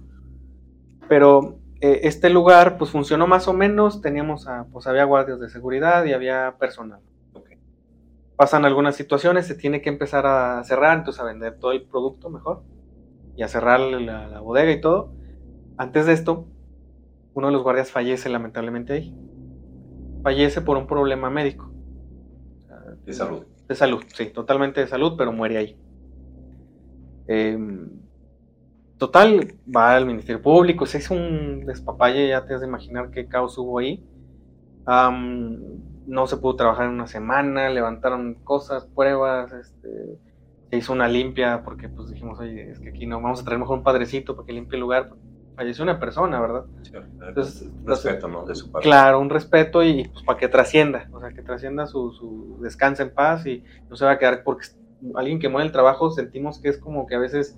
Pero 1.10 1.60
eh, 1.82 2.02
este 2.04 2.30
lugar, 2.30 2.78
pues 2.78 2.92
funcionó 2.92 3.28
más 3.28 3.48
o 3.50 3.54
menos. 3.54 4.02
Teníamos, 4.02 4.48
a, 4.48 4.68
pues 4.72 4.88
había 4.88 5.04
guardias 5.04 5.40
de 5.40 5.50
seguridad 5.50 6.06
y 6.06 6.14
había 6.14 6.56
personal. 6.58 7.02
Pasan 8.38 8.64
algunas 8.64 8.96
situaciones, 8.96 9.48
se 9.48 9.56
tiene 9.56 9.82
que 9.82 9.90
empezar 9.90 10.26
a 10.26 10.64
cerrar, 10.64 10.98
entonces 10.98 11.22
a 11.22 11.26
vender 11.26 11.60
todo 11.60 11.74
el 11.74 11.84
producto 11.84 12.30
mejor 12.30 12.64
y 13.36 13.44
a 13.44 13.50
cerrar 13.50 13.82
la, 13.82 14.30
la 14.30 14.40
bodega 14.40 14.72
y 14.72 14.80
todo. 14.80 15.12
Antes 15.76 16.06
de 16.06 16.14
esto, 16.14 16.48
uno 17.34 17.48
de 17.48 17.54
los 17.54 17.64
guardias 17.64 17.92
fallece 17.92 18.30
lamentablemente 18.30 18.94
ahí. 18.94 19.14
Fallece 20.24 20.62
por 20.62 20.78
un 20.78 20.88
problema 20.88 21.30
médico. 21.30 21.70
De 23.06 23.14
salud. 23.14 23.44
De 23.68 23.76
salud, 23.76 24.04
sí, 24.14 24.28
totalmente 24.28 24.82
de 24.82 24.88
salud, 24.88 25.16
pero 25.18 25.32
muere 25.32 25.58
ahí. 25.58 25.78
Em, 27.28 27.90
total, 29.00 29.56
va 29.76 29.96
al 29.96 30.06
Ministerio 30.06 30.42
Público, 30.42 30.86
se 30.86 31.00
hizo 31.00 31.16
un 31.16 31.66
despapalle, 31.66 32.28
ya 32.28 32.46
te 32.46 32.54
has 32.54 32.62
de 32.62 32.68
imaginar 32.68 33.10
qué 33.10 33.28
caos 33.28 33.58
hubo 33.58 33.80
ahí. 33.80 34.06
no 34.86 36.28
se 36.28 36.38
pudo 36.38 36.56
trabajar 36.56 36.86
en 36.86 36.92
una 36.92 37.08
semana, 37.08 37.70
levantaron 37.70 38.36
cosas, 38.44 38.86
pruebas, 38.86 39.54
este, 39.54 40.20
se 40.70 40.78
hizo 40.78 40.94
una 40.94 41.08
limpia 41.08 41.64
porque 41.64 41.88
pues 41.88 42.10
dijimos, 42.10 42.40
oye, 42.40 42.70
es 42.70 42.80
que 42.80 42.90
aquí 42.90 43.08
no, 43.08 43.22
vamos 43.22 43.42
a 43.42 43.46
traer 43.46 43.60
mejor 43.60 43.78
un 43.78 43.84
padrecito 43.84 44.36
para 44.36 44.46
que 44.46 44.54
limpie 44.54 44.76
el 44.76 44.82
lugar. 44.82 45.10
Falleció 45.56 45.84
una 45.84 46.00
persona, 46.00 46.40
¿verdad? 46.40 46.66
Sí, 46.84 46.94
Entonces, 47.28 47.70
respeto, 47.84 48.30
¿no? 48.30 48.46
De 48.46 48.56
su 48.56 48.72
parte. 48.72 48.88
Claro, 48.88 49.20
un 49.20 49.30
respeto 49.30 49.84
y 49.84 50.08
pues 50.08 50.24
para 50.24 50.40
que 50.40 50.48
trascienda, 50.48 51.10
o 51.12 51.20
sea, 51.20 51.32
que 51.32 51.42
trascienda 51.42 51.86
su, 51.86 52.12
su 52.12 52.60
descanse 52.62 53.04
en 53.04 53.14
paz 53.14 53.46
y 53.46 53.64
no 53.90 53.96
se 53.96 54.06
va 54.06 54.12
a 54.12 54.20
quedar 54.20 54.44
porque 54.44 54.68
alguien 55.16 55.40
que 55.40 55.50
muere 55.50 55.66
el 55.66 55.72
trabajo 55.72 56.12
sentimos 56.12 56.60
que 56.60 56.70
es 56.70 56.78
como 56.78 57.08
que 57.08 57.16
a 57.16 57.20
veces 57.20 57.58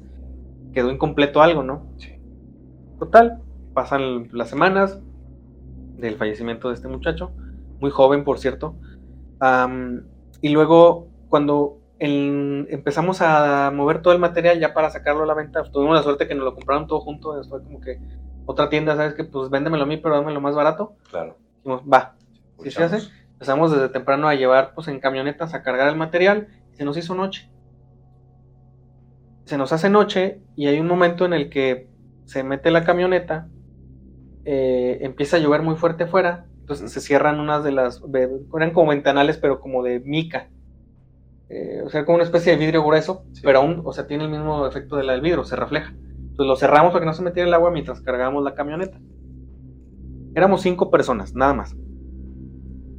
quedó 0.74 0.92
incompleto 0.92 1.42
algo, 1.42 1.64
¿no? 1.64 1.88
Sí. 1.98 2.16
Total, 3.00 3.42
pasan 3.74 4.30
las 4.32 4.50
semanas 4.50 5.02
del 5.98 6.16
fallecimiento 6.16 6.70
de 6.70 6.76
este 6.76 6.88
muchacho, 6.88 7.32
muy 7.80 7.92
joven, 7.92 8.24
por 8.24 8.40
cierto. 8.40 8.76
y 10.42 10.50
luego, 10.50 11.08
cuando 11.30 11.80
empezamos 12.00 13.22
a 13.22 13.72
mover 13.72 14.02
todo 14.02 14.14
el 14.14 14.20
material 14.20 14.60
ya 14.60 14.74
para 14.74 14.90
sacarlo 14.90 15.24
a 15.24 15.28
la 15.28 15.36
venta, 15.36 15.64
tuvimos 15.72 15.96
la 15.96 16.04
suerte 16.04 16.28
que 16.28 16.36
nos 16.36 16.46
lo 16.46 16.56
compraron 16.56 16.88
todo 16.88 17.00
junto, 17.02 17.44
fue 17.44 17.64
como 17.64 17.80
que 17.80 18.00
otra 18.46 18.70
tienda, 18.70 18.96
¿sabes? 18.96 19.14
Que 19.14 19.24
pues 19.24 19.50
véndemelo 19.50 19.84
a 19.84 19.88
mí, 19.88 19.98
pero 19.98 20.16
dámelo 20.16 20.42
más 20.42 20.56
barato. 20.56 20.96
Claro. 21.12 21.38
Dijimos, 21.58 21.84
va, 21.92 22.16
¿sí 22.64 22.72
se 22.72 22.84
hace? 22.84 23.12
Empezamos 23.34 23.72
desde 23.72 23.90
temprano 23.90 24.28
a 24.28 24.36
llevar 24.36 24.74
pues 24.74 24.88
en 24.88 25.00
camionetas 25.00 25.54
a 25.54 25.62
cargar 25.62 25.90
el 25.90 25.96
material 25.96 26.48
y 26.72 26.76
se 26.76 26.86
nos 26.86 26.98
hizo 26.98 27.14
noche 27.14 27.51
se 29.52 29.58
nos 29.58 29.74
hace 29.74 29.90
noche 29.90 30.40
y 30.56 30.68
hay 30.68 30.80
un 30.80 30.88
momento 30.88 31.26
en 31.26 31.34
el 31.34 31.50
que 31.50 31.90
se 32.24 32.42
mete 32.42 32.72
la 32.72 32.86
camioneta, 32.86 33.50
eh, 34.46 35.00
empieza 35.02 35.36
a 35.36 35.40
llover 35.42 35.62
muy 35.62 35.76
fuerte 35.76 36.06
afuera, 36.06 36.46
entonces 36.62 36.90
se 36.90 37.02
cierran 37.02 37.38
unas 37.38 37.62
de 37.62 37.74
las, 37.74 38.02
eran 38.56 38.72
como 38.72 38.92
ventanales, 38.92 39.38
pero 39.38 39.60
como 39.60 39.84
de 39.84 40.00
mica. 40.00 40.48
Eh, 41.50 41.82
o 41.86 41.90
sea, 41.90 42.06
como 42.06 42.16
una 42.16 42.24
especie 42.24 42.54
de 42.54 42.60
vidrio 42.60 42.82
grueso, 42.82 43.26
pero 43.44 43.60
aún, 43.60 43.82
o 43.84 43.92
sea, 43.92 44.08
tiene 44.08 44.24
el 44.24 44.30
mismo 44.30 44.66
efecto 44.66 44.96
de 44.96 45.04
la 45.04 45.12
del 45.12 45.22
vidrio, 45.22 45.44
se 45.44 45.58
refleja. 45.58 45.90
Entonces 45.90 46.46
lo 46.46 46.56
cerramos 46.56 46.94
para 46.94 47.02
que 47.02 47.08
no 47.08 47.14
se 47.14 47.22
metiera 47.22 47.46
el 47.46 47.54
agua 47.54 47.72
mientras 47.72 48.00
cargábamos 48.00 48.46
la 48.46 48.56
camioneta. 48.56 49.02
Éramos 50.34 50.62
cinco 50.62 50.90
personas, 50.90 51.36
nada 51.36 51.54
más 51.54 51.76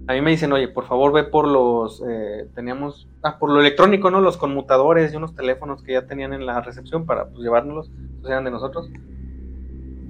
a 0.07 0.15
mí 0.15 0.21
me 0.21 0.31
dicen, 0.31 0.53
oye, 0.53 0.69
por 0.69 0.87
favor 0.87 1.13
ve 1.13 1.25
por 1.25 1.47
los, 1.47 2.03
eh, 2.09 2.49
teníamos, 2.55 3.09
ah, 3.23 3.39
por 3.39 3.51
lo 3.51 3.61
electrónico, 3.61 4.11
¿no? 4.11 4.21
Los 4.21 4.37
conmutadores 4.37 5.13
y 5.13 5.17
unos 5.17 5.35
teléfonos 5.35 5.83
que 5.83 5.93
ya 5.93 6.07
tenían 6.07 6.33
en 6.33 6.45
la 6.45 6.61
recepción 6.61 7.07
para 7.07 7.29
pues, 7.29 7.43
llevárnoslos, 7.43 7.91
pues 8.21 8.31
eran 8.31 8.45
de 8.45 8.51
nosotros. 8.51 8.91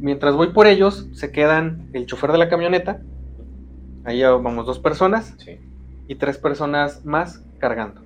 Mientras 0.00 0.34
voy 0.34 0.48
por 0.48 0.66
ellos, 0.66 1.08
se 1.12 1.30
quedan 1.30 1.88
el 1.92 2.06
chofer 2.06 2.32
de 2.32 2.38
la 2.38 2.48
camioneta, 2.48 3.00
ahí 4.04 4.22
vamos 4.22 4.66
dos 4.66 4.78
personas, 4.78 5.36
y 6.08 6.14
tres 6.16 6.38
personas 6.38 7.04
más 7.04 7.44
cargando. 7.58 8.00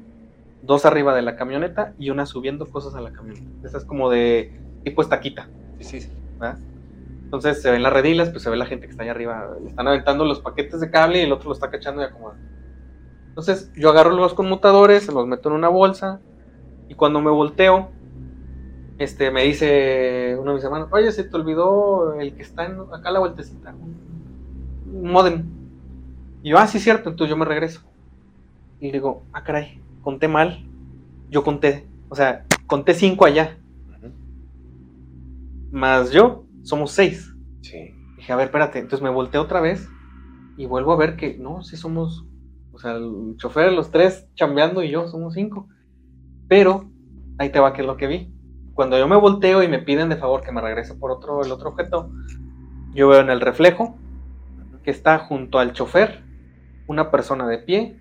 Dos 0.63 0.85
arriba 0.85 1.15
de 1.15 1.23
la 1.23 1.37
camioneta 1.37 1.95
y 1.99 2.11
una 2.11 2.27
subiendo 2.27 2.67
cosas 2.67 2.95
a 2.95 3.01
la 3.01 3.13
camioneta. 3.13 3.47
Esa 3.65 3.79
es 3.79 3.85
como 3.85 4.11
de 4.11 4.53
tipo 4.85 5.03
estaquita. 5.03 5.49
Sí, 5.81 6.01
sí. 6.01 6.11
Entonces 7.27 7.61
se 7.61 7.73
ven 7.73 7.83
las 7.83 7.93
redilas, 7.93 8.31
pues 8.31 8.45
se 8.45 8.51
ve 8.51 8.57
la 8.57 8.67
gente 8.67 8.87
que 8.87 8.93
está 8.93 9.03
ahí 9.03 9.09
arriba. 9.09 9.57
Le 9.61 9.69
están 9.69 9.89
aventando 9.89 10.25
los 10.25 10.39
paquetes 10.39 10.81
de 10.81 10.93
cable 10.93 11.19
y 11.19 11.23
el 11.23 11.33
otro 11.33 11.49
lo 11.49 11.55
está 11.55 11.73
cachando 11.73 12.01
y 12.01 12.05
acomodando. 12.05 12.41
Entonces 13.31 13.73
yo 13.75 13.91
agarro 13.91 14.11
los 14.11 14.33
conmutadores, 14.33 15.07
se 15.07 15.13
los 15.13 15.27
meto 15.27 15.49
en 15.49 15.57
una 15.57 15.69
bolsa 15.69 16.21
y 16.89 16.95
cuando 16.95 17.21
me 17.21 17.31
volteo, 17.33 17.91
este, 18.99 19.33
me 19.33 19.43
dice 19.43 20.37
uno 20.39 20.53
de 20.53 20.55
mis 20.55 20.65
hermanos, 20.65 20.89
oye, 20.93 21.11
se 21.11 21.25
te 21.25 21.35
olvidó 21.37 22.15
el 22.15 22.33
que 22.37 22.43
está 22.43 22.65
en, 22.65 22.79
acá 22.93 23.09
a 23.09 23.13
la 23.13 23.19
vueltecita, 23.19 23.75
un 23.75 25.11
modem. 25.11 25.47
Y 26.45 26.51
yo, 26.51 26.59
ah, 26.59 26.69
sí, 26.69 26.79
cierto, 26.79 27.11
entonces 27.11 27.29
yo 27.29 27.37
me 27.37 27.45
regreso. 27.45 27.83
Y 28.79 28.93
digo, 28.93 29.25
ah, 29.33 29.43
caray, 29.43 29.83
conté 30.01 30.29
mal. 30.29 30.65
Yo 31.29 31.43
conté, 31.43 31.89
o 32.09 32.15
sea, 32.15 32.45
conté 32.69 32.95
cinco 32.95 33.25
allá. 33.25 33.59
Más 35.73 36.13
yo, 36.13 36.46
somos 36.67 36.91
seis. 36.91 37.33
Sí. 37.63 37.95
Dije, 38.17 38.33
a 38.33 38.37
ver, 38.37 38.47
espérate. 38.47 38.81
Entonces 38.81 39.03
me 39.03 39.11
volteé 39.11 39.41
otra 39.41 39.61
vez 39.61 39.89
y 40.57 40.67
vuelvo 40.67 40.93
a 40.93 40.97
ver 40.97 41.17
que 41.17 41.39
no, 41.39 41.63
sí 41.63 41.77
somos, 41.77 42.27
o 42.73 42.79
sea, 42.79 42.93
el 42.93 43.37
chofer, 43.37 43.73
los 43.73 43.91
tres 43.91 44.29
chambeando 44.35 44.83
y 44.83 44.91
yo 44.91 45.07
somos 45.07 45.35
cinco. 45.35 45.69
Pero 46.49 46.91
ahí 47.39 47.51
te 47.51 47.61
va 47.61 47.73
que 47.73 47.83
es 47.83 47.87
lo 47.87 47.97
que 47.97 48.09
vi. 48.09 48.33
Cuando 48.75 48.99
yo 48.99 49.07
me 49.07 49.17
volteo 49.17 49.63
y 49.63 49.69
me 49.69 49.79
piden 49.79 50.09
de 50.09 50.17
favor 50.17 50.43
que 50.43 50.53
me 50.53 50.61
regrese 50.61 50.95
por 50.95 51.11
otro, 51.11 51.43
el 51.43 51.53
otro 51.53 51.71
objeto, 51.71 52.11
yo 52.93 53.09
veo 53.09 53.21
en 53.21 53.31
el 53.31 53.41
reflejo 53.41 53.97
que 54.83 54.91
está 54.91 55.19
junto 55.19 55.59
al 55.59 55.73
chofer 55.73 56.25
una 56.89 57.11
persona 57.11 57.47
de 57.47 57.59
pie 57.59 57.97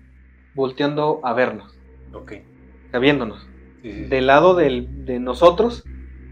volteando 0.54 1.20
a 1.22 1.32
vernos. 1.34 1.78
Ok. 2.12 2.32
O 2.88 2.90
sea, 2.90 3.00
viéndonos. 3.00 3.48
Del 3.82 4.26
lado 4.26 4.56
de 4.56 5.18
nosotros, 5.20 5.84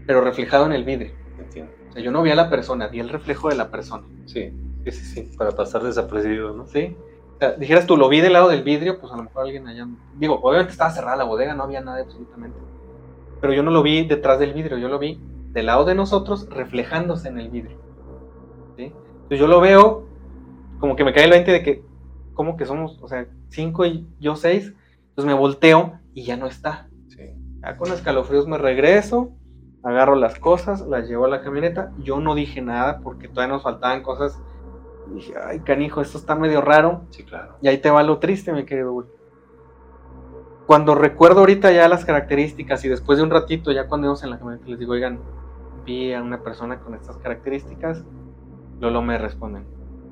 pero 0.05 0.19
reflejado 0.19 0.65
en 0.65 0.73
el 0.73 0.83
vidrio. 0.83 1.13
Entiendo 1.39 1.84
yo 2.03 2.11
no 2.11 2.21
vi 2.21 2.31
a 2.31 2.35
la 2.35 2.49
persona, 2.49 2.87
vi 2.87 2.99
el 2.99 3.09
reflejo 3.09 3.49
de 3.49 3.55
la 3.55 3.69
persona. 3.69 4.03
Sí, 4.25 4.51
sí, 4.83 4.91
sí, 4.91 5.05
sí, 5.05 5.37
para 5.37 5.51
pasar 5.51 5.83
desapercibido, 5.83 6.53
¿no? 6.53 6.67
Sí. 6.67 6.95
O 7.35 7.37
sea, 7.39 7.53
dijeras 7.53 7.85
tú, 7.85 7.97
lo 7.97 8.07
vi 8.09 8.21
del 8.21 8.33
lado 8.33 8.49
del 8.49 8.63
vidrio, 8.63 8.99
pues 8.99 9.11
a 9.11 9.17
lo 9.17 9.23
mejor 9.23 9.43
alguien 9.43 9.67
allá. 9.67 9.87
Digo, 10.17 10.39
obviamente 10.41 10.71
estaba 10.71 10.91
cerrada 10.91 11.17
la 11.17 11.23
bodega, 11.25 11.53
no 11.53 11.63
había 11.63 11.81
nada 11.81 12.01
absolutamente. 12.01 12.57
Pero 13.41 13.53
yo 13.53 13.63
no 13.63 13.71
lo 13.71 13.83
vi 13.83 14.05
detrás 14.05 14.39
del 14.39 14.53
vidrio, 14.53 14.77
yo 14.77 14.87
lo 14.87 14.99
vi 14.99 15.19
del 15.51 15.65
lado 15.67 15.85
de 15.85 15.95
nosotros 15.95 16.47
reflejándose 16.49 17.27
en 17.27 17.39
el 17.39 17.49
vidrio. 17.49 17.77
¿sí? 18.77 18.93
Entonces 19.13 19.39
yo 19.39 19.47
lo 19.47 19.59
veo, 19.59 20.05
como 20.79 20.95
que 20.95 21.03
me 21.03 21.13
cae 21.13 21.25
el 21.25 21.31
20 21.31 21.51
de 21.51 21.63
que, 21.63 21.83
como 22.33 22.57
que 22.57 22.65
somos, 22.65 22.99
o 23.01 23.07
sea, 23.07 23.27
cinco 23.49 23.85
y 23.85 24.07
yo 24.19 24.35
seis. 24.35 24.73
Entonces 25.09 25.25
me 25.25 25.33
volteo 25.33 25.99
y 26.13 26.23
ya 26.23 26.37
no 26.37 26.47
está. 26.47 26.89
Sí. 27.07 27.31
Ya 27.61 27.77
con 27.77 27.91
escalofríos 27.91 28.47
me 28.47 28.57
regreso 28.57 29.31
agarro 29.85 30.15
las 30.15 30.39
cosas, 30.39 30.81
las 30.87 31.07
llevo 31.07 31.25
a 31.25 31.29
la 31.29 31.41
camioneta. 31.41 31.91
Yo 31.99 32.19
no 32.19 32.33
dije 32.33 32.61
nada 32.61 32.99
porque 33.01 33.27
todavía 33.27 33.53
nos 33.53 33.63
faltaban 33.63 34.01
cosas. 34.01 34.41
dije, 35.13 35.35
ay, 35.41 35.59
canijo, 35.59 36.01
esto 36.01 36.17
está 36.17 36.35
medio 36.35 36.59
raro. 36.59 37.03
Sí, 37.11 37.23
claro. 37.23 37.55
Y 37.61 37.67
ahí 37.67 37.77
te 37.77 37.91
va 37.91 38.01
lo 38.01 38.17
triste, 38.17 38.51
mi 38.51 38.65
querido 38.65 39.05
Cuando 40.65 40.95
recuerdo 40.95 41.41
ahorita 41.41 41.71
ya 41.71 41.87
las 41.87 42.03
características 42.03 42.83
y 42.83 42.89
después 42.89 43.19
de 43.19 43.23
un 43.23 43.29
ratito, 43.29 43.71
ya 43.71 43.87
cuando 43.87 44.07
íbamos 44.07 44.23
en 44.23 44.31
la 44.31 44.39
camioneta, 44.39 44.67
les 44.67 44.79
digo, 44.79 44.93
oigan, 44.93 45.19
vi 45.85 46.13
a 46.13 46.21
una 46.21 46.41
persona 46.41 46.79
con 46.79 46.95
estas 46.95 47.17
características. 47.17 48.03
Lolo 48.79 49.03
me 49.03 49.19
responden, 49.19 49.65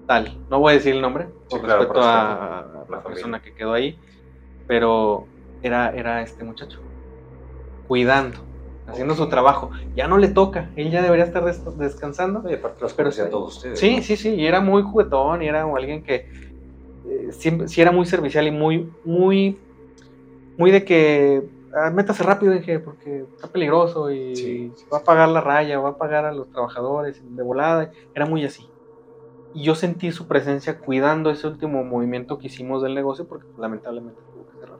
tal. 0.05 0.39
No 0.51 0.59
voy 0.59 0.73
a 0.73 0.75
decir 0.75 0.93
el 0.93 1.01
nombre, 1.01 1.29
por 1.49 1.63
respeto 1.63 1.99
a, 1.99 2.85
la 2.87 3.01
persona 3.01 3.41
que 3.41 3.55
quedó 3.55 3.73
ahí, 3.73 3.99
pero 4.67 5.25
era, 5.63 5.89
era 5.89 6.21
este 6.21 6.43
muchacho, 6.43 6.79
cuidando 7.87 8.52
haciendo 8.87 9.15
su 9.15 9.29
trabajo. 9.29 9.71
Ya 9.95 10.07
no 10.07 10.17
le 10.17 10.27
toca, 10.27 10.69
él 10.75 10.91
ya 10.91 11.01
debería 11.01 11.25
estar 11.25 11.43
descansando. 11.77 12.49
Y 12.49 12.53
aparte 12.53 12.81
los 12.81 12.93
pero 12.93 13.09
a 13.09 13.29
todos 13.29 13.57
ustedes. 13.57 13.79
Sí, 13.79 14.01
sí, 14.01 14.17
sí, 14.17 14.29
y 14.29 14.45
era 14.45 14.61
muy 14.61 14.81
juguetón, 14.81 15.41
y 15.41 15.47
era 15.47 15.63
alguien 15.63 16.03
que 16.03 16.27
eh, 17.05 17.31
sí, 17.31 17.81
era 17.81 17.91
muy 17.91 18.05
servicial 18.05 18.47
y 18.47 18.51
muy, 18.51 18.89
muy, 19.03 19.57
muy 20.57 20.71
de 20.71 20.85
que 20.85 21.43
ah, 21.75 21.89
métase 21.89 22.23
rápido, 22.23 22.53
dije, 22.53 22.79
porque 22.79 23.25
está 23.35 23.47
peligroso 23.47 24.11
y 24.11 24.71
va 24.91 24.99
a 24.99 25.03
pagar 25.03 25.29
la 25.29 25.41
raya, 25.41 25.79
va 25.79 25.89
a 25.89 25.97
pagar 25.97 26.25
a 26.25 26.33
los 26.33 26.49
trabajadores 26.49 27.21
de 27.23 27.43
volada. 27.43 27.91
Era 28.13 28.25
muy 28.25 28.43
así. 28.45 28.67
Y 29.53 29.63
yo 29.63 29.75
sentí 29.75 30.11
su 30.11 30.27
presencia 30.27 30.79
cuidando 30.79 31.29
ese 31.29 31.47
último 31.47 31.83
movimiento 31.83 32.39
que 32.39 32.47
hicimos 32.47 32.81
del 32.81 32.95
negocio 32.95 33.27
porque 33.27 33.47
lamentablemente 33.57 34.19
tuvo 34.33 34.47
que 34.47 34.57
cerrar. 34.59 34.79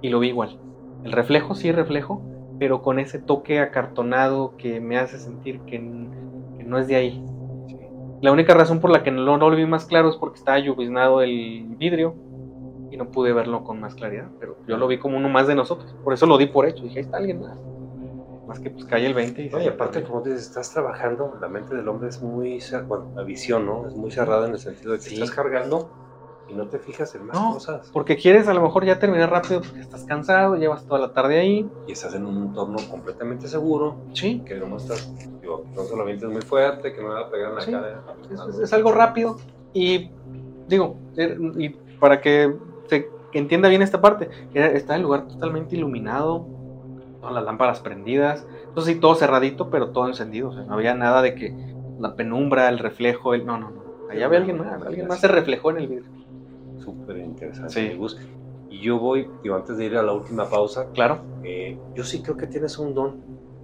Y 0.00 0.08
lo 0.08 0.18
vi 0.18 0.28
igual. 0.28 0.58
El 1.04 1.12
reflejo, 1.12 1.54
sí, 1.54 1.70
reflejo, 1.70 2.22
pero 2.58 2.82
con 2.82 2.98
ese 2.98 3.18
toque 3.18 3.60
acartonado 3.60 4.56
que 4.56 4.80
me 4.80 4.98
hace 4.98 5.18
sentir 5.18 5.60
que, 5.60 5.78
no 5.78 6.78
es 6.78 6.88
de 6.88 6.96
ahí. 6.96 7.24
La 8.22 8.32
única 8.32 8.54
razón 8.54 8.80
por 8.80 8.90
la 8.90 9.02
que 9.02 9.10
no, 9.10 9.36
lo 9.36 9.50
vi 9.50 9.66
más 9.66 9.84
claro 9.84 10.08
es 10.08 10.16
porque 10.16 10.38
estaba 10.38 10.58
lluviznado 10.58 11.22
el 11.22 11.66
vidrio 11.76 12.14
y 12.90 12.96
no 12.96 13.10
pude 13.10 13.32
verlo 13.32 13.64
con 13.64 13.80
más 13.80 13.94
claridad, 13.94 14.28
pero 14.38 14.56
yo 14.66 14.76
lo 14.76 14.86
vi 14.86 14.98
como 14.98 15.16
uno 15.16 15.28
más 15.28 15.46
de 15.46 15.54
nosotros, 15.54 15.94
por 16.04 16.12
eso 16.12 16.26
lo 16.26 16.38
di 16.38 16.46
por 16.46 16.66
hecho, 16.66 16.84
dije, 16.84 17.00
ahí 17.00 17.04
está 17.04 17.16
alguien 17.16 17.40
más. 17.40 17.58
Más 18.46 18.60
que 18.60 18.70
pues 18.70 18.84
cae 18.84 19.06
el 19.06 19.14
20 19.14 19.50
y... 19.52 19.68
aparte 19.68 20.02
como 20.02 20.20
dices, 20.20 20.42
estás 20.42 20.72
trabajando, 20.72 21.36
la 21.40 21.48
mente 21.48 21.74
del 21.74 21.88
hombre 21.88 22.08
es 22.08 22.22
muy, 22.22 22.60
bueno, 22.86 23.10
la 23.14 23.22
visión, 23.22 23.66
¿no? 23.66 23.86
Es 23.86 23.96
muy 23.96 24.10
cerrada 24.10 24.46
en 24.46 24.52
el 24.52 24.58
sentido 24.58 24.92
de 24.92 24.98
que 24.98 25.14
estás 25.14 25.30
cargando 25.30 25.90
y 26.52 26.56
no 26.56 26.66
te 26.66 26.78
fijas 26.78 27.14
en 27.14 27.26
más 27.26 27.38
cosas. 27.38 27.90
Porque 27.92 28.16
quieres 28.16 28.48
a 28.48 28.54
lo 28.54 28.62
mejor 28.62 28.84
ya 28.84 28.98
terminar 28.98 29.30
rápido 29.30 29.62
porque 29.62 29.80
estás 29.80 30.04
cansado, 30.04 30.56
llevas 30.56 30.84
toda 30.84 31.00
la 31.00 31.12
tarde 31.12 31.40
ahí. 31.40 31.68
Y 31.86 31.92
estás 31.92 32.14
en 32.14 32.26
un 32.26 32.48
entorno 32.48 32.78
completamente 32.90 33.48
seguro. 33.48 33.96
Sí. 34.12 34.42
Que 34.44 34.56
no 34.56 34.76
estás, 34.76 35.12
digo, 35.40 35.64
no 35.74 35.84
solamente 35.84 36.26
es 36.26 36.32
muy 36.32 36.42
fuerte, 36.42 36.92
que 36.92 37.02
no 37.02 37.08
va 37.08 37.20
a 37.20 37.30
pegar 37.30 37.50
en 37.50 37.56
la 37.56 37.64
cara. 37.64 38.02
Es, 38.62 38.72
algo 38.72 38.92
rápido. 38.92 39.38
Y 39.72 40.10
digo, 40.68 40.96
er, 41.16 41.38
y 41.58 41.70
para 41.98 42.20
que 42.20 42.54
se 42.88 43.08
entienda 43.32 43.68
bien 43.68 43.82
esta 43.82 44.00
parte. 44.00 44.28
Está 44.54 44.96
el 44.96 45.02
lugar 45.02 45.26
totalmente 45.28 45.76
iluminado, 45.76 46.46
todas 47.20 47.34
las 47.34 47.44
lámparas 47.44 47.80
prendidas, 47.80 48.46
entonces 48.68 48.94
sí, 48.94 49.00
todo 49.00 49.14
cerradito, 49.14 49.70
pero 49.70 49.90
todo 49.90 50.08
encendido. 50.08 50.50
O 50.50 50.52
sea, 50.52 50.64
no 50.64 50.74
había 50.74 50.94
nada 50.94 51.22
de 51.22 51.34
que 51.34 51.54
la 51.98 52.14
penumbra, 52.16 52.68
el 52.68 52.78
reflejo, 52.78 53.34
el... 53.34 53.46
no, 53.46 53.58
no, 53.58 53.70
no. 53.70 53.82
Allá 54.10 54.26
había 54.26 54.38
alguien 54.40 54.58
más, 54.58 54.82
alguien 54.82 55.06
más 55.06 55.20
se 55.20 55.28
reflejó 55.28 55.70
en 55.70 55.76
el 55.78 55.88
vidrio. 55.88 56.21
Súper 56.82 57.18
interesante. 57.18 57.74
Sí. 57.74 57.98
Y 58.68 58.80
yo 58.80 58.98
voy, 58.98 59.34
digo, 59.42 59.54
antes 59.54 59.76
de 59.76 59.84
ir 59.84 59.96
a 59.96 60.02
la 60.02 60.12
última 60.12 60.48
pausa, 60.48 60.90
claro. 60.92 61.26
Eh, 61.42 61.82
yo 61.94 62.04
sí 62.04 62.22
creo 62.22 62.36
que 62.36 62.46
tienes 62.46 62.78
un 62.78 62.94
don, 62.94 63.20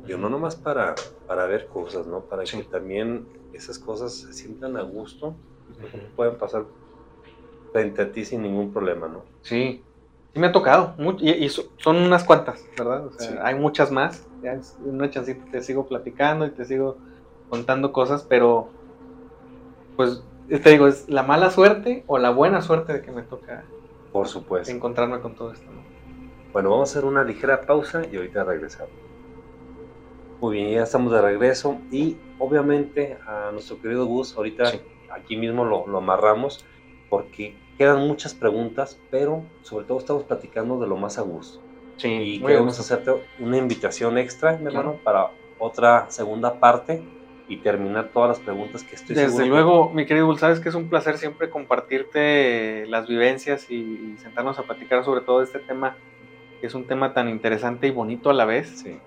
yo 0.06 0.18
no 0.18 0.28
nomás 0.28 0.56
para, 0.56 0.94
para 1.26 1.46
ver 1.46 1.68
cosas, 1.68 2.06
¿no? 2.06 2.26
Para 2.26 2.44
que 2.44 2.62
también 2.64 3.28
esas 3.52 3.78
cosas 3.78 4.14
se 4.14 4.32
sientan 4.32 4.76
a 4.76 4.82
gusto 4.82 5.36
y 5.68 5.72
pueden 6.14 6.36
pasar 6.36 6.66
frente 7.72 8.02
a 8.02 8.12
ti 8.12 8.24
sin 8.24 8.42
ningún 8.42 8.72
problema, 8.72 9.08
¿no? 9.08 9.24
Sí, 9.42 9.84
sí 10.32 10.40
me 10.40 10.48
ha 10.48 10.52
tocado, 10.52 10.94
y, 11.20 11.48
son 11.48 11.96
unas 11.96 12.24
cuantas, 12.24 12.64
¿verdad? 12.76 13.06
O 13.06 13.12
sea, 13.12 13.46
hay 13.46 13.54
muchas 13.54 13.90
más, 13.90 14.28
ya 14.40 14.60
una 14.78 15.10
chancita, 15.10 15.44
te 15.50 15.62
sigo 15.62 15.86
platicando 15.88 16.46
y 16.46 16.50
te 16.50 16.64
sigo 16.64 16.98
contando 17.48 17.92
cosas, 17.92 18.24
pero 18.28 18.72
pues 19.96 20.22
te 20.48 20.70
digo, 20.70 20.86
es 20.86 21.08
la 21.08 21.22
mala 21.22 21.50
suerte 21.50 22.04
o 22.06 22.18
la 22.18 22.30
buena 22.30 22.62
suerte 22.62 22.94
de 22.94 23.02
que 23.02 23.10
me 23.10 23.22
toca 23.22 23.64
por 24.12 24.28
supuesto 24.28 24.72
encontrarme 24.72 25.20
con 25.20 25.34
todo 25.34 25.52
esto. 25.52 25.66
¿no? 25.70 25.82
Bueno, 26.52 26.70
vamos 26.70 26.88
a 26.88 26.92
hacer 26.92 27.04
una 27.04 27.22
ligera 27.24 27.60
pausa 27.62 28.02
y 28.10 28.16
ahorita 28.16 28.44
regresamos. 28.44 28.92
Muy 30.40 30.56
bien, 30.56 30.70
ya 30.70 30.84
estamos 30.84 31.12
de 31.12 31.20
regreso 31.20 31.78
y 31.90 32.16
obviamente 32.38 33.18
a 33.26 33.50
nuestro 33.52 33.80
querido 33.82 34.06
Gus, 34.06 34.36
ahorita 34.36 34.72
aquí 35.10 35.36
mismo 35.36 35.64
lo, 35.64 35.86
lo 35.86 35.98
amarramos 35.98 36.64
porque 37.10 37.56
quedan 37.76 38.06
muchas 38.06 38.34
preguntas, 38.34 38.98
pero 39.10 39.42
sobre 39.62 39.84
todo 39.86 39.98
estamos 39.98 40.24
platicando 40.24 40.80
de 40.80 40.86
lo 40.86 40.96
más 40.96 41.18
a 41.18 41.22
gusto. 41.22 41.60
Sí, 41.96 42.08
y 42.08 42.40
queremos 42.40 42.78
hacerte 42.78 43.12
una 43.40 43.56
invitación 43.56 44.18
extra, 44.18 44.56
mi 44.56 44.66
hermano, 44.66 45.00
para 45.02 45.30
otra 45.58 46.06
segunda 46.08 46.60
parte 46.60 47.02
y 47.48 47.56
terminar 47.56 48.10
todas 48.12 48.28
las 48.28 48.40
preguntas 48.40 48.84
que 48.84 48.94
estoy 48.94 49.16
Desde 49.16 49.46
luego, 49.46 49.90
mi 49.90 50.04
querido 50.04 50.26
Bull, 50.26 50.38
sabes 50.38 50.60
que 50.60 50.68
es 50.68 50.74
un 50.74 50.88
placer 50.88 51.16
siempre 51.16 51.48
compartirte 51.48 52.86
las 52.86 53.08
vivencias 53.08 53.70
y, 53.70 54.16
sentarnos 54.18 54.58
a 54.58 54.62
platicar 54.64 55.04
sobre 55.04 55.22
todo 55.22 55.42
este 55.42 55.58
tema, 55.58 55.96
que 56.60 56.66
es 56.66 56.74
un 56.74 56.86
tema 56.86 57.14
tan 57.14 57.28
interesante 57.28 57.86
y 57.86 57.90
bonito 57.90 58.28
a 58.28 58.34
la 58.34 58.44
vez. 58.44 58.80
Sí. 58.80 58.98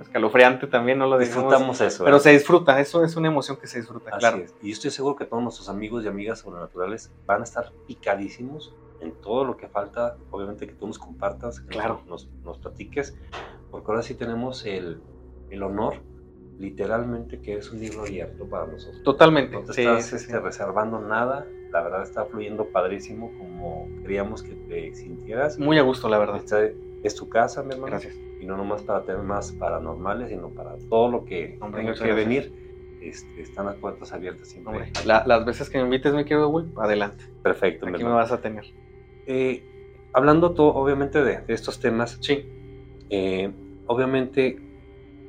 Escalofriante 0.00 0.66
también, 0.66 0.98
no 0.98 1.06
lo 1.06 1.18
Disfrutamos 1.18 1.80
eso. 1.80 2.04
Pero 2.04 2.18
¿eh? 2.18 2.20
se 2.20 2.30
disfruta, 2.32 2.78
eso 2.80 3.02
es 3.02 3.16
una 3.16 3.28
emoción 3.28 3.56
que 3.56 3.66
se 3.66 3.78
disfruta, 3.78 4.10
Así 4.10 4.18
claro. 4.18 4.36
Es. 4.38 4.54
Y 4.62 4.72
estoy 4.72 4.90
seguro 4.90 5.16
que 5.16 5.24
todos 5.24 5.42
nuestros 5.42 5.70
amigos 5.70 6.04
y 6.04 6.08
amigas 6.08 6.40
sobrenaturales 6.40 7.10
van 7.24 7.40
a 7.40 7.44
estar 7.44 7.72
picadísimos 7.86 8.74
en 9.00 9.12
todo 9.12 9.46
lo 9.46 9.56
que 9.56 9.68
falta, 9.68 10.18
obviamente 10.30 10.66
que 10.66 10.74
tú 10.74 10.86
nos 10.86 10.98
compartas, 10.98 11.60
que 11.60 11.68
claro. 11.68 12.02
nos, 12.06 12.28
nos, 12.44 12.58
platiques, 12.58 13.16
porque 13.70 13.90
ahora 13.90 14.02
sí 14.02 14.14
tenemos 14.14 14.66
el, 14.66 15.00
el 15.48 15.62
honor 15.62 15.94
literalmente 16.58 17.40
que 17.40 17.56
es 17.56 17.70
un 17.70 17.80
libro 17.80 18.02
abierto 18.02 18.46
para 18.46 18.66
nosotros. 18.66 19.02
Totalmente. 19.02 19.56
No 19.56 19.62
te 19.62 19.72
estás 19.72 20.12
este, 20.12 20.38
reservando 20.40 21.00
nada. 21.00 21.46
La 21.70 21.82
verdad 21.82 22.02
está 22.02 22.24
fluyendo 22.24 22.66
padrísimo 22.66 23.32
como 23.38 23.88
queríamos 24.02 24.42
que 24.42 24.54
te 24.54 24.94
sintieras. 24.94 25.58
Muy 25.58 25.78
a 25.78 25.82
gusto, 25.82 26.08
la 26.08 26.18
verdad. 26.18 26.36
Esta 26.36 26.68
es 27.02 27.14
tu 27.14 27.28
casa, 27.28 27.62
mi 27.62 27.72
hermano. 27.72 27.90
Gracias. 27.90 28.14
Y 28.40 28.46
no 28.46 28.56
nomás 28.56 28.82
para 28.82 29.04
temas 29.04 29.52
paranormales, 29.52 30.30
sino 30.30 30.48
para 30.50 30.76
todo 30.88 31.10
lo 31.10 31.24
que 31.24 31.58
tenga 31.74 31.94
que 31.94 32.12
venir. 32.12 32.66
Este, 33.00 33.42
están 33.42 33.66
las 33.66 33.76
puertas 33.76 34.12
abiertas 34.12 34.48
siempre. 34.48 34.90
las 35.04 35.44
veces 35.44 35.68
que 35.70 35.78
me 35.78 35.84
invites, 35.84 36.12
mi 36.14 36.24
querido 36.24 36.48
Will, 36.48 36.72
adelante. 36.76 37.24
Perfecto. 37.42 37.86
Aquí 37.86 38.02
me 38.02 38.10
vas 38.10 38.32
a 38.32 38.40
tener. 38.40 38.64
Eh, 39.26 39.62
hablando 40.12 40.52
todo, 40.52 40.74
obviamente, 40.74 41.22
de, 41.22 41.42
estos 41.48 41.78
temas. 41.78 42.18
Sí. 42.20 42.46
Eh, 43.10 43.52
obviamente 43.86 44.65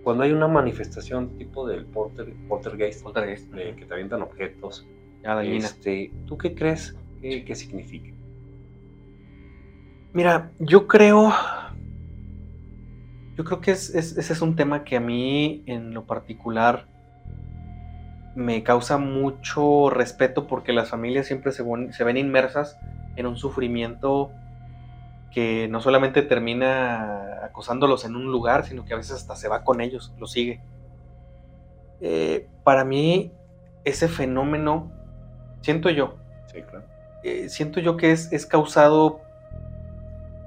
cuando 0.07 0.23
hay 0.23 0.31
una 0.31 0.47
manifestación 0.47 1.37
tipo 1.37 1.67
del 1.67 1.85
porter, 1.85 2.33
poltergeist, 2.47 3.03
poltergeist. 3.03 3.53
que 3.53 3.85
te 3.85 3.93
avientan 3.93 4.21
objetos, 4.21 4.87
ya, 5.21 5.43
este, 5.43 6.13
¿tú 6.25 6.37
qué 6.37 6.55
crees 6.55 6.95
que, 7.21 7.53
significa? 7.53 8.15
Mira, 10.13 10.53
yo 10.59 10.87
creo, 10.87 11.33
yo 13.35 13.43
creo 13.43 13.59
que 13.59 13.71
ese 13.71 14.17
es 14.17 14.41
un 14.41 14.55
tema 14.55 14.85
que 14.85 14.95
a 14.95 15.01
mí 15.01 15.63
en 15.65 15.93
lo 15.93 16.05
particular 16.05 16.87
me 18.33 18.63
causa 18.63 18.97
mucho 18.97 19.89
respeto 19.89 20.47
porque 20.47 20.71
las 20.71 20.89
familias 20.89 21.27
siempre 21.27 21.51
se, 21.51 21.65
se 21.91 22.03
ven 22.05 22.15
inmersas 22.15 22.77
en 23.17 23.25
un 23.25 23.35
sufrimiento 23.35 24.31
que 25.31 25.67
no 25.67 25.81
solamente 25.81 26.21
termina 26.21 27.43
acosándolos 27.43 28.05
en 28.05 28.15
un 28.15 28.25
lugar, 28.25 28.65
sino 28.65 28.85
que 28.85 28.93
a 28.93 28.97
veces 28.97 29.13
hasta 29.13 29.35
se 29.35 29.47
va 29.47 29.63
con 29.63 29.81
ellos, 29.81 30.13
los 30.17 30.31
sigue. 30.31 30.61
Eh, 32.01 32.47
para 32.63 32.83
mí, 32.83 33.31
ese 33.83 34.07
fenómeno, 34.07 34.91
siento 35.61 35.89
yo, 35.89 36.15
eh, 37.23 37.49
siento 37.49 37.79
yo 37.79 37.97
que 37.97 38.11
es, 38.11 38.31
es, 38.31 38.45
causado... 38.45 39.21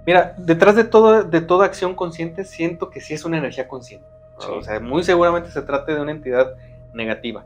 Mira, 0.07 0.35
detrás 0.39 0.77
de, 0.77 0.85
todo, 0.85 1.25
de 1.25 1.41
toda 1.41 1.67
acción 1.67 1.95
consciente, 1.95 2.45
siento 2.45 2.91
que 2.91 3.01
sí 3.01 3.15
es 3.15 3.25
una 3.25 3.39
energía 3.39 3.69
consciente. 3.69 4.07
O 4.37 4.63
sea, 4.63 4.81
muy 4.81 5.05
seguramente 5.05 5.51
se 5.51 5.61
trata 5.61 5.95
de 5.95 6.01
una 6.01 6.13
entidad 6.13 6.55
negativa. 6.95 7.45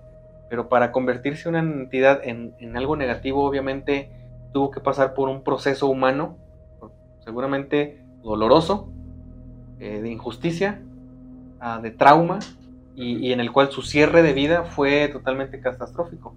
Pero 0.48 0.68
para 0.68 0.92
convertirse 0.92 1.48
una 1.48 1.58
entidad 1.58 2.20
en, 2.22 2.54
en 2.60 2.76
algo 2.76 2.94
negativo, 2.94 3.44
obviamente 3.44 4.08
tuvo 4.52 4.70
que 4.70 4.80
pasar 4.80 5.14
por 5.14 5.28
un 5.28 5.42
proceso 5.42 5.88
humano 5.88 6.36
seguramente 7.24 8.04
doloroso, 8.22 8.92
eh, 9.80 10.00
de 10.00 10.10
injusticia, 10.10 10.82
ah, 11.60 11.80
de 11.80 11.90
trauma, 11.90 12.38
y, 12.96 13.32
en 13.32 13.40
el 13.40 13.50
cual 13.50 13.72
su 13.72 13.82
cierre 13.82 14.22
de 14.22 14.32
vida 14.32 14.64
fue 14.64 15.08
totalmente 15.08 15.60
catastrófico. 15.60 16.34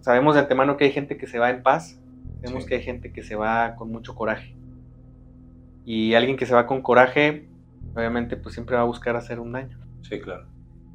Sabemos 0.00 0.34
de 0.34 0.40
antemano 0.40 0.76
que 0.76 0.86
hay 0.86 0.90
gente 0.90 1.16
que 1.16 1.26
se 1.26 1.38
va 1.38 1.50
en 1.50 1.62
paz, 1.62 2.00
sabemos 2.42 2.66
que 2.66 2.76
hay 2.76 2.82
gente 2.82 3.12
que 3.12 3.22
se 3.22 3.36
va 3.36 3.76
con 3.76 3.90
mucho 3.90 4.14
coraje. 4.14 4.54
Y 5.84 6.14
alguien 6.14 6.36
que 6.36 6.46
se 6.46 6.54
va 6.54 6.66
con 6.66 6.82
coraje, 6.82 7.48
obviamente, 7.94 8.36
pues 8.36 8.54
siempre 8.54 8.76
va 8.76 8.82
a 8.82 8.86
buscar 8.86 9.16
hacer 9.16 9.38
un 9.38 9.52
daño. 9.52 9.78
Sí, 10.02 10.20
claro. 10.20 10.46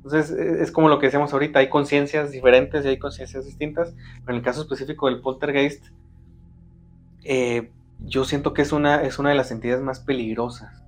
Entonces, 0.03 0.37
e, 0.37 0.61
es 0.61 0.71
como 0.71 0.89
lo 0.89 0.99
que 0.99 1.07
decíamos 1.07 1.31
ahorita, 1.31 1.59
hay 1.59 1.69
conciencias 1.69 2.31
diferentes 2.31 2.83
y 2.85 2.89
hay 2.89 2.99
conciencias 2.99 3.45
distintas, 3.45 3.95
pero 4.25 4.33
en 4.33 4.35
el 4.37 4.41
caso 4.43 4.61
específico 4.61 5.07
del 5.07 5.21
poltergeist, 5.21 5.85
eh, 7.23 7.71
yo 8.03 8.25
siento 8.25 8.53
que 8.53 8.61
es 8.61 8.71
una, 8.71 9.01
es 9.01 9.17
una 9.17 9.29
de 9.29 9.35
las 9.35 9.51
entidades 9.51 9.81
más 9.81 9.99
peligrosas. 9.99 10.83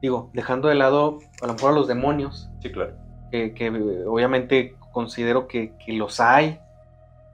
Digo, 0.00 0.30
dejando 0.32 0.68
de 0.68 0.74
lado 0.74 1.18
a 1.42 1.46
lo 1.46 1.54
mejor 1.54 1.72
a 1.72 1.74
los 1.74 1.88
demonios. 1.88 2.50
Sí, 2.60 2.70
claro. 2.72 2.94
Que, 3.30 4.04
obviamente 4.06 4.74
considero 4.92 5.46
que, 5.46 5.74
los 5.88 6.20
hay, 6.20 6.58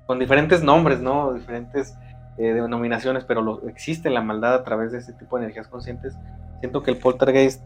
con 0.06 0.18
diferentes 0.18 0.62
nombres, 0.62 1.00
¿no? 1.00 1.32
Diferentes 1.32 1.94
eh, 2.38 2.52
denominaciones, 2.52 3.24
pero 3.24 3.42
lo, 3.42 3.68
existe 3.68 4.10
la 4.10 4.20
maldad 4.20 4.54
a 4.54 4.64
través 4.64 4.92
de 4.92 4.98
este 4.98 5.12
tipo 5.12 5.36
de 5.36 5.44
energías 5.44 5.68
conscientes. 5.68 6.14
Siento 6.60 6.82
que 6.82 6.90
el 6.90 6.98
poltergeist 6.98 7.62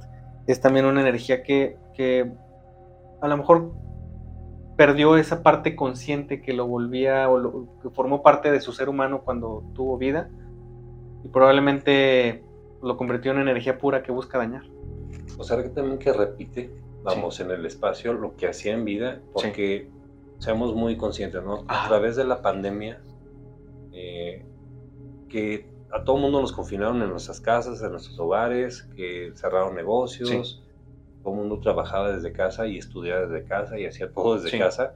es 0.46 0.60
también 0.60 0.84
una 0.84 1.00
energía 1.00 1.42
que, 1.42 1.78
que 1.94 2.30
a 3.22 3.28
lo 3.28 3.36
mejor 3.36 3.72
perdió 4.76 5.16
esa 5.16 5.42
parte 5.42 5.74
consciente 5.74 6.42
que 6.42 6.52
lo 6.52 6.66
volvía 6.66 7.28
o 7.28 7.38
lo, 7.38 7.66
que 7.82 7.90
formó 7.90 8.22
parte 8.22 8.50
de 8.50 8.60
su 8.60 8.72
ser 8.72 8.88
humano 8.88 9.22
cuando 9.24 9.64
tuvo 9.74 9.96
vida 9.96 10.28
y 11.24 11.28
probablemente 11.28 12.43
lo 12.82 12.97
convirtió 12.97 13.32
en 13.32 13.40
energía 13.40 13.78
pura 13.78 14.03
que 14.03 14.12
busca 14.12 14.39
dañar. 14.39 14.62
O 15.36 15.45
sea, 15.45 15.62
que 15.62 15.69
también 15.69 15.99
que 15.99 16.12
repite, 16.12 16.70
vamos, 17.03 17.40
en 17.40 17.51
el 17.51 17.65
espacio 17.66 18.12
lo 18.12 18.36
que 18.36 18.49
hacía 18.49 18.74
en 18.74 18.85
vida, 18.85 19.20
porque 19.32 19.89
seamos 20.39 20.74
muy 20.74 20.97
conscientes, 20.97 21.43
¿no? 21.43 21.65
A 21.69 21.89
través 21.89 22.16
de 22.16 22.24
la 22.24 22.43
pandemia, 22.43 23.01
eh, 23.93 24.45
que 25.28 25.66
a 25.90 26.05
todo 26.05 26.16
mundo 26.19 26.40
nos 26.40 26.53
confinaron 26.53 27.03
en 27.03 27.11
nuestras 27.11 27.40
casas, 27.40 27.82
en 27.82 27.93
nuestros 27.93 28.19
hogares, 28.19 28.82
que 28.95 29.32
cerraron 29.35 29.74
negocios, 29.74 30.62
todo 31.23 31.35
el 31.35 31.40
mundo 31.40 31.61
trabajaba 31.61 32.12
desde 32.12 32.32
casa 32.32 32.66
y 32.66 32.78
estudiaba 32.78 33.27
desde 33.27 33.47
casa 33.47 33.78
y 33.78 33.86
hacía 33.86 34.12
todo 34.12 34.39
desde 34.39 34.59
casa 34.59 34.95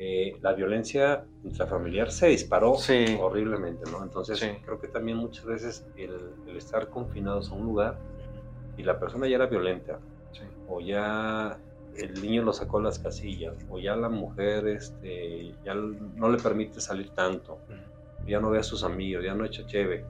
eh, 0.00 0.36
la 0.42 0.52
violencia 0.52 1.24
intrafamiliar 1.42 2.12
se 2.12 2.28
disparó 2.28 2.76
horriblemente, 3.20 3.90
¿no? 3.90 4.04
Entonces 4.04 4.40
creo 4.64 4.80
que 4.80 4.86
también 4.86 5.18
muchas 5.18 5.44
veces 5.44 5.86
el, 5.96 6.56
estar 6.56 6.88
confinados 6.88 7.50
a 7.50 7.54
un 7.54 7.64
lugar 7.66 7.98
y 8.76 8.84
la 8.84 9.00
persona 9.00 9.26
ya 9.26 9.36
era 9.36 9.46
violenta, 9.46 9.98
o 10.68 10.80
ya 10.80 11.58
el 11.96 12.22
niño 12.22 12.44
lo 12.44 12.52
sacó 12.52 12.78
a 12.78 12.82
las 12.82 13.00
casillas, 13.00 13.54
o 13.68 13.80
ya 13.80 13.96
la 13.96 14.08
mujer 14.08 14.68
este, 14.68 15.52
ya 15.64 15.74
no 15.74 16.30
le 16.30 16.38
permite 16.38 16.80
salir 16.80 17.10
tanto, 17.10 17.58
ya 18.24 18.38
no 18.38 18.50
ve 18.50 18.60
a 18.60 18.62
sus 18.62 18.84
amigos, 18.84 19.24
ya 19.24 19.34
no 19.34 19.44
echa 19.44 19.66
cheve, 19.66 20.04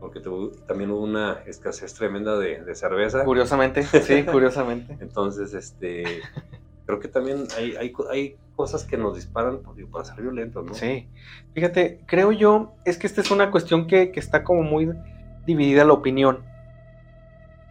porque 0.00 0.20
también 0.66 0.90
hubo 0.90 1.02
una 1.02 1.42
escasez 1.46 1.94
tremenda 1.94 2.36
de, 2.36 2.74
cerveza. 2.74 3.24
Curiosamente, 3.24 3.84
sí, 3.84 4.24
curiosamente. 4.30 4.96
Entonces, 4.98 5.54
este, 5.54 6.22
creo 6.90 7.00
que 7.00 7.08
también 7.08 7.46
hay, 7.56 7.76
hay, 7.76 7.92
hay 8.10 8.36
cosas 8.56 8.84
que 8.84 8.96
nos 8.96 9.14
disparan 9.14 9.60
para 9.92 10.04
ser 10.04 10.20
violentos, 10.20 10.64
¿no? 10.64 10.74
Sí. 10.74 11.08
Fíjate, 11.54 12.00
creo 12.06 12.32
yo, 12.32 12.74
es 12.84 12.98
que 12.98 13.06
esta 13.06 13.20
es 13.20 13.30
una 13.30 13.50
cuestión 13.50 13.86
que, 13.86 14.12
está 14.16 14.42
como 14.42 14.62
muy 14.62 14.90
dividida 15.46 15.84
la 15.84 15.92
opinión. 15.92 16.40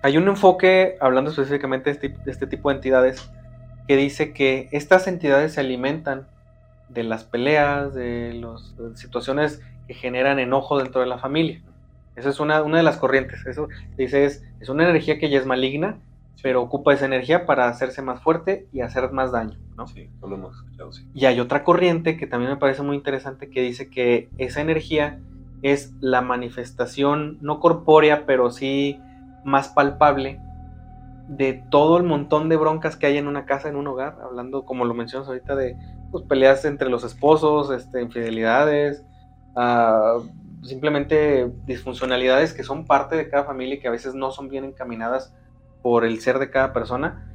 Hay 0.02 0.18
un 0.18 0.28
enfoque, 0.28 0.98
hablando 1.02 1.32
específicamente 1.32 1.90
de 1.90 1.94
este, 1.94 2.10
de 2.10 2.32
este 2.32 2.48
tipo 2.48 2.70
de 2.70 2.76
entidades, 2.76 3.30
que 3.88 3.98
dice 3.98 4.32
que 4.34 4.70
estas 4.72 5.08
entidades 5.08 5.54
se 5.54 5.60
alimentan 5.60 6.28
de 6.88 7.04
las 7.04 7.26
peleas, 7.26 7.94
de 7.94 8.34
las 8.34 8.74
situaciones 8.96 9.62
que 9.88 9.94
generan 9.94 10.40
enojo 10.40 10.78
dentro 10.78 11.02
de 11.02 11.08
la 11.08 11.18
familia. 11.18 11.62
Esa 12.16 12.30
es 12.30 12.40
una, 12.40 12.64
una 12.64 12.78
de 12.78 12.84
las 12.84 12.98
corrientes. 12.98 13.46
Eso 13.46 13.68
dice 13.98 14.26
es, 14.26 14.44
es 14.60 14.70
una 14.70 14.84
energía 14.84 15.20
que 15.20 15.30
ya 15.30 15.38
es 15.38 15.46
maligna, 15.46 16.00
pero 16.42 16.62
ocupa 16.62 16.94
esa 16.94 17.06
energía 17.06 17.46
para 17.46 17.68
hacerse 17.68 18.02
más 18.02 18.22
fuerte 18.22 18.68
y 18.72 18.82
hacer 18.82 19.12
más 19.12 19.32
daño. 19.32 19.58
¿no? 19.76 19.88
Sí, 19.88 20.10
lo 20.22 20.36
hemos 20.36 20.56
escuchado, 20.56 20.92
sí. 20.92 21.06
Y 21.14 21.26
hay 21.26 21.40
otra 21.40 21.64
corriente 21.64 22.18
que 22.18 22.28
también 22.28 22.52
me 22.52 22.58
parece 22.58 22.82
muy 22.82 22.96
interesante 22.96 23.50
que 23.50 23.62
dice 23.62 23.90
que 23.90 24.30
esa 24.38 24.62
energía 24.62 25.20
es 25.62 25.94
la 26.00 26.22
manifestación 26.22 27.38
no 27.42 27.60
corpórea, 27.60 28.26
pero 28.26 28.52
sí 28.52 29.00
más 29.44 29.70
palpable 29.70 30.40
de 31.28 31.64
todo 31.70 31.98
el 31.98 32.04
montón 32.04 32.50
de 32.50 32.58
broncas 32.58 32.96
que 32.96 33.06
hay 33.06 33.18
en 33.18 33.28
una 33.28 33.46
casa, 33.46 33.70
en 33.70 33.76
un 33.76 33.88
hogar, 33.88 34.18
hablando 34.24 34.66
como 34.66 34.86
lo 34.86 34.94
mencionas 34.94 35.28
ahorita 35.28 35.56
de 35.56 35.78
pues, 36.12 36.24
peleas 36.26 36.66
entre 36.66 36.90
los 36.90 37.04
esposos, 37.04 37.70
este, 37.72 38.02
infidelidades, 38.02 39.04
uh, 39.56 40.26
simplemente 40.66 41.52
disfuncionalidades 41.66 42.54
que 42.54 42.64
son 42.64 42.86
parte 42.86 43.16
de 43.16 43.30
cada 43.30 43.44
familia 43.44 43.76
y 43.76 43.80
que 43.80 43.88
a 43.88 43.92
veces 43.92 44.16
no 44.16 44.32
son 44.32 44.50
bien 44.50 44.64
encaminadas 44.64 45.34
por 45.82 46.06
el 46.06 46.20
ser 46.22 46.40
de 46.40 46.50
cada 46.50 46.74
persona. 46.74 47.26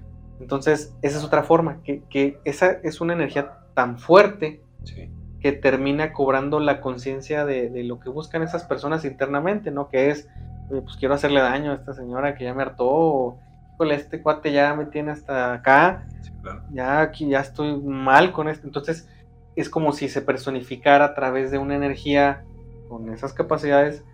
Entonces, 0.40 0.94
esa 1.02 1.18
es 1.18 1.24
otra 1.24 1.42
forma, 1.44 1.80
que, 1.84 2.02
que 2.10 2.38
esa 2.44 2.70
es 2.82 3.00
una 3.00 3.12
energía 3.12 3.58
tan 3.74 3.98
fuerte 3.98 4.60
Sí. 4.84 5.10
que 5.40 5.52
termina 5.52 6.12
cobrando 6.12 6.60
la 6.60 6.80
conciencia 6.80 7.44
de, 7.46 7.70
de 7.70 7.84
lo 7.84 8.00
que 8.00 8.10
buscan 8.10 8.42
esas 8.42 8.64
personas 8.64 9.04
internamente, 9.04 9.70
¿no? 9.70 9.88
Que 9.88 10.10
es, 10.10 10.28
"Oye, 10.70 10.82
pues 10.82 10.96
quiero 10.96 11.14
hacerle 11.14 11.40
daño 11.40 11.72
a 11.72 11.76
esta 11.76 11.94
señora 11.94 12.34
que 12.34 12.44
ya 12.44 12.52
me 12.54 12.62
hartó, 12.62 12.86
o, 12.88 13.38
híjole, 13.74 13.94
este 13.94 14.20
cuate 14.22 14.52
ya 14.52 14.74
me 14.74 14.84
tiene 14.86 15.12
hasta 15.12 15.54
acá, 15.54 16.06
Sí, 16.22 16.30
claro. 16.42 16.62
ya 16.72 17.00
aquí 17.00 17.28
ya 17.28 17.40
estoy 17.40 17.76
mal 17.80 18.32
con 18.32 18.48
esto. 18.48 18.66
Entonces, 18.66 19.08
es 19.56 19.70
como 19.70 19.92
si 19.92 20.08
se 20.08 20.20
personificara 20.20 21.04
a 21.06 21.14
través 21.14 21.50
de 21.50 21.58
una 21.58 21.76
energía 21.76 22.44
con 22.88 23.10
esas 23.12 23.32
capacidades 23.32 24.04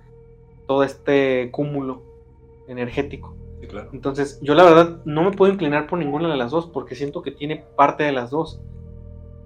todo 0.69 0.85
este 0.85 1.51
cúmulo 1.51 2.03
energético. 2.69 3.35
Claro. 3.71 3.91
Entonces, 3.93 4.39
yo 4.43 4.55
la 4.55 4.65
verdad 4.65 4.99
no 5.05 5.23
me 5.23 5.31
puedo 5.31 5.53
inclinar 5.53 5.87
por 5.87 5.99
ninguna 5.99 6.29
de 6.29 6.37
las 6.37 6.51
dos 6.51 6.67
porque 6.67 6.95
siento 6.95 7.23
que 7.23 7.31
tiene 7.31 7.65
parte 7.77 8.05
de 8.05 8.13
las 8.13 8.31
dos. 8.31 8.61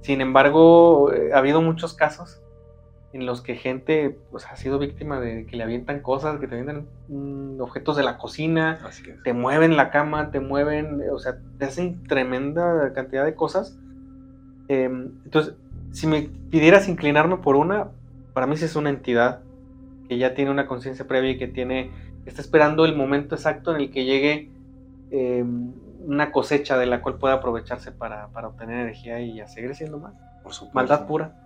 Sin 0.01 0.21
embargo, 0.21 1.13
eh, 1.13 1.33
ha 1.35 1.39
habido 1.39 1.61
muchos 1.63 1.95
casos 1.95 2.41
en 3.13 3.27
los 3.27 3.43
que 3.43 3.55
gente 3.55 4.19
pues, 4.31 4.45
ha 4.47 4.57
sido 4.57 4.79
víctima 4.79 5.21
de 5.21 5.47
que 5.47 5.57
le 5.57 5.63
avientan 5.63 6.01
cosas, 6.01 6.41
que 6.41 6.49
te 6.49 6.55
avientan 6.55 6.89
mm, 7.09 7.61
objetos 7.61 7.97
de 7.97 8.03
la 8.03 8.19
cocina, 8.19 8.81
te 9.23 9.33
mueven 9.33 9.77
la 9.77 9.91
cama, 9.91 10.33
te 10.33 10.41
mueven, 10.41 11.01
o 11.13 11.19
sea, 11.21 11.39
te 11.59 11.65
hacen 11.65 12.03
tremenda 12.05 12.93
cantidad 12.93 13.25
de 13.25 13.37
cosas. 13.37 13.79
Eh, 14.69 14.91
entonces, 15.25 15.55
si 15.93 16.09
me 16.09 16.23
pidieras 16.51 16.89
inclinarme 16.89 17.37
por 17.37 17.55
una, 17.55 17.89
para 18.33 18.49
mí 18.49 18.57
sí 18.57 18.65
es 18.65 18.75
una 18.75 18.91
entidad 18.91 19.43
que 20.09 20.19
ya 20.19 20.35
tiene 20.35 20.51
una 20.51 20.67
conciencia 20.67 21.07
previa 21.07 21.31
y 21.31 21.39
que 21.39 21.47
tiene, 21.47 21.93
está 22.27 22.41
esperando 22.41 22.85
el 22.85 22.95
momento 22.97 23.35
exacto 23.35 23.75
en 23.75 23.81
el 23.83 23.91
que 23.91 24.05
llegue 24.05 24.51
eh, 25.11 25.45
una 26.07 26.33
cosecha 26.33 26.77
de 26.79 26.87
la 26.87 27.01
cual 27.03 27.17
pueda 27.17 27.35
aprovecharse 27.35 27.93
para, 27.93 28.29
para 28.29 28.49
obtener 28.49 28.81
energía 28.81 29.21
y 29.21 29.41
a 29.41 29.49
seguir 29.49 29.75
siendo 29.75 29.99
mal. 29.99 30.13
Por 30.43 30.53
supuesto. 30.53 30.75
Maldad 30.75 31.07
pura. 31.07 31.41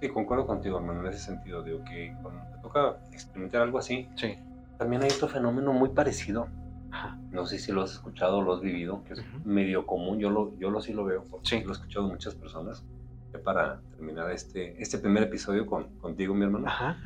Sí, 0.00 0.08
concuerdo 0.08 0.46
contigo, 0.46 0.78
hermano, 0.78 1.00
en 1.00 1.06
ese 1.06 1.20
sentido. 1.20 1.62
Digo 1.62 1.84
que 1.84 2.14
cuando 2.22 2.42
te 2.54 2.58
toca 2.60 2.96
experimentar 3.12 3.62
algo 3.62 3.78
así, 3.78 4.08
Sí. 4.16 4.34
también 4.78 5.02
hay 5.02 5.10
otro 5.10 5.28
fenómeno 5.28 5.72
muy 5.72 5.90
parecido. 5.90 6.48
Ajá. 6.90 7.16
No 7.30 7.46
sé 7.46 7.58
si 7.58 7.72
lo 7.72 7.82
has 7.82 7.92
escuchado 7.92 8.38
o 8.38 8.42
lo 8.42 8.54
has 8.54 8.60
vivido, 8.60 9.02
que 9.04 9.14
es 9.14 9.20
Ujú. 9.20 9.28
medio 9.48 9.86
común. 9.86 10.18
Yo 10.18 10.30
lo, 10.30 10.56
yo 10.58 10.70
lo 10.70 10.80
sí 10.80 10.92
lo 10.92 11.04
veo, 11.04 11.24
porque 11.30 11.48
Sí. 11.48 11.62
lo 11.64 11.70
he 11.70 11.72
escuchado 11.72 12.06
de 12.06 12.12
muchas 12.12 12.34
personas. 12.34 12.84
Para 13.44 13.80
terminar 13.96 14.30
este, 14.30 14.80
este 14.80 14.98
primer 14.98 15.24
episodio 15.24 15.66
con, 15.66 15.88
contigo, 15.98 16.34
mi 16.34 16.44
hermano, 16.44 16.68
Ajá. 16.68 16.98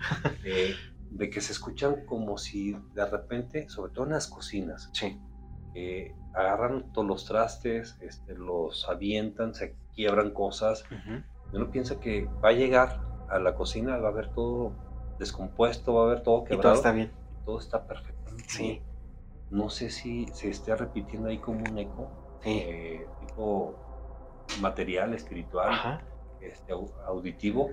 eh, 0.44 0.74
de 1.10 1.30
que 1.30 1.40
se 1.40 1.52
escuchan 1.52 2.04
como 2.06 2.38
si 2.38 2.72
de 2.94 3.06
repente, 3.06 3.68
sobre 3.68 3.92
todo 3.92 4.04
en 4.06 4.12
las 4.12 4.28
cocinas, 4.28 4.90
Sí. 4.92 5.20
eh, 5.74 6.14
agarran 6.34 6.92
todos 6.92 7.06
los 7.08 7.24
trastes, 7.24 7.96
este, 8.00 8.34
los 8.34 8.88
avientan, 8.88 9.54
se 9.54 9.76
quiebran 9.94 10.30
cosas. 10.32 10.84
Y 11.52 11.56
Uno 11.56 11.70
piensa 11.70 11.98
que 11.98 12.26
va 12.44 12.50
a 12.50 12.52
llegar 12.52 13.00
a 13.28 13.38
la 13.38 13.54
cocina, 13.54 13.96
va 13.98 14.08
a 14.08 14.12
ver 14.12 14.30
todo 14.32 14.76
descompuesto, 15.18 15.94
va 15.94 16.04
a 16.04 16.14
ver 16.14 16.22
todo 16.22 16.42
Y 16.42 16.48
quebrado. 16.48 16.62
todo 16.62 16.74
está 16.74 16.92
bien. 16.92 17.12
todo 17.44 17.58
está 17.58 17.86
perfectamente 17.86 18.44
Sí. 18.48 18.82
No 19.50 19.70
sé 19.70 19.88
si 19.90 20.26
se 20.34 20.50
esté 20.50 20.76
repitiendo 20.76 21.28
ahí 21.28 21.40
como 21.40 21.64
un 21.70 21.78
eco, 21.78 22.12
Sí. 22.42 22.50
eh, 22.62 23.08
tipo 23.18 23.78
material, 24.60 25.14
espiritual, 25.14 25.70
Ajá. 25.70 26.06
este, 26.38 26.72
au- 26.72 26.92
auditivo, 27.06 27.70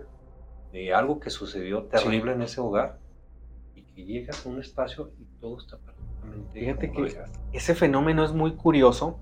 de 0.72 0.94
algo 0.94 1.20
que 1.20 1.30
sucedió 1.30 1.84
terrible 1.88 2.32
en 2.34 2.42
ese 2.42 2.60
hogar 2.62 3.00
y 3.04 3.05
que 3.96 4.04
llegas 4.06 4.46
a 4.46 4.50
un 4.50 4.60
espacio 4.60 5.12
y 5.18 5.26
todo 5.40 5.58
está 5.58 5.78
perfectamente 5.78 6.60
Fíjate 6.60 6.88
como 6.92 7.06
que- 7.08 7.24
ese 7.54 7.74
fenómeno 7.76 8.24
es 8.24 8.34
muy 8.34 8.56
curioso. 8.56 9.20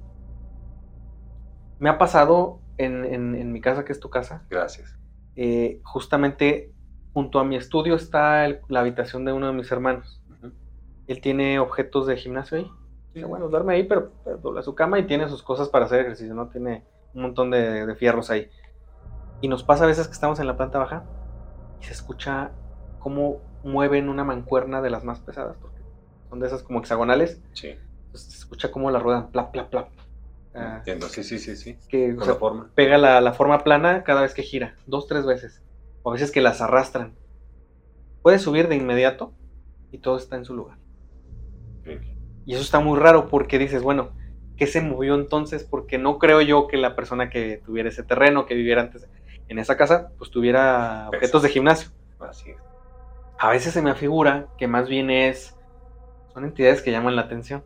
Me 1.80 1.90
ha 1.90 1.98
pasado 1.98 2.60
en, 2.78 3.06
en- 3.06 3.36
en 3.36 3.52
mi 3.52 3.62
casa, 3.62 3.86
que 3.86 3.92
es 3.92 4.00
tu 4.00 4.10
casa. 4.10 4.46
Gracias. 4.50 4.98
eh, 5.36 5.82
justamente 5.84 6.72
junto 7.12 7.40
a 7.40 7.44
mi 7.44 7.56
estudio 7.56 7.96
está 7.96 8.46
el- 8.46 8.62
la 8.68 8.82
habitación 8.82 9.26
de 9.26 9.34
uno 9.34 9.48
de 9.48 9.54
mis 9.54 9.72
hermanos. 9.72 10.22
Ujú. 10.30 10.52
Él 11.08 11.22
tiene 11.22 11.58
objetos 11.60 12.06
de 12.06 12.18
gimnasio 12.18 12.58
ahí. 12.60 12.72
Sí. 13.16 13.24
Bueno, 13.24 13.48
duerme 13.50 13.74
ahí, 13.74 13.84
pero, 13.84 14.12
pero 14.24 14.38
dobla 14.38 14.62
su 14.62 14.76
cama 14.76 15.00
y 15.00 15.08
tiene 15.08 15.28
sus 15.30 15.42
cosas 15.44 15.70
para 15.70 15.86
hacer 15.86 16.02
ejercicio, 16.02 16.34
¿no? 16.36 16.50
Tiene 16.50 16.84
un 17.16 17.24
montón 17.24 17.50
de, 17.50 17.86
de 17.86 17.96
fierros 17.96 18.30
ahí. 18.30 18.48
Y 19.42 19.48
nos 19.48 19.64
pasa 19.64 19.84
a 19.86 19.88
veces 19.88 20.08
que 20.08 20.14
estamos 20.14 20.40
en 20.40 20.46
la 20.48 20.56
planta 20.56 20.78
baja 20.80 21.04
y 21.82 21.86
se 21.86 21.94
escucha 21.94 22.52
cómo 23.00 23.42
mueven 23.64 24.10
una 24.10 24.24
mancuerna 24.24 24.82
de 24.82 24.90
las 24.90 25.04
más 25.04 25.20
pesadas, 25.22 25.58
porque 25.60 25.82
son 26.30 26.40
de 26.40 26.48
esas 26.48 26.64
como 26.64 26.80
hexagonales. 26.80 27.42
Sí, 27.54 27.76
Entonces 28.08 28.32
se 28.34 28.38
escucha 28.40 28.72
cómo 28.72 28.92
la 28.92 29.00
ruedan, 29.00 29.32
plap, 29.32 29.52
plap, 29.52 29.70
plap. 29.70 29.90
Ah, 30.54 30.76
entiendo. 30.78 31.08
Sí, 31.10 31.24
sí, 31.24 31.40
sí, 31.40 31.56
sí. 31.56 31.78
que 31.88 32.16
Con 32.16 32.26
sea, 32.26 32.34
la 32.34 32.40
forma. 32.40 32.72
pega 32.76 32.98
la, 32.98 33.22
la 33.22 33.34
forma 33.34 33.64
plana 33.64 34.04
cada 34.04 34.22
vez 34.22 34.34
que 34.34 34.44
gira, 34.44 34.76
dos, 34.86 35.08
tres 35.08 35.26
veces. 35.26 35.64
O 36.04 36.12
a 36.12 36.14
veces 36.14 36.32
que 36.32 36.42
las 36.42 36.62
arrastran. 36.62 37.16
Puedes 38.22 38.42
subir 38.42 38.68
de 38.68 38.76
inmediato 38.76 39.34
y 39.92 40.00
todo 40.00 40.18
está 40.18 40.36
en 40.36 40.46
su 40.46 40.54
lugar. 40.54 40.78
Y 42.46 42.54
eso 42.54 42.62
está 42.62 42.80
muy 42.80 43.00
raro 43.00 43.30
porque 43.30 43.58
dices, 43.58 43.82
bueno, 43.84 44.12
¿qué 44.58 44.68
se 44.68 44.82
movió 44.82 45.16
entonces? 45.16 45.64
Porque 45.64 45.98
no 45.98 46.20
creo 46.20 46.42
yo 46.42 46.68
que 46.68 46.78
la 46.78 46.96
persona 46.96 47.30
que 47.30 47.62
tuviera 47.66 47.90
ese 47.90 48.04
terreno, 48.04 48.46
que 48.46 48.54
viviera 48.56 48.82
antes 48.82 49.08
en 49.48 49.60
esa 49.60 49.78
casa, 49.78 50.12
pues 50.18 50.30
tuviera 50.32 51.08
objetos 51.10 51.42
de 51.44 51.50
gimnasio. 51.50 51.90
Así 52.20 52.52
es. 52.52 52.58
A 53.44 53.50
veces 53.50 53.74
se 53.74 53.82
me 53.82 53.90
afigura 53.92 54.48
que 54.58 54.68
más 54.70 54.88
bien 54.88 55.10
es, 55.10 55.54
son 56.34 56.46
entidades 56.46 56.82
que 56.82 56.92
llaman 56.92 57.18
la 57.18 57.24
atención. 57.24 57.62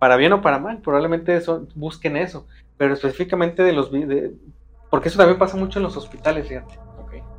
Para 0.00 0.16
bien 0.16 0.32
o 0.32 0.42
para 0.42 0.58
mal, 0.58 0.78
probablemente 0.78 1.36
eso, 1.36 1.68
busquen 1.76 2.16
eso, 2.16 2.48
pero 2.76 2.92
específicamente 2.92 3.62
de 3.62 3.72
los... 3.74 3.92
de- 3.92 4.34
porque 4.90 5.08
eso 5.08 5.18
también 5.18 5.38
pasa 5.38 5.56
mucho 5.56 5.78
en 5.78 5.84
los 5.84 5.96
hospitales, 5.96 6.48
fíjate. 6.48 6.80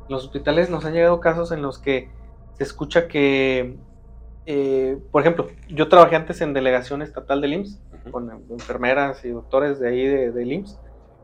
Los 0.08 0.24
hospitales 0.24 0.70
nos 0.70 0.86
han 0.86 0.94
llegado 0.94 1.20
casos 1.20 1.52
en 1.52 1.60
los 1.60 1.78
que 1.78 2.08
se 2.54 2.64
escucha 2.64 3.08
que, 3.08 3.76
eh, 4.46 4.96
por 5.12 5.20
ejemplo, 5.20 5.48
yo 5.68 5.88
trabajé 5.88 6.16
antes 6.16 6.40
en 6.40 6.54
delegación 6.54 7.02
estatal 7.02 7.42
del 7.42 7.52
IMSS, 7.52 7.78
con 8.10 8.30
enfermeras 8.48 9.22
y 9.26 9.28
doctores 9.28 9.80
de 9.80 9.88
ahí 9.90 10.06
de, 10.06 10.32
del 10.32 10.50
IMSS, 10.50 10.80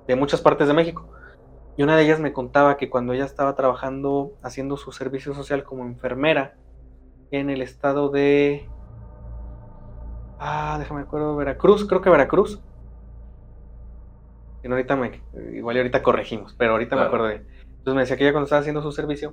de 0.07 0.17
muchas 0.17 0.43
partes 0.43 0.69
de 0.69 0.75
México. 0.75 1.09
Y 1.81 1.83
una 1.83 1.97
de 1.97 2.03
ellas 2.03 2.21
me 2.21 2.35
contaba 2.35 2.77
que 2.77 2.91
cuando 2.91 3.15
ella 3.15 3.25
estaba 3.25 3.55
trabajando, 3.55 4.35
haciendo 4.43 4.77
su 4.77 4.93
servicio 4.93 5.33
social 5.33 5.65
como 5.65 5.87
enfermera 5.87 6.53
en 7.31 7.49
el 7.49 7.63
estado 7.63 8.11
de... 8.11 8.69
Ah, 10.39 10.77
déjame 10.79 11.01
acuerdo, 11.01 11.35
Veracruz, 11.37 11.87
creo 11.87 12.03
que 12.03 12.11
Veracruz. 12.11 12.61
Y 14.63 14.71
ahorita 14.71 14.95
me, 14.95 15.23
igual 15.55 15.79
ahorita 15.79 16.03
corregimos, 16.03 16.53
pero 16.53 16.73
ahorita 16.73 16.97
me 16.97 17.03
acuerdo 17.05 17.29
de... 17.29 17.37
Entonces 17.37 17.95
me 17.95 18.01
decía 18.03 18.19
que 18.19 18.25
ella 18.25 18.33
cuando 18.33 18.45
estaba 18.45 18.61
haciendo 18.61 18.83
su 18.83 18.93
servicio, 18.93 19.33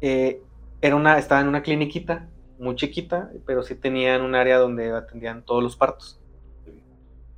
eh, 0.00 0.42
era 0.80 0.96
una, 0.96 1.18
estaba 1.18 1.40
en 1.40 1.46
una 1.46 1.62
cliniquita 1.62 2.28
muy 2.58 2.74
chiquita, 2.74 3.30
pero 3.46 3.62
sí 3.62 3.76
tenían 3.76 4.22
un 4.22 4.34
área 4.34 4.58
donde 4.58 4.90
atendían 4.90 5.44
todos 5.44 5.62
los 5.62 5.76
partos. 5.76 6.20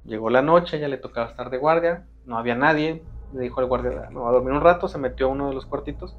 Llegó 0.07 0.31
la 0.31 0.41
noche, 0.41 0.79
ella 0.79 0.89
le 0.89 0.97
tocaba 0.97 1.29
estar 1.29 1.51
de 1.51 1.59
guardia, 1.59 2.07
no 2.25 2.39
había 2.39 2.55
nadie, 2.55 3.03
le 3.33 3.41
dijo 3.41 3.61
al 3.61 3.67
guardia, 3.67 4.09
no, 4.11 4.29
a 4.29 4.33
dormir 4.33 4.53
un 4.53 4.61
rato, 4.61 4.89
se 4.89 4.99
metió 4.99 5.27
a 5.27 5.31
uno 5.31 5.49
de 5.49 5.55
los 5.55 5.67
cuartitos 5.67 6.17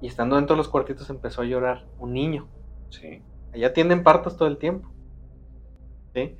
y 0.00 0.06
estando 0.06 0.36
dentro 0.36 0.54
de 0.54 0.58
los 0.58 0.68
cuartitos 0.68 1.08
empezó 1.10 1.42
a 1.42 1.44
llorar 1.44 1.86
un 1.98 2.12
niño. 2.12 2.48
Sí. 2.90 3.22
Allá 3.52 3.68
atienden 3.68 4.02
partos 4.02 4.36
todo 4.36 4.48
el 4.48 4.58
tiempo. 4.58 4.92
¿sí? 6.14 6.36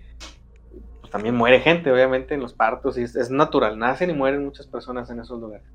Pues 1.01 1.11
también 1.11 1.35
muere 1.35 1.61
gente, 1.61 1.91
obviamente, 1.93 2.35
en 2.35 2.41
los 2.41 2.55
partos, 2.55 2.99
y 2.99 3.03
es, 3.03 3.17
es 3.17 3.31
natural, 3.31 3.79
nacen 3.79 4.11
y 4.11 4.15
mueren 4.15 4.45
muchas 4.45 4.67
personas 4.67 5.11
en 5.11 5.21
esos 5.21 5.41
lugares, 5.41 5.67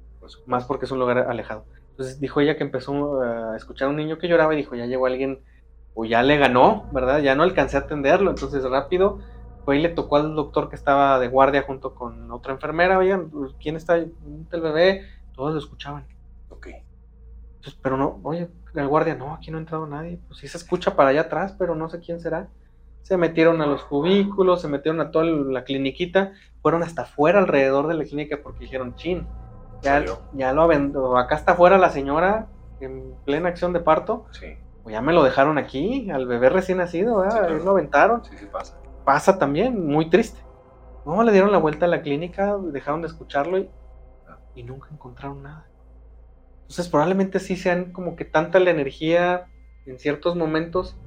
más 0.45 0.65
porque 0.65 0.85
es 0.85 0.91
un 0.91 0.99
lugar 0.99 1.19
alejado. 1.19 1.65
Entonces 1.91 2.19
dijo 2.19 2.41
ella 2.41 2.57
que 2.57 2.64
empezó 2.64 3.22
a 3.22 3.56
escuchar 3.56 3.88
a 3.88 3.91
un 3.91 3.98
niño 3.98 4.19
que 4.19 4.27
lloraba 4.27 4.53
y 4.53 4.57
dijo, 4.57 4.76
ya 4.76 4.85
llegó 4.85 5.06
alguien 5.06 5.39
o 5.95 6.06
ya 6.06 6.22
le 6.22 6.38
ganó, 6.38 6.88
¿verdad? 6.91 7.19
Ya 7.19 7.34
no 7.35 7.44
alcancé 7.44 7.77
a 7.77 7.81
atenderlo, 7.81 8.30
entonces 8.30 8.64
rápido 8.64 9.19
fue 9.68 9.80
y 9.80 9.81
le 9.81 9.89
tocó 9.89 10.15
al 10.15 10.34
doctor 10.34 10.69
que 10.69 10.77
estaba 10.77 11.19
de 11.19 11.27
guardia 11.27 11.64
junto 11.64 11.94
con 11.94 12.31
otra 12.31 12.53
enfermera, 12.53 12.98
oigan, 12.98 13.30
pues, 13.30 13.53
¿quién 13.61 13.76
está 13.76 13.95
ahí? 13.95 14.10
el 14.49 14.61
bebé? 14.61 15.02
Todos 15.35 15.52
lo 15.52 15.60
escuchaban. 15.60 16.06
Ok. 16.49 16.68
Entonces, 16.68 17.77
pero 17.84 17.98
no, 17.98 18.22
oye, 18.23 18.48
el 18.73 18.88
guardia, 18.88 19.15
no, 19.15 19.34
aquí 19.34 19.52
no 19.52 19.57
ha 19.57 19.60
entrado 19.60 19.85
nadie, 19.85 20.22
pues 20.26 20.39
sí 20.39 20.48
se 20.48 20.56
escucha 20.56 20.95
para 20.95 21.10
allá 21.10 21.23
atrás, 21.23 21.53
pero 21.60 21.76
no 21.76 21.89
sé 21.89 21.99
quién 21.99 22.22
será. 22.22 22.48
Se 23.02 23.18
metieron 23.18 23.61
a 23.61 23.65
los 23.65 23.84
cubículos, 23.84 24.61
se 24.61 24.69
metieron 24.69 25.02
a 25.02 25.11
toda 25.11 25.26
la 25.26 25.65
cliniquita, 25.65 26.31
fueron 26.61 26.81
hasta 26.81 27.02
afuera 27.02 27.39
alrededor 27.39 27.88
de 27.88 27.95
la 27.95 28.06
clínica 28.06 28.39
porque 28.41 28.60
dijeron, 28.61 28.95
chin, 28.95 29.27
ya, 29.81 30.06
ya 30.31 30.53
lo 30.53 30.61
aventó, 30.61 31.18
acá 31.18 31.35
está 31.35 31.52
afuera 31.52 31.77
la 31.77 31.89
señora 31.89 32.48
en 32.80 33.15
plena 33.26 33.49
acción 33.49 33.73
de 33.73 33.81
parto. 33.81 34.27
Sí. 34.31 34.56
Pues 34.84 34.94
ya 34.94 35.02
me 35.02 35.11
lo 35.11 35.23
dejaron 35.23 35.57
aquí, 35.57 36.10
al 36.10 36.26
bebé 36.26 36.48
recién 36.48 36.77
nacido, 36.77 37.18
¿verdad? 37.18 37.49
lo 37.49 37.72
aventaron. 37.72 38.23
Sí, 38.23 38.31
sí 38.38 38.45
pasa. 38.45 38.77
Pasa 39.07 39.39
también, 39.39 39.88
muy 39.88 40.09
triste. 40.09 40.41
No, 41.05 41.23
le 41.23 41.31
dieron 41.31 41.53
la 41.53 41.59
vuelta 41.59 41.85
a 41.85 41.88
la 41.88 42.01
clínica, 42.01 42.57
dejaron 42.57 43.01
de 43.01 43.07
escucharlo 43.07 43.57
y, 43.57 43.69
y 44.53 44.63
nunca 44.63 44.89
encontraron 44.91 45.43
nada. 45.43 45.65
Entonces 46.63 46.89
probablemente 46.89 47.39
sí 47.39 47.55
sean 47.55 47.93
como 47.93 48.17
que 48.17 48.25
tanta 48.25 48.59
la 48.59 48.71
energía 48.71 49.47
en 49.85 49.97
ciertos 49.97 50.35
momentos 50.35 50.97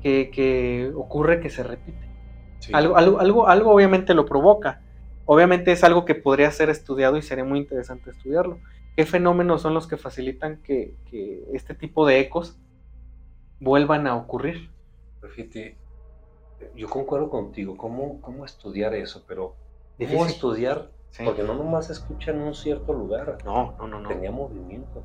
que, 0.00 0.90
ocurre 0.96 1.40
que 1.40 1.50
se 1.50 1.62
repite. 1.62 2.08
Algo, 2.72 2.96
algo, 2.96 3.20
algo, 3.20 3.46
algo 3.46 3.72
obviamente 3.72 4.14
lo 4.14 4.24
provoca. 4.24 4.80
Obviamente 5.26 5.70
es 5.70 5.84
algo 5.84 6.06
que 6.06 6.14
podría 6.14 6.50
ser 6.50 6.70
estudiado 6.70 7.18
y 7.18 7.22
sería 7.22 7.44
muy 7.44 7.58
interesante 7.58 8.08
estudiarlo. 8.08 8.58
¿Qué 8.96 9.04
fenómenos 9.04 9.60
son 9.60 9.74
los 9.74 9.86
que 9.86 9.98
facilitan 9.98 10.62
que, 10.62 10.96
este 11.52 11.74
tipo 11.74 12.06
de 12.06 12.20
ecos 12.20 12.58
vuelvan 13.60 14.06
a 14.06 14.16
ocurrir? 14.16 14.70
Fíjate, 15.34 15.76
yo 16.74 16.88
concuerdo 16.88 17.30
contigo, 17.30 17.76
¿cómo, 17.76 18.20
cómo 18.20 18.44
estudiar 18.44 18.94
eso? 18.94 19.24
Pero 19.26 19.54
¿cómo 19.98 20.26
estudiar? 20.26 20.90
Porque 21.24 21.42
no 21.42 21.54
nomás 21.54 21.90
escucha 21.90 22.32
en 22.32 22.40
un 22.40 22.54
cierto 22.54 22.92
lugar. 22.92 23.38
No, 23.44 23.74
no, 23.78 23.86
no. 23.86 24.00
no. 24.00 24.08
Tenía 24.08 24.30
movimiento. 24.30 25.02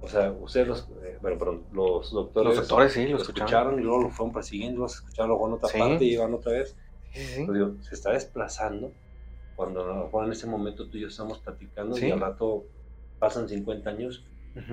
O 0.00 0.08
sea, 0.08 0.30
ustedes 0.30 0.68
los, 0.68 0.88
eh, 1.02 1.18
bueno, 1.22 1.38
perdón, 1.38 1.64
los 1.72 2.12
doctores, 2.12 2.56
los 2.56 2.68
doctores 2.68 2.92
sí, 2.92 3.08
lo 3.08 3.16
escucharon, 3.16 3.80
y 3.80 3.82
luego 3.82 4.02
lo 4.02 4.10
fueron 4.10 4.32
persiguiendo, 4.32 4.82
los 4.82 4.94
escucharon 4.94 5.30
luego 5.30 5.48
en 5.48 5.54
otra 5.54 5.70
parte 5.76 6.04
y 6.04 6.12
iban 6.12 6.34
otra 6.34 6.52
vez. 6.52 6.76
Sí, 7.12 7.46
se 7.80 7.94
está 7.94 8.12
desplazando 8.12 8.92
cuando 9.56 9.82
a 9.82 9.86
lo 9.86 10.04
mejor 10.04 10.26
en 10.26 10.32
ese 10.32 10.46
momento 10.46 10.88
tú 10.88 10.98
y 10.98 11.00
yo 11.00 11.08
estamos 11.08 11.38
platicando 11.38 11.98
y 11.98 12.10
al 12.10 12.20
rato 12.20 12.66
pasan 13.18 13.48
50 13.48 13.88
años 13.88 14.24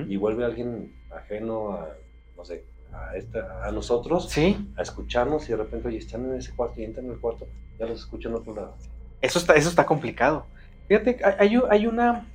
y 0.07 0.17
vuelve 0.17 0.45
alguien 0.45 0.93
ajeno 1.09 1.71
a, 1.71 1.89
no 2.35 2.45
sé, 2.45 2.65
a, 2.93 3.15
esta, 3.15 3.65
a 3.65 3.71
nosotros 3.71 4.29
¿Sí? 4.29 4.69
a 4.77 4.81
escucharnos 4.81 5.47
y 5.47 5.51
de 5.51 5.57
repente, 5.57 5.87
oye, 5.87 5.97
están 5.97 6.25
en 6.25 6.37
ese 6.37 6.53
cuarto 6.55 6.79
y 6.79 6.83
entran 6.83 7.05
en 7.05 7.13
el 7.13 7.19
cuarto, 7.19 7.47
ya 7.79 7.85
los 7.85 7.99
escuchan 7.99 8.31
en 8.31 8.37
otro 8.37 8.55
lado. 8.55 8.75
Eso 9.21 9.39
está, 9.39 9.53
eso 9.53 9.69
está 9.69 9.85
complicado. 9.85 10.45
Fíjate, 10.87 11.19
hay, 11.39 11.59
hay 11.69 11.87
una 11.87 12.27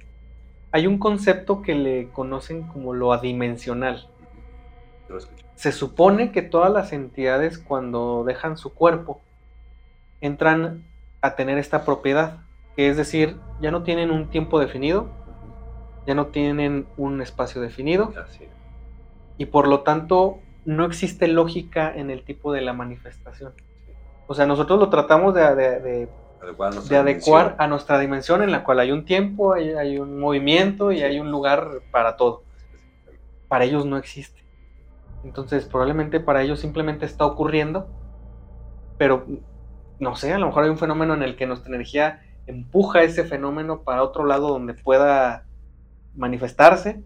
hay 0.70 0.86
un 0.86 0.98
concepto 0.98 1.62
que 1.62 1.74
le 1.74 2.08
conocen 2.10 2.64
como 2.64 2.92
lo 2.92 3.12
adimensional. 3.12 4.06
Se 5.54 5.72
supone 5.72 6.30
que 6.30 6.42
todas 6.42 6.70
las 6.70 6.92
entidades 6.92 7.58
cuando 7.58 8.24
dejan 8.24 8.56
su 8.58 8.74
cuerpo 8.74 9.20
entran 10.20 10.84
a 11.20 11.34
tener 11.36 11.58
esta 11.58 11.84
propiedad, 11.84 12.38
que 12.76 12.88
es 12.88 12.96
decir, 12.96 13.38
ya 13.60 13.70
no 13.70 13.82
tienen 13.82 14.10
un 14.10 14.28
tiempo 14.28 14.60
definido, 14.60 15.08
ya 16.06 16.14
no 16.14 16.26
tienen 16.26 16.86
un 16.96 17.22
espacio 17.22 17.60
definido, 17.60 18.12
y 19.36 19.46
por 19.46 19.68
lo 19.68 19.80
tanto 19.80 20.40
no 20.68 20.84
existe 20.84 21.28
lógica 21.28 21.92
en 21.94 22.10
el 22.10 22.24
tipo 22.24 22.52
de 22.52 22.60
la 22.60 22.72
manifestación. 22.72 23.52
O 24.26 24.34
sea, 24.34 24.44
nosotros 24.44 24.78
lo 24.78 24.90
tratamos 24.90 25.34
de 25.34 26.08
de 26.88 26.96
adecuar 26.96 27.56
a 27.58 27.66
nuestra 27.66 27.98
dimensión 27.98 28.42
en 28.42 28.52
la 28.52 28.64
cual 28.64 28.80
hay 28.80 28.92
un 28.92 29.04
tiempo, 29.04 29.54
hay, 29.54 29.98
un 29.98 30.20
movimiento 30.20 30.92
y 30.92 31.02
hay 31.02 31.18
un 31.18 31.30
lugar 31.30 31.80
para 31.90 32.16
todo. 32.16 32.42
Para 33.48 33.64
ellos 33.64 33.86
no 33.86 33.96
existe. 33.96 34.44
Entonces 35.24 35.64
probablemente 35.64 36.20
para 36.20 36.42
ellos 36.42 36.60
simplemente 36.60 37.06
está 37.06 37.26
ocurriendo, 37.26 37.88
pero 38.98 39.26
no 39.98 40.14
sé, 40.16 40.32
a 40.32 40.38
lo 40.38 40.46
mejor 40.46 40.64
hay 40.64 40.70
un 40.70 40.78
fenómeno 40.78 41.14
en 41.14 41.22
el 41.22 41.34
que 41.34 41.46
nuestra 41.46 41.68
energía 41.74 42.22
empuja 42.46 43.02
ese 43.02 43.24
fenómeno 43.24 43.82
para 43.82 44.02
otro 44.02 44.24
lado 44.24 44.48
donde 44.48 44.74
pueda 44.74 45.44
manifestarse, 46.14 47.02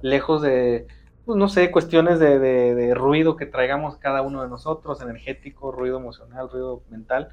lejos 0.00 0.42
de, 0.42 0.86
pues, 1.26 1.36
no 1.36 1.48
sé, 1.48 1.72
cuestiones 1.72 2.20
de, 2.20 2.38
de, 2.38 2.94
ruido 2.94 3.36
que 3.36 3.46
traigamos 3.46 3.96
cada 3.96 4.22
uno 4.22 4.42
de 4.42 4.48
nosotros, 4.48 5.02
energético, 5.02 5.72
ruido 5.72 5.98
emocional, 5.98 6.48
ruido 6.48 6.84
mental. 6.88 7.30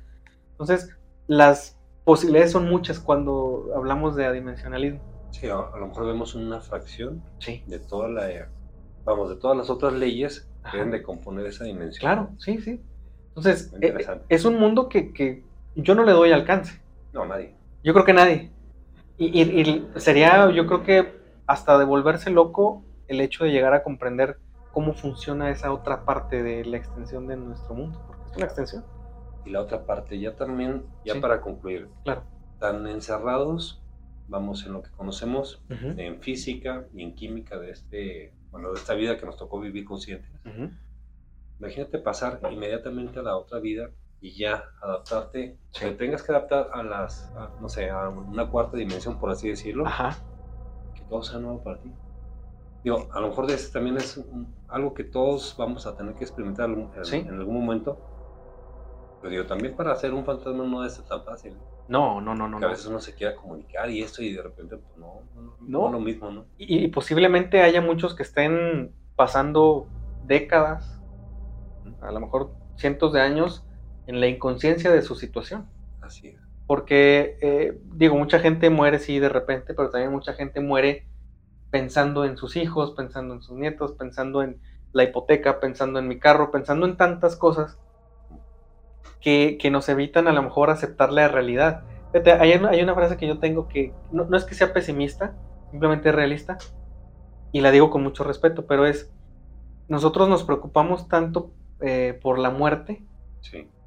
Entonces, 0.50 0.90
las 1.28 1.80
posibilidades 2.04 2.52
son 2.52 2.68
muchas 2.68 3.00
cuando 3.00 3.70
hablamos 3.76 4.16
de 4.16 4.26
adimensionalismo. 4.26 5.00
Sí, 5.30 5.48
a, 5.48 5.78
lo 5.78 5.88
mejor 5.88 6.08
vemos 6.08 6.34
una 6.34 6.60
fracción 6.60 7.24
sí. 7.38 7.64
de 7.68 7.78
toda 7.78 8.10
la, 8.10 8.50
vamos, 9.06 9.30
de 9.30 9.36
todas 9.36 9.56
las 9.56 9.70
otras 9.70 9.94
leyes 9.94 10.50
que 10.72 10.78
deben 10.78 10.92
de 10.92 11.04
componer 11.04 11.46
esa 11.46 11.64
dimensión. 11.64 12.00
Claro, 12.00 12.30
sí, 12.40 12.60
sí. 12.62 12.82
Entonces, 13.30 13.74
eh, 13.80 13.96
es 14.28 14.44
un 14.44 14.60
mundo 14.60 14.90
que, 14.90 15.44
yo 15.76 15.94
no 15.94 16.04
le 16.04 16.14
doy 16.14 16.32
alcance. 16.32 16.82
No, 17.14 17.26
nadie. 17.26 17.54
Yo 17.84 17.94
creo 17.94 18.06
que 18.06 18.14
nadie. 18.14 18.52
Y, 19.20 19.86
sería, 19.98 20.50
yo 20.50 20.66
creo 20.66 20.84
que 20.84 21.22
hasta 21.46 21.78
de 21.78 21.86
volverse 21.86 22.32
loco 22.32 22.84
el 23.08 23.22
hecho 23.22 23.44
de 23.44 23.52
llegar 23.52 23.74
a 23.74 23.84
comprender 23.84 24.38
cómo 24.72 24.94
funciona 24.94 25.50
esa 25.52 25.72
otra 25.72 26.04
parte 26.06 26.42
de 26.42 26.66
la 26.66 26.78
extensión 26.78 27.28
de 27.28 27.38
nuestro 27.38 27.76
mundo, 27.76 28.04
porque 28.08 28.24
es 28.26 28.36
una 28.36 28.46
extensión 28.46 28.86
y 29.46 29.52
la 29.52 29.62
otra 29.62 29.86
parte. 29.86 30.20
Ya 30.20 30.36
también, 30.36 30.86
ya 31.06 31.20
para 31.20 31.42
concluir, 31.42 31.90
claro. 32.04 32.24
tan 32.60 32.88
encerrados, 32.88 33.82
vamos, 34.28 34.66
en 34.66 34.74
lo 34.74 34.82
que 34.82 34.92
conocemos, 34.92 35.64
en 35.70 36.22
física 36.22 36.88
y 36.94 37.04
en 37.04 37.16
química 37.16 37.60
de, 37.60 37.72
este, 37.72 38.34
bueno, 38.52 38.70
de 38.72 38.80
esta 38.80 38.94
vida 38.94 39.18
que 39.18 39.26
nos 39.26 39.38
tocó 39.38 39.60
vivir 39.60 39.86
conscientes. 39.86 40.30
Imagínate 41.60 42.00
pasar 42.00 42.40
inmediatamente 42.52 43.20
a 43.20 43.24
la 43.24 43.38
otra 43.38 43.60
vida 43.60 43.90
y 44.20 44.32
ya 44.32 44.64
adaptarte, 44.82 45.58
que 45.78 45.92
tengas 45.92 46.24
que 46.24 46.32
adaptar 46.32 46.70
a 46.74 46.82
las, 46.82 47.32
no 47.60 47.68
sé, 47.68 47.90
a 47.90 48.10
una 48.10 48.50
cuarta 48.50 48.78
dimensión, 48.78 49.20
por 49.20 49.30
así 49.30 49.50
decirlo, 49.50 49.86
que 50.96 51.02
todo 51.10 51.22
sea 51.24 51.40
nuevo 51.40 51.62
para 51.62 51.80
ti. 51.80 51.92
Digo, 52.84 53.08
a 53.14 53.22
lo 53.22 53.30
mejor 53.30 53.48
de 53.48 53.58
también 53.72 53.98
es 53.98 54.22
algo 54.68 54.94
que 54.94 55.06
todos 55.06 55.56
vamos 55.58 55.88
a 55.88 55.96
tener 55.96 56.16
que 56.16 56.26
experimentar 56.26 56.70
en 56.70 57.30
algún 57.30 57.66
momento, 57.66 57.98
pero 59.22 59.46
también 59.46 59.74
para 59.74 59.94
hacer 59.94 60.14
un 60.14 60.26
fantasma 60.26 60.66
no 60.66 60.84
es 60.84 61.02
tan 61.06 61.24
fácil. 61.24 61.56
No, 61.88 62.20
no, 62.20 62.36
no, 62.36 62.48
no. 62.48 62.58
a 62.58 62.70
veces 62.70 62.86
uno 62.88 63.00
se 63.00 63.14
quiera 63.14 63.36
comunicar 63.36 63.90
y 63.90 64.02
esto 64.02 64.22
y 64.22 64.34
de 64.34 64.42
repente 64.42 64.78
pues, 64.78 64.98
no, 64.98 65.22
no, 65.62 65.92
lo 65.92 66.00
mismo, 66.00 66.30
¿no? 66.30 66.46
Y, 66.58 66.88
posiblemente 66.90 67.62
haya 67.62 67.82
muchos 67.82 68.16
que 68.16 68.24
estén 68.24 68.94
pasando 69.16 69.88
décadas, 70.26 71.02
a 72.02 72.12
lo 72.12 72.20
mejor 72.20 72.52
cientos 72.76 73.14
de 73.14 73.22
años, 73.22 73.66
en 74.08 74.20
la 74.20 74.28
inconsciencia 74.28 74.92
de 74.92 75.02
su 75.02 75.16
situación. 75.16 75.68
Así 76.02 76.30
es. 76.30 76.40
Porque, 76.68 77.38
eh, 77.42 77.82
digo, 77.94 78.18
mucha 78.18 78.40
gente 78.40 78.70
muere 78.70 79.00
sí 79.00 79.20
de 79.20 79.30
repente, 79.30 79.74
pero 79.74 79.90
también 79.90 80.12
mucha 80.12 80.34
gente 80.34 80.60
muere 80.60 81.06
pensando 81.74 82.24
en 82.24 82.38
sus 82.38 82.56
hijos, 82.56 82.92
pensando 82.92 83.34
en 83.34 83.42
sus 83.42 83.58
nietos, 83.58 83.94
pensando 83.94 84.44
en 84.44 84.62
la 84.92 85.06
hipoteca, 85.06 85.60
pensando 85.60 85.98
en 85.98 86.08
mi 86.08 86.20
carro, 86.20 86.52
pensando 86.52 86.86
en 86.86 86.98
tantas 86.98 87.36
cosas 87.36 87.80
que, 89.20 89.58
nos 89.72 89.90
evitan 89.90 90.28
a 90.28 90.34
lo 90.34 90.44
mejor 90.44 90.70
aceptar 90.70 91.12
la 91.12 91.28
realidad. 91.28 91.82
Hay 92.40 92.54
una, 92.54 92.70
hay 92.70 92.84
una 92.84 92.94
frase 92.94 93.18
que 93.18 93.26
yo 93.26 93.40
tengo 93.40 93.68
que 93.68 93.92
no, 94.12 94.38
es 94.38 94.44
que 94.44 94.54
sea 94.54 94.72
pesimista, 94.72 95.36
simplemente 95.72 96.10
es 96.10 96.16
realista, 96.16 96.60
y 97.52 97.62
la 97.62 97.72
digo 97.72 97.90
con 97.90 98.04
mucho 98.04 98.24
respeto, 98.24 98.68
pero 98.68 98.86
es, 98.86 99.12
nosotros 99.88 100.30
nos 100.30 100.44
preocupamos 100.44 101.08
tanto 101.08 101.56
eh, 101.82 102.20
por 102.22 102.38
la 102.38 102.52
muerte 102.52 103.04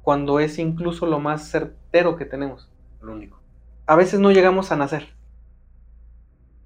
cuando 0.01 0.41
es 0.41 0.59
incluso 0.59 1.05
lo 1.05 1.21
más 1.21 1.49
certero 1.49 2.17
que 2.17 2.25
tenemos. 2.25 2.69
Lo 2.99 3.13
único. 3.13 3.41
A 3.85 3.95
veces 3.95 4.19
no 4.19 4.33
llegamos 4.33 4.73
a 4.73 4.75
nacer. 4.75 5.16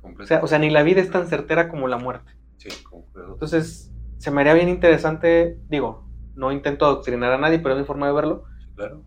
O 0.03 0.25
sea, 0.25 0.41
o 0.43 0.47
sea, 0.47 0.59
ni 0.59 0.69
la 0.69 0.83
vida 0.83 1.01
es 1.01 1.11
tan 1.11 1.27
certera 1.27 1.69
como 1.69 1.87
la 1.87 1.97
muerte. 1.97 2.31
Sí, 2.57 2.69
Entonces, 3.15 3.91
se 4.17 4.31
me 4.31 4.41
haría 4.41 4.53
bien 4.53 4.69
interesante, 4.69 5.57
digo, 5.67 6.07
no 6.35 6.51
intento 6.51 6.85
adoctrinar 6.85 7.31
a 7.33 7.37
nadie, 7.37 7.59
pero 7.59 7.73
es 7.73 7.79
mi 7.79 7.85
forma 7.85 8.07
de 8.07 8.13
verlo, 8.13 8.43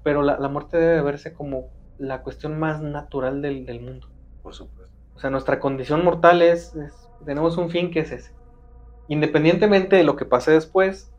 pero 0.02 0.22
la, 0.22 0.48
muerte 0.48 0.76
debe 0.76 1.02
verse 1.02 1.32
como 1.32 1.70
la 1.98 2.22
cuestión 2.22 2.58
más 2.58 2.80
natural 2.82 3.42
del, 3.42 3.66
del, 3.66 3.80
mundo. 3.80 4.08
Por 4.42 4.54
supuesto. 4.54 4.92
O 5.14 5.18
sea, 5.18 5.30
nuestra 5.30 5.60
condición 5.60 6.04
mortal 6.04 6.42
es, 6.42 6.74
tenemos 7.24 7.56
un 7.56 7.70
fin 7.70 7.90
que 7.90 8.00
es 8.00 8.12
ese. 8.12 8.32
Independientemente 9.08 9.96
de 9.96 10.04
lo 10.04 10.16
que 10.16 10.24
pase 10.24 10.50
después, 10.50 11.12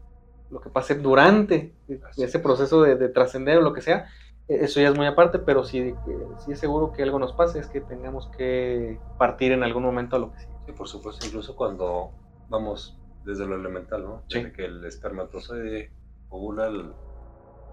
lo 0.50 0.62
que 0.62 0.70
pase 0.70 0.96
durante 0.96 1.74
ese 2.18 2.40
proceso 2.40 2.82
de, 2.82 3.10
trascender 3.10 3.58
o 3.58 3.62
lo 3.62 3.74
que 3.74 3.82
sea, 3.82 4.08
eso 4.48 4.80
ya 4.80 4.90
es 4.90 4.96
muy 4.96 5.08
aparte, 5.08 5.40
pero 5.40 5.64
sí, 5.64 5.94
sí 6.40 6.52
es 6.52 6.60
seguro 6.60 6.92
que 6.92 7.04
algo 7.04 7.20
nos 7.20 7.34
pase, 7.34 7.60
es 7.60 7.68
que 7.68 7.82
tengamos 7.82 8.28
que 8.38 9.00
partir 9.18 9.52
en 9.52 9.64
algún 9.64 9.84
momento 9.84 10.16
a 10.16 10.20
lo 10.20 10.32
que 10.32 10.40
Sí, 10.66 10.72
por 10.72 10.88
supuesto, 10.88 11.26
incluso 11.26 11.56
cuando, 11.56 12.12
vamos, 12.50 12.98
desde 13.24 13.46
lo 13.46 13.56
elemental, 13.56 14.04
¿no? 14.04 14.24
Desde 14.28 14.52
que 14.52 14.66
el 14.66 14.84
espermatozoide 14.86 15.92
ovula 16.30 16.68
el... 16.68 16.92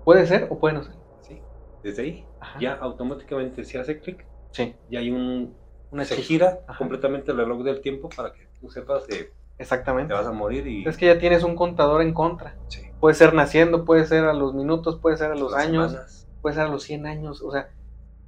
Puede 0.04 0.26
ser 0.26 0.48
o 0.50 0.58
puede 0.58 0.74
no 0.74 0.82
ser. 0.82 0.94
Sí, 1.22 1.40
desde 1.82 2.02
ahí 2.02 2.26
ya 2.60 2.74
automáticamente 2.74 3.64
se 3.64 3.78
hace 3.78 4.00
clic. 4.00 4.26
Sí. 4.50 4.74
Y 4.90 4.96
hay 4.96 5.10
un... 5.10 5.56
Una 5.90 6.04
se 6.04 6.16
gira 6.16 6.60
completamente 6.78 7.32
el 7.32 7.36
reloj 7.36 7.62
del 7.62 7.82
tiempo 7.82 8.08
para 8.08 8.32
que 8.32 8.48
tú 8.58 8.70
sepas 8.70 9.06
que 9.06 9.32
Exactamente. 9.58 10.08
te 10.08 10.18
vas 10.18 10.26
a 10.26 10.32
morir 10.32 10.66
y... 10.66 10.88
Es 10.88 10.96
que 10.96 11.06
ya 11.06 11.18
tienes 11.18 11.44
un 11.44 11.54
contador 11.54 12.02
en 12.02 12.14
contra. 12.14 12.56
Sí. 12.68 12.82
Puede 12.98 13.14
ser 13.14 13.34
naciendo, 13.34 13.84
puede 13.84 14.06
ser 14.06 14.24
a 14.24 14.32
los 14.32 14.54
minutos, 14.54 14.98
puede 14.98 15.18
ser 15.18 15.32
a 15.32 15.34
los 15.34 15.54
años, 15.54 15.92
puede 15.92 16.04
ser 16.50 16.62
a 16.62 16.68
los 16.68 16.82
100 16.82 17.06
años, 17.06 17.42
o 17.42 17.52
sea... 17.52 17.70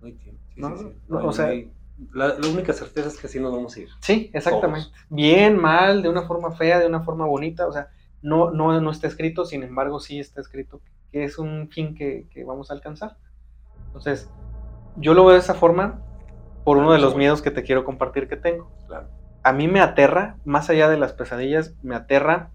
No 0.01 0.07
hay 0.07 0.12
tiempo. 0.15 0.41
no, 0.57 1.27
o 1.27 1.32
sea... 1.32 1.53
La, 2.12 2.35
única 2.53 2.73
certeza 2.73 3.07
es 3.07 3.16
que 3.16 3.28
así 3.28 3.39
nos 3.39 3.53
vamos 3.53 3.77
a 3.77 3.81
ir. 3.81 3.89
Sí, 4.01 4.28
exactamente. 4.32 4.89
Bien, 5.09 5.57
mal, 5.57 6.03
de 6.03 6.09
una 6.09 6.23
forma 6.23 6.51
fea, 6.51 6.81
de 6.81 6.86
una 6.86 7.01
forma 7.01 7.24
bonita, 7.24 7.69
o 7.69 7.73
sea, 7.73 7.89
no, 8.20 8.51
no, 8.51 8.81
no 8.81 8.91
está 8.91 9.07
escrito, 9.07 9.45
sin 9.45 9.62
embargo 9.62 10.01
sí 10.01 10.19
está 10.19 10.41
escrito 10.41 10.81
que 11.15 11.23
es 11.23 11.39
un 11.39 11.69
fin 11.70 11.95
que, 11.95 12.27
vamos 12.45 12.73
a 12.73 12.74
alcanzar. 12.74 13.16
Entonces, 13.86 14.28
yo 14.97 15.15
lo 15.15 15.24
veo 15.24 15.35
de 15.35 15.39
esa 15.39 15.55
forma 15.55 16.03
por 16.65 16.77
uno 16.77 16.93
de 16.93 16.99
los 16.99 17.15
miedos 17.15 17.41
que 17.41 17.53
te 17.53 17.62
quiero 17.62 17.85
compartir 17.85 18.27
que 18.27 18.36
tengo. 18.36 18.69
A 19.45 19.53
mí 19.53 19.69
me 19.69 19.78
aterra, 19.78 20.39
más 20.45 20.70
allá 20.70 20.89
de 20.89 20.99
las 20.99 21.12
pesadillas, 21.12 21.77
me 21.85 21.95
aterra 21.95 22.51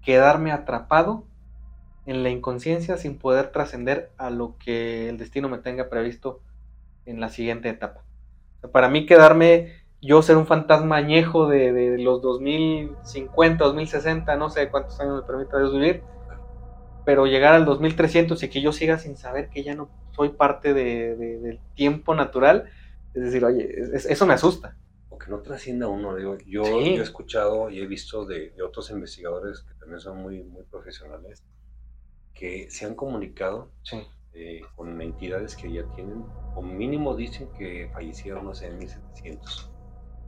quedarme 0.00 0.50
atrapado 0.50 1.26
en 2.06 2.22
la 2.22 2.30
inconsciencia 2.30 2.96
sin 2.96 3.18
poder 3.18 3.50
trascender 3.52 4.10
a 4.18 4.30
lo 4.30 4.56
que 4.58 5.08
el 5.08 5.18
destino 5.18 5.48
me 5.48 5.58
tenga 5.58 5.88
previsto 5.88 6.40
en 7.06 7.20
la 7.20 7.28
siguiente 7.28 7.68
etapa. 7.68 8.04
Para 8.72 8.88
mí 8.88 9.06
quedarme, 9.06 9.72
yo 10.00 10.22
ser 10.22 10.36
un 10.36 10.46
fantasma 10.46 10.96
añejo 10.96 11.48
de, 11.48 11.72
de 11.72 11.98
los 11.98 12.22
2050, 12.22 13.64
2060, 13.64 14.36
no 14.36 14.50
sé 14.50 14.70
cuántos 14.70 14.98
años 15.00 15.22
me 15.22 15.26
permita 15.26 15.58
Dios 15.58 15.72
vivir, 15.72 16.02
pero 17.04 17.26
llegar 17.26 17.54
al 17.54 17.64
2300 17.64 18.42
y 18.42 18.48
que 18.48 18.60
yo 18.60 18.72
siga 18.72 18.98
sin 18.98 19.16
saber 19.16 19.48
que 19.50 19.62
ya 19.62 19.74
no 19.74 19.90
soy 20.14 20.30
parte 20.30 20.72
de, 20.72 21.16
del 21.16 21.60
tiempo 21.74 22.14
natural, 22.14 22.70
es 23.14 23.22
decir, 23.22 23.44
oye, 23.44 23.68
eso 23.94 24.26
me 24.26 24.34
asusta. 24.34 24.76
O 25.10 25.18
que 25.18 25.30
no 25.30 25.40
trascienda 25.40 25.86
uno, 25.86 26.16
digo, 26.16 26.38
yo, 26.46 26.64
he 26.64 26.94
escuchado 26.96 27.70
y 27.70 27.80
he 27.80 27.86
visto 27.86 28.24
de, 28.24 28.50
de, 28.50 28.62
otros 28.62 28.90
investigadores 28.90 29.60
que 29.60 29.74
también 29.74 30.00
son 30.00 30.18
muy, 30.18 30.42
muy 30.42 30.64
profesionales, 30.64 31.44
que 32.34 32.70
se 32.70 32.84
han 32.84 32.94
comunicado 32.94 33.70
sí. 33.82 34.06
Eh, 34.36 34.62
con 34.74 35.00
entidades 35.00 35.54
que 35.54 35.72
ya 35.72 35.84
tienen, 35.94 36.24
o 36.56 36.60
mínimo 36.60 37.14
dicen 37.14 37.48
que 37.56 37.88
fallecieron, 37.92 38.44
no 38.44 38.52
sé, 38.52 38.66
en 38.66 38.78
1700. 38.78 39.70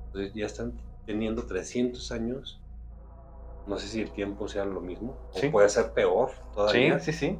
Entonces 0.07 0.33
ya 0.33 0.47
están 0.47 0.81
teniendo 1.07 1.45
300 1.45 2.13
años. 2.13 2.61
No 3.67 3.79
sé 3.79 3.89
si 3.89 4.01
el 4.01 4.13
tiempo 4.13 4.47
sea 4.47 4.65
lo 4.65 4.81
mismo, 4.81 5.19
o 5.33 5.51
puede 5.51 5.69
ser 5.69 5.91
peor 5.91 6.31
todavía. 6.55 7.01
Sí, 7.01 7.13
sí, 7.13 7.19
sí. 7.19 7.39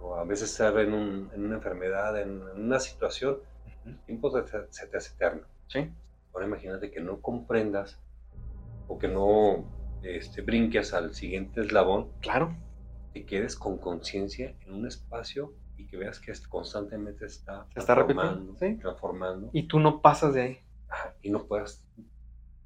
O 0.00 0.14
a 0.14 0.24
veces 0.24 0.50
estar 0.50 0.78
en, 0.78 0.94
una 0.94 1.56
enfermedad, 1.56 2.18
en, 2.18 2.40
una 2.40 2.80
situación, 2.80 3.36
el 3.84 3.98
tiempo 4.06 4.30
se, 4.30 4.86
te 4.86 4.96
hace 4.96 5.12
eterno. 5.14 5.42
Sí. 5.68 5.90
Ahora 6.32 6.46
imagínate 6.46 6.90
que 6.90 7.00
no 7.00 7.20
comprendas 7.20 7.98
o 8.88 8.98
que 8.98 9.08
no 9.08 9.62
este, 10.02 10.40
brinques 10.40 10.94
al 10.94 11.14
siguiente 11.14 11.60
eslabón. 11.60 12.08
Claro 12.20 12.56
que 13.14 13.24
quedes 13.24 13.54
con 13.54 13.78
conciencia 13.78 14.56
en 14.66 14.74
un 14.74 14.86
espacio 14.88 15.54
y 15.76 15.86
que 15.86 15.96
veas 15.96 16.18
que 16.18 16.32
constantemente 16.48 17.24
está, 17.24 17.66
Se 17.72 17.78
está 17.78 17.94
transformando, 17.94 18.56
transformando. 18.80 19.50
Y 19.52 19.68
tú 19.68 19.78
no 19.78 20.02
pasas 20.02 20.34
de 20.34 20.42
ahí. 20.42 20.58
y 21.22 21.30
no 21.30 21.46
puedas 21.46 21.84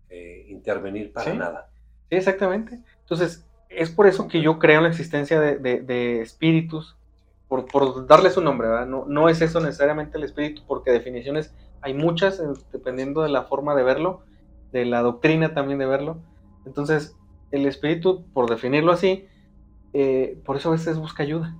eh, 0.08 0.46
intervenir 0.48 1.12
para 1.12 1.34
nada. 1.34 1.70
Sí, 2.08 2.16
exactamente. 2.16 2.80
Entonces, 3.00 3.46
es 3.68 3.90
por 3.90 4.06
eso 4.06 4.26
que 4.26 4.40
yo 4.40 4.58
creo 4.58 4.78
en 4.78 4.84
la 4.84 4.88
existencia 4.88 5.38
de, 5.38 6.22
espíritus, 6.22 6.96
por, 7.46 7.66
por, 7.66 8.06
darle 8.06 8.30
su 8.30 8.40
nombre, 8.40 8.68
¿verdad? 8.68 8.86
No, 8.86 9.04
no 9.06 9.28
es 9.28 9.42
eso 9.42 9.60
necesariamente 9.60 10.16
el 10.16 10.24
espíritu, 10.24 10.62
porque 10.66 10.90
definiciones 10.90 11.54
hay 11.82 11.92
muchas, 11.92 12.40
eh, 12.40 12.44
dependiendo 12.72 13.22
de 13.22 13.28
la 13.28 13.44
forma 13.44 13.74
de 13.74 13.82
verlo, 13.82 14.22
de 14.72 14.86
la 14.86 15.02
doctrina 15.02 15.52
también 15.52 15.78
de 15.78 15.86
verlo. 15.86 16.22
Entonces, 16.64 17.16
el 17.50 17.66
espíritu, 17.66 18.24
por 18.32 18.48
definirlo 18.48 18.92
así, 18.92 19.28
eh, 19.92 20.40
por 20.44 20.56
eso 20.56 20.68
a 20.68 20.72
veces 20.72 20.98
busca 20.98 21.22
ayuda. 21.22 21.54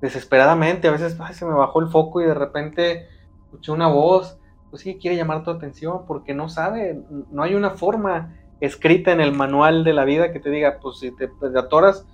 Desesperadamente, 0.00 0.88
a 0.88 0.92
veces 0.92 1.16
se 1.32 1.44
me 1.44 1.52
bajó 1.52 1.80
el 1.80 1.88
foco 1.88 2.20
y 2.20 2.24
de 2.24 2.34
repente 2.34 3.08
escuché 3.44 3.72
una 3.72 3.88
voz, 3.88 4.38
pues 4.70 4.82
sí, 4.82 4.98
quiere 4.98 5.16
llamar 5.16 5.42
tu 5.42 5.50
atención 5.50 6.06
porque 6.06 6.32
no 6.34 6.48
sabe, 6.48 7.02
no 7.30 7.42
hay 7.42 7.54
una 7.54 7.70
forma 7.70 8.36
escrita 8.60 9.12
en 9.12 9.20
el 9.20 9.32
manual 9.32 9.84
de 9.84 9.92
la 9.92 10.04
vida 10.04 10.32
que 10.32 10.40
te 10.40 10.50
diga, 10.50 10.78
pues 10.80 10.98
si 10.98 11.10
te, 11.10 11.28
pues, 11.28 11.54
atoras, 11.56 12.06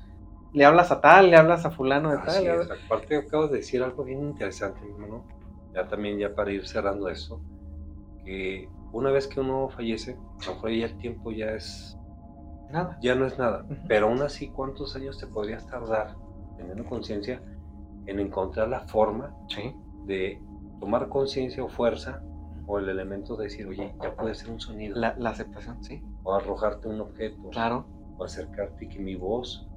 le 0.53 0.65
hablas 0.65 0.91
a 0.91 1.01
tal, 1.01 1.31
le 1.31 1.37
hablas 1.37 1.67
a 1.67 1.71
fulano 1.71 2.11
de 2.11 2.19
tal. 2.19 2.47
Es. 2.47 2.71
Aparte 2.85 3.17
acabas 3.17 3.51
de 3.51 3.59
decir 3.59 3.83
algo 3.83 4.05
bien 4.05 4.23
interesante, 4.23 4.81
hermano, 4.89 5.25
ya 5.75 5.87
también 5.87 6.19
ya 6.19 6.35
para 6.35 6.51
ir 6.53 6.67
cerrando 6.67 7.09
eso, 7.09 7.41
que 8.25 8.69
una 8.93 9.11
vez 9.11 9.27
que 9.27 9.41
uno 9.41 9.69
fallece, 9.69 10.17
a 10.43 10.47
lo 10.47 10.55
mejor 10.55 10.71
ya 10.71 10.87
el 10.87 10.99
tiempo 10.99 11.31
ya 11.31 11.51
es 11.51 11.96
Nada. 12.71 12.99
Ya 13.01 13.15
no 13.15 13.27
es 13.27 13.39
nada. 13.39 13.65
Pero 13.89 14.09
aún 14.09 14.23
así, 14.23 14.49
¿cuántos 14.49 14.97
años 14.97 15.19
te 15.19 15.27
podrías 15.27 15.67
tardar, 15.67 16.17
teniendo 16.57 16.85
conciencia, 16.85 17.43
en 18.07 18.21
encontrar 18.21 18.69
la 18.69 18.81
forma 18.81 19.35
de 20.05 20.43
tomar 20.81 21.09
conciencia 21.09 21.65
o 21.65 21.69
fuerza 21.69 22.23
o 22.67 22.79
el 22.79 22.89
elemento 22.89 23.37
de 23.37 23.45
decir, 23.45 23.67
oye, 23.67 23.95
ya 24.03 24.15
puede 24.15 24.35
ser 24.35 24.51
un 24.51 24.61
sonido? 24.61 24.97
La, 24.97 25.15
aceptación, 25.31 25.83
sí. 25.83 26.03
O 26.23 26.35
arrojarte 26.35 26.89
un 26.89 27.01
objeto. 27.01 27.51
Claro. 27.51 27.87
O 28.19 28.25
acercarte 28.25 28.85
y 28.85 28.89
que 28.89 28.99
mi 28.99 29.15
voz 29.15 29.69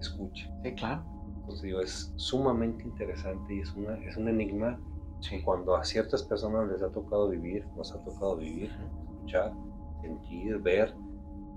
escuche. 0.00 0.50
Sí, 0.62 0.74
claro. 0.74 1.04
Entonces 1.40 1.62
digo, 1.62 1.80
es 1.80 2.12
sumamente 2.16 2.84
interesante 2.84 3.54
y 3.54 3.60
es, 3.60 3.72
una, 3.74 3.94
es 4.04 4.16
un 4.16 4.28
enigma 4.28 4.78
cuando 5.44 5.76
a 5.76 5.84
ciertas 5.84 6.22
personas 6.22 6.68
les 6.68 6.82
ha 6.82 6.90
tocado 6.90 7.28
vivir, 7.28 7.66
nos 7.76 7.92
ha 7.92 8.02
tocado 8.04 8.36
vivir, 8.36 8.70
escuchar, 9.10 9.52
sentir, 10.00 10.58
ver, 10.58 10.94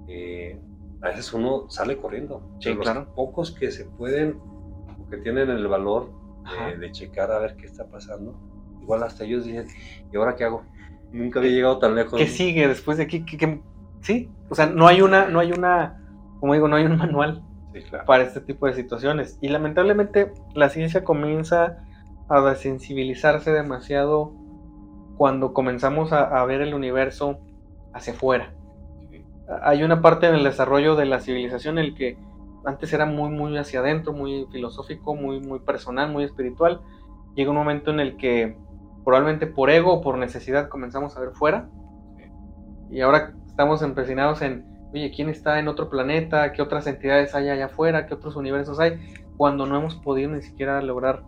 eh, 0.08 0.60
a 1.02 1.08
veces 1.08 1.34
uno 1.34 1.70
sale 1.70 1.98
corriendo. 1.98 2.42
Sí, 2.60 2.74
los 2.74 3.08
pocos 3.16 3.52
que 3.52 3.72
se 3.72 3.86
pueden 3.86 4.40
o 5.00 5.10
que 5.10 5.18
tienen 5.18 5.50
el 5.50 5.68
valor 5.68 6.12
de, 6.80 6.92
checar 6.92 7.32
a 7.32 7.40
ver 7.40 7.56
qué 7.56 7.66
está 7.66 7.88
pasando, 7.88 8.36
igual 8.82 9.04
hasta 9.04 9.24
ellos 9.24 9.46
dicen, 9.46 9.68
¿y 10.12 10.18
ahora 10.18 10.36
qué 10.36 10.44
hago? 10.44 10.64
Nunca 11.12 11.40
había 11.40 11.52
llegado 11.52 11.80
tan 11.80 11.96
lejos. 11.96 12.20
¿Qué 12.20 12.28
sigue 12.28 12.68
después 12.68 12.98
de 12.98 13.04
aquí? 13.04 13.26
Sí, 14.02 14.30
o 14.50 14.56
sea, 14.56 14.68
no 14.68 14.88
hay 14.88 15.02
una, 15.02 15.28
no 15.28 15.40
hay 15.40 15.52
una, 15.52 16.02
como 16.40 16.54
digo, 16.54 16.68
no 16.68 16.76
hay 16.76 16.86
un 16.86 16.98
manual 16.98 17.44
para 18.06 18.24
este 18.24 18.42
tipo 18.42 18.68
de 18.68 18.74
situaciones. 18.74 19.38
Y 19.42 19.50
lamentablemente 19.50 20.32
la 20.54 20.70
ciencia 20.70 21.04
comienza 21.04 21.78
a 22.30 22.42
desensibilizarse 22.42 23.52
demasiado 23.52 24.34
cuando 25.18 25.54
comenzamos 25.54 26.14
a 26.14 26.44
ver 26.46 26.62
el 26.62 26.74
universo 26.74 27.40
hacia 27.94 28.14
afuera 28.14 28.54
hay 29.62 29.84
una 29.84 30.02
parte 30.02 30.28
en 30.28 30.36
el 30.36 30.44
desarrollo 30.44 30.96
de 30.96 31.06
la 31.06 31.20
civilización 31.20 31.78
en 31.78 31.86
el 31.86 31.96
que 31.96 32.18
antes 32.66 32.94
era 32.94 33.06
muy, 33.06 33.30
muy 33.30 33.58
hacia 33.58 33.80
adentro, 33.80 34.14
muy 34.14 34.48
filosófico, 34.52 35.16
muy, 35.16 35.40
muy 35.40 35.60
personal, 35.60 36.12
muy 36.12 36.24
espiritual. 36.24 36.82
Llega 37.36 37.50
un 37.50 37.58
momento 37.58 37.92
en 37.92 38.00
el 38.00 38.18
que 38.18 38.56
probablemente 39.04 39.48
por 39.48 39.70
ego 39.70 39.94
o 39.94 40.02
por 40.02 40.18
necesidad 40.18 40.70
comenzamos 40.70 41.18
a 41.18 41.22
ver 41.22 41.32
fuera. 41.32 41.70
Y 42.90 43.02
ahora 43.02 43.34
estamos 43.48 43.82
empecinados 43.82 44.42
en, 44.42 44.66
oye, 44.94 45.12
¿quién 45.16 45.30
está 45.30 45.60
en 45.60 45.68
otro 45.68 45.90
planeta? 45.90 46.52
¿Qué 46.52 46.62
otras 46.62 46.86
entidades 46.88 47.34
hay 47.34 47.50
allá 47.50 47.66
afuera? 47.66 48.06
¿Qué 48.06 48.14
otros 48.14 48.36
universos 48.36 48.80
hay? 48.80 49.00
Cuando 49.38 49.66
no 49.66 49.78
hemos 49.78 49.96
podido 49.96 50.30
ni 50.30 50.42
siquiera 50.42 50.82
lograr 50.82 51.24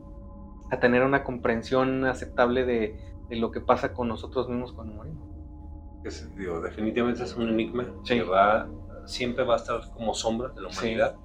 tener 0.79 1.03
una 1.03 1.23
comprensión 1.23 2.03
aceptable 2.05 2.65
de 2.65 2.95
lo 3.29 3.51
que 3.51 3.61
pasa 3.61 3.93
con 3.93 4.07
nosotros 4.07 4.49
mismos 4.49 4.73
cuando 4.73 4.95
morimos 4.95 5.32
definitivamente 6.03 7.23
es 7.23 7.35
un 7.35 7.49
enigma 7.49 7.85
que 8.05 8.23
va, 8.23 8.67
siempre 9.05 9.43
va 9.43 9.55
a 9.55 9.57
estar 9.57 9.81
como 9.91 10.13
sombra 10.13 10.49
de 10.49 10.61
la 10.61 10.69
humanidad. 10.69 11.15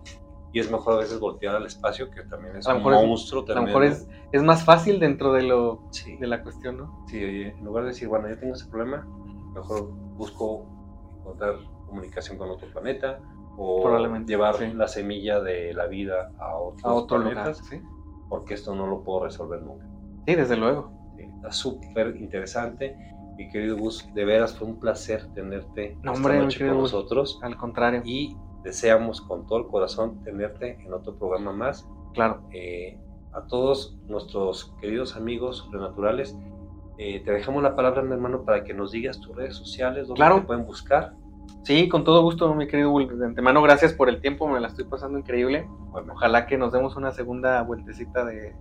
Y 0.51 0.61
es 0.61 0.71
mejor 0.71 0.95
a 0.95 0.97
veces 0.99 1.21
voltear 1.21 1.57
al 1.57 1.67
espacio, 1.67 2.11
que 2.11 2.23
también 2.23 2.57
es 2.57 2.67
un 2.67 2.83
monstruo. 2.83 3.45
a 3.49 3.55
lo 3.55 3.63
mejor 3.65 3.85
es, 3.85 4.09
es, 4.33 4.43
más 4.43 4.65
fácil 4.65 4.99
dentro 4.99 5.33
de, 5.35 5.43
lo, 5.43 5.83
de 6.19 6.27
la 6.27 6.43
cuestión, 6.43 6.79
¿no? 6.79 7.05
Sí, 7.07 7.23
en 7.23 7.65
lugar 7.65 7.85
de 7.85 7.91
decir, 7.91 8.09
bueno, 8.09 8.31
yo 8.31 8.39
tengo 8.39 8.55
ese 8.55 8.67
problema, 8.67 9.07
mejor 9.53 9.91
busco 10.17 10.67
encontrar 11.19 11.57
comunicación 11.87 12.39
con 12.39 12.49
otro 12.49 12.67
planeta 12.71 13.21
o 13.59 14.09
llevar 14.25 14.61
la 14.63 14.89
semilla 14.89 15.41
de 15.41 15.75
la 15.75 15.87
vida 15.87 16.33
a, 16.39 16.57
otros 16.57 16.85
a 16.85 16.95
otro 16.95 17.21
planetas, 17.21 17.63
porque 18.31 18.55
esto 18.55 18.75
no 18.75 18.87
lo 18.87 19.03
puedo 19.03 19.25
resolver 19.25 19.61
nunca. 19.61 19.85
Sí, 20.27 20.35
desde 20.35 20.57
luego. 20.57 20.93
está 21.19 21.53
súper 21.53 22.17
interesante 22.17 22.97
mi 23.39 23.49
querido 23.49 23.77
Gus, 23.77 24.13
de 24.15 24.25
veras 24.25 24.59
fue 24.59 24.67
un 24.67 24.81
placer 24.81 25.25
tenerte 25.33 25.97
no, 26.03 26.13
hombre, 26.13 26.41
noche 26.41 26.67
con 26.67 26.79
nosotros. 26.79 27.39
Al 27.41 27.57
contrario. 27.57 28.03
Y 28.05 28.37
deseamos 28.65 29.21
con 29.21 29.47
todo 29.47 29.61
el 29.61 29.67
corazón 29.69 30.23
tenerte 30.25 30.77
en 30.85 30.93
otro 30.93 31.17
programa 31.17 31.53
más. 31.53 31.89
Claro. 32.15 32.43
Eh, 32.53 32.99
a 33.33 33.47
todos 33.47 33.97
nuestros 34.09 34.75
queridos 34.81 35.15
amigos 35.15 35.59
sobrenaturales, 35.59 36.37
eh, 36.99 37.23
te 37.25 37.31
dejamos 37.31 37.63
la 37.63 37.77
palabra, 37.77 38.03
mi 38.03 38.13
hermano, 38.13 38.45
para 38.45 38.65
que 38.65 38.75
nos 38.75 38.91
digas 38.91 39.21
tus 39.21 39.37
redes 39.37 39.55
sociales, 39.55 40.09
donde 40.09 40.25
te 40.25 40.41
pueden 40.41 40.67
buscar. 40.67 41.13
Sí, 41.63 41.89
con 41.89 42.03
todo 42.03 42.23
gusto, 42.23 42.53
mi 42.55 42.67
querido 42.67 42.91
Will. 42.91 43.17
De 43.17 43.25
antemano, 43.25 43.63
gracias 43.63 43.93
por 43.93 44.09
el 44.09 44.21
tiempo, 44.21 44.49
me 44.49 44.59
la 44.59 44.67
estoy 44.67 44.85
pasando 44.85 45.17
increíble. 45.17 45.69
Ojalá 45.93 46.47
que 46.47 46.59
nos 46.59 46.73
demos 46.73 46.97
una 46.97 47.13
segunda 47.13 47.63
vueltecita 47.63 48.25
de, 48.25 48.57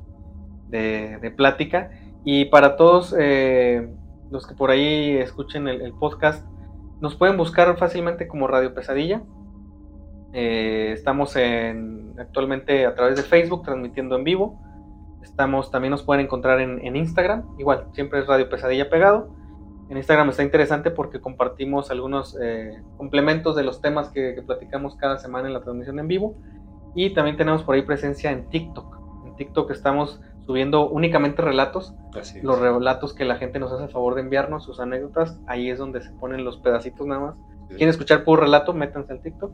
de, 0.67 1.31
plática. 1.31 1.89
Y 2.23 2.45
para 2.45 2.75
todos 2.75 3.15
eh, 3.17 3.89
los 4.29 4.45
que 4.45 4.55
por 4.55 4.69
ahí 4.69 5.17
escuchen 5.17 5.67
el, 5.67 5.93
podcast, 5.93 6.45
nos 6.99 7.15
pueden 7.15 7.37
buscar 7.37 7.77
fácilmente 7.77 8.27
como 8.27 8.47
Radio 8.47 8.73
Pesadilla. 8.73 9.23
Eh, 10.33 10.91
estamos 10.93 11.35
en, 11.35 12.13
actualmente 12.19 12.85
a 12.85 12.95
través 12.95 13.15
de 13.15 13.23
Facebook 13.23 13.63
transmitiendo 13.63 14.15
en 14.15 14.23
vivo. 14.23 14.59
Estamos, 15.21 15.71
también 15.71 15.91
nos 15.91 16.03
pueden 16.03 16.25
encontrar 16.25 16.59
en, 16.59 16.95
Instagram, 16.95 17.43
igual, 17.57 17.87
siempre 17.93 18.19
es 18.19 18.27
Radio 18.27 18.49
Pesadilla 18.49 18.89
pegado. 18.89 19.29
En 19.89 19.95
Instagram 19.97 20.29
está 20.29 20.43
interesante 20.43 20.91
porque 20.91 21.21
compartimos 21.21 21.91
algunos 21.91 22.37
eh, 22.41 22.81
complementos 22.97 23.55
de 23.55 23.63
los 23.63 23.81
temas 23.81 24.09
que, 24.09 24.41
platicamos 24.45 24.95
cada 24.97 25.17
semana 25.17 25.47
en 25.47 25.53
la 25.53 25.61
transmisión 25.61 25.99
en 25.99 26.07
vivo. 26.07 26.35
Y 26.93 27.13
también 27.13 27.37
tenemos 27.37 27.63
por 27.63 27.75
ahí 27.75 27.83
presencia 27.83 28.31
en 28.31 28.49
TikTok. 28.49 28.97
En 29.25 29.35
TikTok 29.35 29.71
estamos 29.71 30.19
subiendo 30.47 30.89
únicamente 30.89 31.41
relatos. 31.41 31.93
los 32.41 32.59
relatos 32.59 33.13
que 33.13 33.25
la 33.25 33.35
gente 33.35 33.59
nos 33.59 33.71
hace 33.71 33.83
a 33.83 33.87
favor 33.89 34.15
de 34.15 34.21
enviarnos, 34.21 34.63
sus 34.63 34.79
anécdotas. 34.79 35.39
Ahí 35.45 35.69
es 35.69 35.77
donde 35.77 36.01
se 36.01 36.09
ponen 36.11 36.45
los 36.45 36.57
pedacitos 36.57 37.05
nada 37.05 37.21
más. 37.21 37.35
¿Quieren 37.67 37.89
escuchar 37.89 38.23
puro 38.23 38.41
relato? 38.43 38.73
Métanse 38.73 39.11
al 39.11 39.21
TikTok. 39.21 39.51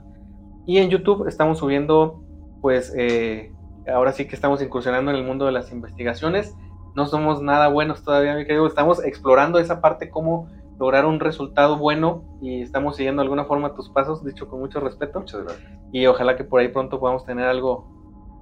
Y 0.66 0.78
en 0.78 0.90
YouTube 0.90 1.28
estamos 1.28 1.58
subiendo, 1.58 2.22
pues, 2.62 2.94
eh, 2.96 3.52
ahora 3.92 4.14
sí 4.14 4.28
que 4.28 4.36
estamos 4.36 4.62
incursionando 4.62 5.12
en 5.12 5.18
el 5.18 5.24
mundo 5.24 5.46
de 5.46 5.52
las 5.52 5.72
investigaciones. 5.72 6.56
No 6.96 7.08
somos 7.08 7.42
nada 7.42 7.70
buenos 7.70 8.04
todavía, 8.04 8.36
mi 8.36 8.46
querido. 8.46 8.68
Estamos 8.68 9.04
explorando 9.04 9.58
esa 9.58 9.82
parte, 9.82 10.12
cómo 10.12 10.48
lograr 10.80 11.06
un 11.06 11.20
resultado 11.20 11.78
bueno 11.78 12.24
y 12.42 12.62
estamos 12.62 12.96
siguiendo 12.96 13.22
de 13.22 13.26
alguna 13.26 13.46
forma 13.46 13.74
tus 13.74 13.90
pasos, 13.90 14.24
dicho 14.24 14.48
con 14.48 14.60
mucho 14.60 14.80
respeto. 14.80 15.20
Muchas 15.20 15.44
gracias. 15.44 15.72
Y 15.92 16.06
ojalá 16.06 16.36
que 16.36 16.44
por 16.44 16.62
ahí 16.62 16.68
pronto 16.68 17.00
podamos 17.00 17.26
tener 17.26 17.48
algo, 17.48 17.88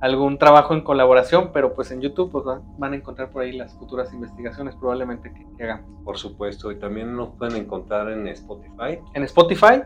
algún 0.01 0.39
trabajo 0.39 0.73
en 0.73 0.81
colaboración, 0.81 1.51
pero 1.53 1.73
pues 1.73 1.91
en 1.91 2.01
YouTube 2.01 2.31
pues, 2.31 2.45
van 2.77 2.93
a 2.93 2.95
encontrar 2.95 3.29
por 3.29 3.43
ahí 3.43 3.51
las 3.51 3.73
futuras 3.75 4.11
investigaciones 4.13 4.75
probablemente 4.75 5.31
que, 5.31 5.63
hagamos. 5.63 5.85
Por 6.03 6.17
supuesto, 6.17 6.71
y 6.71 6.79
también 6.79 7.15
nos 7.15 7.29
pueden 7.35 7.55
encontrar 7.55 8.09
en 8.11 8.27
Spotify. 8.27 8.99
En 9.13 9.23
Spotify, 9.23 9.83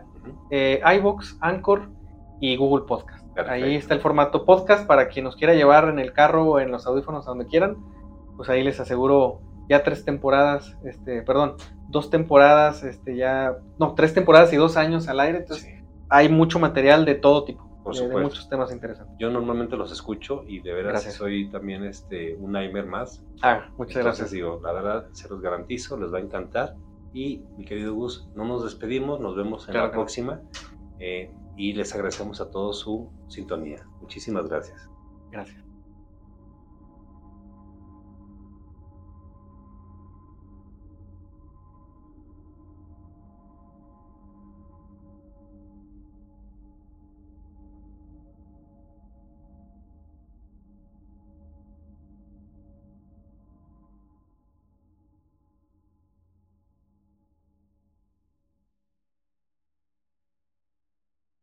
eh, 0.49 0.81
iVoox, 0.97 1.37
Anchor 1.41 1.89
y 2.39 2.55
Google 2.55 2.85
Podcast. 2.85 3.25
Ahí 3.49 3.75
está 3.75 3.93
el 3.93 3.99
formato 3.99 4.45
podcast 4.45 4.87
para 4.87 5.09
quien 5.09 5.25
nos 5.25 5.35
quiera 5.35 5.53
llevar 5.53 5.89
en 5.89 5.99
el 5.99 6.13
carro 6.13 6.45
o 6.45 6.59
en 6.59 6.71
los 6.71 6.87
audífonos 6.87 7.27
a 7.27 7.31
donde 7.31 7.47
quieran. 7.47 7.75
Pues 8.37 8.47
ahí 8.47 8.63
les 8.63 8.79
aseguro 8.79 9.41
ya 9.67 9.83
tres 9.83 10.05
temporadas, 10.05 10.77
este, 10.85 11.21
perdón, 11.23 11.55
dos 11.89 12.09
temporadas, 12.09 12.83
este, 12.83 13.17
ya, 13.17 13.57
no, 13.77 13.93
tres 13.95 14.13
temporadas 14.13 14.53
y 14.53 14.55
dos 14.55 14.77
años 14.77 15.09
al 15.09 15.19
aire. 15.19 15.39
Entonces 15.39 15.83
hay 16.07 16.29
mucho 16.29 16.59
material 16.59 17.03
de 17.03 17.15
todo 17.15 17.43
tipo. 17.43 17.64
Por 17.85 17.95
de, 17.95 18.07
muchos 18.07 18.49
temas 18.49 18.71
interesantes. 18.71 19.15
Yo 19.19 19.29
normalmente 19.29 19.77
los 19.77 19.91
escucho 19.91 20.43
y 20.47 20.59
de 20.59 20.73
veras 20.73 21.03
soy 21.13 21.51
también 21.51 21.83
este, 21.83 22.35
un 22.35 22.55
Aimer 22.55 22.87
más. 22.87 23.23
Ah, 23.43 23.69
muchas 23.77 23.97
Entonces, 23.97 24.31
digo, 24.31 24.59
la 24.63 24.73
verdad, 24.73 25.07
se 25.11 25.29
los 25.29 25.39
garantizo, 25.39 25.95
les 25.95 26.11
va 26.11 26.17
a 26.17 26.21
encantar. 26.21 26.75
Y 27.13 27.43
mi 27.57 27.63
querido 27.63 27.93
Gus, 27.93 28.27
no 28.33 28.43
nos 28.43 28.63
despedimos, 28.63 29.19
nos 29.19 29.35
vemos 29.35 29.69
en 29.69 29.75
la 29.75 29.91
próxima. 29.91 30.41
Eh, 30.99 31.31
y 31.55 31.73
les 31.73 31.93
agradecemos 31.93 32.41
a 32.41 32.49
todos 32.49 32.79
su 32.79 33.11
sintonía. 33.27 33.87
Muchísimas 34.01 34.49
gracias. 34.49 34.89
Gracias. 35.31 35.64